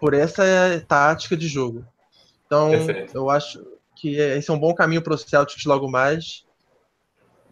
por 0.00 0.14
essa 0.14 0.42
tática 0.88 1.36
de 1.36 1.46
jogo. 1.46 1.86
Então, 2.44 2.70
Perfeito. 2.70 3.16
eu 3.16 3.30
acho 3.30 3.64
que 3.94 4.16
esse 4.16 4.50
é 4.50 4.52
um 4.52 4.58
bom 4.58 4.74
caminho 4.74 5.00
para 5.00 5.14
o 5.14 5.18
Celtics 5.18 5.64
logo 5.64 5.88
mais. 5.88 6.44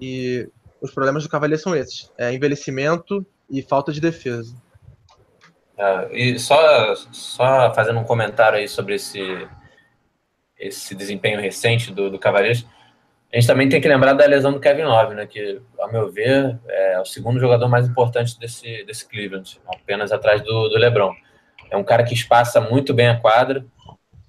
E 0.01 0.51
os 0.81 0.91
problemas 0.91 1.23
do 1.23 1.29
Cavaliers 1.29 1.63
são 1.63 1.77
esses: 1.77 2.11
é 2.19 2.35
envelhecimento 2.35 3.25
e 3.49 3.63
falta 3.63 3.93
de 3.93 4.01
defesa. 4.01 4.53
É, 5.77 6.09
e 6.13 6.39
só, 6.41 6.93
só 7.13 7.73
fazendo 7.73 8.01
um 8.01 8.05
comentário 8.05 8.59
aí 8.59 8.67
sobre 8.67 8.97
esse, 8.97 9.49
esse 10.59 10.93
desempenho 10.93 11.41
recente 11.41 11.93
do, 11.93 12.11
do 12.11 12.19
Cavaliers, 12.19 12.67
a 13.33 13.37
gente 13.37 13.47
também 13.47 13.69
tem 13.69 13.81
que 13.81 13.89
lembrar 13.89 14.15
da 14.15 14.25
lesão 14.25 14.53
do 14.53 14.61
Kevin 14.61 14.85
Love, 14.85 15.15
né, 15.15 15.27
que, 15.27 15.61
ao 15.79 15.93
meu 15.93 16.11
ver, 16.11 16.59
é 16.67 16.99
o 16.99 17.05
segundo 17.05 17.39
jogador 17.39 17.69
mais 17.69 17.87
importante 17.87 18.39
desse, 18.39 18.85
desse 18.85 19.07
Cleveland, 19.07 19.61
apenas 19.67 20.11
atrás 20.13 20.43
do, 20.43 20.69
do 20.69 20.79
LeBron. 20.79 21.15
É 21.71 21.77
um 21.77 21.85
cara 21.85 22.05
que 22.05 22.15
espaça 22.15 22.59
muito 22.59 22.95
bem 22.95 23.09
a 23.09 23.21
quadra, 23.21 23.67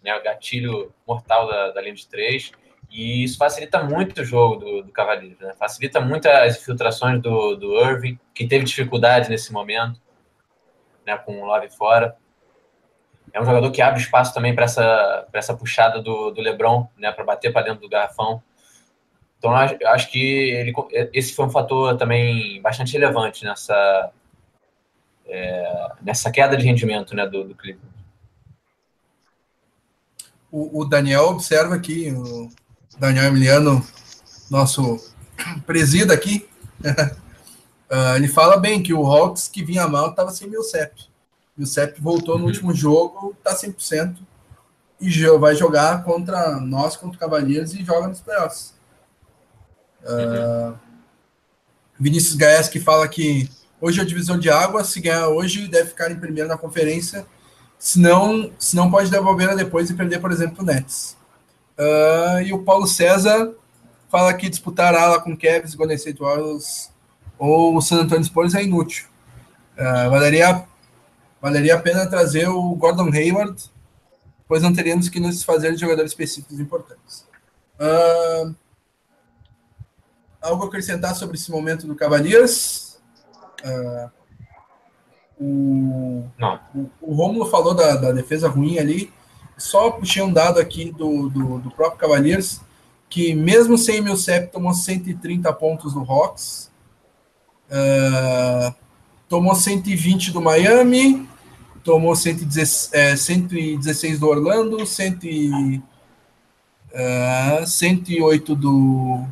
né, 0.03 0.13
o 0.15 0.23
gatilho 0.23 0.93
mortal 1.07 1.47
da, 1.47 1.71
da 1.71 1.81
linha 1.81 1.95
de 1.95 2.07
três, 2.07 2.51
e 2.89 3.23
isso 3.23 3.37
facilita 3.37 3.81
muito 3.83 4.21
o 4.21 4.25
jogo 4.25 4.55
do, 4.57 4.83
do 4.83 4.91
Cavaliers, 4.91 5.39
né? 5.39 5.53
facilita 5.57 6.01
muito 6.01 6.27
as 6.27 6.57
infiltrações 6.57 7.21
do, 7.21 7.55
do 7.55 7.79
Irving, 7.79 8.19
que 8.33 8.47
teve 8.47 8.65
dificuldade 8.65 9.29
nesse 9.29 9.53
momento, 9.53 10.01
né, 11.05 11.17
com 11.17 11.41
o 11.41 11.45
Love 11.45 11.69
fora. 11.69 12.17
É 13.31 13.39
um 13.39 13.45
jogador 13.45 13.71
que 13.71 13.81
abre 13.81 14.01
espaço 14.01 14.33
também 14.33 14.55
para 14.55 14.65
essa, 14.65 15.27
essa 15.31 15.55
puxada 15.55 16.01
do, 16.01 16.31
do 16.31 16.41
LeBron, 16.41 16.87
né, 16.97 17.11
para 17.11 17.23
bater 17.23 17.53
para 17.53 17.61
dentro 17.61 17.81
do 17.81 17.89
garrafão. 17.89 18.41
Então, 19.39 19.51
eu 19.79 19.87
acho 19.87 20.11
que 20.11 20.19
ele, 20.19 20.73
esse 21.13 21.33
foi 21.33 21.45
um 21.45 21.49
fator 21.49 21.97
também 21.97 22.61
bastante 22.61 22.91
relevante 22.91 23.45
nessa, 23.45 24.11
é, 25.25 25.91
nessa 26.01 26.29
queda 26.29 26.57
de 26.57 26.65
rendimento 26.65 27.15
né, 27.15 27.25
do, 27.25 27.45
do 27.45 27.55
Cleveland. 27.55 27.87
O, 30.51 30.81
o, 30.81 30.85
Daniel 30.85 31.29
observa 31.29 31.75
aqui, 31.75 32.11
o 32.11 32.49
Daniel 32.99 33.25
Emiliano, 33.25 33.85
nosso 34.51 34.97
presida 35.65 36.13
aqui, 36.13 36.49
uh, 36.83 38.15
ele 38.17 38.27
fala 38.27 38.57
bem 38.57 38.83
que 38.83 38.93
o 38.93 39.05
Hawks 39.05 39.47
que 39.47 39.63
vinha 39.63 39.87
mal 39.87 40.09
estava 40.09 40.31
sem 40.31 40.49
Millsap. 40.49 41.07
Millsap 41.55 42.01
voltou 42.01 42.35
no 42.35 42.41
uhum. 42.41 42.49
último 42.49 42.73
jogo, 42.73 43.35
está 43.37 43.55
100%, 43.55 44.17
e 44.99 45.09
vai 45.37 45.55
jogar 45.55 46.03
contra 46.03 46.59
nós, 46.59 46.97
contra 46.97 47.15
o 47.15 47.19
Cavaliers, 47.19 47.73
e 47.73 47.85
joga 47.85 48.09
nos 48.09 48.19
playoffs. 48.19 48.78
Uh, 50.03 50.77
Vinícius 51.99 52.35
Gaes 52.35 52.69
que 52.69 52.79
fala 52.79 53.07
que 53.07 53.49
hoje 53.81 53.99
é 53.99 54.03
a 54.03 54.05
divisão 54.05 54.39
de 54.39 54.49
água, 54.49 54.83
se 54.83 55.01
ganhar 55.01 55.27
hoje 55.27 55.67
deve 55.67 55.89
ficar 55.89 56.11
em 56.11 56.19
primeiro 56.19 56.47
na 56.47 56.57
conferência, 56.57 57.25
senão, 57.77 58.51
senão 58.57 58.89
pode 58.89 59.09
devolver 59.09 59.55
depois 59.55 59.89
e 59.89 59.93
perder, 59.93 60.19
por 60.19 60.31
exemplo, 60.31 60.63
o 60.63 60.65
Nets. 60.65 61.17
Uh, 61.77 62.41
e 62.43 62.53
o 62.53 62.63
Paulo 62.63 62.87
César 62.87 63.53
fala 64.09 64.33
que 64.33 64.49
disputar 64.49 64.93
ala 64.93 65.19
com 65.21 65.37
Cavs, 65.37 65.75
Golden 65.75 65.95
State 65.95 66.19
Warriors 66.19 66.91
ou 67.37 67.77
o 67.77 67.81
San 67.81 68.01
Antonio 68.01 68.25
Spurs 68.25 68.53
é 68.53 68.63
inútil. 68.63 69.05
Uh, 69.77 70.09
valeria, 70.09 70.65
valeria 71.41 71.75
a 71.75 71.79
pena 71.79 72.05
trazer 72.05 72.49
o 72.49 72.75
Gordon 72.75 73.09
Hayward, 73.13 73.71
pois 74.45 74.61
não 74.61 74.73
teríamos 74.73 75.07
que 75.07 75.19
nos 75.19 75.43
fazer 75.43 75.73
de 75.73 75.79
jogadores 75.79 76.11
específicos 76.11 76.59
importantes. 76.59 77.25
Uh, 77.79 78.53
algo 80.41 80.63
a 80.63 80.67
acrescentar 80.67 81.15
sobre 81.15 81.37
esse 81.37 81.51
momento 81.51 81.85
do 81.87 81.95
Cavaliers? 81.95 82.99
Uh, 83.63 84.09
o, 85.39 86.29
Não. 86.37 86.59
o, 86.75 86.89
o 87.01 87.13
Romulo 87.13 87.45
falou 87.49 87.73
da, 87.73 87.95
da, 87.95 88.11
defesa 88.11 88.49
ruim 88.49 88.77
ali. 88.77 89.11
Só 89.57 89.91
puxei 89.91 90.21
um 90.21 90.31
dado 90.31 90.59
aqui 90.59 90.91
do, 90.91 91.29
do, 91.29 91.59
do 91.59 91.71
próprio 91.71 91.99
Cavaliers, 91.99 92.61
que 93.09 93.33
mesmo 93.33 93.77
sem 93.77 94.01
Millsap 94.01 94.51
tomou 94.51 94.73
130 94.73 95.51
pontos 95.53 95.93
do 95.93 95.99
Hawks, 96.01 96.71
uh, 97.69 98.73
tomou 99.27 99.55
120 99.55 100.31
do 100.31 100.41
Miami, 100.41 101.27
tomou 101.83 102.15
116, 102.15 102.93
é, 102.93 103.15
116 103.15 104.19
do 104.19 104.27
Orlando, 104.27 104.85
100, 104.85 105.83
uh, 106.93 107.67
108 107.67 108.55
do, 108.55 109.25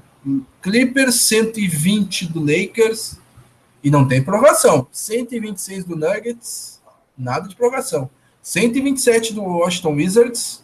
Clippers, 0.61 1.15
120 1.21 2.27
do 2.27 2.39
Lakers 2.39 3.17
e 3.83 3.89
não 3.89 4.07
tem 4.07 4.23
provação. 4.23 4.87
126 4.91 5.85
do 5.85 5.95
Nuggets, 5.95 6.81
nada 7.17 7.47
de 7.47 7.55
provação. 7.55 8.09
127 8.41 9.33
do 9.33 9.43
Washington 9.43 9.93
Wizards, 9.95 10.63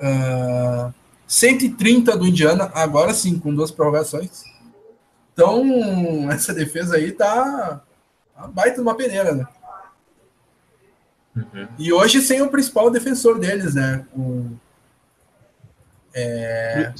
uh, 0.00 0.90
ah, 0.90 0.94
130 1.26 2.16
do 2.16 2.26
Indiana, 2.26 2.70
agora 2.74 3.14
sim, 3.14 3.38
com 3.38 3.54
duas 3.54 3.70
prorrogações. 3.70 4.42
Então, 5.32 6.30
essa 6.30 6.52
defesa 6.52 6.96
aí 6.96 7.12
tá 7.12 7.80
a 8.36 8.46
baita 8.48 8.76
de 8.76 8.80
uma 8.82 8.96
peneira, 8.96 9.32
né? 9.32 9.46
Uhum. 11.36 11.68
E 11.78 11.92
hoje 11.92 12.20
sem 12.20 12.42
o 12.42 12.50
principal 12.50 12.90
defensor 12.90 13.38
deles, 13.38 13.74
né? 13.74 14.04
O, 14.12 14.50
é, 16.12 16.92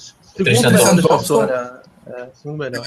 Segundo 0.44 0.72
melhor 0.72 0.96
defensor, 0.96 1.50
é, 1.50 1.80
é, 2.06 2.28
segundo 2.34 2.58
melhor. 2.58 2.86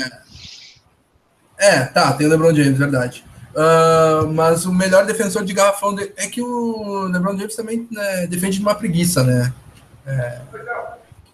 É. 1.57 1.67
é, 1.67 1.85
tá, 1.85 2.13
tem 2.13 2.27
o 2.27 2.29
LeBron 2.29 2.53
James, 2.53 2.77
verdade. 2.77 3.23
Uh, 3.53 4.27
mas 4.33 4.65
o 4.65 4.73
melhor 4.73 5.05
defensor 5.05 5.45
de 5.45 5.53
garrafão 5.53 5.93
de... 5.93 6.11
é 6.17 6.27
que 6.27 6.41
o 6.41 7.03
LeBron 7.03 7.37
James 7.37 7.55
também 7.55 7.87
né, 7.91 8.25
defende 8.27 8.57
de 8.57 8.63
uma 8.63 8.73
preguiça, 8.73 9.23
né? 9.23 9.53
É, 10.05 10.41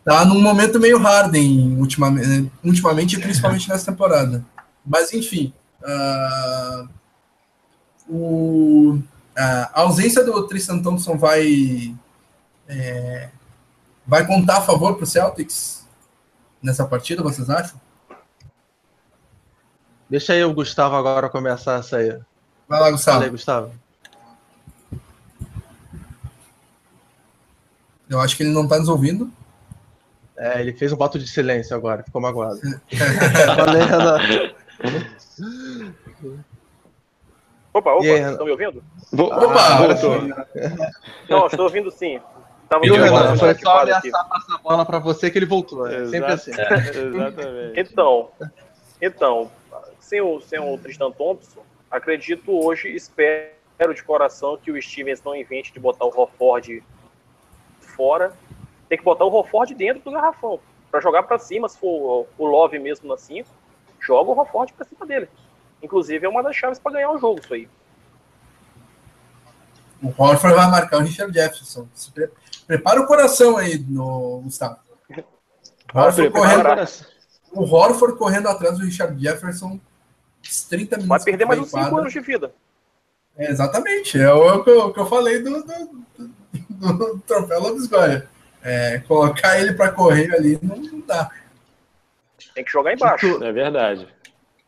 tá 0.04 0.26
num 0.26 0.42
momento 0.42 0.80
meio 0.80 1.00
Harden 1.00 1.78
ultimamente, 1.80 2.52
ultimamente 2.64 3.20
principalmente 3.20 3.70
nessa 3.70 3.92
temporada. 3.92 4.44
Mas 4.86 5.14
enfim, 5.14 5.54
uh, 5.82 6.90
o, 8.10 9.00
a 9.36 9.82
ausência 9.82 10.24
do 10.24 10.46
Tristan 10.48 10.80
Thompson 10.80 11.18
vai 11.18 11.96
é, 12.68 13.30
vai 14.06 14.26
contar 14.26 14.58
a 14.58 14.62
favor 14.62 14.96
para 14.96 15.04
o 15.04 15.08
Celtics? 15.08 15.79
Nessa 16.62 16.86
partida, 16.86 17.24
vocês 17.24 17.50
acham? 17.50 17.80
Deixa 20.10 20.34
aí 20.34 20.44
o 20.44 20.54
Gustavo 20.54 20.96
agora 20.96 21.30
começar 21.30 21.80
essa 21.80 21.98
aí. 21.98 22.20
Vai 22.68 22.80
lá, 22.80 22.92
Gustavo. 22.92 23.24
Aí, 23.24 23.30
Gustavo. 23.30 23.72
Eu 28.10 28.20
acho 28.20 28.36
que 28.36 28.42
ele 28.44 28.52
não 28.52 28.64
está 28.64 28.80
nos 28.80 28.90
ouvindo. 28.90 29.32
É, 30.36 30.62
ele 30.62 30.74
fez 30.74 30.92
um 30.92 30.98
voto 30.98 31.20
de 31.20 31.28
silêncio 31.28 31.76
agora, 31.76 32.02
ficou 32.02 32.20
magoado. 32.22 32.60
opa, 37.74 37.92
opa, 37.94 38.06
estão 38.06 38.46
me 38.46 38.52
ouvindo? 38.52 38.82
Opa, 39.12 39.60
ah, 39.60 39.76
agora 39.76 40.48
Não, 41.30 41.46
estou 41.46 41.66
ouvindo 41.66 41.92
sim. 41.92 42.20
Tava 42.70 42.84
Viu, 42.84 42.94
Renan? 42.94 43.36
Foi 43.36 43.56
só 43.56 43.80
ameaçar 43.80 44.30
passar 44.30 44.56
a 44.56 44.58
bola 44.60 44.86
para 44.86 45.00
você 45.00 45.32
que 45.32 45.40
ele 45.40 45.48
voltou. 45.48 45.88
É 45.88 46.06
sempre 46.06 46.32
assim. 46.32 46.52
É, 46.52 46.90
exatamente. 47.02 47.80
Então, 47.80 48.30
então 49.02 49.52
sem, 50.00 50.22
o, 50.22 50.40
sem 50.40 50.60
o 50.60 50.78
Tristan 50.78 51.12
Thompson, 51.12 51.64
acredito 51.90 52.52
hoje, 52.52 52.90
espero 52.90 53.94
de 53.96 54.04
coração 54.04 54.58
que 54.58 54.72
o 54.72 54.82
Stevens 54.82 55.22
não 55.24 55.36
invente 55.36 55.74
de 55.74 55.80
botar 55.80 56.06
o 56.06 56.10
Rofford 56.10 56.84
fora. 57.80 58.34
Tem 58.88 58.98
que 58.98 59.04
botar 59.04 59.26
o 59.26 59.30
Rofford 59.30 59.74
dentro 59.74 60.04
do 60.04 60.12
garrafão. 60.12 60.60
para 60.92 61.00
jogar 61.00 61.24
para 61.24 61.40
cima, 61.40 61.68
se 61.68 61.78
for 61.78 62.28
o 62.38 62.46
Love 62.46 62.78
mesmo 62.80 63.08
na 63.08 63.18
5, 63.18 63.50
joga 64.00 64.30
o 64.30 64.34
Rofford 64.34 64.74
para 64.74 64.86
cima 64.86 65.06
dele. 65.06 65.28
Inclusive, 65.82 66.26
é 66.26 66.30
uma 66.30 66.44
das 66.44 66.56
chaves 66.56 66.80
para 66.80 66.94
ganhar 66.94 67.12
o 67.12 67.18
jogo, 67.18 67.40
isso 67.40 67.54
aí. 67.54 67.68
O 70.02 70.08
Horford 70.18 70.56
vai 70.56 70.70
marcar 70.70 70.98
o 70.98 71.02
Richard 71.02 71.34
Jefferson. 71.34 71.88
Pre 72.14 72.30
prepara 72.66 73.02
o 73.02 73.08
coração 73.08 73.58
aí, 73.58 73.78
no 73.78 74.42
Gustavo. 74.44 74.78
O 75.94 76.00
Horford, 76.00 76.30
correndo, 76.30 76.68
o 77.52 77.64
Horford 77.64 78.18
correndo 78.18 78.48
atrás 78.48 78.78
do 78.78 78.86
Richard 78.86 79.22
Jefferson 79.22 79.80
30 80.70 80.98
minutos. 80.98 81.08
Vai 81.08 81.20
perder 81.24 81.46
mais 81.46 81.60
uns 81.60 81.72
5 81.72 81.98
anos 81.98 82.14
de 82.14 82.20
vida. 82.20 82.54
É, 83.38 83.50
exatamente. 83.50 84.20
É 84.20 84.32
o 84.32 84.64
que 84.64 84.70
eu, 84.70 84.94
que 84.94 85.00
eu 85.00 85.06
falei 85.06 85.42
do, 85.42 85.64
do, 85.64 86.06
do, 86.70 86.94
do 86.94 87.20
troféu 87.26 87.62
Lobisgoia. 87.62 88.30
É, 88.62 89.00
colocar 89.00 89.60
ele 89.60 89.74
para 89.74 89.92
correr 89.92 90.34
ali 90.36 90.60
não, 90.62 90.76
não, 90.76 91.00
dá. 91.02 91.32
Tem 92.54 92.64
que 92.64 92.72
jogar 92.72 92.94
embaixo. 92.94 93.38
Tu, 93.38 93.44
é 93.44 93.52
verdade. 93.52 94.08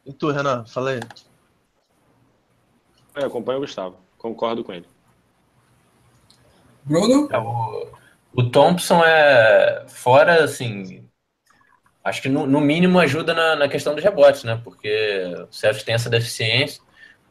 E 0.05 0.13
tu, 0.13 0.31
Renan? 0.31 0.65
Fala 0.65 0.91
aí. 0.91 0.99
Eu 3.15 3.27
acompanho 3.27 3.57
o 3.57 3.61
Gustavo. 3.61 3.97
Concordo 4.17 4.63
com 4.63 4.71
ele. 4.71 4.87
Bruno? 6.83 7.27
É, 7.31 7.37
o, 7.37 7.87
o 8.33 8.49
Thompson 8.49 9.03
é 9.03 9.85
fora, 9.87 10.43
assim. 10.43 11.07
Acho 12.03 12.21
que 12.21 12.29
no, 12.29 12.47
no 12.47 12.59
mínimo 12.59 12.99
ajuda 12.99 13.33
na, 13.33 13.55
na, 13.55 13.67
questão 13.67 13.93
dos 13.93 14.03
rebotes, 14.03 14.43
né? 14.43 14.59
Porque 14.63 15.23
o 15.49 15.53
Celtics 15.53 15.83
tem 15.83 15.93
essa 15.93 16.09
deficiência. 16.09 16.81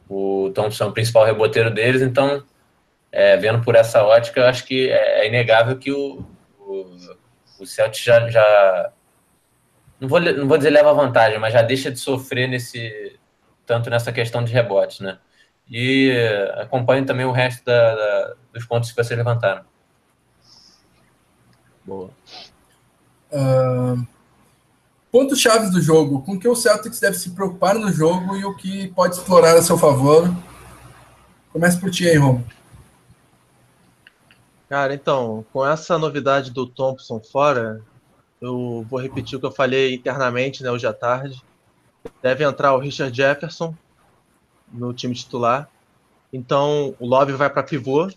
O 0.07 0.51
Thompson 0.53 0.85
é 0.85 0.87
o 0.87 0.93
principal 0.93 1.25
reboteiro 1.25 1.71
deles, 1.71 2.01
então, 2.01 2.43
é, 3.11 3.37
vendo 3.37 3.63
por 3.63 3.75
essa 3.75 4.03
ótica, 4.03 4.49
acho 4.49 4.65
que 4.65 4.89
é, 4.89 5.21
é 5.21 5.27
inegável 5.27 5.77
que 5.77 5.91
o, 5.91 6.25
o, 6.59 6.97
o 7.59 7.65
Celtics 7.65 8.03
já, 8.03 8.29
já 8.29 8.91
não 9.99 10.07
vou, 10.07 10.19
não 10.19 10.47
vou 10.47 10.57
dizer 10.57 10.69
leva 10.69 10.93
vantagem, 10.93 11.39
mas 11.39 11.53
já 11.53 11.61
deixa 11.61 11.91
de 11.91 11.99
sofrer 11.99 12.47
nesse 12.47 13.19
tanto 13.65 13.89
nessa 13.89 14.11
questão 14.11 14.43
de 14.43 14.51
rebotes, 14.51 14.99
né? 14.99 15.19
E 15.71 16.11
acompanho 16.57 17.05
também 17.05 17.25
o 17.25 17.31
resto 17.31 17.63
da, 17.63 17.95
da, 17.95 18.33
dos 18.53 18.65
pontos 18.65 18.91
que 18.91 19.01
vocês 19.01 19.17
levantaram. 19.17 19.63
Boa. 21.85 22.09
Uh, 23.31 24.05
pontos 25.09 25.39
chaves 25.39 25.71
do 25.71 25.79
jogo. 25.79 26.21
Com 26.23 26.37
que 26.37 26.47
o 26.47 26.55
Celtics 26.55 26.99
deve 26.99 27.15
se 27.15 27.29
preocupar 27.29 27.75
no 27.75 27.89
jogo 27.89 28.35
e 28.35 28.43
o 28.43 28.53
que 28.53 28.89
pode 28.89 29.15
explorar 29.15 29.55
a 29.55 29.61
seu 29.61 29.77
favor. 29.77 30.29
Comece 31.53 31.79
por 31.79 31.89
ti 31.89 32.05
aí, 32.05 32.17
Romo. 32.17 32.45
Cara, 34.67 34.93
então, 34.93 35.45
com 35.53 35.65
essa 35.65 35.97
novidade 35.97 36.51
do 36.51 36.65
Thompson 36.67 37.19
fora, 37.19 37.81
eu 38.41 38.85
vou 38.89 38.99
repetir 38.99 39.37
o 39.37 39.39
que 39.39 39.45
eu 39.45 39.51
falei 39.51 39.95
internamente, 39.95 40.63
né, 40.63 40.71
hoje 40.71 40.87
à 40.87 40.93
tarde. 40.93 41.41
Deve 42.21 42.43
entrar 42.43 42.73
o 42.73 42.79
Richard 42.79 43.15
Jefferson 43.15 43.73
no 44.73 44.93
time 44.93 45.13
titular. 45.13 45.69
Então, 46.31 46.95
o 46.99 47.05
Love 47.05 47.33
vai 47.33 47.49
para 47.49 47.63
pivô, 47.63 48.09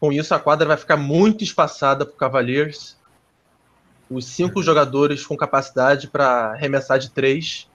com 0.00 0.10
isso, 0.10 0.34
a 0.34 0.38
quadra 0.38 0.66
vai 0.66 0.78
ficar 0.78 0.96
muito 0.96 1.44
espaçada 1.44 2.06
para 2.06 2.14
o 2.14 2.16
Cavaliers. 2.16 2.96
Os 4.08 4.24
cinco 4.24 4.62
jogadores 4.62 5.26
com 5.26 5.36
capacidade 5.36 6.08
para 6.08 6.52
arremessar 6.52 6.98
de 6.98 7.10
três. 7.10 7.68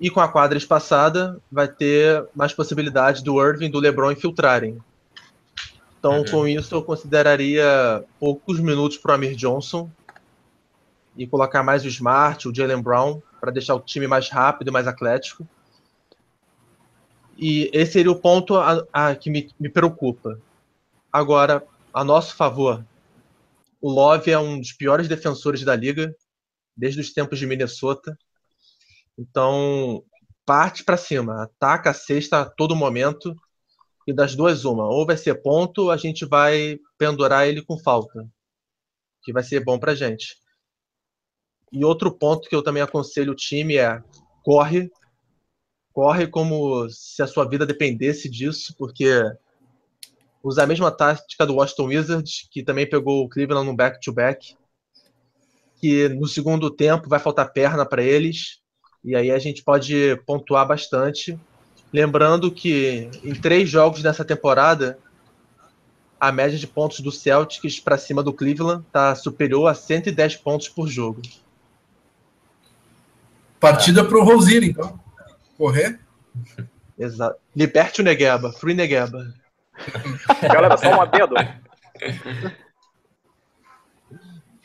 E 0.00 0.10
com 0.10 0.20
a 0.20 0.26
quadra 0.26 0.58
espaçada, 0.58 1.40
vai 1.50 1.68
ter 1.68 2.26
mais 2.34 2.52
possibilidade 2.52 3.22
do 3.22 3.40
Irving 3.40 3.66
e 3.66 3.70
do 3.70 3.78
LeBron 3.78 4.10
infiltrarem. 4.10 4.78
Então, 5.98 6.18
uhum. 6.18 6.24
com 6.24 6.48
isso, 6.48 6.74
eu 6.74 6.82
consideraria 6.82 8.04
poucos 8.18 8.58
minutos 8.58 8.98
para 8.98 9.12
o 9.12 9.14
Amir 9.14 9.36
Johnson 9.36 9.88
e 11.16 11.24
colocar 11.26 11.62
mais 11.62 11.84
o 11.84 11.88
Smart, 11.88 12.48
o 12.48 12.54
Jalen 12.54 12.82
Brown, 12.82 13.22
para 13.40 13.52
deixar 13.52 13.76
o 13.76 13.80
time 13.80 14.08
mais 14.08 14.28
rápido 14.28 14.68
e 14.68 14.72
mais 14.72 14.88
atlético. 14.88 15.46
E 17.36 17.70
esse 17.72 17.92
seria 17.92 18.10
o 18.10 18.20
ponto 18.20 18.56
a, 18.56 18.86
a 18.92 19.14
que 19.14 19.30
me, 19.30 19.50
me 19.60 19.68
preocupa. 19.68 20.40
Agora, 21.12 21.66
a 21.92 22.02
nosso 22.02 22.34
favor, 22.34 22.84
o 23.80 23.90
Love 23.90 24.30
é 24.30 24.38
um 24.38 24.58
dos 24.58 24.72
piores 24.72 25.06
defensores 25.06 25.62
da 25.62 25.76
liga, 25.76 26.14
desde 26.76 27.00
os 27.00 27.12
tempos 27.12 27.38
de 27.38 27.46
Minnesota. 27.46 28.18
Então, 29.18 30.02
parte 30.44 30.84
para 30.84 30.96
cima, 30.96 31.42
ataca 31.42 31.90
a 31.90 31.94
cesta 31.94 32.40
a 32.40 32.50
todo 32.50 32.76
momento. 32.76 33.34
E 34.06 34.12
das 34.12 34.36
duas, 34.36 34.64
uma. 34.64 34.86
Ou 34.86 35.04
vai 35.04 35.16
ser 35.16 35.42
ponto, 35.42 35.90
a 35.90 35.96
gente 35.96 36.24
vai 36.24 36.78
pendurar 36.96 37.48
ele 37.48 37.62
com 37.62 37.78
falta. 37.78 38.26
Que 39.22 39.32
vai 39.32 39.42
ser 39.42 39.64
bom 39.64 39.78
pra 39.78 39.94
gente. 39.94 40.36
E 41.72 41.84
outro 41.84 42.16
ponto 42.16 42.48
que 42.48 42.54
eu 42.54 42.62
também 42.62 42.82
aconselho 42.82 43.32
o 43.32 43.36
time 43.36 43.76
é 43.76 44.00
corre. 44.44 44.90
Corre 45.96 46.26
como 46.26 46.90
se 46.90 47.22
a 47.22 47.26
sua 47.26 47.48
vida 47.48 47.64
dependesse 47.64 48.28
disso, 48.28 48.74
porque 48.76 49.08
usar 50.42 50.64
a 50.64 50.66
mesma 50.66 50.90
tática 50.90 51.46
do 51.46 51.54
Washington 51.54 51.86
Wizards, 51.86 52.46
que 52.50 52.62
também 52.62 52.86
pegou 52.86 53.24
o 53.24 53.28
Cleveland 53.30 53.66
no 53.66 53.74
back-to-back, 53.74 54.52
-back, 54.52 54.56
que 55.80 56.10
no 56.10 56.26
segundo 56.26 56.68
tempo 56.68 57.08
vai 57.08 57.18
faltar 57.18 57.50
perna 57.50 57.86
para 57.86 58.02
eles, 58.02 58.58
e 59.02 59.16
aí 59.16 59.30
a 59.30 59.38
gente 59.38 59.64
pode 59.64 60.20
pontuar 60.26 60.68
bastante. 60.68 61.40
Lembrando 61.90 62.52
que 62.52 63.08
em 63.24 63.34
três 63.34 63.66
jogos 63.66 64.02
dessa 64.02 64.22
temporada, 64.22 64.98
a 66.20 66.30
média 66.30 66.58
de 66.58 66.66
pontos 66.66 67.00
do 67.00 67.10
Celtics 67.10 67.80
para 67.80 67.96
cima 67.96 68.22
do 68.22 68.34
Cleveland 68.34 68.84
está 68.86 69.14
superior 69.14 69.66
a 69.66 69.72
110 69.72 70.36
pontos 70.36 70.68
por 70.68 70.88
jogo. 70.88 71.22
Partida 73.58 74.04
para 74.04 74.18
o 74.18 74.22
Rosier, 74.22 74.62
então. 74.62 75.05
Correr. 75.56 75.98
Exato. 76.98 77.38
Liberte 77.54 78.00
o 78.00 78.04
Negueba. 78.04 78.52
Free 78.52 78.74
Negueba. 78.74 79.32
Galera, 80.42 80.76
só 80.76 80.88
um 80.88 81.00
adendo. 81.00 81.34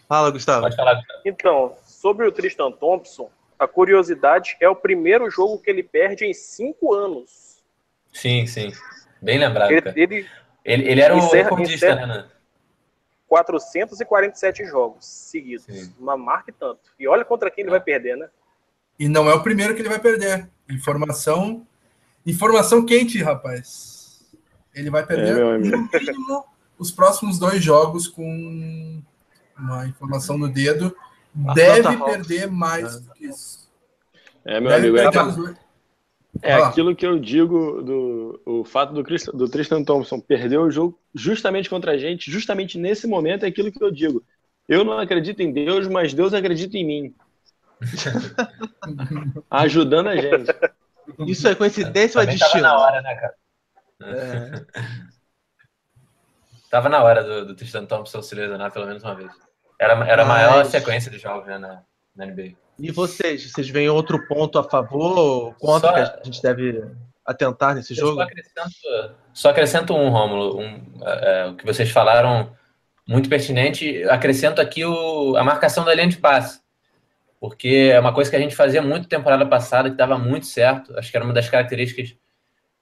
Fala, 0.08 0.32
Gustavo. 0.32 0.62
Pode 0.62 0.76
falar, 0.76 0.96
Gustavo. 0.96 1.22
Então, 1.26 1.76
sobre 1.86 2.28
o 2.28 2.32
Tristan 2.32 2.72
Thompson, 2.72 3.30
a 3.58 3.68
curiosidade 3.68 4.58
é 4.60 4.68
o 4.68 4.76
primeiro 4.76 5.30
jogo 5.30 5.60
que 5.60 5.70
ele 5.70 5.84
perde 5.84 6.26
em 6.26 6.34
cinco 6.34 6.94
anos. 6.94 7.64
Sim, 8.12 8.46
sim. 8.46 8.72
Bem 9.22 9.38
lembrado. 9.38 9.72
Ele, 9.72 9.90
ele, 9.96 10.30
ele, 10.66 10.90
ele, 10.90 11.02
era 11.02 11.16
encerra, 11.16 11.52
o 11.52 11.56
recordista, 11.56 11.96
né? 12.08 12.28
447 13.28 14.66
jogos 14.66 15.06
seguidos. 15.06 15.66
Sim. 15.66 15.94
Uma 15.98 16.18
marca 16.18 16.50
e 16.50 16.54
tanto. 16.54 16.82
E 17.00 17.08
olha 17.08 17.24
contra 17.24 17.50
quem 17.50 17.62
ele 17.62 17.72
vai 17.72 17.80
perder, 17.80 18.18
né? 18.18 18.30
E 19.02 19.10
não 19.10 19.28
é 19.28 19.34
o 19.34 19.42
primeiro 19.42 19.74
que 19.74 19.82
ele 19.82 19.90
vai 19.90 19.98
perder. 19.98 20.48
Informação. 20.70 21.66
Informação 22.24 22.86
quente, 22.86 23.20
rapaz. 23.20 24.22
Ele 24.76 24.92
vai 24.92 25.04
perder 25.04 25.40
é, 25.40 25.44
no 25.44 25.60
mínimo 25.60 26.46
os 26.78 26.92
próximos 26.92 27.40
dois 27.40 27.64
jogos 27.64 28.08
com 28.08 29.02
uma 29.58 29.88
informação 29.88 30.38
no 30.38 30.48
dedo. 30.48 30.96
A 31.48 31.54
deve 31.56 31.98
perder 31.98 32.52
mais 32.52 33.02
do 33.02 33.12
que 33.16 33.26
isso. 33.26 33.68
É, 34.46 34.60
meu 34.60 34.70
deve 34.70 35.00
amigo, 35.00 35.58
é, 36.44 36.52
é 36.52 36.54
aquilo 36.54 36.96
que 36.96 37.08
eu 37.08 37.18
digo 37.18 37.82
do 37.82 38.40
o 38.46 38.64
fato 38.64 38.94
do, 38.94 39.04
Christ, 39.04 39.32
do 39.32 39.50
Tristan 39.50 39.84
Thompson 39.84 40.20
perder 40.20 40.60
o 40.60 40.70
jogo 40.70 41.00
justamente 41.12 41.72
contra 41.72 41.94
a 41.94 41.98
gente, 41.98 42.30
justamente 42.30 42.78
nesse 42.78 43.08
momento, 43.08 43.46
é 43.46 43.48
aquilo 43.48 43.72
que 43.72 43.84
eu 43.84 43.90
digo. 43.90 44.24
Eu 44.70 44.86
não 44.86 45.00
acredito 45.00 45.40
em 45.40 45.52
Deus, 45.52 45.88
mas 45.88 46.14
Deus 46.14 46.36
acredita 46.36 46.78
em 46.78 46.86
mim. 46.86 47.16
Ajudando 49.50 50.10
a 50.10 50.16
gente. 50.16 50.56
Isso 51.28 51.48
é 51.48 51.56
coincidência 51.56 52.20
ou 52.20 52.24
é 52.24 52.28
destino? 52.28 52.64
na 52.64 52.78
hora, 52.78 53.02
né, 53.02 53.16
cara? 53.16 53.36
É. 54.04 54.66
Tava 56.70 56.88
na 56.88 57.04
hora 57.04 57.24
do, 57.24 57.48
do 57.48 57.56
Tristan 57.56 57.86
Thompson 57.86 58.22
se 58.22 58.34
lesionar 58.34 58.72
pelo 58.72 58.86
menos 58.86 59.04
uma 59.04 59.16
vez. 59.16 59.32
Era, 59.80 59.94
era 60.08 60.24
a 60.24 60.26
maior 60.26 60.64
sequência 60.66 61.12
de 61.12 61.18
jogos 61.18 61.48
né, 61.48 61.58
na, 61.58 61.82
na 62.16 62.26
NBA. 62.26 62.54
E 62.80 62.92
vocês? 62.92 63.52
Vocês 63.52 63.70
veem 63.70 63.90
outro 63.90 64.26
ponto 64.28 64.58
a 64.58 64.64
favor? 64.64 65.54
Quanto 65.60 65.88
só, 65.88 65.94
que 65.94 66.00
a 66.00 66.22
gente 66.24 66.42
deve 66.42 66.84
atentar 67.26 67.76
nesse 67.76 67.94
jogo? 67.94 68.16
Só 68.16 68.22
acrescento, 68.22 69.16
só 69.34 69.50
acrescento 69.50 69.94
um, 69.94 70.10
Rômulo. 70.10 70.60
Um, 70.62 71.04
é, 71.04 71.48
o 71.48 71.56
que 71.56 71.66
vocês 71.66 71.92
falaram, 71.92 72.56
muito 73.08 73.28
pertinente. 73.28 74.04
Acrescento 74.06 74.62
aqui 74.62 74.86
o, 74.86 75.36
a 75.36 75.44
marcação 75.44 75.84
da 75.84 75.94
linha 75.94 76.08
de 76.08 76.18
passe. 76.18 76.61
Porque 77.42 77.90
é 77.92 78.00
uma 78.00 78.14
coisa 78.14 78.30
que 78.30 78.36
a 78.36 78.40
gente 78.40 78.56
fazia 78.56 78.84
muito 78.84 79.08
temporada 79.08 79.44
passada, 79.48 79.90
que 79.90 79.98
dava 79.98 80.16
muito 80.16 80.46
certo. 80.46 80.96
Acho 80.96 81.10
que 81.10 81.18
era 81.18 81.26
uma 81.26 81.34
das 81.34 81.50
características 81.50 82.16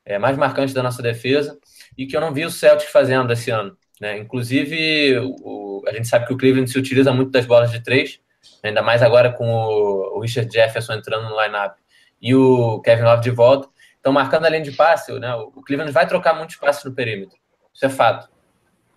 é, 0.03 0.19
mais 0.19 0.35
marcantes 0.35 0.73
da 0.73 0.83
nossa 0.83 1.01
defesa 1.01 1.57
e 1.97 2.05
que 2.05 2.15
eu 2.15 2.19
não 2.19 2.33
vi 2.33 2.43
o 2.43 2.51
Celtic 2.51 2.89
fazendo 2.91 3.31
esse 3.31 3.49
ano. 3.49 3.77
Né? 4.01 4.17
Inclusive, 4.17 5.17
o, 5.17 5.81
a 5.87 5.93
gente 5.93 6.09
sabe 6.09 6.27
que 6.27 6.33
o 6.33 6.37
Cleveland 6.37 6.69
se 6.69 6.77
utiliza 6.77 7.13
muito 7.13 7.31
das 7.31 7.45
bolas 7.45 7.71
de 7.71 7.81
três, 7.81 8.19
ainda 8.61 8.81
mais 8.81 9.01
agora 9.01 9.31
com 9.31 9.49
o, 9.49 10.17
o 10.17 10.19
Richard 10.19 10.51
Jefferson 10.51 10.91
entrando 10.91 11.29
no 11.29 11.41
lineup 11.41 11.77
e 12.21 12.35
o 12.35 12.81
Kevin 12.81 13.03
Love 13.03 13.23
de 13.23 13.31
volta. 13.31 13.69
Então, 14.01 14.11
marcando 14.11 14.43
a 14.43 14.49
linha 14.49 14.63
de 14.63 14.73
passe, 14.73 15.17
né, 15.19 15.33
o 15.35 15.61
Cleveland 15.61 15.93
vai 15.93 16.05
trocar 16.05 16.33
muitos 16.33 16.57
passes 16.57 16.83
no 16.83 16.93
perímetro. 16.93 17.37
Isso 17.73 17.85
é 17.85 17.89
fato. 17.89 18.29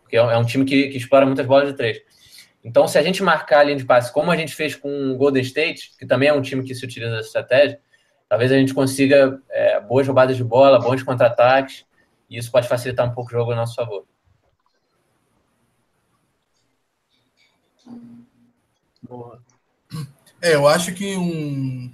Porque 0.03 0.17
é 0.17 0.37
um 0.37 0.45
time 0.45 0.65
que, 0.65 0.89
que 0.89 0.97
explora 0.97 1.25
muitas 1.25 1.47
bolas 1.47 1.69
de 1.69 1.77
três. 1.77 2.01
Então, 2.65 2.87
se 2.87 2.97
a 2.97 3.03
gente 3.03 3.23
marcar 3.23 3.61
a 3.61 3.65
linha 3.65 3.77
de 3.77 3.85
passe, 3.85 4.13
como 4.13 4.31
a 4.31 4.37
gente 4.37 4.55
fez 4.55 4.77
com 4.77 5.13
o 5.13 5.17
Golden 5.17 5.43
State, 5.43 5.93
que 5.99 6.07
também 6.07 6.29
é 6.29 6.33
um 6.33 6.43
time 6.43 6.63
que 6.63 6.75
se 6.75 6.85
utiliza 6.85 7.11
dessa 7.11 7.27
estratégia, 7.27 7.81
talvez 8.29 8.53
a 8.53 8.57
gente 8.57 8.73
consiga 8.73 9.41
é, 9.51 9.81
boas 9.81 10.07
roubadas 10.07 10.37
de 10.37 10.45
bola, 10.45 10.79
bons 10.79 11.03
contra-ataques, 11.03 11.85
e 12.31 12.39
isso 12.39 12.51
pode 12.53 12.69
facilitar 12.69 13.09
um 13.09 13.13
pouco 13.13 13.31
o 13.31 13.33
jogo 13.33 13.53
a 13.53 13.57
nosso 13.57 13.75
favor. 13.75 14.07
Boa. 19.03 19.43
É, 20.41 20.55
eu 20.55 20.67
acho 20.67 20.95
que 20.95 21.17
um 21.17 21.93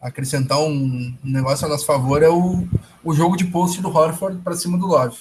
acrescentar 0.00 0.58
um 0.58 1.14
negócio 1.22 1.66
a 1.66 1.68
nosso 1.68 1.84
favor 1.84 2.22
é 2.22 2.28
o, 2.28 2.66
o 3.04 3.12
jogo 3.12 3.36
de 3.36 3.44
post 3.44 3.82
do 3.82 3.94
Horford 3.94 4.40
para 4.42 4.54
cima 4.54 4.78
do 4.78 4.86
Love. 4.86 5.18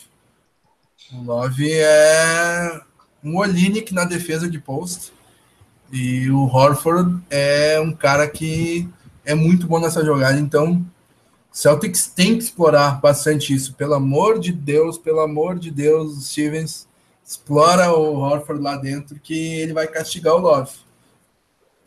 O 1.12 1.22
Love 1.22 1.70
é 1.70 2.82
um 3.24 3.38
Olinick 3.38 3.94
na 3.94 4.06
defesa 4.06 4.50
de 4.50 4.60
post. 4.60 5.12
E 5.92 6.30
o 6.30 6.44
Horford 6.46 7.20
é 7.30 7.80
um 7.80 7.92
cara 7.92 8.28
que 8.28 8.88
é 9.26 9.34
muito 9.34 9.68
bom 9.68 9.80
nessa 9.80 10.06
jogada. 10.06 10.40
Então, 10.40 10.86
Celtics 11.52 12.08
tem 12.08 12.38
que 12.38 12.44
explorar 12.44 13.02
bastante 13.02 13.54
isso. 13.54 13.74
Pelo 13.74 13.96
amor 13.96 14.40
de 14.40 14.52
Deus, 14.52 14.98
pelo 14.98 15.20
amor 15.20 15.58
de 15.58 15.72
Deus, 15.72 16.28
Stevens, 16.28 16.88
explora 17.26 17.92
o 17.92 18.18
Horford 18.18 18.62
lá 18.62 18.76
dentro 18.78 19.20
que 19.20 19.60
ele 19.60 19.74
vai 19.74 19.88
castigar 19.88 20.36
o 20.36 20.40
Love. 20.40 20.72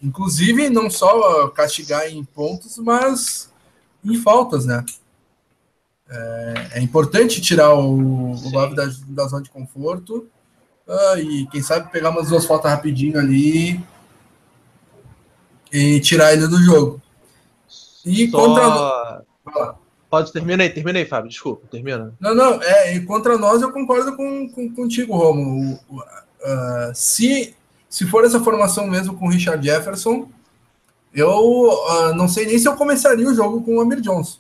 Inclusive, 0.03 0.69
não 0.69 0.91
só 0.91 1.49
castigar 1.49 2.09
em 2.09 2.25
pontos, 2.25 2.77
mas 2.79 3.53
em 4.05 4.17
faltas, 4.21 4.67
né? 4.67 4.85
É, 6.09 6.69
é 6.73 6.81
importante 6.81 7.41
tirar 7.41 7.73
o, 7.75 8.33
o 8.33 8.51
Love 8.51 8.75
da, 8.75 8.85
da 9.09 9.27
zona 9.29 9.43
de 9.43 9.51
conforto 9.51 10.29
e 11.19 11.47
quem 11.47 11.63
sabe 11.63 11.91
pegar 11.91 12.11
umas 12.11 12.29
duas 12.29 12.45
fotos 12.45 12.71
rapidinho 12.71 13.19
ali 13.19 13.81
e 15.73 16.01
tirar 16.01 16.33
ele 16.33 16.47
do 16.47 16.63
jogo. 16.63 17.01
E 18.05 18.29
Só... 18.31 18.39
contra. 18.39 19.23
Pode, 20.11 20.31
termina 20.31 20.63
aí, 20.63 20.69
termina 20.69 20.99
aí, 20.99 21.07
Fábio, 21.07 21.31
desculpa, 21.31 21.67
termina. 21.71 22.13
Não, 22.21 22.35
não, 22.35 22.63
é, 22.63 22.95
e 22.95 23.01
contra 23.01 23.39
nós 23.39 23.63
eu 23.63 23.73
concordo 23.73 24.15
com, 24.15 24.47
com 24.51 24.75
contigo, 24.75 25.17
Romo. 25.17 25.81
Uh, 25.91 26.93
se, 26.95 27.57
se 27.89 28.07
for 28.07 28.23
essa 28.23 28.39
formação 28.41 28.87
mesmo 28.87 29.15
com 29.15 29.27
o 29.27 29.31
Richard 29.31 29.67
Jefferson, 29.67 30.29
eu 31.15 31.31
uh, 31.31 32.15
não 32.15 32.29
sei 32.29 32.45
nem 32.45 32.59
se 32.59 32.69
eu 32.69 32.77
começaria 32.77 33.27
o 33.27 33.35
jogo 33.35 33.63
com 33.63 33.77
o 33.77 33.81
Amir 33.81 34.03
Johnson. 34.03 34.39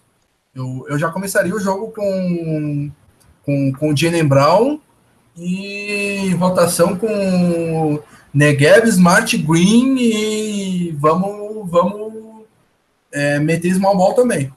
Eu, 0.54 0.84
eu 0.90 0.98
já 0.98 1.10
começaria 1.10 1.54
o 1.54 1.60
jogo 1.60 1.90
com, 1.90 2.90
com, 3.42 3.72
com 3.72 3.92
o 3.92 3.96
Jalen 3.96 4.28
Brown 4.28 4.78
e 5.36 6.34
votação 6.38 6.96
com 6.96 8.02
Negev, 8.32 8.88
Smart, 8.88 9.36
Green 9.38 9.96
e 9.98 10.90
vamos, 10.92 11.70
vamos 11.70 12.44
é, 13.12 13.38
meter 13.38 13.74
Small 13.74 13.96
Ball 13.96 14.14
também. 14.14 14.52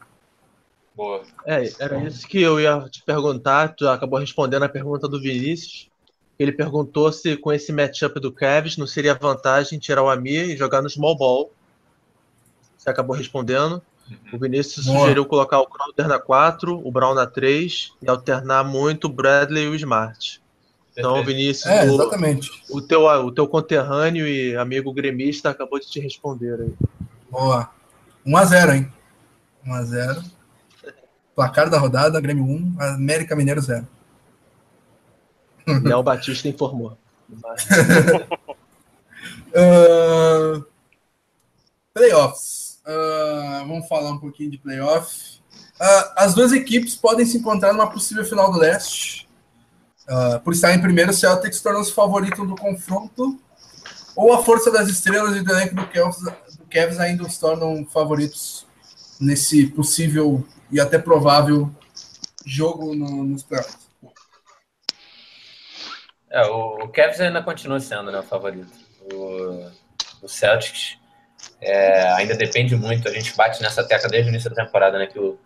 Boa. 0.96 1.24
É, 1.46 1.70
era 1.80 2.04
isso 2.04 2.26
que 2.28 2.42
eu 2.42 2.60
ia 2.60 2.80
te 2.90 3.04
perguntar. 3.04 3.76
Tu 3.76 3.88
acabou 3.88 4.20
respondendo 4.20 4.64
a 4.64 4.70
pergunta 4.70 5.08
do 5.08 5.20
Vinícius. 5.20 5.90
Ele 6.40 6.52
perguntou 6.52 7.12
se 7.12 7.36
com 7.38 7.52
esse 7.52 7.72
matchup 7.72 8.20
do 8.20 8.32
Cavs 8.32 8.78
não 8.78 8.88
seria 8.88 9.14
vantagem 9.14 9.80
tirar 9.80 10.04
o 10.04 10.10
Amir 10.10 10.50
e 10.50 10.58
jogar 10.58 10.82
no 10.82 10.90
small 10.90 11.18
ball. 11.18 11.52
Você 12.78 12.90
acabou 12.90 13.16
respondendo. 13.16 13.82
O 14.32 14.38
Vinícius 14.38 14.86
Boa. 14.86 15.00
sugeriu 15.00 15.26
colocar 15.26 15.60
o 15.60 15.66
Crowder 15.66 16.08
na 16.08 16.20
4, 16.20 16.80
o 16.86 16.92
Brown 16.92 17.16
na 17.16 17.26
3 17.26 17.94
e 18.02 18.10
alternar 18.10 18.64
muito 18.64 19.06
o 19.06 19.10
Bradley 19.10 19.64
e 19.64 19.68
o 19.68 19.76
Smart. 19.76 20.42
Então, 20.98 21.24
Vinícius, 21.24 21.66
é. 21.66 21.86
O, 21.90 22.78
o, 22.78 22.82
teu, 22.82 23.06
o 23.06 23.32
teu 23.32 23.48
conterrâneo 23.48 24.26
e 24.28 24.56
amigo 24.56 24.94
gremista 24.94 25.50
acabou 25.50 25.80
de 25.80 25.88
te 25.88 26.00
responder 26.00 26.62
aí. 26.62 26.74
Boa. 27.30 27.70
1x0, 28.26 28.76
hein? 28.76 28.94
1x0. 29.68 30.24
Placar 31.36 31.70
da 31.70 31.78
rodada, 31.78 32.22
Grêmio 32.22 32.46
1, 32.46 32.76
América 32.80 33.36
Mineiro 33.36 33.62
0. 33.62 33.86
Léo 35.84 36.02
Batista 36.02 36.48
informou. 36.48 36.98
uh, 39.54 40.66
playoffs. 41.94 42.80
Uh, 42.86 43.68
vamos 43.68 43.88
falar 43.88 44.12
um 44.12 44.20
pouquinho 44.20 44.52
de 44.52 44.60
playoff. 44.60 45.40
Uh, 45.76 46.14
as 46.16 46.34
duas 46.34 46.54
equipes 46.54 46.96
podem 46.96 47.26
se 47.26 47.38
encontrar 47.38 47.74
numa 47.74 47.90
possível 47.90 48.24
final 48.24 48.52
do 48.52 48.60
leste. 48.60 49.25
Uh, 50.08 50.40
por 50.42 50.54
estar 50.54 50.74
em 50.74 50.82
primeiro, 50.82 51.12
o 51.12 51.14
Celtics 51.14 51.62
tornou-se 51.62 51.92
favorito 51.92 52.46
do 52.46 52.56
confronto, 52.56 53.40
ou 54.16 54.34
a 54.34 54.44
força 54.44 54.72
das 54.72 54.88
estrelas 54.88 55.36
e 55.36 55.42
do 55.42 55.52
elenco 55.52 55.76
do 55.76 55.88
Cavs, 55.88 56.22
do 56.22 56.66
Cavs 56.70 57.00
ainda 57.00 57.24
os 57.24 57.38
tornam 57.38 57.86
favoritos 57.86 58.66
nesse 59.20 59.68
possível 59.68 60.46
e 60.72 60.80
até 60.80 60.98
provável 60.98 61.72
jogo 62.46 62.94
no, 62.94 63.24
nos 63.24 63.44
playoffs? 63.44 63.86
É, 66.30 66.46
o, 66.46 66.88
Cavs 66.90 67.20
ainda 67.20 67.42
continua 67.42 67.80
sendo 67.80 68.12
né, 68.12 68.20
o 68.20 68.24
favorito. 68.24 68.72
O, 69.12 69.72
o 70.22 70.28
Celtics 70.28 70.98
é, 71.62 72.12
ainda 72.14 72.36
depende 72.36 72.76
muito, 72.76 73.08
a 73.08 73.12
gente 73.12 73.36
bate 73.36 73.62
nessa 73.62 73.84
tecla 73.84 74.10
desde 74.10 74.30
o 74.30 74.32
início 74.32 74.50
da 74.50 74.64
temporada, 74.64 75.00
né, 75.00 75.08
que 75.08 75.20
o, 75.20 75.40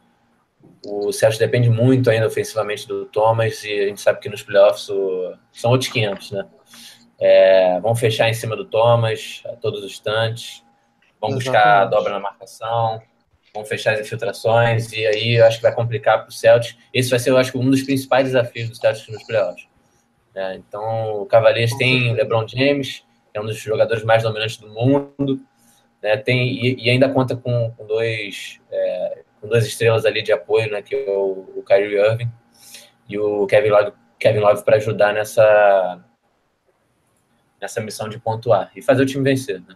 o 0.85 1.11
Celtics 1.11 1.39
depende 1.39 1.69
muito 1.69 2.09
ainda 2.09 2.27
ofensivamente 2.27 2.87
do 2.87 3.05
Thomas 3.05 3.63
e 3.63 3.71
a 3.71 3.87
gente 3.87 4.01
sabe 4.01 4.19
que 4.19 4.29
nos 4.29 4.41
playoffs 4.41 4.89
o... 4.89 5.33
são 5.51 5.71
outros 5.71 5.91
500, 5.91 6.31
né? 6.31 6.45
É, 7.19 7.79
vão 7.81 7.93
fechar 7.95 8.29
em 8.29 8.33
cima 8.33 8.55
do 8.55 8.63
Thomas 8.63 9.41
a 9.45 9.55
todos 9.57 9.83
os 9.83 9.91
instantes, 9.91 10.63
vão 11.19 11.31
Exatamente. 11.31 11.43
buscar 11.43 11.81
a 11.81 11.85
dobra 11.85 12.13
na 12.13 12.19
marcação, 12.19 13.01
vão 13.53 13.65
fechar 13.65 13.93
as 13.93 13.99
infiltrações 13.99 14.93
e 14.93 15.05
aí 15.05 15.35
eu 15.35 15.45
acho 15.45 15.57
que 15.57 15.63
vai 15.63 15.73
complicar 15.75 16.19
para 16.19 16.29
o 16.29 16.31
Celtics. 16.31 16.77
Esse 16.93 17.09
vai 17.09 17.19
ser, 17.19 17.31
eu 17.31 17.37
acho, 17.37 17.57
um 17.59 17.69
dos 17.69 17.83
principais 17.83 18.25
desafios 18.25 18.69
do 18.69 18.75
Celtics 18.75 19.09
nos 19.09 19.23
playoffs. 19.23 19.67
É, 20.33 20.55
então, 20.55 21.21
o 21.21 21.25
Cavaliers 21.25 21.75
tem 21.77 22.11
o 22.11 22.13
LeBron 22.13 22.47
James, 22.47 23.03
é 23.33 23.41
um 23.41 23.45
dos 23.45 23.57
jogadores 23.57 24.03
mais 24.03 24.23
dominantes 24.23 24.57
do 24.57 24.69
mundo, 24.69 25.41
né, 26.01 26.15
tem, 26.15 26.53
e, 26.53 26.85
e 26.85 26.89
ainda 26.89 27.09
conta 27.09 27.35
com, 27.35 27.71
com 27.71 27.85
dois 27.85 28.59
é, 28.71 28.88
com 29.39 29.47
duas 29.47 29.65
estrelas 29.65 30.05
ali 30.05 30.21
de 30.21 30.31
apoio, 30.31 30.71
né, 30.71 30.81
que 30.81 30.95
é 30.95 31.09
o, 31.09 31.49
o 31.55 31.63
Kyrie 31.63 31.97
Irving 31.97 32.31
e 33.07 33.17
o 33.17 33.47
Kevin 33.47 33.69
Love, 33.69 33.93
Kevin 34.19 34.39
Love 34.39 34.63
para 34.63 34.77
ajudar 34.77 35.13
nessa 35.13 35.99
nessa 37.59 37.81
missão 37.81 38.07
de 38.07 38.17
pontuar 38.17 38.71
e 38.75 38.81
fazer 38.81 39.03
o 39.03 39.05
time 39.05 39.23
vencer. 39.23 39.61
Né? 39.61 39.75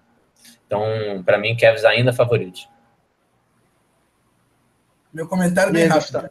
Então, 0.66 0.82
para 1.26 1.38
mim, 1.38 1.56
Cavs 1.56 1.84
ainda 1.84 2.14
favorito. 2.14 2.62
Meu 5.14 5.28
comentário 5.28 5.70
é 5.70 5.74
bem 5.74 5.88
rápido. 5.88 6.30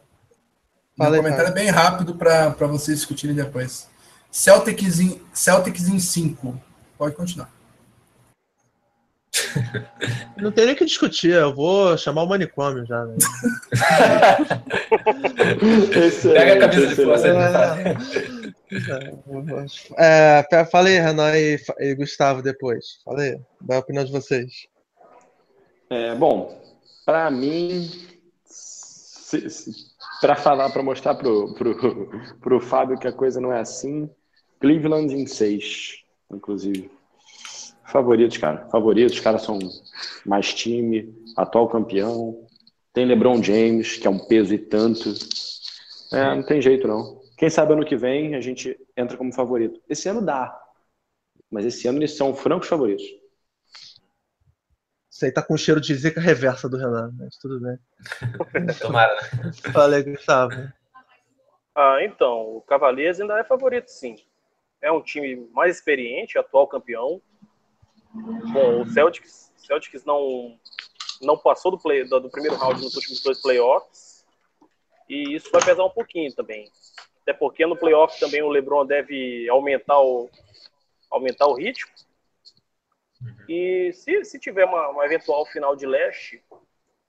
Meu 0.97 1.11
comentário 1.11 1.47
é 1.47 1.51
bem 1.51 1.69
rápido 1.69 2.15
para 2.15 2.49
vocês 2.67 2.97
discutirem 2.97 3.35
depois. 3.35 3.89
Celtics 4.31 4.99
em, 4.99 5.21
Celtics 5.31 5.87
em 5.87 5.99
5. 5.99 6.59
Pode 6.97 7.15
continuar. 7.15 7.51
Não 10.37 10.51
tem 10.51 10.65
nem 10.65 10.75
que 10.75 10.85
discutir, 10.85 11.31
eu 11.31 11.53
vou 11.53 11.97
chamar 11.97 12.23
o 12.23 12.27
manicômio 12.27 12.85
já. 12.85 13.05
Né? 13.05 13.15
Pega 16.33 16.53
a 16.53 16.59
camisa 16.59 16.87
de 16.87 16.95
força 16.95 17.27
é, 19.97 20.45
é, 20.51 20.65
falei, 20.65 20.99
Renan 20.99 21.37
e, 21.37 21.59
e, 21.79 21.95
Gustavo 21.95 22.41
depois. 22.41 23.01
Falei, 23.05 23.39
dá 23.61 23.75
a 23.75 23.79
opinião 23.79 24.03
de 24.03 24.11
vocês. 24.11 24.67
É, 25.89 26.15
bom, 26.15 26.59
para 27.05 27.29
mim, 27.29 27.89
para 30.21 30.35
falar, 30.35 30.69
para 30.71 30.83
mostrar 30.83 31.15
pro, 31.15 31.53
pro, 31.53 32.09
pro 32.41 32.61
Fábio 32.61 32.97
que 32.97 33.07
a 33.07 33.13
coisa 33.13 33.39
não 33.39 33.53
é 33.53 33.59
assim, 33.59 34.09
Cleveland 34.59 35.13
em 35.13 35.27
6, 35.27 36.03
inclusive. 36.31 36.89
Favoritos, 37.85 38.37
cara. 38.37 38.67
Favoritos. 38.69 39.13
Os 39.13 39.19
caras 39.19 39.43
são 39.43 39.59
mais 40.25 40.53
time, 40.53 41.13
atual 41.35 41.67
campeão. 41.67 42.47
Tem 42.93 43.05
LeBron 43.05 43.41
James, 43.41 43.97
que 43.97 44.07
é 44.07 44.09
um 44.09 44.19
peso 44.19 44.53
e 44.53 44.57
tanto. 44.57 45.13
É, 46.11 46.35
não 46.35 46.43
tem 46.43 46.61
jeito, 46.61 46.87
não. 46.87 47.21
Quem 47.37 47.49
sabe 47.49 47.73
ano 47.73 47.85
que 47.85 47.95
vem 47.95 48.35
a 48.35 48.41
gente 48.41 48.77
entra 48.95 49.17
como 49.17 49.33
favorito. 49.33 49.81
Esse 49.89 50.07
ano 50.07 50.21
dá. 50.21 50.57
Mas 51.49 51.65
esse 51.65 51.87
ano 51.87 51.99
eles 51.99 52.15
são 52.15 52.33
francos 52.33 52.67
favoritos. 52.67 53.03
Isso 55.11 55.25
aí 55.25 55.31
tá 55.31 55.43
com 55.43 55.55
cheiro 55.55 55.79
de 55.79 55.93
zica 55.93 56.19
reversa 56.19 56.67
do 56.67 56.77
Renan, 56.77 57.13
mas 57.17 57.37
tudo 57.37 57.59
bem. 57.59 57.77
Tomara. 58.81 59.15
Falei, 59.71 60.03
Gustavo. 60.03 60.55
Ah, 61.75 61.97
então, 62.03 62.57
o 62.57 62.61
Cavaliers 62.61 63.19
ainda 63.19 63.39
é 63.39 63.43
favorito, 63.43 63.89
sim. 63.89 64.15
É 64.81 64.91
um 64.91 65.01
time 65.01 65.47
mais 65.51 65.75
experiente, 65.75 66.37
atual 66.37 66.67
campeão. 66.67 67.21
Bom, 68.13 68.81
o 68.81 68.85
Celtics, 68.85 69.51
Celtics 69.57 70.05
não, 70.05 70.57
não 71.21 71.37
passou 71.37 71.71
do, 71.71 71.79
play, 71.79 72.03
do, 72.03 72.19
do 72.19 72.29
primeiro 72.29 72.55
round 72.57 72.81
nos 72.81 72.95
últimos 72.95 73.21
dois 73.21 73.41
playoffs. 73.41 74.25
E 75.09 75.35
isso 75.35 75.49
vai 75.51 75.63
pesar 75.63 75.83
um 75.83 75.89
pouquinho 75.89 76.33
também. 76.33 76.69
Até 77.21 77.33
porque 77.33 77.65
no 77.65 77.77
playoff 77.77 78.19
também 78.19 78.41
o 78.41 78.49
LeBron 78.49 78.85
deve 78.85 79.47
aumentar 79.49 79.99
o, 79.99 80.29
aumentar 81.09 81.47
o 81.47 81.53
ritmo. 81.53 81.89
E 83.47 83.91
se, 83.93 84.23
se 84.25 84.39
tiver 84.39 84.65
uma, 84.65 84.89
uma 84.89 85.05
eventual 85.05 85.45
final 85.45 85.75
de 85.75 85.85
leste, 85.85 86.43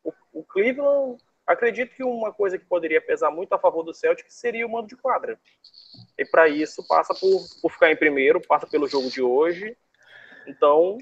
o, 0.02 0.12
o, 0.32 0.44
Cleveland, 0.44 1.20
acredito 1.46 1.94
que 1.94 2.04
uma 2.04 2.32
coisa 2.32 2.58
que 2.58 2.64
poderia 2.64 3.00
pesar 3.00 3.30
muito 3.30 3.52
a 3.52 3.58
favor 3.58 3.82
do 3.82 3.92
Celtic 3.92 4.26
seria 4.30 4.66
o 4.66 4.70
mando 4.70 4.88
de 4.88 4.96
quadra. 4.96 5.38
E 6.16 6.24
para 6.24 6.48
isso 6.48 6.86
passa 6.86 7.14
por, 7.14 7.44
por 7.60 7.72
ficar 7.72 7.90
em 7.90 7.96
primeiro, 7.96 8.40
passa 8.40 8.66
pelo 8.66 8.88
jogo 8.88 9.10
de 9.10 9.20
hoje. 9.20 9.76
Então, 10.46 10.98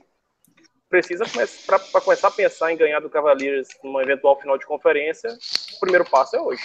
precisa 0.89 1.24
para 1.66 2.01
começar 2.01 2.28
a 2.28 2.32
pensar 2.32 2.73
em 2.73 2.77
ganhar 2.77 3.01
do 3.01 3.09
Cavaliers 3.09 3.69
numa 3.82 4.02
eventual 4.02 4.39
final 4.39 4.59
de 4.59 4.66
conferência, 4.66 5.31
o 5.77 5.81
primeiro 5.81 6.05
passo 6.05 6.36
é 6.36 6.40
hoje. 6.40 6.62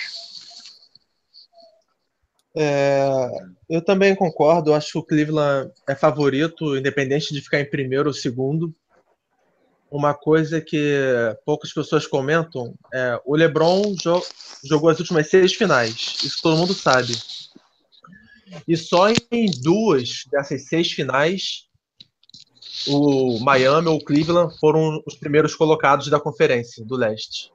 É, 2.59 3.29
eu 3.69 3.81
também 3.81 4.15
concordo. 4.15 4.73
Acho 4.73 4.93
que 4.93 4.97
o 4.97 5.03
Cleveland 5.03 5.71
é 5.87 5.95
favorito, 5.95 6.75
independente 6.75 7.33
de 7.33 7.39
ficar 7.39 7.59
em 7.59 7.69
primeiro 7.69 8.07
ou 8.07 8.13
segundo. 8.13 8.73
Uma 9.89 10.13
coisa 10.13 10.59
que 10.59 10.99
poucas 11.45 11.71
pessoas 11.71 12.05
comentam 12.05 12.73
é 12.93 13.21
o 13.25 13.35
LeBron 13.35 13.95
jo 14.01 14.21
jogou 14.65 14.89
as 14.89 14.99
últimas 14.99 15.29
seis 15.29 15.53
finais. 15.53 16.17
Isso 16.23 16.41
todo 16.41 16.57
mundo 16.57 16.73
sabe. 16.73 17.13
E 18.67 18.75
só 18.75 19.07
em 19.31 19.51
duas 19.61 20.23
dessas 20.31 20.65
seis 20.65 20.91
finais, 20.91 21.66
o 22.87 23.39
Miami 23.39 23.87
ou 23.87 23.97
o 23.97 24.03
Cleveland 24.03 24.57
foram 24.59 25.01
os 25.05 25.15
primeiros 25.15 25.55
colocados 25.55 26.07
da 26.09 26.19
conferência 26.19 26.85
do 26.85 26.95
leste. 26.95 27.51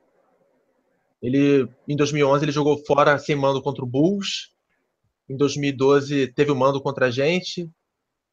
Ele, 1.22 1.68
em 1.86 1.96
2011, 1.96 2.44
ele 2.44 2.52
jogou 2.52 2.78
fora 2.84 3.18
sem 3.18 3.36
mando 3.36 3.62
contra 3.62 3.84
o 3.84 3.86
Bulls 3.86 4.52
em 5.32 5.36
2012 5.36 6.28
teve 6.34 6.50
o 6.50 6.56
mando 6.56 6.80
contra 6.80 7.06
a 7.06 7.10
gente, 7.10 7.70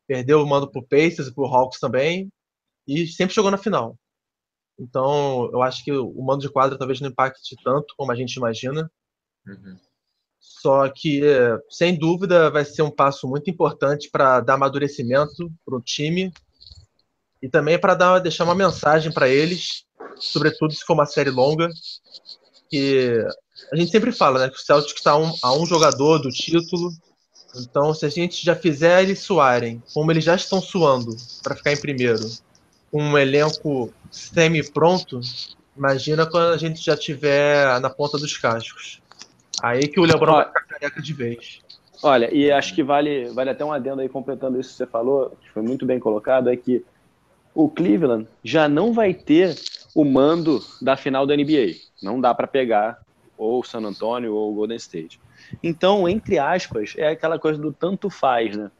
perdeu 0.06 0.42
o 0.42 0.48
mando 0.48 0.70
pro 0.70 0.86
Pacers 0.86 1.28
e 1.28 1.34
pro 1.34 1.46
Hawks 1.46 1.80
também, 1.80 2.30
e 2.86 3.08
sempre 3.08 3.34
chegou 3.34 3.50
na 3.50 3.58
final. 3.58 3.98
Então, 4.78 5.50
eu 5.52 5.62
acho 5.62 5.84
que 5.84 5.92
o 5.92 6.22
mando 6.22 6.42
de 6.42 6.50
quadra 6.50 6.78
talvez 6.78 7.00
não 7.00 7.10
impacte 7.10 7.56
tanto 7.64 7.94
como 7.98 8.12
a 8.12 8.16
gente 8.16 8.36
imagina. 8.36 8.92
Uhum. 9.46 9.78
Só 10.40 10.90
que, 10.90 11.22
sem 11.70 11.98
dúvida, 11.98 12.50
vai 12.50 12.66
ser 12.66 12.82
um 12.82 12.92
passo 12.92 13.28
muito 13.28 13.50
importante 13.50 14.10
para 14.10 14.40
dar 14.40 14.56
amadurecimento 14.56 15.52
para 15.66 15.76
o 15.78 15.82
time 15.82 16.34
e 17.42 17.50
também 17.50 17.80
para 17.80 18.20
deixar 18.20 18.44
uma 18.44 18.56
mensagem 18.56 19.12
para 19.12 19.30
eles, 19.30 19.86
sobretudo 20.16 20.74
se 20.74 20.84
for 20.84 20.94
uma 20.94 21.06
série 21.06 21.30
longa, 21.30 21.70
que 22.70 23.26
a 23.72 23.76
gente 23.76 23.92
sempre 23.92 24.12
fala, 24.12 24.40
né, 24.40 24.50
que 24.50 24.56
o 24.56 24.60
Celtic 24.60 24.98
está 24.98 25.18
um, 25.18 25.34
a 25.42 25.54
um 25.54 25.66
jogador 25.66 26.20
do 26.20 26.30
título. 26.30 26.92
Então, 27.56 27.94
se 27.94 28.06
a 28.06 28.10
gente 28.10 28.46
já 28.46 28.56
fizer 28.56 29.02
eles 29.02 29.20
suarem, 29.20 29.82
como 29.94 30.12
eles 30.12 30.24
já 30.24 30.36
estão 30.36 30.62
suando 30.62 31.16
para 31.42 31.56
ficar 31.56 31.74
em 31.74 31.82
primeiro, 31.82 32.30
com 32.92 33.02
um 33.02 33.18
elenco 33.18 33.92
semi-pronto, 34.12 35.20
imagina 35.76 36.26
quando 36.26 36.54
a 36.54 36.58
gente 36.58 36.84
já 36.84 36.96
tiver 36.96 37.80
na 37.80 37.90
ponta 37.90 38.18
dos 38.18 38.38
cascos. 38.38 39.02
Aí 39.62 39.88
que 39.88 40.00
o 40.00 40.04
LeBron 40.04 40.34
vai 40.34 40.46
ficar 40.46 40.62
careca 40.62 41.02
de 41.02 41.14
vez. 41.14 41.60
Olha, 42.02 42.34
e 42.34 42.52
acho 42.52 42.74
que 42.74 42.84
vale, 42.84 43.26
vale 43.30 43.50
até 43.50 43.66
um 43.66 43.74
adendo 43.74 44.02
aí 44.02 44.08
completando 44.08 44.60
isso 44.60 44.70
que 44.70 44.78
você 44.78 44.86
falou, 44.86 45.38
que 45.42 45.50
foi 45.50 45.62
muito 45.62 45.86
bem 45.86 46.00
colocado, 46.00 46.50
é 46.50 46.56
que 46.56 46.86
o 47.64 47.70
Cleveland 47.70 48.26
já 48.42 48.70
não 48.70 48.94
vai 48.94 49.14
ter 49.14 49.54
o 49.94 50.06
mando 50.06 50.64
da 50.82 50.96
final 50.96 51.28
da 51.28 51.36
NBA. 51.36 51.76
Não 52.02 52.22
dá 52.22 52.34
para 52.34 52.48
pegar 52.48 53.02
ou 53.38 53.62
San 53.66 53.80
Antonio 53.80 54.34
ou 54.34 54.54
Golden 54.54 54.78
State. 54.78 55.20
Então, 55.62 56.08
entre 56.08 56.40
aspas, 56.40 56.94
é 56.96 57.10
aquela 57.10 57.38
coisa 57.38 57.60
do 57.60 57.74
tanto 57.74 58.10
faz, 58.10 58.56
né? 58.56 58.72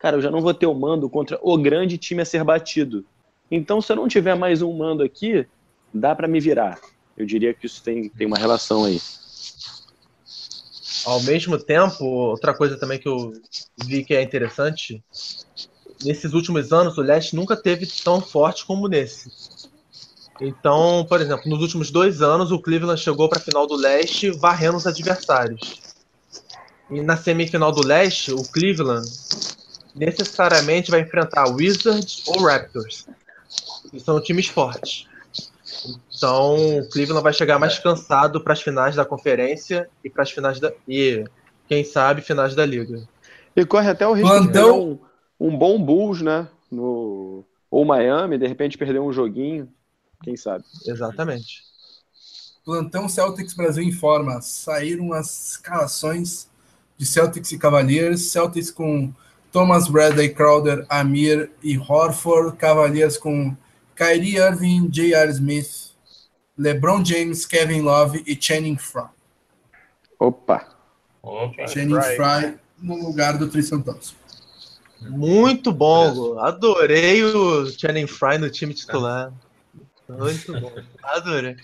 Cara, 0.00 0.16
eu 0.16 0.20
já 0.20 0.32
não 0.32 0.40
vou 0.40 0.52
ter 0.52 0.66
o 0.66 0.74
mando 0.74 1.08
contra 1.08 1.38
o 1.42 1.56
grande 1.56 1.96
time 1.96 2.22
a 2.22 2.24
ser 2.24 2.42
batido. 2.42 3.04
Então, 3.48 3.80
se 3.80 3.92
eu 3.92 3.96
não 3.96 4.08
tiver 4.08 4.34
mais 4.34 4.62
um 4.62 4.76
mando 4.76 5.04
aqui, 5.04 5.46
dá 5.92 6.12
para 6.12 6.26
me 6.26 6.40
virar. 6.40 6.80
Eu 7.16 7.24
diria 7.26 7.54
que 7.54 7.66
isso 7.66 7.84
tem, 7.84 8.08
tem 8.08 8.26
uma 8.26 8.36
relação 8.36 8.84
aí. 8.84 9.00
Ao 11.06 11.22
mesmo 11.22 11.56
tempo, 11.56 12.04
outra 12.04 12.52
coisa 12.52 12.76
também 12.76 12.98
que 12.98 13.06
eu 13.06 13.32
vi 13.86 14.04
que 14.04 14.14
é 14.14 14.22
interessante, 14.22 15.04
nesses 16.02 16.32
últimos 16.32 16.72
anos 16.72 16.96
o 16.96 17.02
leste 17.02 17.36
nunca 17.36 17.56
teve 17.56 17.86
tão 17.86 18.20
forte 18.20 18.64
como 18.64 18.88
nesse. 18.88 19.30
Então, 20.40 21.06
por 21.08 21.20
exemplo, 21.20 21.48
nos 21.48 21.60
últimos 21.60 21.90
dois 21.90 22.20
anos, 22.20 22.50
o 22.50 22.58
Cleveland 22.58 23.00
chegou 23.00 23.28
para 23.28 23.38
a 23.38 23.42
final 23.42 23.66
do 23.66 23.76
leste 23.76 24.30
varrendo 24.30 24.76
os 24.76 24.86
adversários. 24.86 25.80
E 26.90 27.00
na 27.00 27.16
semifinal 27.16 27.72
do 27.72 27.86
leste, 27.86 28.32
o 28.32 28.42
Cleveland 28.42 29.06
necessariamente 29.94 30.90
vai 30.90 31.00
enfrentar 31.00 31.48
Wizards 31.48 32.24
ou 32.26 32.42
Raptors. 32.42 33.06
Que 33.90 34.00
são 34.00 34.20
times 34.20 34.48
fortes. 34.48 35.06
Então, 36.16 36.78
o 36.78 36.88
Cleveland 36.90 37.22
vai 37.22 37.32
chegar 37.32 37.58
mais 37.58 37.78
cansado 37.78 38.40
para 38.40 38.52
as 38.52 38.62
finais 38.62 38.96
da 38.96 39.04
conferência 39.04 39.88
e 40.02 40.10
para 40.10 40.22
as 40.22 40.30
finais 40.30 40.58
da. 40.58 40.72
E, 40.88 41.24
quem 41.68 41.84
sabe, 41.84 42.22
finais 42.22 42.54
da 42.54 42.66
liga. 42.66 43.06
E 43.54 43.64
corre 43.64 43.90
até 43.90 44.06
o 44.06 44.12
risco 44.12 44.40
de 44.40 44.52
ter 44.52 44.98
um, 45.48 45.56
bom 45.56 45.82
Bulls, 45.82 46.22
né? 46.22 46.48
No, 46.70 47.44
ou 47.70 47.84
Miami, 47.84 48.38
de 48.38 48.46
repente 48.46 48.78
perder 48.78 49.00
um 49.00 49.12
joguinho. 49.12 49.68
Quem 50.22 50.36
sabe? 50.36 50.64
Exatamente. 50.86 51.62
Plantão 52.64 53.08
Celtics 53.08 53.54
Brasil 53.54 53.84
informa. 53.84 54.40
Saíram 54.40 55.12
as 55.12 55.50
escalações 55.50 56.48
de 56.96 57.04
Celtics 57.04 57.52
e 57.52 57.58
Cavaliers. 57.58 58.30
Celtics 58.32 58.70
com 58.70 59.12
Thomas 59.52 59.86
Bradley, 59.88 60.32
Crowder, 60.32 60.86
Amir 60.88 61.50
e 61.62 61.76
Horford. 61.78 62.56
Cavaliers 62.56 63.18
com 63.18 63.54
Kyrie 63.94 64.36
Irving, 64.36 64.88
J.R. 64.88 65.30
Smith, 65.30 65.92
LeBron 66.58 67.04
James, 67.04 67.44
Kevin 67.44 67.82
Love 67.82 68.22
e 68.26 68.36
Channing 68.40 68.76
Frye. 68.76 69.10
Opa! 70.18 70.66
Opa 71.22 71.66
Channing 71.68 72.00
Frye 72.16 72.58
no 72.78 72.96
lugar 72.96 73.38
do 73.38 73.48
Tristan 73.48 73.80
Thompson. 73.80 74.14
Muito 75.08 75.72
bom, 75.72 76.38
adorei 76.38 77.22
o 77.22 77.66
Channing 77.66 78.06
Frye 78.06 78.38
no 78.38 78.50
time 78.50 78.74
titular. 78.74 79.32
Muito 80.08 80.52
bom. 80.60 80.72
Adorei. 81.02 81.56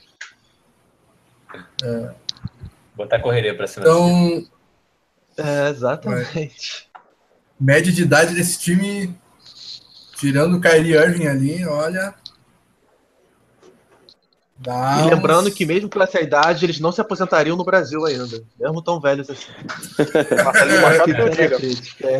É. 1.82 2.14
Botar 2.94 3.20
correria 3.20 3.54
pra 3.56 3.66
cima. 3.66 3.84
Então. 3.84 4.46
É, 5.36 5.68
exatamente. 5.70 6.88
Média 7.58 7.92
de 7.92 8.02
idade 8.02 8.34
desse 8.34 8.58
time, 8.58 9.14
tirando 10.16 10.56
o 10.56 10.60
Kyrie 10.60 10.94
Irving 10.94 11.26
ali, 11.26 11.66
olha. 11.66 12.14
E 14.66 15.14
lembrando 15.14 15.48
uns... 15.48 15.54
que 15.54 15.64
mesmo 15.64 15.88
com 15.88 16.02
essa 16.02 16.20
idade, 16.20 16.66
eles 16.66 16.78
não 16.80 16.92
se 16.92 17.00
aposentariam 17.00 17.56
no 17.56 17.64
Brasil 17.64 18.04
ainda, 18.04 18.44
mesmo 18.58 18.82
tão 18.82 19.00
velhos 19.00 19.30
assim. 19.30 19.50
é, 22.04 22.14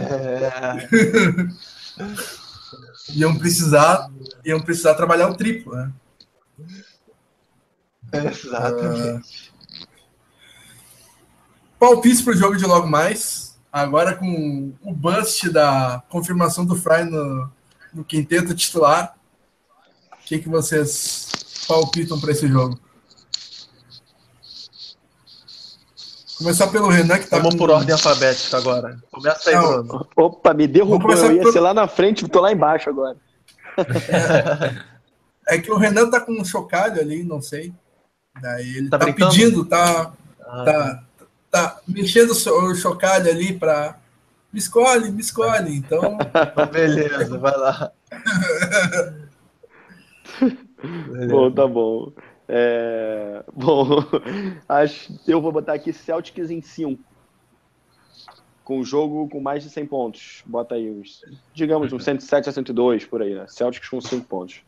é. 0.46 0.88
iam 3.14 3.36
precisar, 3.36 4.10
iam 4.44 4.60
precisar 4.60 4.94
trabalhar 4.94 5.28
o 5.28 5.36
triplo, 5.36 5.74
né? 5.74 5.92
Exatamente. 8.12 9.08
Uh, 9.08 9.86
palpite 11.78 12.22
para 12.24 12.32
o 12.32 12.36
jogo 12.36 12.56
de 12.56 12.64
logo 12.64 12.86
mais. 12.86 13.58
Agora 13.72 14.16
com 14.16 14.72
o 14.82 14.92
bust 14.92 15.48
da 15.50 16.02
confirmação 16.08 16.64
do 16.64 16.74
Fry 16.74 17.04
no, 17.04 17.50
no 17.92 18.02
quinteto 18.02 18.54
titular. 18.54 19.14
O 20.12 20.24
que, 20.24 20.38
que 20.38 20.48
vocês 20.48 21.28
palpitam 21.70 22.18
para 22.18 22.32
esse 22.32 22.48
jogo? 22.48 22.76
Começar 26.36 26.66
pelo 26.68 26.88
Renan, 26.88 27.18
que 27.18 27.26
tá. 27.26 27.38
Vamos 27.38 27.54
por 27.54 27.70
ordem 27.70 27.92
alfabética 27.92 28.56
agora. 28.56 28.98
Começa 29.12 29.50
aí, 29.50 29.56
Não. 29.56 29.84
Bruno. 29.84 30.08
Opa, 30.16 30.52
me 30.52 30.66
derrubou. 30.66 31.12
Eu 31.12 31.32
ia 31.32 31.42
por... 31.42 31.52
ser 31.52 31.60
lá 31.60 31.72
na 31.72 31.86
frente, 31.86 32.26
tô 32.26 32.40
lá 32.40 32.50
embaixo 32.50 32.90
agora. 32.90 33.16
É 35.46 35.58
que 35.58 35.70
o 35.70 35.76
Renan 35.76 36.10
tá 36.10 36.20
com 36.20 36.32
um 36.32 36.44
chocalho 36.44 37.00
ali, 37.00 37.22
não 37.22 37.42
sei. 37.42 37.72
Daí 38.40 38.76
ele 38.76 38.88
tá, 38.88 38.98
tá 38.98 39.12
pedindo, 39.12 39.64
tá, 39.64 40.12
ah, 40.40 40.64
tá, 40.64 41.02
tá 41.50 41.80
mexendo 41.86 42.30
o 42.30 42.74
chocalho 42.74 43.28
ali 43.28 43.58
para 43.58 43.98
me 44.52 44.58
escolhe, 44.58 45.10
me 45.10 45.20
escolhe. 45.20 45.76
Então, 45.76 46.16
beleza, 46.72 47.36
vai 47.38 47.56
lá. 47.56 47.92
bom, 51.28 51.50
tá 51.50 51.66
bom. 51.66 52.12
É... 52.48 53.44
Bom, 53.52 53.86
acho 54.68 55.12
eu 55.26 55.40
vou 55.40 55.52
botar 55.52 55.74
aqui 55.74 55.92
Celtics 55.92 56.50
em 56.50 56.60
5. 56.60 57.02
Com 58.64 58.80
o 58.80 58.84
jogo 58.84 59.28
com 59.28 59.40
mais 59.40 59.62
de 59.62 59.70
100 59.70 59.86
pontos. 59.86 60.42
Bota 60.46 60.74
aí 60.74 60.90
uns, 60.90 61.24
digamos, 61.52 61.92
uns 61.92 62.04
107 62.04 62.48
a 62.48 62.52
102 62.52 63.04
por 63.04 63.22
aí, 63.22 63.34
né? 63.34 63.46
Celtics 63.48 63.88
com 63.88 64.00
5 64.00 64.26
pontos. 64.26 64.62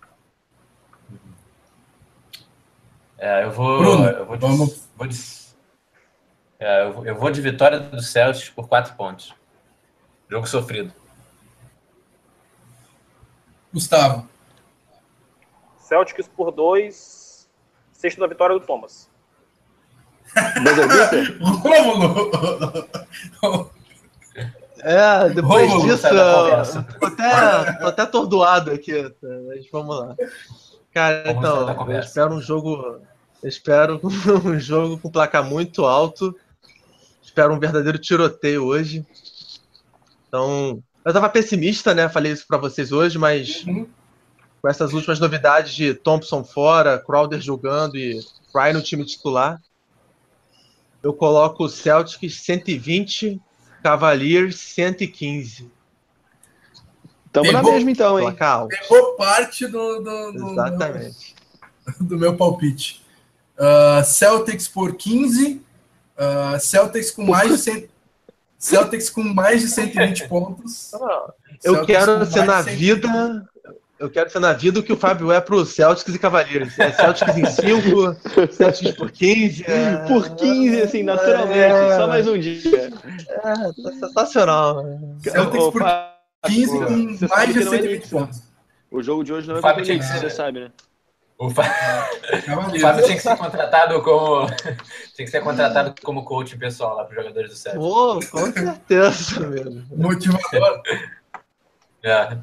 É, 3.18 3.44
eu 3.44 3.52
vou. 3.52 3.78
Bruno, 3.78 4.04
eu 4.04 4.26
vou, 4.26 4.38
vamos... 4.38 4.88
vou 4.96 5.08
É, 6.58 6.82
eu, 6.82 7.06
eu 7.06 7.14
vou 7.14 7.30
de 7.30 7.40
vitória 7.40 7.78
do 7.78 8.02
Celtics 8.02 8.48
por 8.50 8.68
quatro 8.68 8.94
pontos. 8.94 9.34
Jogo 10.28 10.46
sofrido. 10.48 10.92
Gustavo. 13.72 14.31
Celtics 15.92 16.26
por 16.26 16.50
dois. 16.50 17.46
Sexto 17.92 18.18
da 18.18 18.26
vitória 18.26 18.58
do 18.58 18.64
Thomas. 18.64 19.10
Rômulo! 21.60 22.30
É, 24.78 25.28
depois 25.28 25.68
Rômulo, 25.70 25.86
disso, 25.86 26.08
tô 26.98 27.06
até, 27.06 27.72
tô 27.74 27.86
até 27.86 28.02
atordoado 28.02 28.70
aqui, 28.70 29.02
tá? 29.02 29.28
mas 29.46 29.70
vamos 29.70 29.98
lá. 29.98 30.16
Cara, 30.94 31.24
Vamos 31.34 31.38
então, 31.38 31.90
eu 31.90 32.00
espero 32.00 32.34
um 32.34 32.40
jogo. 32.40 33.02
Eu 33.42 33.48
espero 33.48 34.00
um 34.46 34.58
jogo 34.58 34.98
com 34.98 35.10
placar 35.10 35.44
muito 35.44 35.84
alto. 35.84 36.34
Espero 37.22 37.52
um 37.52 37.60
verdadeiro 37.60 37.98
tiroteio 37.98 38.64
hoje. 38.64 39.06
Então, 40.26 40.82
eu 41.04 41.12
tava 41.12 41.28
pessimista, 41.28 41.92
né? 41.92 42.08
Falei 42.08 42.32
isso 42.32 42.46
pra 42.48 42.56
vocês 42.56 42.92
hoje, 42.92 43.18
mas 43.18 43.62
Uhum. 43.66 43.86
Com 44.62 44.68
essas 44.68 44.92
últimas 44.92 45.18
novidades 45.18 45.74
de 45.74 45.92
Thompson 45.92 46.44
fora, 46.44 46.96
Crowder 47.04 47.40
jogando 47.40 47.98
e 47.98 48.20
Fry 48.52 48.72
no 48.72 48.80
time 48.80 49.04
titular, 49.04 49.60
eu 51.02 51.12
coloco 51.12 51.64
o 51.64 51.68
Celtics 51.68 52.40
120, 52.42 53.40
Cavaliers 53.82 54.54
115. 54.56 55.68
Tamo 57.32 57.50
na 57.50 57.62
mesma 57.62 57.90
então, 57.90 58.20
hein? 58.20 58.36
Pegou 58.68 59.16
parte 59.16 59.66
do, 59.66 60.00
do, 60.00 60.32
do- 60.32 60.52
Exatamente. 60.52 61.34
do 62.00 62.16
meu 62.16 62.36
palpite. 62.36 63.04
Ah, 63.58 64.04
Celtics 64.04 64.68
por 64.68 64.94
15. 64.94 65.60
ah, 66.16 66.58
Celtics 66.60 67.10
com 67.10 67.24
mais 67.24 67.50
de 67.50 67.58
100, 67.58 67.88
Celtics 68.58 69.10
com 69.10 69.24
mais 69.24 69.60
de 69.60 69.68
120 69.68 70.28
pontos. 70.28 70.92
Eu 71.64 71.74
Celtics 71.74 71.86
quero 71.86 72.26
ser 72.26 72.44
na 72.44 72.62
de 72.62 72.70
120 72.70 72.76
vida. 72.76 73.51
Eu 74.02 74.10
quero 74.10 74.28
ser 74.28 74.40
na 74.40 74.52
vida 74.52 74.80
o 74.80 74.82
que 74.82 74.92
o 74.92 74.96
Fábio 74.96 75.30
é 75.30 75.40
pro 75.40 75.64
Celtics 75.64 76.12
e 76.12 76.18
Cavaliers. 76.18 76.76
É 76.76 76.90
Celtics 76.90 77.36
em 77.36 77.46
5, 77.46 78.52
Celtics 78.52 78.96
por 78.96 79.12
15. 79.12 79.64
É, 79.64 79.96
Por 80.08 80.28
15, 80.34 80.82
assim, 80.82 81.02
naturalmente. 81.04 81.56
É. 81.60 81.96
Só 81.96 82.06
mais 82.08 82.26
um 82.26 82.36
dia. 82.36 82.90
é, 83.28 83.48
tá 83.48 83.92
sensacional. 84.00 84.84
Celtics 85.22 85.62
Ô, 85.64 85.70
por 85.70 85.82
Fábio, 85.82 86.10
15 86.46 86.66
você 87.18 87.28
com 87.28 87.34
mais 87.36 87.48
de 87.48 87.58
que 87.60 87.64
não 87.64 87.72
é 87.74 87.76
120 87.76 87.88
Knicks, 87.88 88.12
né? 88.12 88.20
pontos. 88.20 88.42
O 88.90 89.02
jogo 89.04 89.22
de 89.22 89.32
hoje 89.32 89.46
não 89.46 89.54
é 89.54 89.58
O 89.60 89.62
Fábio 89.62 89.84
tinha 89.84 89.98
que 90.00 90.04
ser- 90.04 90.18
você 90.18 90.30
sabe, 90.30 90.60
né? 90.60 90.70
O, 91.38 91.48
Fá- 91.48 92.08
o. 92.74 92.80
Fábio 92.80 93.04
tinha 93.04 93.16
que 93.16 93.22
ser 93.22 93.36
contratado 93.36 94.02
como. 94.02 94.46
tinha 95.14 95.24
que 95.24 95.28
ser 95.28 95.40
contratado 95.42 95.94
como 96.02 96.24
coach 96.24 96.56
pessoal 96.58 96.96
lá 96.96 97.04
para 97.04 97.10
os 97.16 97.22
jogadores 97.22 97.50
do 97.50 97.56
Celtics. 97.56 98.30
Com 98.30 98.52
certeza, 98.52 99.40
mesmo. 99.48 99.84
Motivador. 99.96 100.82
É. 102.04 102.36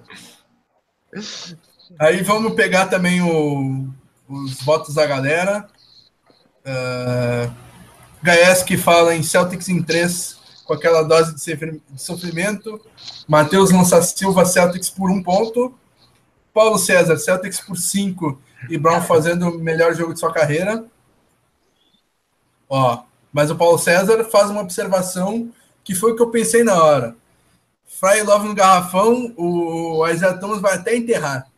Aí 1.99 2.21
vamos 2.23 2.53
pegar 2.53 2.87
também 2.87 3.21
o- 3.21 3.87
os 4.27 4.61
votos 4.61 4.93
da 4.95 5.05
galera. 5.05 5.67
Uh, 6.65 7.51
Gaeski 8.21 8.77
fala 8.77 9.15
em 9.15 9.23
Celtics 9.23 9.69
em 9.69 9.81
3, 9.81 10.37
com 10.65 10.73
aquela 10.73 11.01
dose 11.01 11.33
de 11.33 11.41
sofri- 11.41 11.81
de 11.89 12.01
sofrimento. 12.01 12.79
Matheus 13.27 13.71
Lança 13.71 14.01
Silva, 14.01 14.45
Celtics 14.45 14.89
por 14.89 15.09
um 15.09 15.23
ponto. 15.23 15.73
Paulo 16.53 16.77
César, 16.77 17.17
Celtics 17.17 17.59
por 17.59 17.77
5 17.77 18.39
e 18.69 18.77
Brown 18.77 19.01
fazendo 19.01 19.47
o 19.49 19.59
melhor 19.59 19.95
jogo 19.95 20.13
de 20.13 20.19
sua 20.19 20.33
carreira. 20.33 20.85
Ó, 22.67 23.03
mas 23.31 23.49
o 23.49 23.55
Paulo 23.55 23.77
César 23.79 24.23
faz 24.25 24.49
uma 24.49 24.61
observação 24.61 25.51
que 25.83 25.95
foi 25.95 26.11
o 26.11 26.15
que 26.15 26.21
eu 26.21 26.29
pensei 26.29 26.63
na 26.63 26.75
hora. 26.83 27.15
Fry 27.89 28.21
Love 28.21 28.47
no 28.47 28.55
garrafão, 28.55 29.33
o 29.35 30.07
Isaiah 30.07 30.37
Thomas 30.37 30.61
vai 30.61 30.75
até 30.75 30.95
enterrar. 30.95 31.49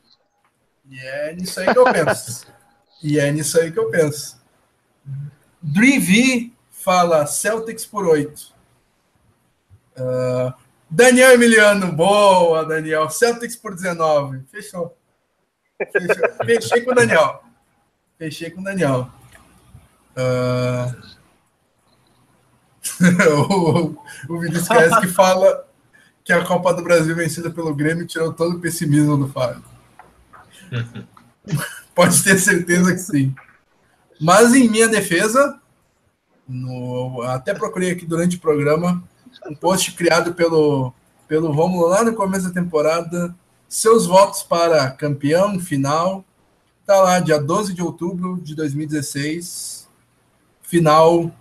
E 0.89 0.97
é 0.99 1.35
nisso 1.35 1.59
aí 1.59 1.71
que 1.71 1.77
eu 1.77 1.83
penso. 1.83 2.47
e 3.03 3.19
é 3.19 3.31
nisso 3.31 3.59
aí 3.59 3.71
que 3.71 3.77
eu 3.77 3.91
penso. 3.91 4.41
Drivi 5.61 6.55
fala 6.71 7.25
Celtics 7.27 7.85
por 7.85 8.07
8. 8.07 8.53
Daniel 10.89 11.33
Emiliano, 11.33 11.91
boa, 11.91 12.65
Daniel. 12.65 13.09
Celtics 13.09 13.55
por 13.55 13.75
19. 13.75 14.43
Fechou. 14.49 14.97
Fechou. 15.77 16.29
Fechei 16.45 16.81
com 16.81 16.91
o 16.91 16.95
Daniel. 16.95 17.43
Fechei 18.17 18.49
com 18.49 18.61
o 18.61 18.63
Daniel. 18.63 19.09
Ah, 20.15 20.95
o, 23.49 23.95
o 24.29 24.39
Vinícius 24.39 24.67
Caes 24.67 24.99
que 24.99 25.07
fala 25.07 25.70
que 26.23 26.31
a 26.34 26.45
Copa 26.45 26.73
do 26.73 26.84
Brasil 26.84 27.15
vencida 27.15 27.49
pelo 27.49 27.73
Grêmio 27.73 28.06
tirou 28.06 28.31
todo 28.34 28.57
o 28.57 28.60
pessimismo 28.60 29.18
do 29.18 29.27
Fábio. 29.27 29.64
Pode 31.95 32.23
ter 32.23 32.38
certeza 32.39 32.91
que 32.93 32.99
sim. 32.99 33.35
Mas 34.19 34.53
em 34.53 34.69
minha 34.69 34.88
defesa, 34.88 35.60
no- 36.48 37.22
até 37.23 37.53
procurei 37.53 37.91
aqui 37.91 38.06
durante 38.06 38.38
o 38.38 38.39
programa 38.39 39.03
um 39.49 39.56
post 39.56 39.91
criado 39.93 40.34
pelo, 40.34 40.93
pelo 41.27 41.52
Romulo 41.52 41.88
lá 41.88 42.03
no 42.03 42.14
começo 42.14 42.48
da 42.48 42.53
temporada. 42.53 43.34
Seus 43.68 44.06
votos 44.06 44.43
para 44.43 44.91
campeão, 44.91 45.60
final. 45.60 46.23
Tá 46.85 46.98
lá, 47.02 47.19
dia 47.19 47.39
12 47.39 47.73
de 47.73 47.81
outubro 47.81 48.39
de 48.41 48.53
2016. 48.56 49.88
Final. 50.61 51.31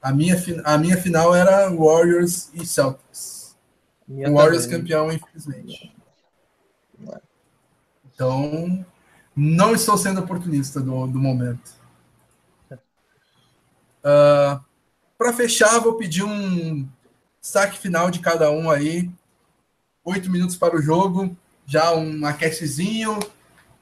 A 0.00 0.12
minha, 0.12 0.36
a 0.64 0.76
minha 0.78 0.96
final 0.98 1.34
era 1.34 1.68
Warriors 1.70 2.50
e 2.54 2.66
Celtics. 2.66 3.33
Minha 4.06 4.30
O 4.30 4.34
Warriors 4.34 4.64
também. 4.64 4.80
campeão, 4.80 5.12
infelizmente. 5.12 5.94
Então, 8.12 8.84
não 9.34 9.74
estou 9.74 9.96
sendo 9.98 10.20
oportunista 10.20 10.80
do, 10.80 11.06
do 11.06 11.18
momento. 11.18 11.72
Para 15.16 15.32
fechar, 15.32 15.78
vou 15.80 15.94
pedir 15.96 16.22
um 16.22 16.88
saque 17.40 17.78
final 17.78 18.10
de 18.10 18.20
cada 18.20 18.50
um 18.50 18.70
aí. 18.70 19.10
Oito 20.04 20.30
minutos 20.30 20.56
para 20.56 20.76
o 20.76 20.82
jogo, 20.82 21.34
já 21.64 21.94
um 21.94 22.26
aquecezinho, 22.26 23.18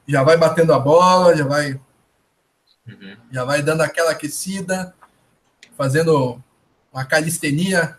já 0.06 0.22
vai 0.22 0.36
batendo 0.36 0.72
a 0.72 0.78
bola, 0.78 1.36
já 1.36 1.44
vai, 1.44 1.80
Uhum. 2.86 3.16
já 3.30 3.44
vai 3.44 3.62
dando 3.62 3.80
aquela 3.82 4.12
aquecida, 4.12 4.94
fazendo 5.76 6.42
uma 6.92 7.04
calistenia, 7.04 7.98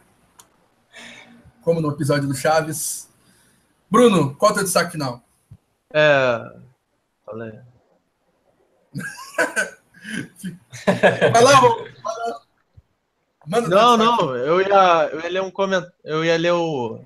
como 1.64 1.82
no 1.82 1.92
episódio 1.92 2.28
do 2.28 2.36
Chaves. 2.36 3.10
Bruno, 3.90 4.36
qual 4.36 4.50
é 4.50 4.52
o 4.52 4.56
teu 4.56 4.64
destaque 4.64 4.92
final? 4.92 5.22
É. 5.94 6.40
Falei. 7.26 7.60
Vai 11.32 11.44
lá. 11.44 11.62
Manda 13.46 13.68
Não, 13.68 13.98
não, 13.98 14.36
eu 14.36 14.62
ia, 14.62 15.10
eu 15.12 15.20
ia 15.22 15.30
ler 15.30 15.42
um 15.42 15.52
comentário. 15.52 15.94
Eu 16.04 16.24
ia 16.24 16.38
ler 16.38 16.54
o. 16.54 17.04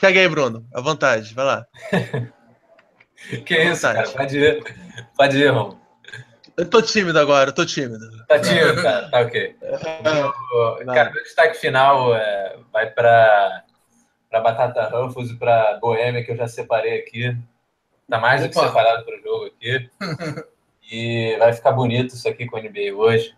Pega 0.00 0.20
aí, 0.20 0.28
Bruno, 0.28 0.66
à 0.74 0.80
vontade, 0.80 1.32
vai 1.34 1.44
lá. 1.44 1.66
Que 3.46 3.62
isso, 3.62 3.82
cara? 3.82 4.08
Pode 4.10 4.38
ir. 4.38 4.62
Pode 5.16 5.38
ir, 5.38 5.48
Rom. 5.48 5.76
Eu 6.56 6.68
tô 6.68 6.80
tímido 6.82 7.18
agora, 7.18 7.50
eu 7.50 7.54
tô 7.54 7.64
tímido. 7.64 8.04
Tá 8.26 8.38
cara. 8.82 9.08
Tá 9.10 9.20
ok. 9.20 9.56
O- 9.62 10.84
Cara, 10.86 11.10
meu 11.10 11.22
destaque 11.22 11.56
final 11.58 12.14
é, 12.14 12.56
vai 12.72 12.90
para 12.90 13.64
para 14.28 14.40
Batata 14.40 14.88
Ruffles 14.88 15.30
e 15.30 15.36
para 15.36 15.78
Boêmia, 15.80 16.24
que 16.24 16.32
eu 16.32 16.36
já 16.36 16.48
separei 16.48 16.98
aqui. 16.98 17.36
Tá 18.08 18.18
mais 18.18 18.42
do 18.42 18.48
que 18.50 18.58
Opa. 18.58 18.68
separado 18.68 19.04
para 19.04 19.16
o 19.18 19.22
jogo 19.22 19.46
aqui. 19.46 19.90
E 20.88 21.36
vai 21.40 21.52
ficar 21.52 21.72
bonito 21.72 22.14
isso 22.14 22.28
aqui 22.28 22.46
com 22.46 22.56
o 22.56 22.60
NBA 22.62 22.94
hoje. 22.94 23.34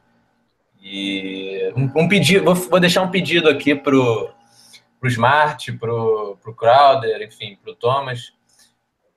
E 0.82 1.72
um, 1.74 1.90
um 2.02 2.06
pedido, 2.06 2.44
vou, 2.44 2.54
vou 2.54 2.78
deixar 2.78 3.00
um 3.00 3.10
pedido 3.10 3.48
aqui 3.48 3.74
pro, 3.74 4.30
pro 5.00 5.08
Smart, 5.08 5.72
pro, 5.78 6.36
pro 6.42 6.54
Crowder, 6.54 7.22
enfim, 7.22 7.58
pro 7.62 7.74
Thomas. 7.74 8.34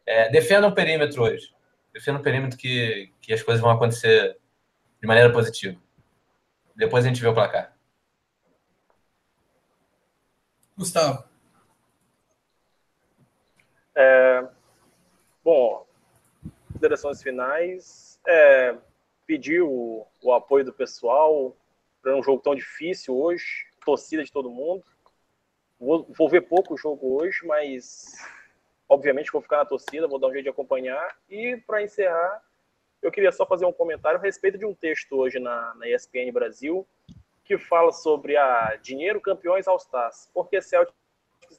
É, 0.06 0.30
defenda 0.30 0.66
o 0.66 0.72
perímetro 0.72 1.24
hoje. 1.24 1.50
Defenda 1.94 2.20
o 2.20 2.24
perímetro 2.24 2.58
que, 2.58 3.12
que 3.22 3.34
as 3.34 3.44
coisas 3.44 3.62
vão 3.62 3.72
acontecer 3.72 4.38
de 5.02 5.08
maneira 5.08 5.34
positiva. 5.34 5.80
Depois 6.76 7.04
a 7.04 7.08
gente 7.08 7.22
vê 7.22 7.28
o 7.28 7.34
placar. 7.34 7.76
Gustavo. 10.78 11.32
Bom, 15.44 15.88
considerações 16.68 17.22
finais. 17.22 18.20
É, 18.28 18.78
pedir 19.26 19.62
o, 19.62 20.06
o 20.22 20.34
apoio 20.34 20.64
do 20.64 20.72
pessoal 20.72 21.56
para 22.02 22.16
um 22.16 22.24
jogo 22.24 22.42
tão 22.42 22.56
difícil 22.56 23.18
hoje, 23.18 23.66
torcida 23.84 24.24
de 24.24 24.32
todo 24.32 24.52
mundo. 24.52 24.84
Vou, 25.80 26.06
vou 26.16 26.30
ver 26.30 26.42
pouco 26.42 26.76
o 26.76 26.78
jogo 26.78 27.20
hoje, 27.20 27.46
mas 27.46 28.16
obviamente 28.88 29.32
vou 29.32 29.42
ficar 29.42 29.58
na 29.58 29.66
torcida, 29.66 30.08
vou 30.08 30.20
dar 30.20 30.28
um 30.28 30.32
jeito 30.32 30.44
de 30.44 30.50
acompanhar. 30.50 31.18
E 31.28 31.58
para 31.66 31.82
encerrar, 31.82 32.44
eu 33.02 33.12
queria 33.12 33.32
só 33.32 33.46
fazer 33.46 33.66
um 33.66 33.74
comentário 33.74 34.20
a 34.20 34.22
respeito 34.22 34.58
de 34.58 34.66
um 34.66 34.74
texto 34.74 35.14
hoje 35.18 35.40
na, 35.40 35.74
na 35.76 35.88
ESPN 35.90 36.32
Brasil, 36.32 36.88
que 37.44 37.58
fala 37.58 37.92
sobre 37.92 38.38
a 38.38 38.78
dinheiro 38.82 39.20
campeões 39.20 39.68
All-Stars, 39.68 40.30
porque 40.34 40.62
Celtics 40.62 40.96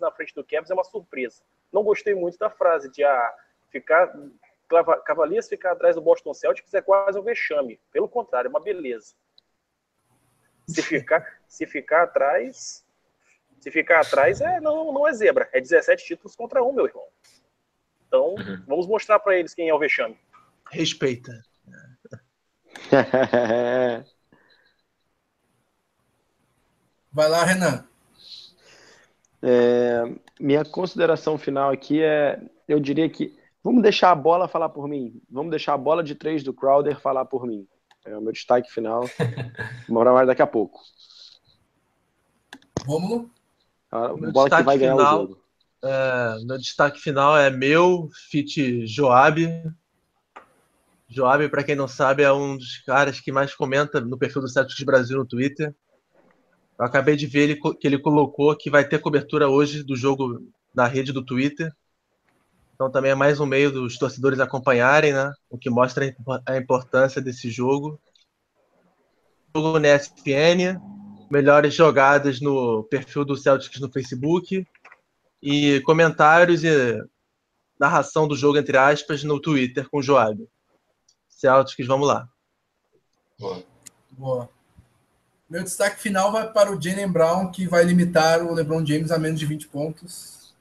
na 0.00 0.10
frente 0.10 0.34
do 0.34 0.44
Cavs 0.44 0.70
é 0.70 0.74
uma 0.74 0.84
surpresa. 0.84 1.42
Não 1.72 1.82
gostei 1.82 2.14
muito 2.14 2.38
da 2.38 2.48
frase 2.48 2.90
de 2.90 3.02
ah, 3.04 3.34
ficar 3.70 4.12
Cavaliers 5.04 5.48
ficar 5.48 5.72
atrás 5.72 5.96
do 5.96 6.00
Boston 6.00 6.32
Celtics 6.32 6.72
é 6.72 6.80
quase 6.80 7.18
um 7.18 7.22
vexame. 7.22 7.78
Pelo 7.92 8.08
contrário, 8.08 8.48
é 8.48 8.50
uma 8.50 8.60
beleza. 8.60 9.14
Se 10.66 10.80
ficar, 10.82 11.40
se 11.46 11.66
ficar 11.66 12.04
atrás, 12.04 12.86
se 13.60 13.70
ficar 13.70 14.00
atrás 14.00 14.40
é 14.40 14.60
não, 14.60 14.92
não 14.92 15.06
é 15.06 15.12
zebra, 15.12 15.48
é 15.52 15.60
17 15.60 16.04
títulos 16.04 16.34
contra 16.34 16.62
um, 16.62 16.72
meu 16.72 16.86
irmão. 16.86 17.06
Então, 18.06 18.34
uhum. 18.34 18.64
vamos 18.66 18.86
mostrar 18.86 19.18
para 19.18 19.36
eles 19.36 19.54
quem 19.54 19.68
é 19.68 19.74
o 19.74 19.78
vexame. 19.78 20.18
Respeita. 20.72 21.32
Vai 27.12 27.28
lá, 27.28 27.44
Renan. 27.44 27.84
É, 29.42 30.02
minha 30.40 30.64
consideração 30.64 31.36
final 31.36 31.70
aqui 31.70 32.02
é, 32.02 32.40
eu 32.66 32.80
diria 32.80 33.06
que 33.10 33.38
vamos 33.62 33.82
deixar 33.82 34.12
a 34.12 34.14
bola 34.14 34.48
falar 34.48 34.70
por 34.70 34.88
mim. 34.88 35.20
Vamos 35.30 35.50
deixar 35.50 35.74
a 35.74 35.78
bola 35.78 36.02
de 36.02 36.14
três 36.14 36.42
do 36.42 36.54
Crowder 36.54 36.98
falar 36.98 37.26
por 37.26 37.46
mim. 37.46 37.68
É 38.06 38.16
o 38.16 38.22
meu 38.22 38.32
destaque 38.32 38.72
final. 38.72 39.02
Vamos 39.86 40.02
falar 40.02 40.12
mais 40.14 40.26
daqui 40.26 40.42
a 40.42 40.46
pouco. 40.46 40.80
Vamos. 42.86 43.28
A 43.90 44.08
bola 44.08 44.48
que 44.48 44.62
vai 44.62 44.78
ganhar 44.78 44.96
final, 44.96 45.16
o 45.16 45.20
jogo. 45.20 45.44
É, 45.84 46.44
meu 46.44 46.56
destaque 46.58 46.98
final 46.98 47.36
é 47.36 47.50
meu, 47.50 48.08
Fit 48.30 48.86
Joab. 48.86 49.38
Joab, 51.12 51.46
para 51.50 51.62
quem 51.62 51.76
não 51.76 51.86
sabe, 51.86 52.22
é 52.22 52.32
um 52.32 52.56
dos 52.56 52.78
caras 52.78 53.20
que 53.20 53.30
mais 53.30 53.54
comenta 53.54 54.00
no 54.00 54.16
perfil 54.16 54.40
do 54.40 54.48
Celtics 54.48 54.82
Brasil 54.82 55.18
no 55.18 55.26
Twitter. 55.26 55.74
Eu 56.78 56.86
acabei 56.86 57.16
de 57.16 57.26
ver 57.26 57.50
ele, 57.50 57.56
que 57.56 57.86
ele 57.86 57.98
colocou 57.98 58.56
que 58.56 58.70
vai 58.70 58.88
ter 58.88 58.98
cobertura 58.98 59.46
hoje 59.46 59.82
do 59.82 59.94
jogo 59.94 60.40
na 60.74 60.86
rede 60.86 61.12
do 61.12 61.22
Twitter. 61.22 61.70
Então 62.74 62.90
também 62.90 63.10
é 63.10 63.14
mais 63.14 63.38
um 63.40 63.46
meio 63.46 63.70
dos 63.70 63.98
torcedores 63.98 64.40
acompanharem, 64.40 65.12
né? 65.12 65.30
O 65.50 65.58
que 65.58 65.68
mostra 65.68 66.16
a 66.46 66.56
importância 66.56 67.20
desse 67.20 67.50
jogo. 67.50 68.00
Jogo 69.54 69.78
na 69.78 69.94
ESPN, 69.94 70.80
melhores 71.30 71.74
jogadas 71.74 72.40
no 72.40 72.84
perfil 72.84 73.22
do 73.22 73.36
Celtics 73.36 73.80
no 73.80 73.92
Facebook 73.92 74.66
e 75.42 75.80
comentários 75.82 76.64
e 76.64 76.98
narração 77.78 78.26
do 78.26 78.34
jogo, 78.34 78.56
entre 78.56 78.78
aspas, 78.78 79.22
no 79.22 79.38
Twitter 79.38 79.86
com 79.90 79.98
o 79.98 80.02
Joab. 80.02 80.48
Celtics, 81.42 81.88
vamos 81.88 82.06
lá. 82.06 82.28
Boa. 83.36 83.64
Boa. 84.12 84.48
Meu 85.50 85.64
destaque 85.64 86.00
final 86.00 86.30
vai 86.30 86.48
para 86.52 86.70
o 86.70 86.80
Jalen 86.80 87.10
Brown, 87.10 87.50
que 87.50 87.66
vai 87.66 87.82
limitar 87.82 88.42
o 88.44 88.54
LeBron 88.54 88.86
James 88.86 89.10
a 89.10 89.18
menos 89.18 89.40
de 89.40 89.46
20 89.46 89.66
pontos. 89.66 90.54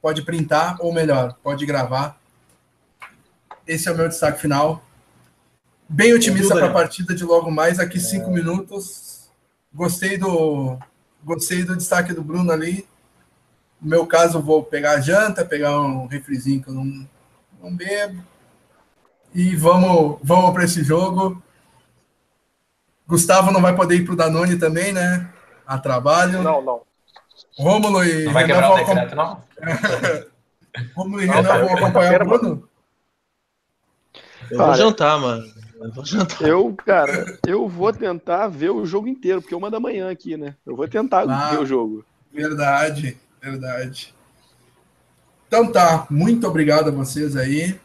Pode 0.00 0.22
printar, 0.22 0.78
ou 0.80 0.90
melhor, 0.90 1.36
pode 1.42 1.66
gravar. 1.66 2.18
Esse 3.66 3.90
é 3.90 3.92
o 3.92 3.96
meu 3.96 4.08
destaque 4.08 4.40
final. 4.40 4.82
Bem 5.86 6.14
otimista 6.14 6.54
para 6.54 6.68
a 6.68 6.72
partida 6.72 7.14
de 7.14 7.24
logo 7.24 7.50
mais, 7.50 7.78
aqui 7.78 8.00
cinco 8.00 8.30
é. 8.30 8.32
minutos. 8.32 9.28
Gostei 9.72 10.16
do, 10.16 10.78
gostei 11.22 11.62
do 11.62 11.76
destaque 11.76 12.14
do 12.14 12.24
Bruno 12.24 12.50
ali. 12.50 12.88
No 13.80 13.90
meu 13.90 14.06
caso, 14.06 14.40
vou 14.40 14.64
pegar 14.64 14.92
a 14.92 15.00
janta, 15.00 15.44
pegar 15.44 15.78
um 15.78 16.06
refrizinho 16.06 16.62
que 16.62 16.68
eu 16.68 16.74
não, 16.74 17.06
não 17.62 17.76
bebo. 17.76 18.31
E 19.34 19.56
vamos, 19.56 20.18
vamos 20.22 20.52
para 20.52 20.64
esse 20.64 20.82
jogo. 20.84 21.42
Gustavo 23.06 23.50
não 23.50 23.60
vai 23.60 23.74
poder 23.74 23.96
ir 23.96 24.04
para 24.04 24.14
o 24.14 24.16
Danone 24.16 24.56
também, 24.56 24.92
né? 24.92 25.28
A 25.66 25.78
trabalho. 25.78 26.42
Não, 26.42 26.62
não. 26.62 26.82
Rômulo 27.58 28.04
e 28.04 28.24
não 28.24 28.32
vai 28.32 28.46
Renan 28.46 28.54
quebrar 28.54 28.72
o 28.72 28.76
decreto, 28.76 29.14
não? 29.14 29.42
Rômulo 30.94 31.22
e 31.22 31.26
não, 31.26 31.34
Renan 31.34 31.64
vão 31.64 31.76
acompanhar 31.76 32.22
o 32.22 32.26
Bruno? 32.26 32.68
Eu 34.50 34.58
vou 34.58 34.74
jantar, 34.74 35.20
mano. 35.20 35.44
Eu 35.80 35.92
vou 35.92 36.04
jantar. 36.04 36.48
Eu, 36.48 36.74
cara, 36.74 37.38
eu 37.46 37.68
vou 37.68 37.92
tentar 37.92 38.48
ver 38.48 38.70
o 38.70 38.84
jogo 38.84 39.08
inteiro, 39.08 39.40
porque 39.40 39.54
é 39.54 39.56
uma 39.56 39.70
da 39.70 39.80
manhã 39.80 40.10
aqui, 40.10 40.36
né? 40.36 40.54
Eu 40.64 40.76
vou 40.76 40.86
tentar 40.86 41.28
ah, 41.28 41.50
ver 41.50 41.60
o 41.60 41.66
jogo. 41.66 42.04
Verdade. 42.32 43.18
Verdade. 43.40 44.14
Então 45.48 45.70
tá, 45.70 46.06
muito 46.08 46.46
obrigado 46.46 46.88
a 46.88 46.92
vocês 46.92 47.36
aí. 47.36 47.78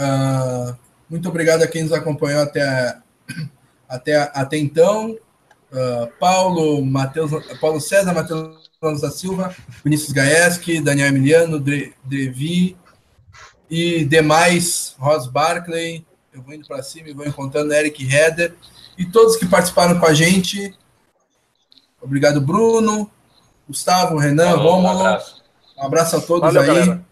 Uh, 0.00 0.74
muito 1.10 1.28
obrigado 1.28 1.62
a 1.62 1.66
quem 1.66 1.82
nos 1.82 1.92
acompanhou 1.92 2.40
até, 2.40 2.96
até, 3.86 4.16
até 4.34 4.56
então. 4.56 5.18
Uh, 5.70 6.10
Paulo, 6.18 6.84
Mateus, 6.84 7.30
Paulo 7.60 7.80
César, 7.80 8.14
Matheus 8.14 8.60
da 9.02 9.10
Silva, 9.10 9.54
Vinícius 9.84 10.12
Gaeski, 10.12 10.80
Daniel 10.80 11.08
Emiliano, 11.08 11.60
Devi 11.60 12.76
e 13.68 14.04
demais, 14.04 14.96
Ross 14.98 15.26
Barclay. 15.26 16.04
Eu 16.32 16.42
vou 16.42 16.54
indo 16.54 16.66
para 16.66 16.82
cima 16.82 17.08
e 17.08 17.12
vou 17.12 17.26
encontrando 17.26 17.72
Eric 17.74 18.02
Heder 18.02 18.54
e 18.96 19.04
todos 19.04 19.36
que 19.36 19.46
participaram 19.46 20.00
com 20.00 20.06
a 20.06 20.14
gente. 20.14 20.74
Obrigado, 22.00 22.40
Bruno. 22.40 23.10
Gustavo, 23.68 24.16
Renan, 24.16 24.52
Falou, 24.52 24.72
Rômulo. 24.76 24.94
Um 24.94 25.00
abraço. 25.00 25.42
um 25.76 25.82
abraço 25.82 26.16
a 26.16 26.20
todos 26.20 26.52
Valeu, 26.52 26.62
aí. 26.62 26.66
Galera. 26.66 27.04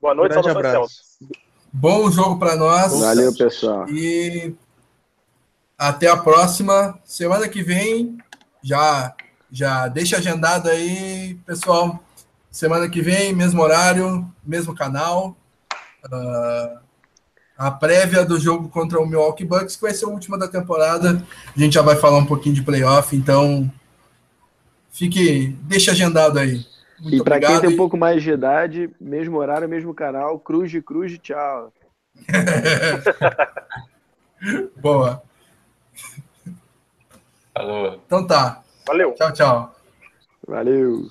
Boa 0.00 0.14
noite, 0.14 0.36
um 0.36 0.48
abraço. 0.48 1.09
Bom 1.72 2.10
jogo 2.10 2.38
para 2.38 2.56
nós. 2.56 2.98
Valeu, 2.98 3.34
pessoal. 3.34 3.88
E 3.88 4.54
até 5.78 6.08
a 6.08 6.16
próxima. 6.16 6.98
Semana 7.04 7.48
que 7.48 7.62
vem, 7.62 8.18
já, 8.62 9.14
já 9.50 9.88
deixa 9.88 10.16
agendado 10.16 10.68
aí, 10.68 11.38
pessoal. 11.46 12.02
Semana 12.50 12.88
que 12.88 13.00
vem, 13.00 13.32
mesmo 13.32 13.62
horário, 13.62 14.30
mesmo 14.44 14.74
canal. 14.74 15.36
Uh, 16.06 16.78
a 17.56 17.70
prévia 17.70 18.24
do 18.24 18.38
jogo 18.40 18.68
contra 18.68 19.00
o 19.00 19.06
Milwaukee 19.06 19.44
Bucks, 19.44 19.76
que 19.76 19.82
vai 19.82 19.94
ser 19.94 20.06
a 20.06 20.08
última 20.08 20.38
da 20.38 20.48
temporada. 20.48 21.24
A 21.54 21.58
gente 21.58 21.74
já 21.74 21.82
vai 21.82 21.96
falar 21.96 22.18
um 22.18 22.26
pouquinho 22.26 22.54
de 22.54 22.62
playoff, 22.62 23.14
então 23.14 23.70
Fique, 24.92 25.56
deixa 25.62 25.92
agendado 25.92 26.38
aí. 26.38 26.66
Muito 27.00 27.16
e 27.16 27.24
para 27.24 27.40
quem 27.40 27.60
tem 27.60 27.70
um 27.70 27.76
pouco 27.76 27.96
mais 27.96 28.22
de 28.22 28.30
idade, 28.30 28.90
mesmo 29.00 29.38
horário, 29.38 29.68
mesmo 29.68 29.94
canal, 29.94 30.38
cruz 30.38 30.70
de 30.70 30.82
cruz 30.82 31.10
de 31.10 31.18
tchau. 31.18 31.72
Boa. 34.76 35.22
Falou. 37.54 38.00
Então 38.06 38.26
tá. 38.26 38.62
Valeu. 38.86 39.14
Tchau, 39.14 39.32
tchau. 39.32 39.74
Valeu. 40.46 41.10